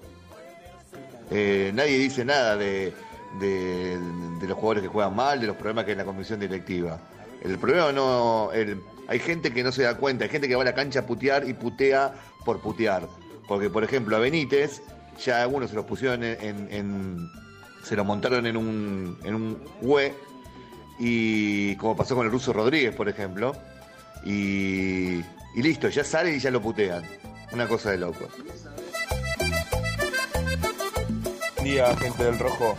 Eh, 1.30 1.72
nadie 1.74 1.98
dice 1.98 2.24
nada 2.24 2.56
de, 2.56 2.92
de- 3.40 3.98
los 4.46 4.56
jugadores 4.56 4.82
que 4.82 4.88
juegan 4.88 5.14
mal, 5.14 5.40
de 5.40 5.46
los 5.46 5.56
problemas 5.56 5.84
que 5.84 5.90
hay 5.90 5.92
en 5.92 5.98
la 5.98 6.04
comisión 6.04 6.40
directiva. 6.40 6.98
El 7.42 7.58
problema 7.58 7.92
no. 7.92 8.50
hay 8.50 9.18
gente 9.18 9.52
que 9.52 9.62
no 9.62 9.70
se 9.72 9.82
da 9.82 9.96
cuenta, 9.96 10.24
hay 10.24 10.30
gente 10.30 10.48
que 10.48 10.56
va 10.56 10.62
a 10.62 10.64
la 10.64 10.74
cancha 10.74 11.00
a 11.00 11.06
putear 11.06 11.48
y 11.48 11.52
putea 11.54 12.14
por 12.44 12.60
putear. 12.60 13.06
Porque, 13.46 13.70
por 13.70 13.84
ejemplo, 13.84 14.16
a 14.16 14.18
Benítez, 14.20 14.82
ya 15.24 15.42
algunos 15.42 15.70
se 15.70 15.76
los 15.76 15.84
pusieron 15.84 16.22
en. 16.24 17.30
se 17.82 17.96
lo 17.96 18.04
montaron 18.04 18.46
en 18.46 18.56
un, 18.56 19.18
en 19.24 19.34
un 19.34 19.58
hue, 19.82 20.14
y 20.98 21.76
como 21.76 21.96
pasó 21.96 22.16
con 22.16 22.26
el 22.26 22.32
ruso 22.32 22.52
Rodríguez, 22.52 22.94
por 22.94 23.08
ejemplo. 23.08 23.54
Y, 24.24 25.18
y 25.54 25.62
listo, 25.62 25.88
ya 25.88 26.02
sale 26.04 26.34
y 26.34 26.40
ya 26.40 26.50
lo 26.50 26.60
putean. 26.60 27.04
Una 27.52 27.66
cosa 27.68 27.90
de 27.92 27.98
loco. 27.98 28.28
Gente 31.68 32.24
del 32.24 32.38
Rojo. 32.38 32.78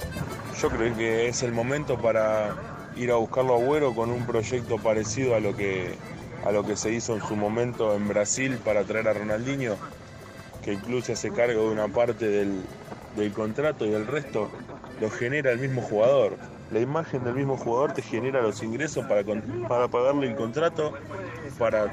Yo 0.60 0.70
creo 0.70 0.98
que 0.98 1.28
es 1.28 1.44
el 1.44 1.52
momento 1.52 2.00
para 2.00 2.56
ir 2.96 3.12
a 3.12 3.18
buscarlo 3.18 3.54
a 3.54 3.58
Agüero 3.58 3.94
con 3.94 4.10
un 4.10 4.26
proyecto 4.26 4.80
parecido 4.80 5.36
a 5.36 5.40
lo 5.40 5.56
que 5.56 5.94
a 6.44 6.52
lo 6.52 6.64
que 6.64 6.76
se 6.76 6.92
hizo 6.92 7.14
en 7.14 7.22
su 7.22 7.36
momento 7.36 7.94
en 7.96 8.08
Brasil 8.08 8.58
para 8.66 8.84
traer 8.86 9.08
a 9.08 9.14
Ronaldinho, 9.14 9.76
que 10.66 10.80
se 11.04 11.14
hace 11.14 11.30
cargo 11.30 11.66
de 11.66 11.70
una 11.70 11.88
parte 11.88 12.28
del, 12.28 12.64
del 13.16 13.32
contrato 13.32 13.86
y 13.86 13.94
el 13.94 14.08
resto 14.08 14.50
lo 15.00 15.12
genera 15.12 15.52
el 15.52 15.60
mismo 15.60 15.84
jugador. 15.84 16.38
La 16.72 16.80
imagen 16.80 17.24
del 17.24 17.36
mismo 17.36 17.58
jugador 17.58 17.94
te 17.94 18.02
genera 18.02 18.42
los 18.42 18.64
ingresos 18.64 19.06
para, 19.06 19.24
para 19.68 19.88
pagarle 19.88 20.28
el 20.28 20.36
contrato, 20.36 20.94
para 21.60 21.92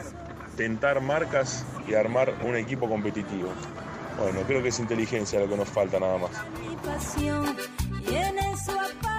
tentar 0.56 1.02
marcas 1.02 1.66
y 1.86 1.92
armar 1.92 2.32
un 2.42 2.56
equipo 2.56 2.88
competitivo. 2.88 3.50
Bueno, 4.18 4.40
creo 4.46 4.62
que 4.62 4.68
es 4.68 4.80
inteligencia 4.80 5.40
lo 5.40 5.48
que 5.48 5.56
nos 5.56 5.68
falta 5.68 6.00
nada 6.00 6.18
más. 6.18 6.30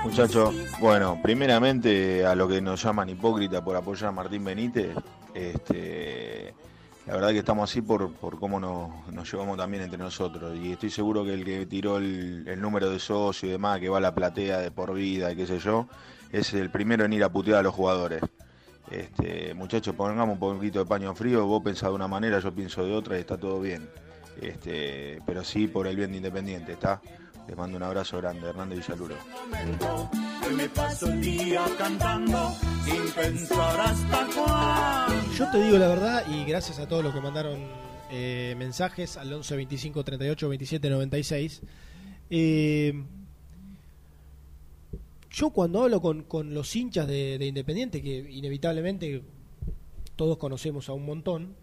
Muchachos, 0.03 0.56
bueno, 0.80 1.19
primeramente 1.22 2.26
a 2.26 2.34
lo 2.36 2.48
que 2.48 2.61
nos 2.61 2.82
llaman 2.82 3.10
hipócrita 3.10 3.64
por 3.64 3.76
apoyar 3.76 4.10
a 4.10 4.11
Martín 4.11 4.44
Benítez, 4.44 4.95
este, 5.34 6.53
la 7.06 7.14
verdad 7.14 7.30
que 7.30 7.40
estamos 7.40 7.69
así 7.69 7.82
por, 7.82 8.14
por 8.14 8.40
cómo 8.40 8.60
nos, 8.60 9.11
nos 9.11 9.32
llevamos 9.32 9.57
también 9.57 9.84
entre 9.84 9.98
nosotros. 9.98 10.57
Y 10.57 10.72
estoy 10.72 10.90
seguro 10.90 11.24
que 11.24 11.34
el 11.34 11.45
que 11.45 11.65
tiró 11.65 11.98
el, 11.98 12.45
el 12.48 12.61
número 12.61 12.90
de 12.90 12.99
socio 12.99 13.49
y 13.49 13.52
demás, 13.52 13.80
que 13.80 13.90
va 13.90 13.98
a 13.98 14.02
la 14.02 14.15
platea 14.15 14.60
de 14.60 14.72
por 14.72 14.94
vida 14.94 15.32
y 15.32 15.36
qué 15.36 15.45
sé 15.45 15.60
yo, 15.60 15.88
es 16.32 16.53
el 16.53 16.69
primero 16.69 17.06
en 17.06 17.14
ir 17.14 17.24
a 17.24 17.30
putear 17.30 17.60
a 17.60 17.64
los 17.64 17.74
jugadores. 17.74 18.22
Este, 18.90 19.53
muchachos, 19.53 19.94
pongamos 19.95 20.34
un 20.34 20.40
poquito 20.40 20.80
de 20.80 20.86
paño 20.86 21.14
frío, 21.14 21.45
vos 21.45 21.61
pensás 21.61 21.90
de 21.90 21.95
una 21.95 22.07
manera, 22.07 22.40
yo 22.40 22.53
pienso 22.53 22.86
de 22.86 22.95
otra 22.95 23.18
y 23.18 23.19
está 23.19 23.38
todo 23.38 23.60
bien. 23.60 23.90
Este, 24.41 25.22
pero 25.26 25.43
sí 25.43 25.68
por 25.68 25.88
el 25.88 25.95
bien 25.95 26.11
de 26.11 26.18
Independiente, 26.18 26.73
¿está? 26.73 27.01
Les 27.47 27.55
mando 27.55 27.77
un 27.77 27.84
abrazo 27.84 28.18
grande, 28.18 28.47
Hernando 28.47 28.76
Villaluro. 28.76 29.15
Yo 35.38 35.51
te 35.51 35.64
digo 35.64 35.77
la 35.77 35.88
verdad 35.88 36.23
y 36.30 36.43
gracias 36.45 36.80
a 36.80 36.88
todos 36.88 37.03
los 37.03 37.14
que 37.14 37.22
mandaron 37.22 37.59
eh, 38.11 38.55
mensajes 38.57 39.18
al 39.18 39.31
11 39.31 39.55
25 39.55 40.03
38 40.03 40.49
27 40.49 40.89
96. 40.89 41.61
eh, 42.30 43.03
yo 45.30 45.51
cuando 45.51 45.84
hablo 45.84 46.01
con, 46.01 46.23
con 46.23 46.53
los 46.53 46.76
hinchas 46.76 47.07
de, 47.07 47.38
de 47.38 47.45
Independiente, 47.45 48.01
que 48.01 48.27
inevitablemente 48.31 49.22
todos 50.15 50.38
conocemos 50.38 50.89
a 50.89 50.93
un 50.93 51.05
montón, 51.05 51.55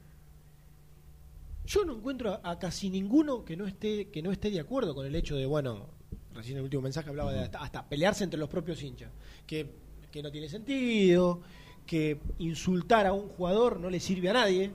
yo 1.67 1.85
no 1.85 1.95
encuentro 1.95 2.41
a, 2.43 2.59
casi 2.59 2.91
ninguno 2.91 3.45
que 3.45 3.57
no 3.57 3.67
esté 3.67 4.11
que 4.11 4.23
no 4.23 4.33
esté 4.33 4.51
de 4.51 4.61
acuerdo 4.61 4.95
con 4.95 5.07
el 5.07 5.15
hecho 5.15 5.37
de, 5.37 5.47
bueno, 5.47 5.89
recién 6.35 6.59
el 6.59 6.65
último 6.65 6.83
mensaje 6.83 7.09
hablaba 7.09 7.33
de 7.33 7.41
hasta, 7.41 7.63
hasta 7.63 7.89
pelearse 7.89 8.25
entre 8.25 8.39
los 8.39 8.49
propios 8.49 8.83
hinchas, 8.83 9.11
que, 9.47 9.69
que 10.11 10.23
no 10.23 10.31
tiene 10.31 10.49
sentido, 10.49 11.41
que 11.87 12.21
insultar 12.39 13.07
a 13.07 13.13
un 13.13 13.29
jugador 13.29 13.81
no 13.81 13.91
le 13.91 14.01
sirve 14.01 14.31
a 14.31 14.35
nadie, 14.35 14.71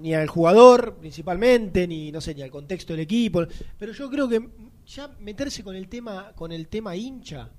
ni 0.00 0.14
al 0.14 0.28
jugador 0.28 0.96
principalmente, 0.96 1.86
ni 1.86 2.10
no 2.10 2.20
sé, 2.20 2.34
ni 2.34 2.42
al 2.42 2.50
contexto 2.50 2.92
del 2.92 3.00
equipo, 3.00 3.46
pero 3.78 3.92
yo 3.92 4.10
creo 4.10 4.28
que 4.28 4.48
ya 4.86 5.08
meterse 5.20 5.62
con 5.62 5.76
el 5.76 5.88
tema 5.88 6.32
con 6.34 6.50
el 6.50 6.68
tema 6.68 6.96
hincha 6.96 7.50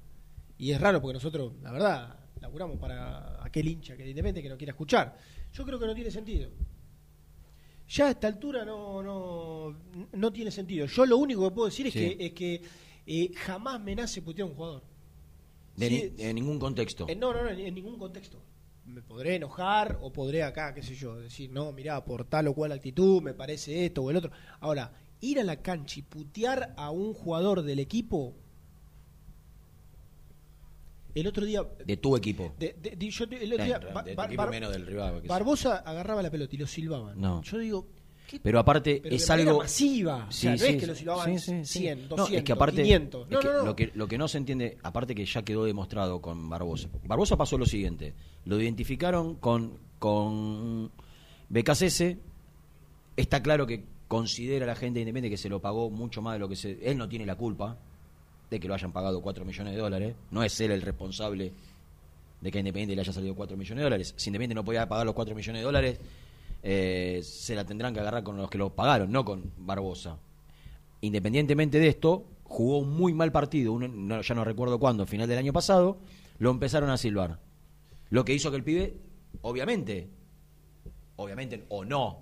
y 0.57 0.72
es 0.72 0.81
raro 0.81 1.01
porque 1.01 1.14
nosotros, 1.14 1.53
la 1.61 1.72
verdad, 1.72 2.19
laburamos 2.41 2.77
para 2.77 3.43
aquel 3.43 3.68
hincha 3.68 3.95
que 3.95 4.03
independiente 4.03 4.41
que 4.41 4.49
no 4.49 4.57
quiera 4.57 4.72
escuchar. 4.72 5.18
Yo 5.53 5.65
creo 5.65 5.80
que 5.80 5.85
no 5.85 5.95
tiene 5.95 6.11
sentido. 6.11 6.49
Ya 7.90 8.07
a 8.07 8.11
esta 8.11 8.28
altura 8.28 8.64
no, 8.66 9.02
no, 9.02 9.76
no 10.14 10.32
tiene 10.32 10.52
sentido. 10.52 10.86
Yo 10.86 11.06
lo 11.06 11.18
único 11.18 11.48
que 11.49 11.56
puedo 11.56 11.66
decir 11.68 11.88
es 11.88 11.94
Sí. 11.94 11.99
que, 12.16 12.26
es 12.28 12.34
que 12.34 12.61
eh, 13.07 13.32
jamás 13.36 13.82
me 13.82 13.95
nace 13.95 14.22
putear 14.22 14.48
a 14.48 14.52
un 14.52 14.56
jugador. 14.56 14.84
De 15.76 15.88
Sí, 15.90 16.14
ni- 16.16 16.24
en 16.24 16.36
ningún 16.36 16.60
contexto. 16.60 17.07
Eh, 17.10 17.16
no, 17.16 17.34
no, 17.34 17.44
no, 17.44 17.49
en, 17.49 17.60
en 17.60 17.74
ningún 17.74 17.98
contexto. 17.98 18.40
Me 18.86 19.02
podré 19.02 19.36
enojar 19.36 19.99
o 20.02 20.11
podré 20.11 20.44
acá, 20.44 20.74
qué 20.74 20.82
sé 20.84 20.95
yo, 20.95 21.16
decir, 21.20 21.52
no, 21.52 21.72
mirá, 21.72 22.03
por 22.06 22.26
tal 22.26 22.48
o 22.48 22.53
cual 22.53 22.72
actitud 22.72 23.22
me 23.22 23.34
parece 23.34 23.86
esto 23.86 24.03
o 24.03 24.10
el 24.11 24.18
otro. 24.18 24.32
Ahora, 24.60 24.91
ir 25.22 25.40
a 25.40 25.44
la 25.44 25.57
cancha 25.61 25.99
y 25.99 26.03
putear 26.03 26.74
a 26.78 26.90
un 26.91 27.14
jugador 27.14 27.61
del 27.64 27.80
equipo. 27.80 28.36
El 31.20 31.28
otro 31.28 31.46
día. 31.46 31.62
De 31.86 31.98
tu 31.98 32.16
equipo. 32.16 32.54
de- 32.58 32.76
de- 32.82 32.96
de- 32.96 33.10
yo 33.10 33.24
el 33.26 33.54
otro 33.54 33.66
día, 33.66 33.80
Claro, 33.80 33.94
Ba- 33.94 34.04
de 34.04 34.12
tu 34.12 34.18
Bar- 34.18 34.28
equipo 34.28 34.41
Bar- 34.44 34.50
menos 34.52 34.72
del 34.72 34.86
rival, 34.86 35.22
sea. 35.22 35.28
Barbosa 35.28 35.78
agarraba 35.78 36.22
la 36.24 36.30
pelota 36.32 36.56
y 36.56 36.60
lo 36.60 36.68
silbaban. 36.68 37.20
No. 37.20 37.41
Yo 37.44 37.58
digo, 37.58 37.88
¿qué 38.28 38.40
Pero 38.40 38.60
aparte 38.60 39.00
pero 39.02 39.10
de 39.10 39.16
es 39.16 39.28
manera 39.30 39.50
algo 39.50 39.62
masiva. 39.64 40.26
O 40.30 40.32
sea, 40.32 40.56
no 40.56 40.64
es 40.64 40.76
que 40.78 40.88
lo 40.88 40.96
silbaban 40.96 41.40
100, 41.40 41.60
200, 41.62 42.18
No, 42.18 42.28
es 42.28 42.44
que 42.44 42.52
aparte 42.52 42.84
500. 42.84 43.26
es 43.26 43.32
No, 43.32 43.40
que 43.40 43.48
no, 43.48 43.54
no. 43.54 43.66
Lo, 43.66 43.76
que, 43.76 43.91
lo 43.96 44.08
que 44.08 44.18
no 44.18 44.28
se 44.28 44.38
entiende, 44.38 44.78
aparte 44.84 45.16
que 45.16 45.26
ya 45.26 45.41
quedó 45.44 45.66
demostrado 45.66 46.22
con 46.22 46.50
Barbosa. 46.50 46.90
Barbosa 47.06 47.36
pasó 47.38 47.58
lo 47.58 47.66
siguiente, 47.66 48.14
lo 48.46 48.60
identificaron 48.62 49.36
con 49.36 49.78
con 50.00 50.90
BKCS, 51.50 52.18
está 53.18 53.41
claro 53.44 53.68
que 53.68 53.84
considera 54.08 54.66
la 54.66 54.76
gente 54.76 55.00
independiente 55.02 55.30
que 55.36 55.38
se 55.41 55.50
lo 55.50 55.60
pagó 55.62 55.90
mucho 55.90 56.22
más 56.22 56.34
de 56.34 56.40
lo 56.40 56.48
que 56.48 56.56
se 56.56 56.80
él 56.90 56.98
no 56.98 57.10
tiene 57.10 57.26
la 57.26 57.36
culpa 57.36 57.78
de 58.50 58.60
que 58.60 58.68
lo 58.68 58.74
hayan 58.74 58.92
pagado 58.92 59.22
4 59.22 59.46
millones 59.46 59.74
de 59.76 59.80
dólares, 59.80 60.16
no 60.32 60.44
es 60.44 60.60
él 60.62 60.72
el 60.72 60.82
responsable 60.82 61.52
de 62.42 62.52
que 62.52 62.58
a 62.58 62.62
Independiente 62.62 62.96
le 62.96 63.02
haya 63.02 63.14
salido 63.14 63.36
4 63.36 63.56
millones 63.58 63.78
de 63.78 63.84
dólares. 63.84 64.14
Si 64.18 64.30
Independiente 64.30 64.56
no 64.56 64.64
podía 64.66 64.88
pagar 64.88 65.06
los 65.06 65.14
4 65.16 65.36
millones 65.36 65.60
de 65.62 65.66
dólares, 65.66 66.00
eh, 66.64 67.22
se 67.24 67.56
la 67.56 67.66
tendrán 67.66 67.94
que 67.94 68.00
agarrar 68.00 68.24
con 68.24 68.38
los 68.38 68.50
que 68.50 68.58
lo 68.58 68.70
pagaron, 68.76 69.12
no 69.12 69.24
con 69.26 69.52
Barbosa. 69.58 70.18
Independientemente 71.02 71.80
de 71.80 71.88
esto, 71.88 72.26
jugó 72.44 72.80
un 72.80 72.92
muy 72.92 73.14
mal 73.14 73.32
partido, 73.32 73.74
un- 73.74 74.22
ya 74.22 74.36
no 74.36 74.44
recuerdo 74.44 74.80
cuándo, 74.80 75.06
final 75.06 75.28
del 75.28 75.38
año 75.38 75.54
pasado, 75.54 75.98
lo 76.40 76.50
empezaron 76.52 76.90
a 76.90 76.98
silbar. 76.98 77.40
Lo 78.10 78.26
que 78.26 78.34
hizo 78.34 78.50
que 78.52 78.58
el 78.58 78.64
pibe, 78.64 78.96
obviamente, 79.42 80.10
obviamente 81.18 81.66
o 81.70 81.86
no, 81.86 82.20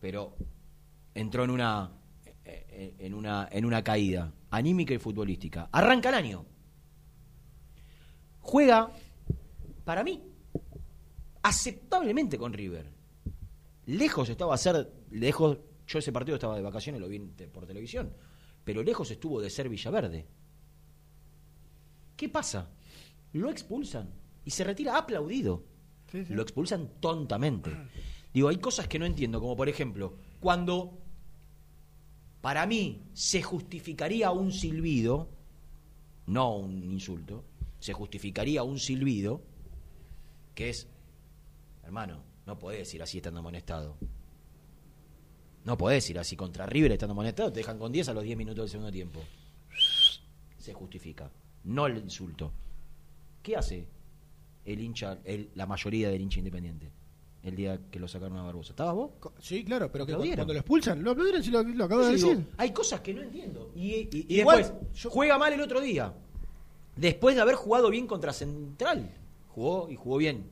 pero 0.00 0.34
entró 1.14 1.44
en 1.44 1.50
una 1.50 1.90
eh, 2.44 2.94
en, 2.98 3.14
una, 3.14 3.48
en 3.52 3.64
una 3.64 3.84
caída 3.84 4.32
anímica 4.50 4.94
y 4.94 4.98
futbolística. 4.98 5.68
Arranca 5.72 6.08
el 6.08 6.14
año. 6.14 6.46
Juega, 8.40 8.90
para 9.84 10.02
mí, 10.02 10.22
aceptablemente 11.42 12.38
con 12.38 12.52
River. 12.52 12.90
Lejos 13.86 14.28
estaba 14.28 14.54
a 14.54 14.58
ser, 14.58 14.92
lejos, 15.10 15.58
yo 15.86 15.98
ese 15.98 16.12
partido 16.12 16.36
estaba 16.36 16.56
de 16.56 16.62
vacaciones, 16.62 17.00
lo 17.00 17.08
vi 17.08 17.18
por 17.52 17.66
televisión, 17.66 18.12
pero 18.64 18.82
lejos 18.82 19.10
estuvo 19.10 19.40
de 19.40 19.50
ser 19.50 19.68
Villaverde. 19.68 20.26
¿Qué 22.16 22.28
pasa? 22.28 22.70
Lo 23.32 23.50
expulsan 23.50 24.10
y 24.44 24.50
se 24.50 24.64
retira 24.64 24.96
aplaudido. 24.96 25.64
Lo 26.28 26.42
expulsan 26.42 26.90
tontamente. 27.00 27.70
Digo, 28.32 28.48
hay 28.48 28.58
cosas 28.58 28.88
que 28.88 28.98
no 28.98 29.06
entiendo, 29.06 29.40
como 29.40 29.56
por 29.56 29.68
ejemplo, 29.68 30.16
cuando 30.40 30.98
para 32.40 32.66
mí 32.66 33.02
se 33.12 33.42
justificaría 33.42 34.30
un 34.30 34.52
silbido, 34.52 35.28
no 36.26 36.56
un 36.56 36.90
insulto, 36.90 37.44
se 37.78 37.92
justificaría 37.92 38.62
un 38.62 38.78
silbido, 38.78 39.42
que 40.54 40.70
es, 40.70 40.86
hermano, 41.82 42.22
no 42.46 42.58
podés 42.58 42.92
ir 42.94 43.02
así 43.02 43.18
estando 43.18 43.40
amonestado. 43.40 43.96
No 45.64 45.76
podés 45.76 46.08
ir 46.08 46.18
así 46.18 46.36
contra 46.36 46.64
River 46.66 46.92
estando 46.92 47.12
amonestado, 47.12 47.52
te 47.52 47.60
dejan 47.60 47.78
con 47.78 47.92
10 47.92 48.08
a 48.08 48.14
los 48.14 48.24
10 48.24 48.36
minutos 48.36 48.64
del 48.64 48.70
segundo 48.70 48.90
tiempo. 48.90 49.20
Se 50.58 50.72
justifica, 50.72 51.30
no 51.64 51.86
el 51.86 51.98
insulto. 51.98 52.52
¿Qué 53.42 53.56
hace 53.56 53.86
el 54.64 54.80
hincha, 54.80 55.18
el- 55.24 55.50
la 55.54 55.66
mayoría 55.66 56.08
del 56.10 56.20
hincha 56.22 56.38
independiente? 56.38 56.90
El 57.42 57.56
día 57.56 57.78
que 57.90 57.98
lo 57.98 58.06
sacaron 58.06 58.36
a 58.36 58.42
Barbosa. 58.42 58.72
¿Estabas 58.72 58.94
vos? 58.94 59.10
Sí, 59.40 59.64
claro, 59.64 59.90
pero 59.90 60.04
que 60.04 60.12
Aplaudieron. 60.12 60.36
cuando 60.40 60.52
lo 60.52 60.60
expulsan, 60.60 61.02
lo 61.02 61.12
aplaudieron 61.12 61.42
si 61.42 61.50
lo, 61.50 61.62
lo 61.62 61.84
acabo 61.84 62.02
de 62.02 62.12
decir. 62.12 62.36
digo, 62.36 62.50
hay 62.58 62.70
cosas 62.72 63.00
que 63.00 63.14
no 63.14 63.22
entiendo. 63.22 63.70
Y, 63.74 63.94
y- 63.94 64.26
y 64.28 64.40
Igual, 64.40 64.58
después, 64.58 65.06
juega 65.10 65.38
mal 65.38 65.52
el 65.52 65.60
otro 65.62 65.80
día. 65.80 66.12
Después 66.96 67.34
de 67.36 67.40
haber 67.40 67.54
jugado 67.54 67.88
bien 67.88 68.06
contra 68.06 68.32
Central. 68.34 69.10
Jugó 69.48 69.88
y 69.88 69.96
jugó 69.96 70.18
bien. 70.18 70.50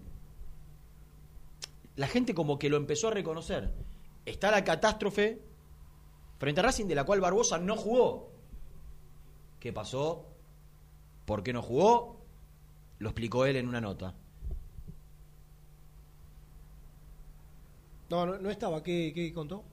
La 1.96 2.06
gente 2.06 2.34
como 2.34 2.58
que 2.58 2.70
lo 2.70 2.76
empezó 2.78 3.08
a 3.08 3.10
reconocer. 3.10 3.70
Está 4.24 4.50
la 4.50 4.64
catástrofe 4.64 5.42
frente 6.38 6.60
a 6.60 6.64
Racing 6.64 6.86
de 6.86 6.94
la 6.94 7.04
cual 7.04 7.20
Barbosa 7.20 7.58
no 7.58 7.76
jugó. 7.76 8.30
¿Qué 9.60 9.72
pasó? 9.72 10.26
¿Por 11.26 11.42
qué 11.42 11.52
no 11.52 11.60
jugó? 11.62 12.16
Lo 12.98 13.10
explicó 13.10 13.44
él 13.44 13.56
en 13.56 13.68
una 13.68 13.80
nota. 13.80 14.14
No, 18.10 18.26
no, 18.26 18.38
no 18.38 18.50
estaba. 18.50 18.82
¿Qué, 18.82 19.12
qué 19.14 19.32
contó? 19.32 19.64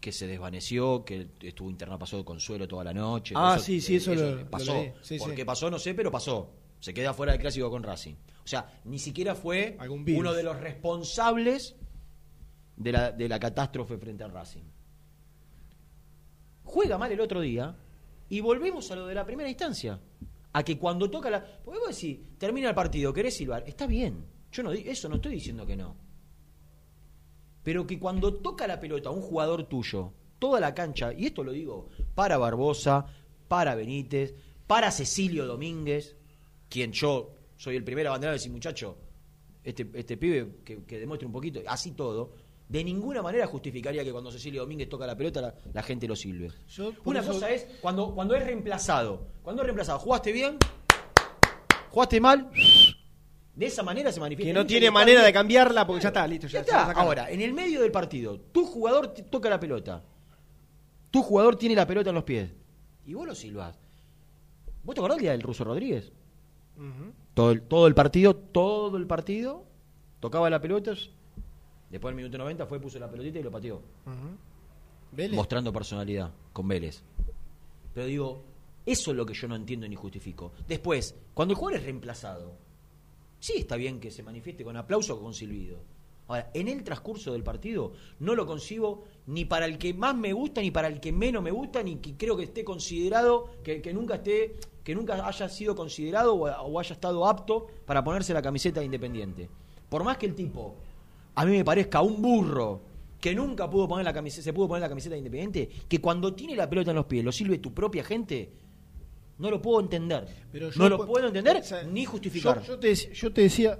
que 0.00 0.12
se 0.12 0.26
desvaneció, 0.26 1.04
que 1.04 1.28
estuvo 1.42 1.68
internado, 1.68 1.98
pasó 1.98 2.16
de 2.16 2.24
consuelo 2.24 2.66
toda 2.66 2.82
la 2.84 2.94
noche. 2.94 3.34
Ah, 3.36 3.58
sí, 3.58 3.82
sí, 3.82 3.96
eso 3.96 4.14
lo- 4.14 4.34
lo 4.36 4.50
pasó. 4.50 4.72
Sí, 5.02 5.18
¿Por 5.18 5.28
sí. 5.28 5.36
qué 5.36 5.44
pasó? 5.44 5.70
No 5.70 5.78
sé, 5.78 5.92
pero 5.92 6.10
pasó. 6.10 6.54
Se 6.78 6.94
queda 6.94 7.12
fuera 7.12 7.32
del 7.32 7.40
clásico 7.42 7.68
con 7.68 7.82
Racing. 7.82 8.14
O 8.42 8.46
sea, 8.48 8.80
ni 8.86 8.98
siquiera 8.98 9.34
fue 9.34 9.76
uno 10.16 10.32
de 10.32 10.42
los 10.42 10.58
responsables 10.58 11.76
de 12.78 12.92
la, 12.92 13.12
de 13.12 13.28
la 13.28 13.38
catástrofe 13.38 13.98
frente 13.98 14.24
al 14.24 14.30
Racing. 14.32 14.62
Juega 16.64 16.96
mal 16.96 17.12
el 17.12 17.20
otro 17.20 17.42
día 17.42 17.76
y 18.30 18.40
volvemos 18.40 18.90
a 18.90 18.96
lo 18.96 19.06
de 19.06 19.14
la 19.14 19.26
primera 19.26 19.50
instancia. 19.50 20.00
A 20.54 20.62
que 20.62 20.78
cuando 20.78 21.10
toca 21.10 21.28
la. 21.30 21.44
Porque 21.62 21.78
vos 21.78 21.88
decís, 21.94 22.18
termina 22.38 22.70
el 22.70 22.74
partido, 22.74 23.12
querés 23.12 23.36
silbar. 23.36 23.64
Está 23.66 23.86
bien. 23.86 24.24
Yo 24.50 24.62
no 24.62 24.72
eso 24.72 25.08
no 25.10 25.16
estoy 25.16 25.32
diciendo 25.32 25.66
que 25.66 25.76
no. 25.76 25.94
Pero 27.62 27.86
que 27.86 27.98
cuando 27.98 28.34
toca 28.34 28.66
la 28.66 28.80
pelota 28.80 29.10
un 29.10 29.20
jugador 29.20 29.64
tuyo, 29.64 30.12
toda 30.38 30.60
la 30.60 30.74
cancha, 30.74 31.12
y 31.12 31.26
esto 31.26 31.44
lo 31.44 31.52
digo 31.52 31.88
para 32.14 32.38
Barbosa, 32.38 33.06
para 33.48 33.74
Benítez, 33.74 34.34
para 34.66 34.90
Cecilio 34.90 35.46
Domínguez, 35.46 36.16
quien 36.68 36.92
yo 36.92 37.32
soy 37.56 37.76
el 37.76 37.84
primer 37.84 38.06
abanderado 38.06 38.32
de 38.32 38.38
decir, 38.38 38.52
muchacho, 38.52 38.96
este, 39.62 39.90
este 39.94 40.16
pibe 40.16 40.60
que, 40.64 40.84
que 40.84 40.98
demuestre 40.98 41.26
un 41.26 41.32
poquito, 41.32 41.60
así 41.66 41.92
todo, 41.92 42.32
de 42.68 42.82
ninguna 42.84 43.20
manera 43.20 43.46
justificaría 43.48 44.04
que 44.04 44.12
cuando 44.12 44.30
Cecilio 44.30 44.62
Domínguez 44.62 44.88
toca 44.88 45.06
la 45.06 45.16
pelota 45.16 45.40
la, 45.42 45.54
la 45.74 45.82
gente 45.82 46.06
lo 46.08 46.14
silbe. 46.16 46.50
Yo, 46.68 46.92
Una 47.04 47.20
eso- 47.20 47.32
cosa 47.32 47.50
es 47.50 47.66
cuando, 47.82 48.14
cuando 48.14 48.34
es 48.36 48.44
reemplazado. 48.44 49.26
Cuando 49.42 49.60
es 49.62 49.66
reemplazado, 49.66 49.98
jugaste 49.98 50.32
bien, 50.32 50.56
jugaste 51.90 52.20
mal, 52.20 52.50
de 53.54 53.66
esa 53.66 53.82
manera 53.82 54.12
se 54.12 54.20
manifiesta. 54.20 54.50
Que 54.52 54.58
no 54.58 54.66
tiene 54.66 54.90
manera 54.90 55.22
de 55.22 55.32
cambiarla 55.32 55.86
porque 55.86 56.02
ya 56.02 56.08
está, 56.08 56.26
listo. 56.26 56.46
Ya 56.46 56.62
Ya, 56.64 56.88
está. 56.88 56.92
Ahora, 56.92 57.30
en 57.30 57.40
el 57.40 57.52
medio 57.52 57.80
del 57.82 57.90
partido, 57.90 58.38
tu 58.52 58.64
jugador 58.64 59.08
toca 59.08 59.50
la 59.50 59.60
pelota. 59.60 60.02
Tu 61.10 61.22
jugador 61.22 61.56
tiene 61.56 61.74
la 61.74 61.86
pelota 61.86 62.10
en 62.10 62.14
los 62.14 62.24
pies. 62.24 62.50
Y 63.06 63.14
vos 63.14 63.26
lo 63.26 63.34
silbás. 63.34 63.78
¿Vos 64.84 64.94
te 64.94 65.00
acordás 65.00 65.18
el 65.18 65.22
día 65.22 65.32
del 65.32 65.42
Ruso 65.42 65.64
Rodríguez? 65.64 66.12
Todo 67.34 67.50
el, 67.50 67.62
todo 67.62 67.86
el 67.86 67.94
partido, 67.94 68.34
todo 68.34 68.96
el 68.96 69.06
partido, 69.06 69.64
tocaba 70.20 70.48
la 70.48 70.60
pelota. 70.60 70.92
Después 71.90 72.10
del 72.10 72.16
minuto 72.16 72.38
90 72.38 72.66
fue, 72.66 72.80
puso 72.80 72.98
la 72.98 73.10
pelotita 73.10 73.38
y 73.38 73.42
lo 73.42 73.50
pateó. 73.50 73.82
Vélez. 75.12 75.36
Mostrando 75.36 75.72
personalidad 75.72 76.30
con 76.52 76.68
Vélez. 76.68 77.02
Pero 77.92 78.06
digo, 78.06 78.44
eso 78.86 79.10
es 79.10 79.16
lo 79.16 79.26
que 79.26 79.34
yo 79.34 79.48
no 79.48 79.56
entiendo 79.56 79.86
ni 79.88 79.96
justifico. 79.96 80.52
Después, 80.68 81.14
cuando 81.34 81.52
el 81.52 81.58
jugador 81.58 81.80
es 81.80 81.84
reemplazado, 81.84 82.52
sí 83.40 83.54
está 83.56 83.76
bien 83.76 83.98
que 83.98 84.12
se 84.12 84.22
manifieste 84.22 84.62
con 84.62 84.76
aplauso 84.76 85.16
o 85.16 85.20
con 85.20 85.34
silbido. 85.34 85.82
Ahora, 86.28 86.48
en 86.54 86.68
el 86.68 86.84
transcurso 86.84 87.32
del 87.32 87.42
partido 87.42 87.92
no 88.20 88.36
lo 88.36 88.46
concibo 88.46 89.02
ni 89.26 89.44
para 89.44 89.66
el 89.66 89.78
que 89.78 89.92
más 89.92 90.14
me 90.14 90.32
gusta, 90.32 90.60
ni 90.60 90.70
para 90.70 90.86
el 90.86 91.00
que 91.00 91.10
menos 91.10 91.42
me 91.42 91.50
gusta, 91.50 91.82
ni 91.82 91.96
que 91.96 92.16
creo 92.16 92.36
que 92.36 92.44
esté 92.44 92.62
considerado, 92.62 93.50
que, 93.64 93.82
nunca 93.92 94.14
esté, 94.14 94.54
que 94.84 94.94
nunca 94.94 95.26
haya 95.26 95.48
sido 95.48 95.74
considerado 95.74 96.34
o, 96.34 96.48
o 96.48 96.78
haya 96.78 96.92
estado 96.92 97.26
apto 97.26 97.66
para 97.84 98.04
ponerse 98.04 98.32
la 98.32 98.42
camiseta 98.42 98.78
de 98.78 98.86
independiente. 98.86 99.48
Por 99.88 100.04
más 100.04 100.18
que 100.18 100.26
el 100.26 100.36
tipo 100.36 100.76
a 101.34 101.44
mí 101.44 101.52
me 101.52 101.64
parezca 101.64 102.02
un 102.02 102.20
burro 102.20 102.82
que 103.20 103.34
nunca 103.34 103.68
pudo 103.68 103.88
poner 103.88 104.04
la 104.04 104.12
camiseta, 104.12 104.42
se 104.42 104.52
pudo 104.52 104.68
poner 104.68 104.82
la 104.82 104.88
camiseta 104.88 105.14
de 105.14 105.18
independiente, 105.18 105.68
que 105.88 106.00
cuando 106.00 106.34
tiene 106.34 106.56
la 106.56 106.68
pelota 106.68 106.90
en 106.90 106.96
los 106.96 107.06
pies 107.06 107.24
lo 107.24 107.32
sirve 107.32 107.58
tu 107.58 107.72
propia 107.72 108.02
gente, 108.02 108.52
no 109.40 109.50
lo 109.50 109.60
puedo 109.60 109.80
entender. 109.80 110.26
Pero 110.52 110.70
yo 110.70 110.78
no 110.82 110.88
lo 110.88 110.98
pu- 111.00 111.06
puedo 111.06 111.26
entender 111.26 111.56
o 111.56 111.62
sea, 111.64 111.82
ni 111.82 112.04
justificar. 112.04 112.60
Yo, 112.62 112.74
yo 112.74 112.78
te, 112.78 112.94
yo 112.94 113.32
te 113.32 113.40
decía, 113.42 113.78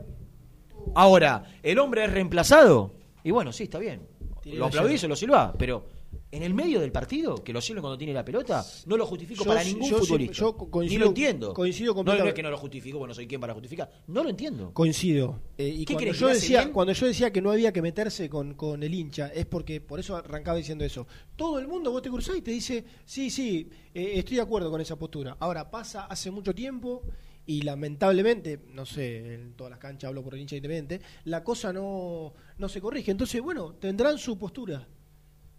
Ahora, 0.94 1.44
el 1.62 1.78
hombre 1.78 2.04
es 2.04 2.12
reemplazado. 2.12 2.94
Y 3.22 3.30
bueno, 3.30 3.52
sí, 3.52 3.64
está 3.64 3.78
bien. 3.78 4.08
Lo 4.44 4.60
la 4.60 4.66
aplaudís 4.66 5.04
o 5.04 5.08
lo 5.08 5.14
silbás, 5.16 5.52
pero 5.58 5.84
en 6.32 6.42
el 6.44 6.54
medio 6.54 6.78
del 6.80 6.92
partido, 6.92 7.42
que 7.42 7.52
lo 7.52 7.60
silben 7.60 7.82
cuando 7.82 7.98
tiene 7.98 8.12
la 8.12 8.24
pelota, 8.24 8.64
no 8.86 8.96
lo 8.96 9.04
justifico 9.04 9.42
Yo 9.44 9.50
para 9.50 9.64
ningún 9.64 9.90
yo 9.90 9.98
futbolista. 9.98 10.32
yo 10.34 10.56
co- 10.56 10.70
coincido- 10.70 10.98
Ni 10.98 11.02
lo 11.04 11.06
entiendo. 11.08 11.52
coincido 11.54 11.94
no, 11.94 12.02
no 12.04 12.24
es 12.24 12.34
que 12.34 12.42
no 12.42 12.50
lo 12.50 12.56
justifico, 12.58 12.98
bueno, 12.98 13.12
soy 13.14 13.26
quien 13.26 13.40
para 13.40 13.52
justificar. 13.52 13.90
No 14.06 14.22
lo 14.22 14.30
entiendo. 14.30 14.72
coincido. 14.72 15.40
Eh, 15.58 15.66
y 15.68 15.84
¿Qué 15.84 15.94
cuando 15.94 16.00
crees, 16.02 16.18
yo, 16.20 16.28
decía, 16.28 16.60
bien? 16.60 16.72
cuando 16.72 16.92
yo 16.92 17.06
decía 17.06 17.32
que 17.32 17.42
no 17.42 17.50
había 17.50 17.72
que 17.72 17.82
meterse 17.82 18.28
con, 18.30 18.54
con 18.54 18.82
el 18.82 18.94
hincha, 18.94 19.28
es 19.28 19.46
porque 19.46 19.80
por 19.80 19.98
eso 19.98 20.14
arrancaba 20.16 20.56
diciendo 20.56 20.84
eso. 20.84 21.06
Todo 21.36 21.58
el 21.58 21.66
mundo, 21.66 21.90
vos 21.90 22.00
te 22.02 22.10
cruzás 22.10 22.36
y 22.36 22.42
te 22.42 22.52
dice, 22.52 22.84
sí, 23.04 23.28
sí, 23.30 23.68
eh, 23.92 24.12
estoy 24.14 24.36
de 24.36 24.42
acuerdo 24.42 24.70
con 24.70 24.80
esa 24.80 24.96
postura. 24.96 25.36
Ahora, 25.40 25.70
pasa 25.70 26.04
hace 26.06 26.30
mucho 26.30 26.54
tiempo 26.54 27.02
y 27.44 27.62
lamentablemente, 27.62 28.60
no 28.72 28.86
sé, 28.86 29.34
en 29.34 29.54
todas 29.54 29.70
las 29.72 29.80
canchas 29.80 30.08
hablo 30.08 30.22
por 30.22 30.34
el 30.34 30.40
hincha 30.42 30.54
independiente, 30.56 31.00
la 31.24 31.42
cosa 31.42 31.72
no, 31.72 32.32
no 32.58 32.68
se 32.68 32.80
corrige. 32.80 33.10
Entonces, 33.10 33.40
bueno, 33.42 33.74
tendrán 33.74 34.16
su 34.18 34.38
postura. 34.38 34.86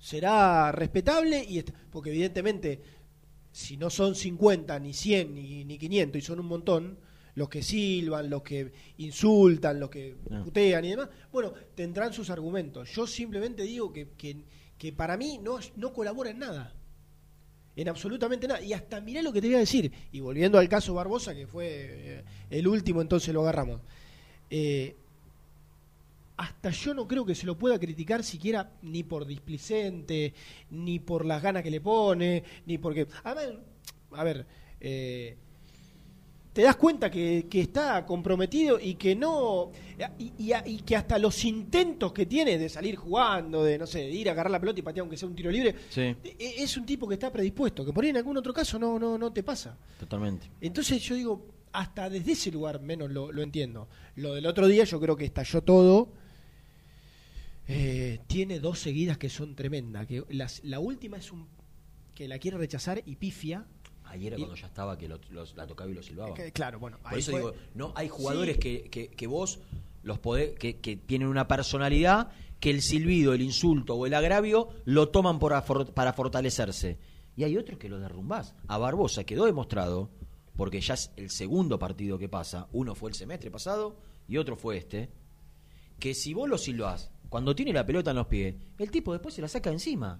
Será 0.02 0.72
respetable 0.72 1.46
y 1.48 1.64
porque 1.92 2.10
evidentemente 2.10 2.82
si 3.52 3.78
no 3.78 3.90
son 3.92 4.16
50, 4.16 4.80
ni 4.80 4.94
100, 4.94 5.36
ni, 5.36 5.64
ni 5.64 5.78
500, 5.78 6.20
y 6.20 6.26
son 6.26 6.40
un 6.40 6.48
montón, 6.48 6.98
los 7.36 7.48
que 7.50 7.62
silban, 7.62 8.30
los 8.30 8.42
que 8.42 8.72
insultan, 8.98 9.80
los 9.80 9.90
que 9.92 10.16
Ah. 10.32 10.42
putean 10.44 10.84
y 10.86 10.90
demás, 10.90 11.10
bueno, 11.32 11.54
tendrán 11.76 12.14
sus 12.14 12.30
argumentos. 12.32 12.90
Yo 12.94 13.06
simplemente 13.06 13.64
digo 13.64 13.94
que, 13.94 14.10
que, 14.18 14.38
que 14.78 14.92
para 14.92 15.18
mí 15.18 15.38
no, 15.42 15.60
no 15.76 15.94
colabora 15.94 16.32
en 16.32 16.40
nada. 16.40 16.74
En 17.76 17.88
absolutamente 17.88 18.48
nada. 18.48 18.62
Y 18.62 18.74
hasta 18.74 19.00
mirá 19.02 19.22
lo 19.22 19.32
que 19.32 19.40
te 19.40 19.48
voy 19.48 19.56
a 19.58 19.60
decir. 19.60 19.92
Y 20.12 20.20
volviendo 20.20 20.58
al 20.58 20.68
caso 20.68 20.94
Barbosa, 20.96 21.36
que 21.36 21.46
fue 21.48 21.68
eh, 21.70 22.24
el 22.50 22.68
último, 22.68 23.02
entonces 23.02 23.34
lo 23.34 23.42
agarramos. 23.42 23.82
Eh, 24.50 24.96
hasta 26.42 26.72
yo 26.72 26.94
no 26.96 27.08
creo 27.08 27.24
que 27.24 27.36
se 27.36 27.46
lo 27.46 27.56
pueda 27.58 27.78
criticar 27.78 28.24
siquiera 28.24 28.72
ni 28.82 29.04
por 29.04 29.26
displicente, 29.28 30.34
ni 30.72 30.98
por 31.00 31.24
las 31.26 31.42
ganas 31.44 31.62
que 31.62 31.70
le 31.70 31.82
pone, 31.82 32.44
ni 32.66 32.78
porque... 32.80 33.08
A 33.24 33.34
ver, 33.36 33.60
a 34.14 34.24
ver 34.24 34.46
eh, 34.80 35.38
te 36.54 36.64
das 36.64 36.76
cuenta 36.76 37.10
que, 37.12 37.46
que 37.50 37.62
está 37.62 38.06
comprometido 38.06 38.80
y 38.80 38.96
que 38.96 39.16
no... 39.16 39.72
Y, 40.18 40.34
y- 40.40 40.54
y 40.66 40.78
que 40.80 40.96
hasta 40.96 41.20
los 41.20 41.46
intentos 41.46 42.12
que 42.12 42.26
tiene 42.26 42.58
de 42.58 42.68
salir 42.70 42.96
jugando, 42.96 43.64
de, 43.64 43.78
no 43.78 43.86
sé, 43.86 44.00
de 44.00 44.10
ir 44.12 44.28
a 44.28 44.32
agarrar 44.34 44.52
la 44.52 44.60
pelota 44.60 44.80
y 44.80 44.84
patear 44.84 45.02
aunque 45.04 45.18
sea 45.18 45.30
un 45.30 45.36
tiro 45.36 45.52
libre, 45.52 45.76
Sí, 45.90 46.02
e- 46.02 46.16
es 46.40 46.76
un 46.76 46.86
tipo 46.88 47.08
que 47.08 47.14
está 47.14 47.32
predispuesto, 47.32 47.86
que 47.86 47.94
por 47.94 48.04
ahí 48.04 48.10
en 48.10 48.18
algún 48.18 48.36
otro 48.36 48.52
caso 48.54 48.80
no, 48.80 48.98
no, 48.98 49.18
no 49.18 49.32
te 49.32 49.44
pasa. 49.44 49.78
totalmente. 50.00 50.50
Entonces 50.60 51.02
yo 51.04 51.14
digo, 51.16 51.46
hasta 51.72 52.10
desde 52.10 52.32
ese 52.34 52.52
lugar 52.52 52.82
menos 52.82 53.12
lo, 53.12 53.32
lo 53.32 53.44
entiendo. 53.44 53.88
Lo 54.16 54.34
del 54.34 54.46
otro 54.48 54.68
día 54.68 54.84
yo 54.86 55.00
creo 55.00 55.16
que 55.16 55.26
estalló 55.26 55.62
todo. 55.62 56.20
Eh, 57.74 58.20
tiene 58.28 58.60
dos 58.60 58.80
seguidas 58.80 59.18
que 59.18 59.30
son 59.30 59.56
tremendas. 59.56 60.08
Que 60.08 60.24
las- 60.30 60.64
la 60.64 60.80
última 60.80 61.18
es 61.18 61.32
un 61.32 61.48
que 62.14 62.28
la 62.28 62.38
quiere 62.40 62.58
rechazar 62.58 63.02
y 63.06 63.16
pifia. 63.16 63.66
Ayer 64.06 64.34
era 64.34 64.38
Y- 64.38 64.42
cuando 64.42 64.56
ya 64.56 64.68
estaba 64.68 64.98
que 64.98 65.08
lo- 65.08 65.20
los- 65.30 65.56
la 65.56 65.66
tocaba 65.66 65.90
y 65.90 65.94
lo 65.94 66.04
silbaba. 66.04 66.34
Que- 66.34 66.52
claro, 66.52 66.80
bueno, 66.80 66.98
Por 67.02 67.18
eso 67.18 67.32
digo, 67.36 67.54
no 67.74 67.94
hay 67.96 68.10
jugadores 68.10 68.56
Sí. 68.56 68.60
que, 68.62 68.84
que, 68.90 69.08
que 69.08 69.28
vos 69.28 69.60
los 70.04 70.20
podés, 70.20 70.54
que, 70.60 70.78
que 70.80 70.98
tienen 70.98 71.28
una 71.30 71.48
personalidad 71.48 72.32
que 72.60 72.70
el 72.70 72.82
silbido, 72.82 73.34
el 73.34 73.42
insulto 73.42 73.96
o 73.96 74.06
el 74.06 74.14
agravio 74.14 74.70
lo 74.86 75.10
toman 75.10 75.40
por 75.40 75.54
afor- 75.54 75.94
para 75.94 76.14
fortalecerse. 76.14 77.00
Y 77.38 77.44
hay 77.46 77.58
otros 77.58 77.80
que 77.80 77.88
lo 77.90 78.00
derrumbás. 78.00 78.54
A 78.68 78.78
Barbosa 78.78 79.24
quedó 79.24 79.46
demostrado, 79.46 80.10
porque 80.58 80.82
ya 80.82 80.94
es 80.96 81.12
el 81.16 81.30
segundo 81.30 81.80
partido 81.80 82.20
que 82.20 82.28
pasa, 82.30 82.68
uno 82.74 82.94
fue 82.94 83.10
el 83.10 83.16
semestre 83.16 83.50
pasado 83.50 83.96
y 84.28 84.38
otro 84.38 84.56
fue 84.58 84.78
este, 84.78 85.10
que 86.00 86.14
si 86.14 86.34
vos 86.34 86.50
lo 86.50 86.58
silbás, 86.58 87.10
cuando 87.32 87.56
tiene 87.56 87.72
la 87.72 87.86
pelota 87.86 88.12
en 88.12 88.18
los 88.18 88.28
pies, 88.28 88.56
el 88.78 88.92
tipo 88.92 89.14
después 89.14 89.34
se 89.34 89.42
la 89.42 89.48
saca 89.48 89.72
encima. 89.72 90.20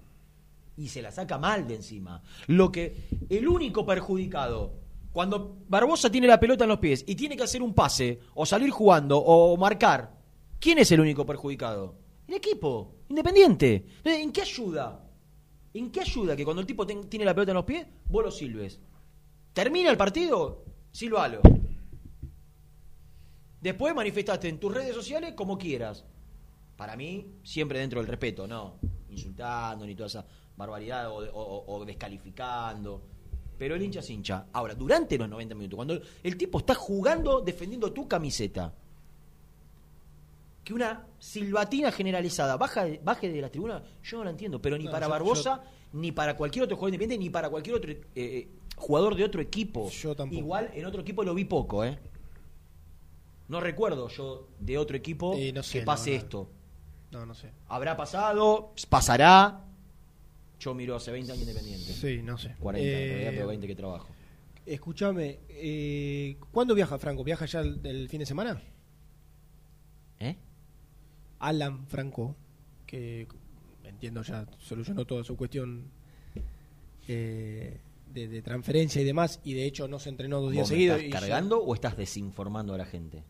Y 0.78 0.88
se 0.88 1.02
la 1.02 1.12
saca 1.12 1.36
mal 1.36 1.68
de 1.68 1.74
encima. 1.74 2.22
Lo 2.46 2.72
que 2.72 3.06
el 3.28 3.46
único 3.46 3.84
perjudicado, 3.84 4.80
cuando 5.12 5.58
Barbosa 5.68 6.10
tiene 6.10 6.26
la 6.26 6.40
pelota 6.40 6.64
en 6.64 6.70
los 6.70 6.78
pies 6.78 7.04
y 7.06 7.14
tiene 7.14 7.36
que 7.36 7.42
hacer 7.42 7.60
un 7.60 7.74
pase, 7.74 8.20
o 8.32 8.46
salir 8.46 8.70
jugando, 8.70 9.18
o 9.18 9.54
marcar, 9.58 10.18
¿quién 10.58 10.78
es 10.78 10.90
el 10.90 11.00
único 11.00 11.26
perjudicado? 11.26 11.96
El 12.26 12.36
equipo, 12.36 12.94
independiente. 13.10 13.84
¿En 14.04 14.32
qué 14.32 14.40
ayuda? 14.40 15.06
¿En 15.74 15.90
qué 15.90 16.00
ayuda 16.00 16.34
que 16.34 16.46
cuando 16.46 16.62
el 16.62 16.66
tipo 16.66 16.86
tiene 16.86 17.26
la 17.26 17.34
pelota 17.34 17.50
en 17.50 17.56
los 17.56 17.66
pies, 17.66 17.86
vos 18.06 18.24
lo 18.24 18.30
silbes? 18.30 18.80
Termina 19.52 19.90
el 19.90 19.98
partido, 19.98 20.64
silbalo. 20.92 21.42
Después 23.60 23.94
manifestaste 23.94 24.48
en 24.48 24.58
tus 24.58 24.72
redes 24.72 24.94
sociales 24.94 25.34
como 25.34 25.58
quieras. 25.58 26.06
Para 26.76 26.96
mí, 26.96 27.26
siempre 27.42 27.78
dentro 27.78 28.00
del 28.00 28.08
respeto, 28.08 28.46
no 28.46 28.76
insultando 29.10 29.84
ni 29.86 29.94
toda 29.94 30.06
esa 30.06 30.24
barbaridad 30.56 31.10
o, 31.10 31.16
o- 31.16 31.64
o 31.76 31.84
descalificando. 31.84 33.02
Pero 33.58 33.74
el 33.76 33.82
hincha 33.82 34.00
es 34.00 34.10
hincha. 34.10 34.46
Ahora, 34.52 34.74
durante 34.74 35.16
los 35.18 35.28
90 35.28 35.54
minutos, 35.54 35.76
cuando 35.76 36.00
el 36.22 36.36
tipo 36.36 36.58
está 36.58 36.74
jugando, 36.74 37.40
defendiendo 37.42 37.92
tu 37.92 38.08
camiseta, 38.08 38.74
que 40.64 40.72
una 40.74 41.06
silbatina 41.18 41.90
generalizada 41.92 42.56
baja 42.56 42.86
baje 43.02 43.28
de 43.30 43.40
la 43.40 43.50
tribuna, 43.50 43.82
yo 44.02 44.18
no 44.18 44.24
la 44.24 44.30
entiendo. 44.30 44.60
Pero 44.62 44.78
ni 44.78 44.84
No, 44.84 44.90
para 44.90 45.06
yo- 45.06 45.10
yo- 45.10 45.12
Barbosa, 45.24 45.62
ni 45.92 46.12
para 46.12 46.36
cualquier 46.36 46.64
otro 46.64 46.76
jugador 46.76 46.94
independiente, 46.94 47.22
ni 47.24 47.30
para 47.30 47.50
cualquier 47.50 47.76
otro 47.76 47.90
eh, 47.92 48.00
eh, 48.14 48.48
jugador 48.76 49.14
de 49.14 49.24
otro 49.24 49.42
equipo. 49.42 49.90
Yo 49.90 50.14
tampoco. 50.16 50.38
Igual 50.38 50.70
en 50.74 50.86
otro 50.86 51.02
equipo 51.02 51.22
lo 51.22 51.34
vi 51.34 51.44
poco, 51.44 51.84
¿eh? 51.84 51.98
No 53.48 53.60
recuerdo 53.60 54.08
yo 54.08 54.48
de 54.60 54.78
otro 54.78 54.96
equipo 54.96 55.34
Eh, 55.36 55.52
no 55.52 55.62
sé, 55.62 55.80
que 55.80 55.84
pase 55.84 56.14
esto. 56.14 56.48
No, 57.12 57.26
no 57.26 57.34
sé. 57.34 57.50
Habrá 57.68 57.96
pasado, 57.96 58.72
pasará. 58.88 59.60
Yo 60.58 60.74
miro 60.74 60.96
hace 60.96 61.10
20 61.12 61.30
años 61.32 61.42
independiente. 61.42 61.92
Sí, 61.92 62.22
no 62.22 62.38
sé. 62.38 62.54
40, 62.58 62.88
en 62.88 62.94
Eh, 62.94 63.08
realidad, 63.08 63.30
pero 63.34 63.46
20 63.48 63.66
que 63.66 63.74
trabajo. 63.74 64.08
Escúchame, 64.64 65.40
eh, 65.48 66.36
¿cuándo 66.52 66.74
viaja 66.74 66.98
Franco? 66.98 67.24
¿Viaja 67.24 67.46
ya 67.46 67.60
el, 67.60 67.80
el 67.84 68.08
fin 68.08 68.20
de 68.20 68.26
semana? 68.26 68.62
¿Eh? 70.20 70.36
Alan 71.40 71.84
Franco, 71.88 72.36
que 72.86 73.26
entiendo 73.84 74.22
ya 74.22 74.46
solucionó 74.58 75.04
toda 75.04 75.24
su 75.24 75.36
cuestión 75.36 75.90
eh, 77.08 77.80
de, 78.06 78.28
de 78.28 78.42
transferencia 78.42 79.02
y 79.02 79.04
demás, 79.04 79.40
y 79.42 79.54
de 79.54 79.66
hecho 79.66 79.88
no 79.88 79.98
se 79.98 80.10
entrenó 80.10 80.40
dos 80.40 80.52
días 80.52 80.62
¿Vos 80.62 80.70
me 80.70 80.76
seguidos. 80.76 80.96
estás 80.98 81.08
y 81.08 81.12
ya- 81.12 81.20
cargando 81.20 81.58
o 81.60 81.74
estás 81.74 81.96
desinformando 81.96 82.72
a 82.74 82.78
la 82.78 82.86
gente? 82.86 83.24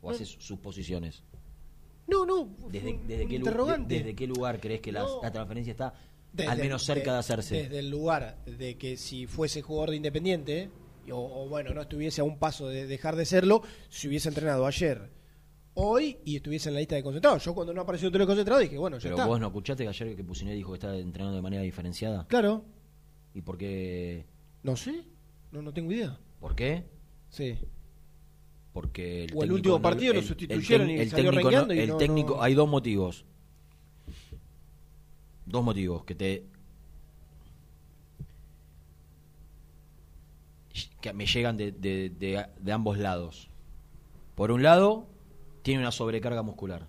¿O 0.00 0.08
No. 0.08 0.14
haces 0.14 0.28
suposiciones? 0.40 1.22
No, 2.10 2.26
no. 2.26 2.48
¿Desde, 2.70 2.98
qué, 3.28 3.36
interrogante. 3.36 3.94
de- 3.94 4.00
desde 4.00 4.14
qué 4.16 4.26
lugar 4.26 4.60
crees 4.60 4.80
que 4.80 4.90
la, 4.92 5.00
No. 5.04 5.22
la 5.22 5.30
transferencia 5.32 5.70
está 5.70 5.94
Desde- 6.32 6.50
al 6.50 6.58
menos 6.58 6.82
cerca 6.84 7.10
de, 7.10 7.12
de- 7.12 7.18
hacerse? 7.18 7.54
Desde 7.62 7.78
el 7.78 7.88
lugar 7.90 8.38
de 8.44 8.76
que 8.76 8.96
si 8.96 9.26
fuese 9.26 9.62
jugador 9.62 9.90
de 9.90 9.96
Independiente, 9.96 10.70
o, 11.10 11.16
o 11.44 11.48
bueno, 11.48 11.72
no 11.74 11.82
estuviese 11.82 12.20
a 12.20 12.24
un 12.24 12.38
paso 12.38 12.68
de 12.68 12.86
dejar 12.86 13.16
de 13.16 13.24
serlo, 13.24 13.62
si 13.88 14.08
hubiese 14.08 14.28
entrenado 14.28 14.66
ayer, 14.66 15.10
hoy 15.74 16.18
y 16.24 16.36
estuviese 16.36 16.68
en 16.68 16.74
la 16.74 16.80
lista 16.80 16.96
de 16.96 17.02
concentrados. 17.02 17.44
Yo 17.44 17.54
cuando 17.54 17.72
no 17.72 17.80
apareció 17.80 18.08
el 18.08 18.26
concentrado 18.26 18.60
dije, 18.60 18.76
bueno, 18.76 18.98
ya 18.98 19.04
Pero 19.04 19.14
está. 19.16 19.26
vos 19.26 19.40
no 19.40 19.46
escuchaste 19.46 19.84
que 19.84 19.88
ayer 19.88 20.16
que 20.16 20.24
Pusineri 20.24 20.56
dijo 20.56 20.72
que 20.72 20.76
está 20.78 20.96
entrenando 20.96 21.36
de 21.36 21.42
manera 21.42 21.62
diferenciada. 21.62 22.26
Claro. 22.26 22.64
¿Y 23.34 23.40
por 23.42 23.56
qué? 23.56 24.26
No 24.62 24.76
sé, 24.76 25.04
no, 25.52 25.62
no 25.62 25.72
tengo 25.72 25.92
idea. 25.92 26.18
¿Por 26.40 26.54
qué? 26.54 26.84
Sí. 27.28 27.56
Porque 28.72 29.24
el 29.24 29.32
O 29.34 29.42
el 29.42 29.52
último 29.52 29.76
no- 29.76 29.82
partido 29.82 30.14
lo 30.14 30.20
el- 30.20 30.26
sustituyeron 30.26 30.88
el, 30.90 31.06
y 31.06 31.10
salió 31.10 31.30
técnico, 31.30 31.50
no- 31.50 31.74
y 31.74 31.78
el 31.80 31.88
no- 31.88 31.96
técnico 31.96 32.42
hay 32.42 32.54
dos 32.54 32.68
motivos. 32.68 33.24
Dos 35.46 35.64
motivos 35.64 36.04
que 36.04 36.14
te 36.14 36.44
que 41.00 41.12
me 41.12 41.26
llegan 41.26 41.56
de, 41.56 41.72
de- 41.72 42.10
de- 42.10 42.46
de 42.60 42.72
ambos 42.72 42.98
lados. 42.98 43.48
Por 44.34 44.50
un 44.52 44.62
lado, 44.62 45.06
tiene 45.62 45.80
una 45.80 45.90
sobrecarga 45.92 46.42
muscular. 46.42 46.86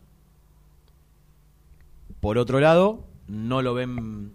Por 2.20 2.38
otro 2.38 2.60
lado, 2.60 3.04
no 3.28 3.62
lo 3.62 3.74
ven 3.74 4.34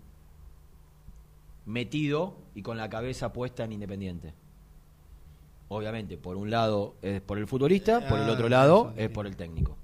metido 1.67 2.37
y 2.55 2.63
con 2.63 2.77
la 2.77 2.89
cabeza 2.89 3.33
puesta 3.33 3.65
en 3.65 3.73
Independiente. 3.73 4.33
Obviamente, 5.69 6.17
por 6.17 6.37
un 6.37 6.51
lado 6.51 6.95
es 7.03 7.21
por 7.21 7.39
el 7.39 7.47
futbolista, 7.47 8.07
por 8.09 8.19
el 8.21 8.29
Ah, 8.29 8.33
otro 8.33 8.49
lado 8.49 8.93
es 8.97 9.11
por 9.11 9.27
el 9.27 9.37
técnico. 9.37 9.77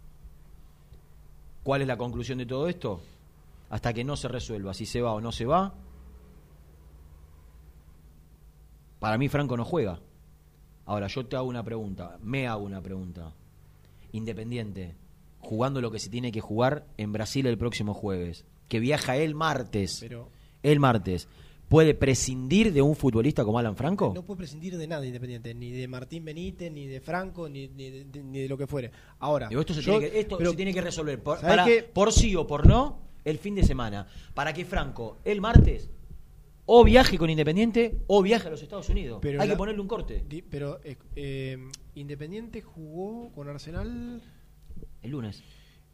¿Cuál 1.64 1.82
es 1.82 1.88
la 1.88 1.96
conclusión 1.96 2.38
de 2.38 2.46
todo 2.46 2.68
esto? 2.68 3.00
Hasta 3.70 3.92
que 3.92 4.04
no 4.04 4.16
se 4.16 4.28
resuelva 4.28 4.74
si 4.74 4.86
se 4.86 5.00
va 5.00 5.12
o 5.12 5.20
no 5.20 5.32
se 5.32 5.44
va, 5.46 5.74
para 8.98 9.18
mí 9.18 9.28
Franco 9.28 9.56
no 9.56 9.64
juega. 9.64 9.98
Ahora, 10.86 11.06
yo 11.08 11.26
te 11.26 11.36
hago 11.36 11.48
una 11.48 11.62
pregunta, 11.64 12.18
me 12.22 12.46
hago 12.46 12.64
una 12.64 12.80
pregunta. 12.80 13.32
Independiente, 14.12 14.94
jugando 15.40 15.80
lo 15.80 15.90
que 15.90 15.98
se 15.98 16.10
tiene 16.10 16.32
que 16.32 16.40
jugar 16.40 16.86
en 16.96 17.12
Brasil 17.12 17.46
el 17.46 17.58
próximo 17.58 17.94
jueves, 17.94 18.44
que 18.68 18.78
viaja 18.80 19.16
el 19.16 19.34
martes, 19.34 19.98
Pero- 20.00 20.28
el 20.62 20.80
martes, 20.80 21.28
¿puede 21.72 21.94
prescindir 21.94 22.70
de 22.70 22.82
un 22.82 22.94
futbolista 22.94 23.44
como 23.46 23.58
Alan 23.58 23.74
Franco? 23.76 24.12
No 24.14 24.22
puede 24.26 24.36
prescindir 24.36 24.76
de 24.76 24.86
nada 24.86 25.06
Independiente, 25.06 25.54
ni 25.54 25.70
de 25.70 25.88
Martín 25.88 26.22
Benítez, 26.22 26.70
ni 26.70 26.86
de 26.86 27.00
Franco, 27.00 27.48
ni, 27.48 27.68
ni 27.68 27.88
de, 27.88 28.22
ni 28.22 28.40
de 28.40 28.48
lo 28.48 28.58
que 28.58 28.66
fuere. 28.66 28.90
Ahora, 29.20 29.48
Digo, 29.48 29.62
esto 29.62 29.72
se, 29.72 29.80
yo- 29.80 29.92
tiene, 29.98 30.10
que, 30.10 30.20
esto 30.20 30.36
pero- 30.36 30.50
se 30.50 30.56
tiene 30.56 30.74
que 30.74 30.82
resolver 30.82 31.22
por, 31.22 31.38
por 31.94 32.12
sí 32.12 32.36
o 32.36 32.46
por 32.46 32.66
no 32.66 33.00
el 33.24 33.38
fin 33.38 33.54
de 33.54 33.64
semana. 33.64 34.06
Para 34.34 34.52
que 34.52 34.66
Franco 34.66 35.16
el 35.24 35.40
martes 35.40 35.90
o 36.66 36.84
viaje 36.84 37.16
con 37.16 37.30
Independiente 37.30 38.02
o 38.06 38.20
viaje 38.22 38.48
a 38.48 38.50
los 38.50 38.62
Estados 38.62 38.90
Unidos. 38.90 39.20
Pero 39.22 39.40
Hay 39.40 39.48
la- 39.48 39.54
que 39.54 39.58
ponerle 39.58 39.80
un 39.80 39.88
corte. 39.88 40.22
Di- 40.28 40.42
Pero 40.42 40.78
eh, 40.84 40.96
eh, 41.16 41.56
Independiente 41.94 42.60
jugó 42.60 43.32
con 43.32 43.48
Arsenal 43.48 44.20
El 45.00 45.10
lunes. 45.10 45.42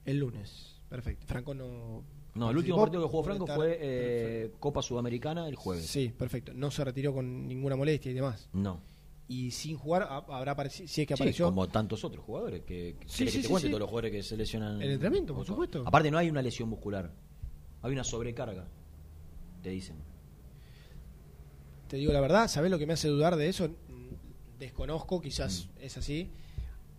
el 0.05 0.19
lunes. 0.19 0.81
Perfecto. 0.89 1.25
Franco 1.29 1.55
no. 1.55 2.03
No, 2.35 2.51
el 2.51 2.57
último 2.57 2.77
partido 2.79 3.03
que 3.03 3.09
jugó 3.09 3.25
Franco 3.25 3.47
fue 3.47 3.79
eh, 3.81 4.53
Copa 4.61 4.81
Sudamericana 4.83 5.49
el 5.49 5.57
jueves. 5.57 5.87
Sí, 5.87 6.13
perfecto. 6.17 6.53
No 6.55 6.71
se 6.71 6.85
retiró 6.85 7.13
con 7.13 7.49
ninguna 7.49 7.75
molestia 7.77 8.11
y 8.11 8.15
demás. 8.15 8.49
No. 8.53 8.81
Y 9.27 9.51
sin 9.51 9.77
jugar 9.77 10.03
ha- 10.05 10.25
habrá 10.37 10.53
aparecido. 10.53 10.89
Si 10.89 11.03
es 11.03 11.07
que 11.09 11.15
Sí, 11.17 11.23
apareció. 11.23 11.47
como 11.47 11.69
tantos 11.69 12.05
otros 12.05 12.25
jugadores. 12.25 12.63
Que, 12.63 12.97
que- 13.01 13.09
Sí, 13.09 13.19
¿querés 13.19 13.33
sí, 13.33 13.39
que 13.39 13.43
te 13.43 13.43
sí, 13.43 13.49
cuente 13.51 13.67
sí. 13.67 13.71
todos 13.71 13.81
los 13.81 13.89
jugadores 13.91 14.13
que 14.13 14.23
se 14.23 14.37
lesionan. 14.37 14.81
El 14.81 14.93
entrenamiento, 14.93 15.35
por 15.35 15.45
supuesto. 15.47 15.83
Aparte, 15.87 16.11
no 16.11 16.19
hay 16.19 16.31
una 16.31 16.41
lesión 16.43 16.69
muscular. 16.69 17.11
Hay 17.83 17.93
una 17.93 18.05
sobrecarga. 18.05 18.67
Te 19.63 19.71
dicen. 19.71 19.97
Te 21.89 21.97
digo 21.97 22.13
la 22.13 22.21
verdad, 22.21 22.49
¿sabés 22.49 22.71
lo 22.71 22.79
que 22.79 22.87
me 22.87 22.93
hace 22.93 23.09
dudar 23.09 23.37
de 23.37 23.49
eso? 23.49 23.69
Mm, 23.69 24.09
Desconozco, 24.59 25.21
quizás 25.21 25.69
Mm. 25.77 25.83
es 25.85 25.97
así. 25.99 26.31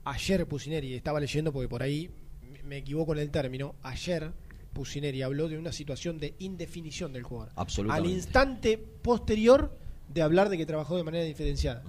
Ayer 0.06 0.48
Pusineri, 0.48 0.94
estaba 0.94 1.20
leyendo 1.20 1.52
porque 1.52 1.68
por 1.68 1.84
ahí 1.84 2.10
me- 2.42 2.64
me 2.64 2.78
equivoco 2.78 3.12
en 3.14 3.20
el 3.20 3.30
término. 3.32 3.76
Ayer 3.84 4.32
Pusineri 4.80 5.22
habló 5.24 5.50
de 5.50 5.58
una 5.58 5.74
situación 5.74 6.20
de 6.20 6.36
indefinición 6.40 7.12
del 7.12 7.24
jugador. 7.24 7.52
Absolutamente. 7.58 8.08
Al 8.08 8.16
instante 8.16 8.78
posterior 8.78 9.78
de 10.08 10.22
hablar 10.22 10.48
de 10.48 10.58
que 10.58 10.66
trabajó 10.66 10.96
de 10.96 11.04
manera 11.04 11.26
diferenciada. 11.26 11.84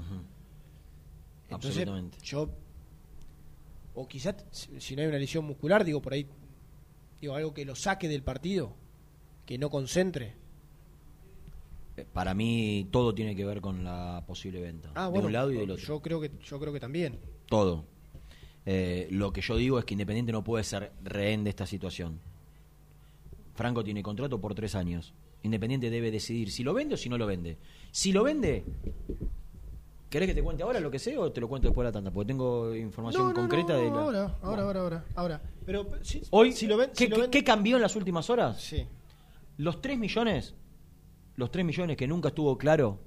Entonces, 1.44 1.82
Absolutamente. 1.82 2.18
yo. 2.24 2.50
O 3.94 4.08
quizás, 4.08 4.44
si 4.50 4.96
no 4.96 5.02
hay 5.02 5.08
una 5.08 5.18
lesión 5.18 5.44
muscular, 5.44 5.84
digo 5.84 6.02
por 6.02 6.14
ahí. 6.14 6.26
Digo, 7.20 7.36
algo 7.36 7.54
que 7.54 7.64
lo 7.64 7.76
saque 7.76 8.08
del 8.08 8.24
partido. 8.24 8.74
Que 9.46 9.56
no 9.56 9.70
concentre. 9.70 10.34
Eh, 11.96 12.04
Para 12.12 12.34
mí, 12.34 12.88
todo 12.90 13.14
tiene 13.14 13.36
que 13.36 13.44
ver 13.44 13.60
con 13.60 13.84
la 13.84 14.24
posible 14.26 14.60
venta. 14.60 14.90
Ah, 14.96 15.04
de 15.04 15.10
bueno, 15.10 15.26
un 15.28 15.32
lado 15.32 15.52
y 15.52 15.58
del 15.58 15.70
otro. 15.70 15.86
Yo 15.86 16.02
creo 16.02 16.20
que, 16.20 16.32
yo 16.42 16.58
creo 16.58 16.72
que 16.72 16.80
también. 16.80 17.20
Todo. 17.46 17.84
Eh, 18.66 19.06
lo 19.12 19.32
que 19.32 19.42
yo 19.42 19.56
digo 19.56 19.78
es 19.78 19.84
que 19.84 19.94
Independiente 19.94 20.32
no 20.32 20.42
puede 20.42 20.64
ser 20.64 20.90
rehén 21.04 21.44
de 21.44 21.50
esta 21.50 21.66
situación. 21.68 22.18
Franco 23.60 23.84
tiene 23.84 24.02
contrato 24.02 24.40
por 24.40 24.54
tres 24.54 24.74
años. 24.74 25.12
Independiente 25.42 25.90
debe 25.90 26.10
decidir 26.10 26.50
si 26.50 26.64
lo 26.64 26.72
vende 26.72 26.94
o 26.94 26.96
si 26.96 27.10
no 27.10 27.18
lo 27.18 27.26
vende. 27.26 27.58
Si 27.90 28.10
lo 28.10 28.22
vende, 28.24 28.64
¿querés 30.08 30.28
que 30.30 30.34
te 30.34 30.42
cuente 30.42 30.62
ahora 30.62 30.80
lo 30.80 30.90
que 30.90 30.98
sé 30.98 31.18
o 31.18 31.30
te 31.30 31.42
lo 31.42 31.48
cuento 31.48 31.68
después 31.68 31.84
de 31.84 31.88
la 31.90 31.92
tanda? 31.92 32.10
Porque 32.10 32.28
tengo 32.28 32.74
información 32.74 33.22
No, 33.24 33.28
no, 33.28 33.34
concreta 33.34 33.74
no, 33.74 33.78
de 33.78 33.90
la... 33.90 34.00
ahora, 34.00 34.38
ahora, 34.40 34.62
ahora, 34.62 34.80
ahora, 34.80 35.04
ahora. 35.14 35.42
Pero 35.66 35.90
si, 36.00 36.22
Hoy, 36.30 36.52
si 36.52 36.66
lo 36.66 36.78
ven, 36.78 36.88
¿qué, 36.96 37.04
si 37.04 37.08
lo 37.08 37.16
qué- 37.16 37.22
ven- 37.22 37.30
qué 37.30 37.44
cambió 37.44 37.76
en 37.76 37.82
las 37.82 37.94
últimas 37.96 38.30
horas? 38.30 38.62
Sí. 38.62 38.86
Los 39.58 39.82
3 39.82 39.98
millones 39.98 40.54
los 41.36 41.50
3 41.50 41.64
millones 41.66 41.98
que 41.98 42.06
nunca 42.08 42.28
estuvo 42.28 42.56
claro, 42.56 42.98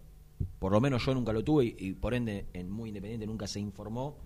por 0.59 0.71
lo 0.71 0.79
menos 0.79 1.03
yo 1.03 1.15
nunca 1.15 1.33
lo 1.33 1.43
tuve 1.43 1.65
y, 1.65 1.75
y 1.79 1.93
por 1.93 2.13
ende 2.13 2.45
en 2.53 2.69
Muy 2.69 2.89
Independiente 2.89 3.25
nunca 3.25 3.47
se 3.47 3.59
informó 3.59 4.17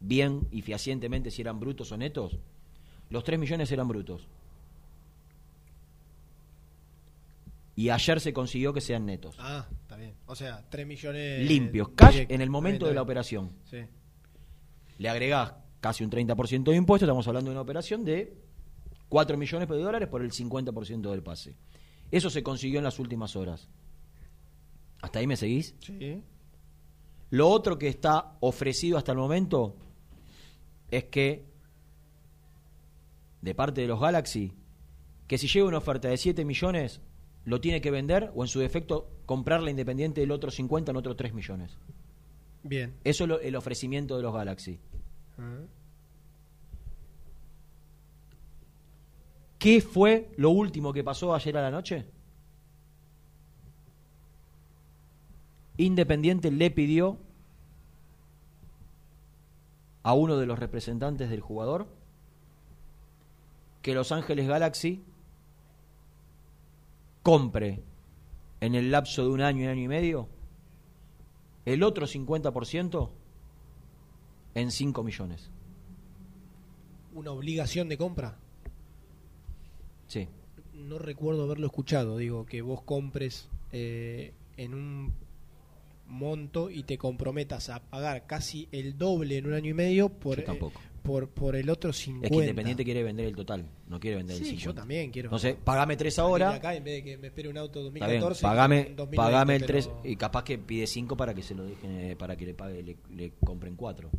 bien 0.00 0.46
y 0.52 0.62
fehacientemente 0.62 1.32
si 1.32 1.42
eran 1.42 1.58
brutos 1.58 1.90
o 1.90 1.96
netos, 1.96 2.38
los 3.10 3.24
3 3.24 3.38
millones 3.40 3.70
eran 3.72 3.88
brutos. 3.88 4.28
Y 7.74 7.88
ayer 7.88 8.20
se 8.20 8.32
consiguió 8.32 8.72
que 8.72 8.80
sean 8.80 9.06
netos. 9.06 9.36
Ah, 9.38 9.66
está 9.82 9.96
bien. 9.96 10.14
O 10.26 10.34
sea, 10.34 10.64
3 10.68 10.86
millones. 10.86 11.46
limpios, 11.48 11.90
cash 11.96 12.26
en 12.28 12.40
el 12.40 12.50
momento 12.50 12.86
de 12.86 12.94
la 12.94 13.02
operación. 13.02 13.50
bien. 13.70 13.88
Le 14.98 15.08
agregás 15.08 15.54
casi 15.80 16.04
un 16.04 16.10
30% 16.10 16.70
de 16.70 16.76
impuestos, 16.76 17.08
estamos 17.08 17.26
hablando 17.26 17.50
de 17.50 17.54
una 17.54 17.62
operación 17.62 18.04
de 18.04 18.36
4 19.08 19.36
millones 19.36 19.68
de 19.68 19.78
dólares 19.78 20.08
por 20.08 20.22
el 20.22 20.30
50% 20.30 21.10
del 21.10 21.22
pase. 21.22 21.56
Eso 22.10 22.30
se 22.30 22.42
consiguió 22.42 22.78
en 22.78 22.84
las 22.84 22.98
últimas 22.98 23.34
horas. 23.36 23.68
¿Hasta 25.00 25.18
ahí 25.18 25.26
me 25.26 25.36
seguís? 25.36 25.74
Sí. 25.80 26.22
Lo 27.30 27.48
otro 27.48 27.78
que 27.78 27.88
está 27.88 28.36
ofrecido 28.40 28.98
hasta 28.98 29.12
el 29.12 29.18
momento 29.18 29.74
es 30.90 31.04
que, 31.04 31.46
de 33.40 33.54
parte 33.54 33.80
de 33.80 33.86
los 33.88 33.98
Galaxy, 33.98 34.52
que 35.26 35.38
si 35.38 35.48
llega 35.48 35.66
una 35.66 35.78
oferta 35.78 36.08
de 36.08 36.18
7 36.18 36.44
millones, 36.44 37.00
lo 37.44 37.60
tiene 37.60 37.80
que 37.80 37.90
vender 37.90 38.30
o 38.34 38.42
en 38.44 38.48
su 38.48 38.60
defecto 38.60 39.08
comprarle 39.26 39.70
Independiente 39.70 40.20
del 40.20 40.30
otro 40.30 40.50
50 40.50 40.90
en 40.90 40.96
otros 40.96 41.16
3 41.16 41.32
millones. 41.34 41.76
Bien. 42.62 42.94
Eso 43.04 43.24
es 43.24 43.28
lo- 43.28 43.40
el 43.40 43.56
ofrecimiento 43.56 44.16
de 44.16 44.22
los 44.22 44.32
Galaxy. 44.34 44.78
¿Qué 49.58 49.80
fue 49.80 50.30
lo 50.36 50.50
último 50.50 50.92
que 50.92 51.04
pasó 51.04 51.34
ayer 51.34 51.56
a 51.56 51.62
la 51.62 51.70
noche? 51.70 52.04
Independiente 55.76 56.50
le 56.50 56.70
pidió 56.70 57.18
a 60.02 60.14
uno 60.14 60.36
de 60.36 60.46
los 60.46 60.58
representantes 60.58 61.30
del 61.30 61.40
jugador 61.40 61.86
que 63.82 63.94
Los 63.94 64.12
Ángeles 64.12 64.48
Galaxy 64.48 65.02
compre 67.22 67.82
en 68.60 68.74
el 68.74 68.90
lapso 68.90 69.24
de 69.24 69.30
un 69.30 69.40
año 69.40 69.64
y 69.64 69.66
año 69.66 69.82
y 69.82 69.88
medio 69.88 70.28
el 71.64 71.82
otro 71.82 72.06
50% 72.06 73.10
en 74.54 74.70
5 74.70 75.02
millones. 75.04 75.50
Una 77.14 77.30
obligación 77.30 77.88
de 77.88 77.96
compra. 77.96 78.36
Sí. 80.08 80.28
No 80.74 80.98
recuerdo 80.98 81.44
haberlo 81.44 81.66
escuchado. 81.66 82.16
Digo, 82.16 82.46
que 82.46 82.62
vos 82.62 82.82
compres 82.82 83.48
eh, 83.70 84.34
en 84.56 84.74
un 84.74 85.12
monto 86.08 86.70
y 86.70 86.82
te 86.82 86.98
comprometas 86.98 87.70
a 87.70 87.80
pagar 87.80 88.26
casi 88.26 88.68
el 88.72 88.98
doble 88.98 89.38
en 89.38 89.46
un 89.46 89.54
año 89.54 89.70
y 89.70 89.74
medio 89.74 90.08
por, 90.08 90.38
Yo 90.38 90.44
tampoco. 90.44 90.80
eh, 90.80 90.91
por, 91.02 91.28
por 91.30 91.56
el 91.56 91.68
otro 91.68 91.92
50. 91.92 92.26
Es 92.26 92.30
que 92.30 92.36
Independiente 92.38 92.84
quiere 92.84 93.02
vender 93.02 93.26
el 93.26 93.34
total, 93.36 93.66
no 93.88 93.98
quiere 94.00 94.16
vender 94.18 94.36
el 94.36 94.42
Sí, 94.42 94.50
50. 94.50 94.64
yo 94.64 94.74
también 94.74 95.10
quiero. 95.10 95.26
Entonces, 95.28 95.56
pagame 95.62 95.96
3 95.96 96.14
salir 96.14 96.28
ahora. 96.28 96.50
acá 96.54 96.74
en 96.74 96.84
vez 96.84 96.94
de 96.94 97.04
que 97.10 97.18
me 97.18 97.26
espere 97.28 97.48
un 97.48 97.58
auto 97.58 97.80
Está 97.88 98.06
bien, 98.06 98.20
2014. 98.20 98.42
pagame, 98.42 98.78
en 98.80 98.96
2020, 98.96 99.16
pagame 99.16 99.56
el 99.56 99.60
pero- 99.62 99.72
3 99.72 99.90
y 100.04 100.16
capaz 100.16 100.44
que 100.44 100.58
pide 100.58 100.86
5 100.86 101.16
para 101.16 101.34
que 101.34 101.42
se 101.42 101.54
lo 101.54 101.64
dejen, 101.64 102.16
para 102.16 102.36
que 102.36 102.46
le 102.46 102.54
pague, 102.54 102.82
le, 102.82 102.96
le 103.14 103.32
compren 103.44 103.74
4. 103.76 104.10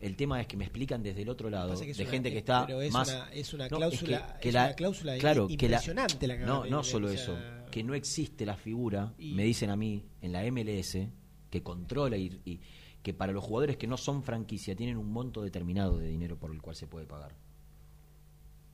El 0.00 0.16
tema 0.16 0.40
es 0.40 0.46
que 0.46 0.56
me 0.56 0.64
explican 0.64 1.02
desde 1.02 1.22
el 1.22 1.28
otro 1.28 1.50
lado, 1.50 1.76
de 1.76 1.92
una- 1.92 2.10
gente 2.10 2.30
que 2.32 2.38
está 2.38 2.66
pero 2.66 2.80
es 2.80 2.90
más... 2.92 3.08
una- 3.08 3.32
es 3.32 3.52
una 3.52 3.68
No, 3.68 3.76
cláusula- 3.76 4.38
que 4.40 4.48
es 4.48 4.54
la- 4.54 4.64
una 4.66 4.74
cláusula 4.74 5.18
claro, 5.18 5.46
que 5.46 5.56
la- 5.68 5.76
impresionante 5.76 6.26
la 6.26 6.38
que 6.38 6.44
No, 6.44 6.64
no 6.64 6.82
solo 6.82 7.10
eso, 7.10 7.36
sea- 7.36 7.66
que 7.70 7.84
no 7.84 7.94
existe 7.94 8.46
la 8.46 8.56
figura, 8.56 9.12
Y- 9.18 9.34
me 9.34 9.44
dicen 9.44 9.68
a 9.70 9.76
mí, 9.76 10.02
en 10.22 10.32
la 10.32 10.42
MLS, 10.44 11.06
que 11.50 11.62
controla 11.62 12.16
y, 12.16 12.40
y 12.46 12.60
que 13.02 13.14
para 13.14 13.32
los 13.32 13.44
jugadores 13.44 13.76
que 13.76 13.86
no 13.86 13.96
son 13.96 14.22
franquicia 14.22 14.76
tienen 14.76 14.96
un 14.96 15.10
monto 15.12 15.42
determinado 15.42 15.98
de 15.98 16.08
dinero 16.08 16.38
por 16.38 16.52
el 16.52 16.60
cual 16.60 16.76
se 16.76 16.86
puede 16.86 17.06
pagar. 17.06 17.34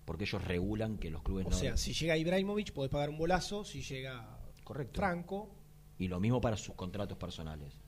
Porque 0.04 0.24
ellos 0.24 0.44
regulan 0.44 0.98
que 0.98 1.10
los 1.10 1.22
clubes 1.22 1.46
O 1.46 1.50
no... 1.50 1.56
sea, 1.56 1.76
si 1.76 1.92
llega 1.92 2.16
Ibrahimovic 2.16 2.72
podés 2.72 2.90
pagar 2.90 3.10
un 3.10 3.18
bolazo, 3.18 3.64
si 3.64 3.82
llega 3.82 4.38
Correcto. 4.64 5.00
Franco, 5.00 5.50
Y 5.98 6.08
lo 6.08 6.20
mismo 6.20 6.40
para 6.40 6.56
sus 6.56 6.74
contratos 6.74 7.16
personales. 7.16 7.80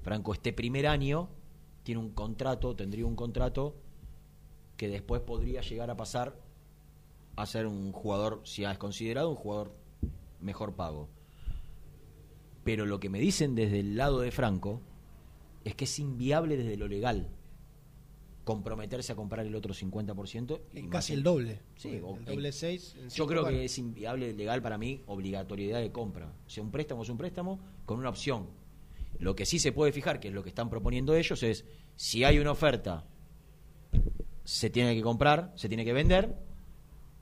Franco, 0.00 0.32
este 0.32 0.52
primer 0.52 0.86
año 0.86 1.28
tiene 1.82 2.00
un 2.00 2.10
contrato, 2.10 2.74
tendría 2.74 3.06
un 3.06 3.16
contrato 3.16 3.76
que 4.76 4.88
después 4.88 5.20
podría 5.20 5.60
llegar 5.60 5.90
a 5.90 5.96
pasar 5.96 6.40
a 7.36 7.46
ser 7.46 7.66
un 7.66 7.92
jugador, 7.92 8.40
si 8.44 8.64
es 8.64 8.78
considerado 8.78 9.30
un 9.30 9.36
jugador 9.36 9.74
mejor 10.40 10.74
pago. 10.74 11.08
Pero 12.64 12.86
lo 12.86 12.98
que 13.00 13.08
me 13.08 13.18
dicen 13.18 13.54
desde 13.54 13.80
el 13.80 13.96
lado 13.96 14.20
de 14.20 14.30
Franco 14.30 14.80
es 15.64 15.74
que 15.74 15.84
es 15.84 15.98
inviable 15.98 16.56
desde 16.56 16.76
lo 16.76 16.88
legal 16.88 17.28
comprometerse 18.44 19.12
a 19.12 19.14
comprar 19.16 19.46
el 19.46 19.54
otro 19.54 19.72
50% 19.72 20.60
y 20.74 20.88
casi 20.88 21.12
el- 21.12 21.22
doble. 21.22 21.60
Sí, 21.76 22.00
o- 22.02 22.16
el 22.16 22.24
doble 22.24 22.50
6. 22.50 22.96
yo 23.14 23.26
creo 23.26 23.44
que 23.46 23.64
es 23.64 23.78
inviable 23.78 24.32
legal 24.32 24.60
para 24.60 24.78
mí 24.78 25.00
obligatoriedad 25.06 25.80
de 25.80 25.92
compra. 25.92 26.32
O 26.46 26.50
sea, 26.50 26.62
un 26.64 26.72
préstamo 26.72 27.02
es 27.04 27.08
un 27.08 27.18
préstamo 27.18 27.60
con 27.84 27.98
una 28.00 28.08
opción. 28.08 28.48
Lo 29.20 29.36
que 29.36 29.46
sí 29.46 29.60
se 29.60 29.70
puede 29.70 29.92
fijar, 29.92 30.18
que 30.18 30.28
es 30.28 30.34
lo 30.34 30.42
que 30.42 30.48
están 30.48 30.68
proponiendo 30.70 31.14
ellos, 31.14 31.40
es 31.44 31.64
si 31.94 32.24
hay 32.24 32.40
una 32.40 32.50
oferta, 32.50 33.06
se 34.44 34.70
tiene 34.70 34.96
que 34.96 35.02
comprar, 35.02 35.52
se 35.54 35.68
tiene 35.68 35.84
que 35.84 35.92
vender, 35.92 36.36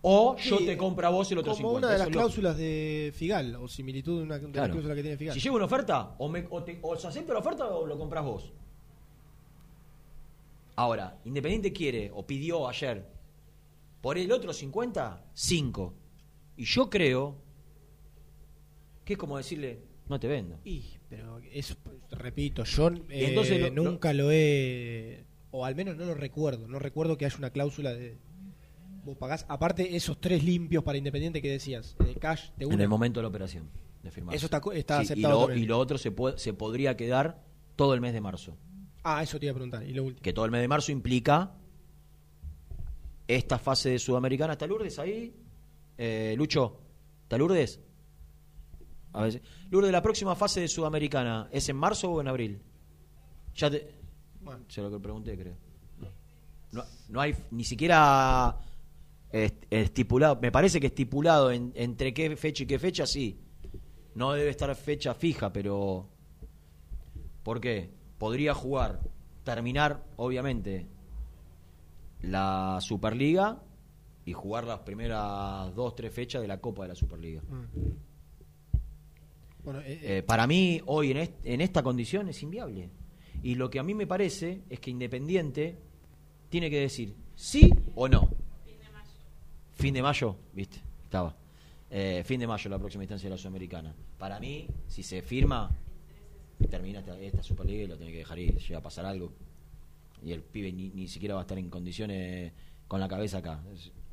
o 0.03 0.37
yo 0.37 0.59
te 0.65 0.77
compro 0.77 1.07
a 1.07 1.11
vos 1.11 1.31
el 1.31 1.39
otro 1.39 1.53
como 1.53 1.69
50. 1.75 1.79
una 1.79 1.89
de 1.89 1.95
Eso 1.97 2.05
las 2.05 2.09
lo- 2.15 2.19
cláusulas 2.21 2.57
de 2.57 3.13
Figal, 3.15 3.55
o 3.57 3.69
similitud 3.69 4.19
de 4.19 4.23
una 4.25 4.39
de 4.39 4.43
las 4.49 4.69
cláusulas 4.71 4.97
que 4.97 5.03
tiene 5.03 5.17
Figal. 5.17 5.35
Si 5.35 5.41
llega 5.41 5.55
una 5.57 5.65
oferta, 5.67 6.15
o, 6.19 6.29
me, 6.29 6.47
o, 6.51 6.63
te- 6.65 6.79
o 6.83 6.97
se 6.97 7.07
acepta 7.07 7.33
la 7.35 7.41
oferta 7.41 7.67
o 7.67 7.87
lo 7.87 7.99
compras 7.99 8.25
vos. 8.25 8.53
Ahora, 10.77 11.19
Independiente 11.25 11.73
quiere, 11.73 12.11
o 12.15 12.27
pidió 12.27 12.67
ayer, 12.69 13.05
por 14.01 14.17
el 14.17 14.33
otro 14.33 14.53
50, 14.53 15.25
5. 15.35 15.95
Y 16.57 16.65
yo 16.65 16.89
creo 16.89 17.37
que 19.05 19.15
es 19.15 19.19
como 19.19 19.37
decirle, 19.37 19.83
no 20.09 20.19
te 20.19 20.27
vendo. 20.29 20.59
Y, 20.65 20.85
pero 21.11 21.41
repito, 22.11 22.65
yo 22.65 22.89
eh, 22.89 23.29
entonces 23.29 23.61
lo- 23.61 23.71
nunca 23.71 24.13
lo 24.15 24.31
he, 24.33 25.25
o 25.51 25.65
al 25.67 25.75
menos 25.75 25.97
no 25.97 26.07
lo 26.07 26.15
recuerdo, 26.15 26.67
no 26.67 26.79
recuerdo 26.79 27.19
que 27.19 27.27
haya 27.27 27.37
una 27.37 27.51
cláusula 27.51 27.93
de... 27.93 28.17
Vos 29.05 29.17
pagás, 29.17 29.47
aparte 29.49 29.97
esos 29.97 30.21
tres 30.21 30.45
limpios 30.45 30.85
para 30.85 30.99
Independiente 30.99 31.41
que 31.41 31.51
decías, 31.51 31.97
cash, 32.21 32.51
de 32.57 32.67
en 32.67 32.81
el 32.81 32.89
momento 32.89 33.21
de 33.21 33.23
la 33.23 33.29
operación, 33.29 33.71
de 34.03 34.11
firmar. 34.11 34.35
Eso 34.35 34.47
está 34.47 34.99
aceptado 34.99 35.41
lo, 35.41 35.47
también. 35.47 35.65
y 35.65 35.67
lo 35.67 35.79
otro 35.79 35.97
se, 35.97 36.11
puede, 36.11 36.39
se 36.39 36.53
podría 36.53 36.97
quedar 36.97 37.43
todo 37.77 37.95
el 37.95 38.01
mes 38.01 38.13
de 38.13 38.21
marzo. 38.21 38.57
Ah, 39.03 39.23
eso 39.23 39.39
te 39.39 39.47
iba 39.47 39.53
a 39.53 39.55
preguntar. 39.55 39.83
Y 39.85 39.95
lo 39.95 40.05
último. 40.05 40.23
Que 40.23 40.33
todo 40.33 40.45
el 40.45 40.51
mes 40.51 40.61
de 40.61 40.69
marzo 40.69 40.93
implica 40.93 41.55
esta 43.27 43.59
fase 43.59 43.91
de 43.91 43.99
Sudamericana. 43.99 44.53
¿Está 44.53 44.67
Lourdes 44.67 44.99
ahí? 44.99 45.35
Eh, 45.97 46.35
Lucho, 46.37 46.81
¿está 47.23 47.39
Lourdes? 47.39 47.81
A 49.13 49.23
ver, 49.23 49.43
Lourdes, 49.71 49.93
la 49.93 50.03
próxima 50.03 50.37
fase 50.37 50.61
de 50.61 50.69
Sudamericana, 50.69 51.49
¿es 51.51 51.69
en 51.69 51.77
marzo 51.77 52.11
o 52.11 52.21
en 52.21 52.29
abril? 52.29 52.63
Ya 53.55 53.71
te... 53.71 53.91
Bueno. 54.41 54.65
Se 54.69 54.83
lo 54.83 54.91
que 54.91 54.99
pregunté, 54.99 55.37
creo. 55.37 55.57
No, 56.73 56.85
no 57.09 57.21
hay 57.21 57.35
ni 57.51 57.65
siquiera 57.65 58.57
estipulado, 59.33 60.39
me 60.41 60.51
parece 60.53 60.81
que 60.81 60.89
estipulado 60.89 61.51
en- 61.53 61.73
entre 61.75 62.13
qué 62.13 62.37
fecha 62.37 62.65
y 62.65 62.67
qué 62.67 62.79
fecha, 62.79 63.07
sí. 63.07 63.39
No 64.15 64.33
debe 64.33 64.51
estar 64.51 64.75
fecha 64.75 65.15
fija, 65.15 65.53
pero... 65.53 66.09
¿Por 67.43 67.61
qué? 67.61 67.91
Podría 68.19 68.55
jugar, 68.55 69.01
terminar, 69.45 70.05
obviamente, 70.17 70.87
la 72.23 72.79
Superliga 72.81 73.63
y 74.27 74.33
jugar 74.33 74.65
las 74.65 74.81
primeras 74.81 75.75
dos, 75.75 75.95
tres 75.95 76.13
fechas 76.13 76.43
de 76.43 76.49
la 76.49 76.61
Copa 76.61 76.83
de 76.83 76.89
la 76.89 76.95
Superliga. 76.95 77.41
Mm. 77.43 77.65
Bueno, 79.65 79.81
eh, 79.81 80.01
Eh, 80.19 80.23
para 80.23 80.47
mí, 80.47 80.81
hoy 80.87 81.13
en, 81.13 81.17
est- 81.19 81.45
en 81.47 81.61
esta 81.61 81.83
condición 81.83 82.29
es 82.29 82.43
inviable. 82.43 82.91
Y 83.43 83.55
lo 83.55 83.71
que 83.71 83.79
a 83.79 83.83
mí 83.83 83.95
me 83.95 84.07
parece 84.07 84.63
es 84.69 84.81
que 84.81 84.91
Independiente 84.91 85.79
tiene 86.51 86.69
que 86.69 86.81
decir 86.81 87.15
sí 87.35 87.71
o 87.95 88.09
no. 88.09 88.29
Fin 89.81 89.95
de 89.95 90.03
mayo, 90.03 90.37
viste, 90.53 90.79
estaba. 91.05 91.35
Eh, 91.89 92.23
fin 92.27 92.39
de 92.39 92.47
mayo 92.47 92.69
la 92.69 92.79
próxima 92.79 93.03
instancia 93.03 93.31
de 93.31 93.35
la 93.35 93.39
Sudamericana. 93.39 93.95
Para 94.19 94.39
mí, 94.39 94.69
si 94.87 95.03
se 95.03 95.23
firma, 95.23 95.75
termina 96.69 96.99
esta, 96.99 97.19
esta 97.19 97.43
Superliga 97.43 97.85
y 97.85 97.87
lo 97.87 97.97
tiene 97.97 98.13
que 98.13 98.19
dejar 98.19 98.39
ir. 98.39 98.59
Llega 98.59 98.79
a 98.79 98.83
pasar 98.83 99.07
algo. 99.07 99.33
Y 100.23 100.33
el 100.33 100.43
pibe 100.43 100.71
ni, 100.71 100.91
ni 100.91 101.09
siquiera 101.09 101.35
va 101.35 101.41
a 101.41 101.45
estar 101.45 101.57
en 101.57 101.71
condiciones 101.71 102.53
con 102.89 103.01
la 103.01 103.09
cabeza 103.09 103.39
acá. 103.39 103.63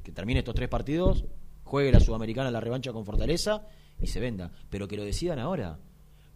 Que 0.03 0.13
termine 0.13 0.39
estos 0.39 0.55
tres 0.55 0.69
partidos, 0.69 1.25
juegue 1.65 1.91
la 1.91 1.99
Sudamericana 1.99 2.49
la 2.49 2.61
revancha 2.61 2.93
con 2.93 3.03
Fortaleza 3.03 3.67
y 3.99 4.07
se 4.07 4.21
venda. 4.21 4.53
Pero 4.69 4.87
que 4.87 4.95
lo 4.95 5.03
decidan 5.03 5.37
ahora. 5.37 5.79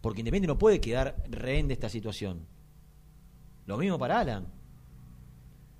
Porque 0.02 0.20
Independiente 0.20 0.52
no 0.52 0.58
puede 0.58 0.78
quedar 0.78 1.24
rehén 1.30 1.68
de 1.68 1.72
esta 1.72 1.88
situación. 1.88 2.46
Lo 3.64 3.78
mismo 3.78 3.98
para 3.98 4.20
Alan. 4.20 4.61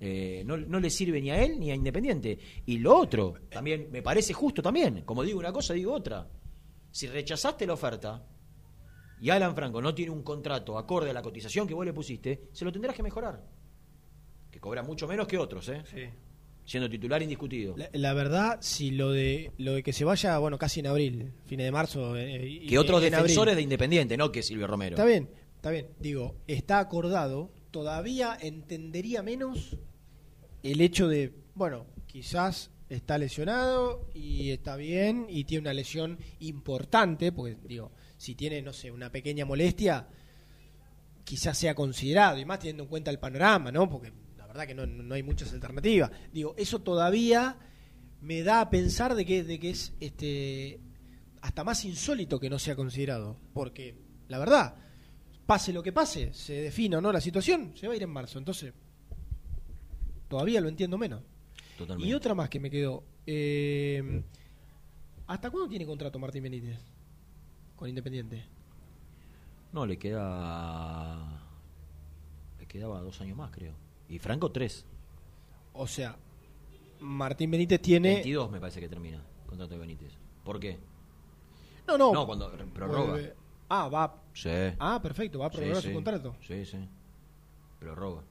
Eh, 0.05 0.43
no, 0.45 0.57
no 0.57 0.79
le 0.81 0.89
sirve 0.89 1.21
ni 1.21 1.31
a 1.31 1.41
él 1.41 1.57
ni 1.57 1.71
a 1.71 1.75
Independiente. 1.75 2.37
Y 2.65 2.79
lo 2.79 2.97
otro, 2.97 3.35
también 3.49 3.87
me 3.89 4.01
parece 4.01 4.33
justo 4.33 4.61
también. 4.61 5.03
Como 5.05 5.23
digo 5.23 5.39
una 5.39 5.53
cosa, 5.53 5.73
digo 5.73 5.93
otra. 5.93 6.27
Si 6.91 7.07
rechazaste 7.07 7.65
la 7.65 7.73
oferta 7.73 8.25
y 9.21 9.29
Alan 9.29 9.55
Franco 9.55 9.81
no 9.81 9.95
tiene 9.95 10.11
un 10.11 10.21
contrato 10.23 10.77
acorde 10.77 11.11
a 11.11 11.13
la 11.13 11.21
cotización 11.21 11.65
que 11.67 11.73
vos 11.73 11.85
le 11.85 11.93
pusiste, 11.93 12.49
se 12.51 12.65
lo 12.65 12.71
tendrás 12.73 12.95
que 12.95 13.01
mejorar. 13.03 13.41
Que 14.51 14.59
cobra 14.59 14.83
mucho 14.83 15.07
menos 15.07 15.25
que 15.25 15.37
otros, 15.37 15.69
¿eh? 15.69 15.81
Siendo 16.65 16.89
titular 16.89 17.21
indiscutido. 17.21 17.75
La, 17.77 17.89
la 17.93 18.13
verdad, 18.13 18.57
si 18.61 18.91
lo 18.91 19.11
de 19.11 19.51
lo 19.57 19.73
de 19.73 19.83
que 19.83 19.93
se 19.93 20.03
vaya, 20.05 20.37
bueno, 20.37 20.57
casi 20.57 20.81
en 20.81 20.87
abril, 20.87 21.31
fines 21.45 21.65
de 21.65 21.71
marzo. 21.71 22.15
eh, 22.17 22.45
y- 22.47 22.67
Que 22.67 22.77
otros 22.77 23.01
en 23.03 23.13
abril. 23.13 23.23
defensores 23.27 23.55
de 23.55 23.61
Independiente, 23.61 24.17
no 24.17 24.31
que 24.31 24.43
Silvio 24.43 24.67
Romero. 24.67 24.95
Está 24.95 25.05
bien, 25.05 25.29
está 25.55 25.71
bien. 25.71 25.87
Digo, 25.99 26.35
está 26.47 26.79
acordado. 26.79 27.51
Todavía 27.71 28.37
entendería 28.39 29.23
menos 29.23 29.77
el 30.63 30.81
hecho 30.81 31.07
de, 31.07 31.33
bueno, 31.55 31.85
quizás 32.07 32.71
está 32.89 33.17
lesionado 33.17 34.09
y 34.13 34.51
está 34.51 34.75
bien 34.75 35.25
y 35.29 35.43
tiene 35.43 35.61
una 35.61 35.73
lesión 35.73 36.17
importante, 36.39 37.31
porque 37.31 37.57
digo, 37.67 37.91
si 38.17 38.35
tiene, 38.35 38.61
no 38.61 38.73
sé, 38.73 38.91
una 38.91 39.11
pequeña 39.11 39.45
molestia, 39.45 40.07
quizás 41.23 41.57
sea 41.57 41.75
considerado, 41.75 42.37
y 42.39 42.45
más 42.45 42.59
teniendo 42.59 42.83
en 42.83 42.89
cuenta 42.89 43.11
el 43.11 43.19
panorama, 43.19 43.71
¿no? 43.71 43.89
Porque 43.89 44.13
la 44.37 44.47
verdad 44.47 44.67
que 44.67 44.75
no, 44.75 44.85
no 44.85 45.15
hay 45.15 45.23
muchas 45.23 45.53
alternativas. 45.53 46.11
Digo, 46.31 46.53
eso 46.57 46.81
todavía 46.81 47.57
me 48.21 48.41
da 48.43 48.61
a 48.61 48.69
pensar 48.69 49.15
de 49.15 49.25
que, 49.25 49.43
de 49.43 49.59
que 49.59 49.69
es 49.71 49.93
este 49.99 50.79
hasta 51.41 51.65
más 51.65 51.83
insólito 51.83 52.39
que 52.39 52.49
no 52.49 52.57
sea 52.57 52.75
considerado. 52.75 53.37
Porque, 53.53 53.97
la 54.29 54.39
verdad, 54.39 54.75
pase 55.45 55.73
lo 55.73 55.83
que 55.83 55.91
pase, 55.91 56.33
se 56.33 56.53
defina 56.53 56.99
o 56.99 57.01
no 57.01 57.11
la 57.11 57.19
situación, 57.19 57.73
se 57.75 57.85
va 57.85 57.93
a 57.93 57.97
ir 57.97 58.03
en 58.03 58.09
marzo. 58.09 58.39
Entonces, 58.39 58.73
todavía 60.33 60.59
lo 60.61 60.67
entiendo 60.67 60.97
menos. 60.97 61.21
Totalmente. 61.77 62.09
Y 62.09 62.13
otra 62.15 62.33
más 62.33 62.49
que 62.49 62.59
me 62.59 62.71
quedó. 62.71 63.03
eh, 63.27 64.23
¿Hasta 65.27 65.51
cuándo 65.51 65.69
tiene 65.69 65.85
contrato 65.85 66.17
Martín 66.17 66.41
Benítez 66.41 66.79
con 67.75 67.87
Independiente? 67.87 68.43
No, 69.71 69.85
le 69.85 69.97
queda. 69.99 71.39
Le 72.59 72.65
quedaba 72.65 72.99
dos 73.01 73.21
años 73.21 73.37
más, 73.37 73.51
creo. 73.51 73.73
Y 74.09 74.17
Franco, 74.17 74.51
tres. 74.51 74.85
O 75.73 75.85
sea, 75.87 76.15
Martín 76.99 77.51
Benítez 77.51 77.79
tiene... 77.81 78.13
22 78.15 78.51
me 78.51 78.59
parece 78.59 78.79
que 78.79 78.89
termina 78.89 79.17
el 79.17 79.47
contrato 79.47 79.73
de 79.75 79.79
Benítez. 79.79 80.13
¿Por 80.43 80.59
qué? 80.59 80.77
No, 81.87 81.95
no. 81.97 82.11
No, 82.11 82.25
cuando 82.25 82.51
prorroga. 82.73 83.13
Vuelve- 83.13 83.33
Ah, 83.69 83.87
va. 83.87 84.21
Sí. 84.33 84.49
Ah, 84.79 84.99
perfecto, 85.01 85.37
va 85.39 85.45
a 85.47 85.49
prorrogar 85.49 85.77
Sí, 85.77 85.81
su 85.83 85.87
sí. 85.89 85.93
contrato. 85.93 86.35
Sí, 86.41 86.65
sí. 86.65 86.77
Prorroga. 87.79 88.23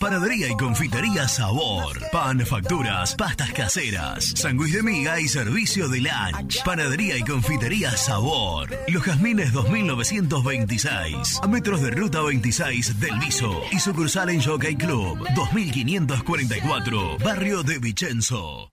Panadería 0.00 0.50
y 0.50 0.56
confitería 0.56 1.28
Sabor. 1.28 1.96
Pan, 2.10 2.44
facturas, 2.44 3.14
pastas 3.14 3.52
caseras, 3.52 4.32
sándwich 4.34 4.72
de 4.72 4.82
miga 4.82 5.20
y 5.20 5.28
servicio 5.28 5.88
de 5.88 6.00
lunch. 6.00 6.64
Panadería 6.64 7.16
y 7.16 7.22
confitería 7.22 7.96
Sabor. 7.96 8.76
Los 8.88 9.04
Jazmines 9.04 9.52
2926. 9.52 11.38
A 11.40 11.46
metros 11.46 11.82
de 11.82 11.92
ruta 11.92 12.20
26 12.20 12.98
del 12.98 13.16
Viso. 13.20 13.62
Y 13.70 13.78
sucursal 13.78 14.30
en 14.30 14.42
Jockey 14.42 14.74
Club 14.74 15.24
2544. 15.36 17.18
Barrio 17.18 17.62
de 17.62 17.78
Vicenzo. 17.78 18.72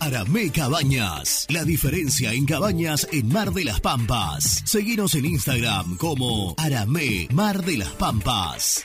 Aramé 0.00 0.50
Cabañas. 0.50 1.46
La 1.48 1.64
diferencia 1.64 2.32
en 2.32 2.46
cabañas 2.46 3.06
en 3.12 3.28
Mar 3.28 3.52
de 3.52 3.64
las 3.64 3.80
Pampas. 3.80 4.62
Seguinos 4.64 5.14
en 5.14 5.26
Instagram 5.26 5.96
como 5.96 6.54
Aramé 6.56 7.28
Mar 7.32 7.64
de 7.64 7.78
las 7.78 7.90
Pampas. 7.90 8.84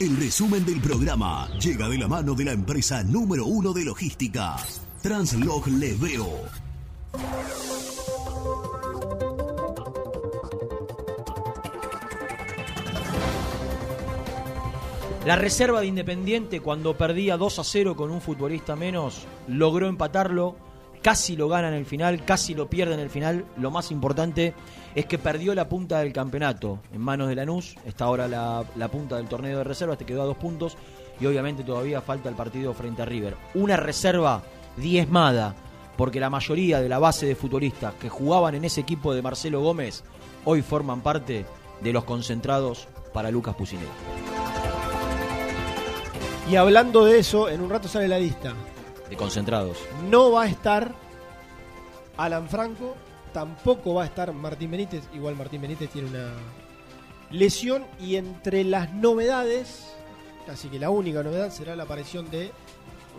El 0.00 0.16
resumen 0.16 0.64
del 0.66 0.80
programa 0.80 1.48
llega 1.60 1.88
de 1.88 1.98
la 1.98 2.08
mano 2.08 2.34
de 2.34 2.44
la 2.44 2.50
empresa 2.50 3.04
número 3.04 3.46
uno 3.46 3.72
de 3.72 3.84
logística, 3.84 4.56
Translog 5.00 5.68
Leveo. 5.68 6.28
La 15.24 15.36
reserva 15.36 15.80
de 15.80 15.86
Independiente, 15.86 16.60
cuando 16.60 16.98
perdía 16.98 17.36
2 17.36 17.60
a 17.60 17.64
0 17.64 17.94
con 17.94 18.10
un 18.10 18.20
futbolista 18.20 18.74
menos, 18.74 19.26
logró 19.46 19.86
empatarlo. 19.86 20.56
Casi 21.02 21.36
lo 21.36 21.48
gana 21.48 21.68
en 21.68 21.74
el 21.74 21.86
final, 21.86 22.24
casi 22.24 22.54
lo 22.54 22.68
pierde 22.68 22.94
en 22.94 23.00
el 23.00 23.10
final. 23.10 23.44
Lo 23.58 23.70
más 23.70 23.92
importante 23.92 24.54
es 24.94 25.06
que 25.06 25.18
perdió 25.18 25.54
la 25.54 25.68
punta 25.68 25.98
del 25.98 26.12
campeonato 26.12 26.78
en 26.92 27.00
manos 27.00 27.28
de 27.28 27.34
Lanús. 27.34 27.76
Está 27.84 28.04
ahora 28.04 28.28
la, 28.28 28.64
la 28.76 28.88
punta 28.88 29.16
del 29.16 29.28
torneo 29.28 29.58
de 29.58 29.64
reservas, 29.64 29.98
te 29.98 30.06
quedó 30.06 30.22
a 30.22 30.26
dos 30.26 30.36
puntos. 30.36 30.76
Y 31.20 31.26
obviamente 31.26 31.62
todavía 31.62 32.00
falta 32.00 32.28
el 32.28 32.34
partido 32.34 32.74
frente 32.74 33.02
a 33.02 33.04
River. 33.04 33.36
Una 33.54 33.76
reserva 33.76 34.42
diezmada, 34.76 35.54
porque 35.96 36.20
la 36.20 36.30
mayoría 36.30 36.80
de 36.80 36.88
la 36.88 36.98
base 36.98 37.26
de 37.26 37.36
futbolistas 37.36 37.94
que 37.94 38.08
jugaban 38.08 38.54
en 38.54 38.64
ese 38.64 38.80
equipo 38.80 39.14
de 39.14 39.22
Marcelo 39.22 39.60
Gómez 39.60 40.02
hoy 40.44 40.62
forman 40.62 41.00
parte 41.00 41.46
de 41.80 41.92
los 41.92 42.04
concentrados 42.04 42.88
para 43.12 43.30
Lucas 43.30 43.54
Pucineri. 43.54 43.88
Y 46.50 46.56
hablando 46.56 47.04
de 47.04 47.18
eso, 47.18 47.48
en 47.48 47.60
un 47.60 47.70
rato 47.70 47.88
sale 47.88 48.08
la 48.08 48.18
lista. 48.18 48.52
De 49.08 49.16
concentrados. 49.16 49.78
No 50.10 50.32
va 50.32 50.42
a 50.42 50.46
estar 50.46 50.92
Alan 52.16 52.48
Franco, 52.48 52.94
tampoco 53.34 53.92
va 53.92 54.04
a 54.04 54.06
estar 54.06 54.32
Martín 54.32 54.70
Benítez. 54.70 55.04
Igual 55.12 55.36
Martín 55.36 55.60
Benítez 55.60 55.90
tiene 55.90 56.08
una 56.08 56.32
lesión 57.30 57.84
y 58.00 58.16
entre 58.16 58.64
las 58.64 58.94
novedades, 58.94 59.92
casi 60.46 60.68
que 60.68 60.78
la 60.78 60.88
única 60.88 61.22
novedad 61.22 61.50
será 61.50 61.76
la 61.76 61.82
aparición 61.82 62.30
de 62.30 62.52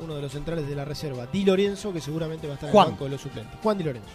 uno 0.02 0.16
de 0.16 0.22
los 0.22 0.32
centrales 0.32 0.68
de 0.68 0.76
la 0.76 0.86
reserva, 0.86 1.28
Di 1.28 1.46
Lorenzo, 1.46 1.94
que 1.94 2.02
seguramente 2.02 2.48
va 2.48 2.54
a 2.54 2.56
estar 2.56 2.72
Juan. 2.72 2.88
en 2.88 2.88
el 2.88 2.92
banco 2.94 3.04
de 3.06 3.12
los 3.12 3.22
suplentes. 3.22 3.60
Juan 3.62 3.78
Di 3.78 3.84
Lorenzo. 3.84 4.10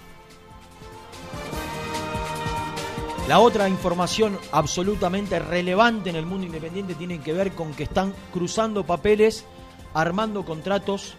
La 3.28 3.38
otra 3.38 3.68
información 3.68 4.38
absolutamente 4.50 5.38
relevante 5.38 6.10
en 6.10 6.16
el 6.16 6.26
mundo 6.26 6.46
independiente 6.46 6.94
tiene 6.94 7.20
que 7.20 7.32
ver 7.32 7.52
con 7.52 7.74
que 7.74 7.84
están 7.84 8.12
cruzando 8.32 8.84
papeles, 8.84 9.44
armando 9.94 10.44
contratos 10.44 11.14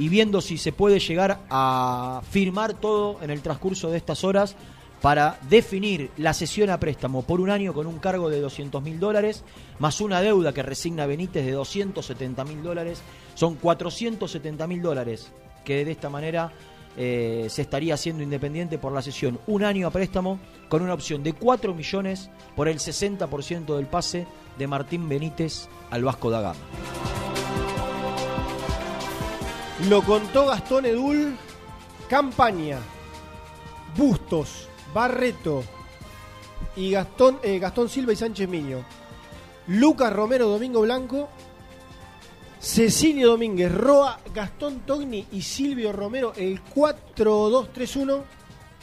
y 0.00 0.08
viendo 0.08 0.40
si 0.40 0.56
se 0.56 0.72
puede 0.72 0.98
llegar 0.98 1.40
a 1.50 2.22
firmar 2.30 2.72
todo 2.72 3.18
en 3.20 3.28
el 3.28 3.42
transcurso 3.42 3.90
de 3.90 3.98
estas 3.98 4.24
horas 4.24 4.56
para 5.02 5.38
definir 5.50 6.10
la 6.16 6.32
sesión 6.32 6.70
a 6.70 6.80
préstamo 6.80 7.20
por 7.20 7.38
un 7.38 7.50
año 7.50 7.74
con 7.74 7.86
un 7.86 7.98
cargo 7.98 8.30
de 8.30 8.40
200 8.40 8.82
mil 8.82 8.98
dólares, 8.98 9.44
más 9.78 10.00
una 10.00 10.22
deuda 10.22 10.54
que 10.54 10.62
resigna 10.62 11.04
Benítez 11.04 11.44
de 11.44 11.52
270 11.52 12.44
mil 12.46 12.62
dólares. 12.62 13.02
Son 13.34 13.56
470 13.56 14.66
mil 14.66 14.80
dólares 14.80 15.32
que 15.66 15.84
de 15.84 15.92
esta 15.92 16.08
manera 16.08 16.50
eh, 16.96 17.48
se 17.50 17.60
estaría 17.60 17.92
haciendo 17.92 18.22
independiente 18.22 18.78
por 18.78 18.92
la 18.92 19.02
sesión 19.02 19.38
un 19.46 19.64
año 19.64 19.86
a 19.86 19.90
préstamo 19.90 20.40
con 20.70 20.80
una 20.80 20.94
opción 20.94 21.22
de 21.22 21.34
4 21.34 21.74
millones 21.74 22.30
por 22.56 22.68
el 22.68 22.78
60% 22.78 23.76
del 23.76 23.86
pase 23.86 24.26
de 24.58 24.66
Martín 24.66 25.10
Benítez 25.10 25.68
al 25.90 26.04
Vasco 26.04 26.30
da 26.30 26.40
Gama. 26.40 27.39
Lo 29.88 30.02
contó 30.02 30.46
Gastón 30.46 30.84
Edul, 30.84 31.36
Campaña, 32.08 32.78
Bustos, 33.96 34.68
Barreto 34.92 35.64
y 36.76 36.90
Gastón, 36.90 37.38
eh, 37.42 37.58
Gastón 37.58 37.88
Silva 37.88 38.12
y 38.12 38.16
Sánchez 38.16 38.48
Miño. 38.48 38.84
Lucas 39.68 40.12
Romero, 40.12 40.48
Domingo 40.48 40.82
Blanco, 40.82 41.28
Cecilio 42.60 43.28
Domínguez, 43.28 43.72
Roa, 43.72 44.20
Gastón 44.34 44.80
Togni 44.80 45.26
y 45.32 45.42
Silvio 45.42 45.92
Romero, 45.92 46.34
el 46.36 46.62
4-2-3-1 46.62 48.22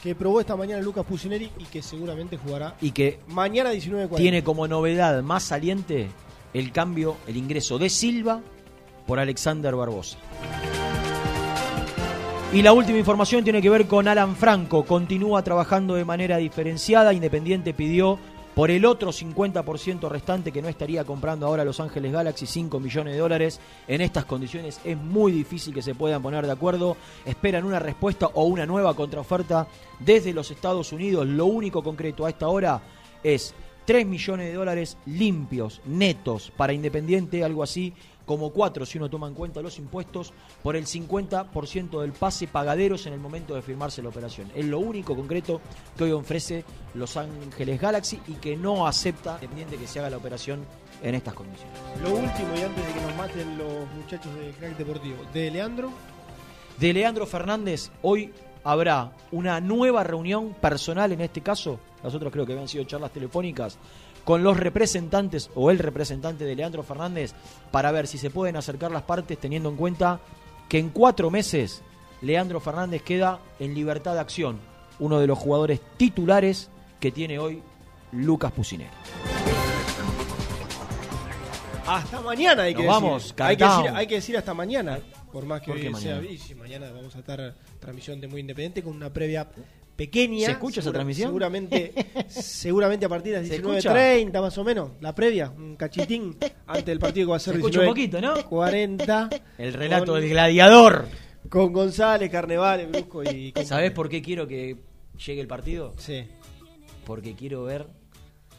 que 0.02 0.14
probó 0.14 0.40
esta 0.40 0.56
mañana 0.56 0.82
Lucas 0.82 1.04
Pusineri 1.04 1.50
y 1.58 1.64
que 1.64 1.82
seguramente 1.82 2.36
jugará 2.36 2.76
Y 2.80 2.92
que 2.92 3.18
mañana 3.28 3.72
19.40. 3.72 4.16
tiene 4.16 4.44
como 4.44 4.68
novedad 4.68 5.22
más 5.22 5.42
saliente 5.44 6.08
el 6.54 6.72
cambio, 6.72 7.16
el 7.26 7.36
ingreso 7.36 7.78
de 7.78 7.90
Silva 7.90 8.40
por 9.08 9.18
Alexander 9.18 9.74
Barbosa. 9.74 10.18
Y 12.52 12.62
la 12.62 12.72
última 12.72 12.98
información 12.98 13.42
tiene 13.42 13.62
que 13.62 13.70
ver 13.70 13.86
con 13.86 14.06
Alan 14.06 14.36
Franco. 14.36 14.84
Continúa 14.84 15.42
trabajando 15.42 15.94
de 15.94 16.04
manera 16.04 16.36
diferenciada. 16.36 17.14
Independiente 17.14 17.72
pidió 17.72 18.18
por 18.54 18.70
el 18.70 18.84
otro 18.84 19.10
50% 19.10 20.08
restante 20.10 20.52
que 20.52 20.60
no 20.60 20.68
estaría 20.68 21.04
comprando 21.04 21.46
ahora 21.46 21.64
Los 21.64 21.80
Ángeles 21.80 22.12
Galaxy 22.12 22.44
5 22.46 22.80
millones 22.80 23.14
de 23.14 23.20
dólares. 23.20 23.60
En 23.86 24.02
estas 24.02 24.26
condiciones 24.26 24.78
es 24.84 24.96
muy 24.96 25.32
difícil 25.32 25.72
que 25.72 25.82
se 25.82 25.94
puedan 25.94 26.22
poner 26.22 26.44
de 26.44 26.52
acuerdo. 26.52 26.96
Esperan 27.24 27.64
una 27.64 27.78
respuesta 27.78 28.26
o 28.34 28.44
una 28.44 28.66
nueva 28.66 28.94
contraoferta 28.94 29.68
desde 30.00 30.34
los 30.34 30.50
Estados 30.50 30.92
Unidos. 30.92 31.26
Lo 31.26 31.46
único 31.46 31.82
concreto 31.82 32.26
a 32.26 32.30
esta 32.30 32.48
hora 32.48 32.82
es 33.22 33.54
3 33.88 34.06
millones 34.06 34.48
de 34.48 34.54
dólares 34.54 34.98
limpios, 35.06 35.80
netos, 35.86 36.52
para 36.54 36.74
Independiente, 36.74 37.42
algo 37.42 37.62
así 37.62 37.94
como 38.28 38.50
4 38.50 38.84
si 38.84 38.98
uno 38.98 39.08
toma 39.08 39.26
en 39.26 39.32
cuenta 39.32 39.62
los 39.62 39.78
impuestos, 39.78 40.34
por 40.62 40.76
el 40.76 40.84
50% 40.84 42.00
del 42.02 42.12
pase 42.12 42.46
pagaderos 42.46 43.06
en 43.06 43.14
el 43.14 43.20
momento 43.20 43.54
de 43.54 43.62
firmarse 43.62 44.02
la 44.02 44.10
operación. 44.10 44.52
Es 44.54 44.66
lo 44.66 44.78
único 44.80 45.16
concreto 45.16 45.62
que 45.96 46.04
hoy 46.04 46.12
ofrece 46.12 46.62
Los 46.92 47.16
Ángeles 47.16 47.80
Galaxy 47.80 48.20
y 48.28 48.34
que 48.34 48.54
no 48.54 48.86
acepta 48.86 49.36
Independiente 49.36 49.78
que 49.78 49.86
se 49.86 49.98
haga 49.98 50.10
la 50.10 50.18
operación 50.18 50.60
en 51.02 51.14
estas 51.14 51.32
condiciones. 51.32 51.74
Lo 52.02 52.10
último 52.10 52.54
y 52.54 52.60
antes 52.60 52.86
de 52.86 52.92
que 52.92 53.00
nos 53.00 53.16
maten 53.16 53.58
los 53.58 53.90
muchachos 53.96 54.34
de 54.34 54.50
Crack 54.50 54.76
Deportivo, 54.76 55.16
de 55.32 55.50
Leandro, 55.50 55.90
De 56.78 56.92
Leandro 56.92 57.26
Fernández, 57.26 57.90
hoy 58.02 58.30
habrá 58.62 59.12
una 59.32 59.58
nueva 59.60 60.04
reunión 60.04 60.54
personal 60.60 61.12
en 61.12 61.22
este 61.22 61.40
caso, 61.40 61.80
las 62.02 62.14
otras 62.14 62.30
creo 62.30 62.44
que 62.44 62.52
habían 62.52 62.68
sido 62.68 62.84
charlas 62.84 63.10
telefónicas, 63.10 63.78
con 64.28 64.42
los 64.42 64.58
representantes 64.58 65.48
o 65.54 65.70
el 65.70 65.78
representante 65.78 66.44
de 66.44 66.54
Leandro 66.54 66.82
Fernández 66.82 67.32
para 67.70 67.92
ver 67.92 68.06
si 68.06 68.18
se 68.18 68.28
pueden 68.28 68.56
acercar 68.56 68.92
las 68.92 69.04
partes 69.04 69.38
teniendo 69.38 69.70
en 69.70 69.76
cuenta 69.76 70.20
que 70.68 70.78
en 70.78 70.90
cuatro 70.90 71.30
meses 71.30 71.80
Leandro 72.20 72.60
Fernández 72.60 73.00
queda 73.00 73.40
en 73.58 73.72
libertad 73.74 74.12
de 74.12 74.20
acción, 74.20 74.58
uno 74.98 75.18
de 75.18 75.26
los 75.26 75.38
jugadores 75.38 75.80
titulares 75.96 76.68
que 77.00 77.10
tiene 77.10 77.38
hoy 77.38 77.62
Lucas 78.12 78.52
Pusineri. 78.52 78.90
hasta 81.86 82.20
mañana 82.20 82.64
hay 82.64 82.74
que 82.74 82.82
decir. 82.82 82.90
vamos, 82.90 83.34
hay, 83.38 83.56
que 83.56 83.64
decir 83.64 83.90
hay 83.94 84.06
que 84.06 84.14
decir 84.16 84.36
hasta 84.36 84.52
mañana, 84.52 84.98
por 85.32 85.46
más 85.46 85.62
que 85.62 85.70
¿Por 85.70 85.80
qué 85.80 85.88
hoy 85.88 85.94
sea 85.94 86.16
mañana? 86.16 86.34
y 86.34 86.36
si 86.36 86.54
mañana 86.54 86.92
vamos 86.92 87.16
a 87.16 87.20
estar 87.20 87.54
transmisión 87.80 88.20
de 88.20 88.28
Muy 88.28 88.42
Independiente 88.42 88.82
con 88.82 88.94
una 88.94 89.10
previa 89.10 89.48
pequeña. 89.98 90.46
¿Se 90.46 90.52
escucha 90.52 90.78
esa 90.78 90.92
transmisión? 90.92 91.28
Seguramente, 91.28 91.92
seguramente 92.28 93.04
a 93.04 93.08
partir 93.08 93.32
de 93.34 93.40
las 93.40 93.48
¿Se 93.48 93.56
escucha? 93.56 93.92
19.30 93.92 94.40
más 94.40 94.56
o 94.56 94.64
menos, 94.64 94.90
la 95.00 95.12
previa, 95.12 95.50
un 95.50 95.74
cachitín 95.74 96.36
antes 96.68 96.86
del 96.86 97.00
partido 97.00 97.26
que 97.26 97.30
va 97.32 97.36
a 97.36 97.40
ser 97.40 97.54
Se 97.54 97.58
escucha 97.58 97.80
un 97.80 97.94
19, 97.94 98.10
poquito, 98.10 98.42
¿no? 98.42 98.48
40. 98.48 99.28
El 99.58 99.72
relato 99.74 100.12
con- 100.12 100.20
del 100.20 100.30
gladiador. 100.30 101.08
Con 101.48 101.72
González, 101.72 102.30
Carnevale, 102.30 102.86
Brusco 102.86 103.24
y... 103.24 103.52
¿Sabés 103.64 103.90
por 103.90 104.08
qué 104.08 104.22
quiero 104.22 104.46
que 104.46 104.76
llegue 105.26 105.40
el 105.40 105.48
partido? 105.48 105.94
Sí. 105.98 106.24
Porque 107.04 107.34
quiero 107.34 107.64
ver 107.64 107.88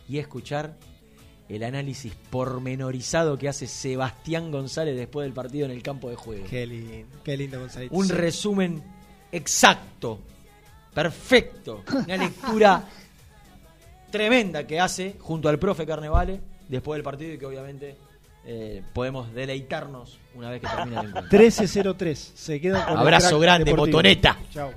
y 0.10 0.18
escuchar 0.18 0.76
el 1.48 1.64
análisis 1.64 2.14
pormenorizado 2.30 3.38
que 3.38 3.48
hace 3.48 3.66
Sebastián 3.66 4.52
González 4.52 4.98
después 4.98 5.24
del 5.26 5.34
partido 5.34 5.66
en 5.66 5.72
el 5.72 5.84
campo 5.84 6.10
de 6.10 6.16
juego. 6.18 6.46
Qué 6.50 6.66
lindo, 6.68 7.16
qué 7.24 7.38
lindo 7.38 7.60
González. 7.60 7.90
Un 7.94 8.10
resumen 8.10 8.84
exacto, 9.32 10.20
perfecto, 11.04 11.84
una 12.06 12.18
lectura 12.26 12.84
tremenda 14.12 14.68
que 14.68 14.80
hace 14.80 15.16
junto 15.20 15.48
al 15.48 15.58
profe 15.58 15.86
Carnevale 15.86 16.42
después 16.68 16.98
del 16.98 17.04
partido 17.04 17.34
y 17.34 17.38
que 17.38 17.46
obviamente 17.46 17.96
eh, 18.46 18.84
podemos 18.94 19.34
deleitarnos 19.34 20.20
una 20.36 20.50
vez 20.50 20.62
que 20.62 20.68
termine 20.68 21.00
el 21.00 21.08
encuentro. 21.08 21.40
13-03. 21.40 22.16
Se 22.16 22.60
quedan 22.60 22.84
con 22.84 22.94
el 22.94 23.00
Abrazo 23.00 23.40
grande, 23.40 23.72
deportivo. 23.72 23.98
botoneta. 23.98 24.38
Chao. 24.52 24.72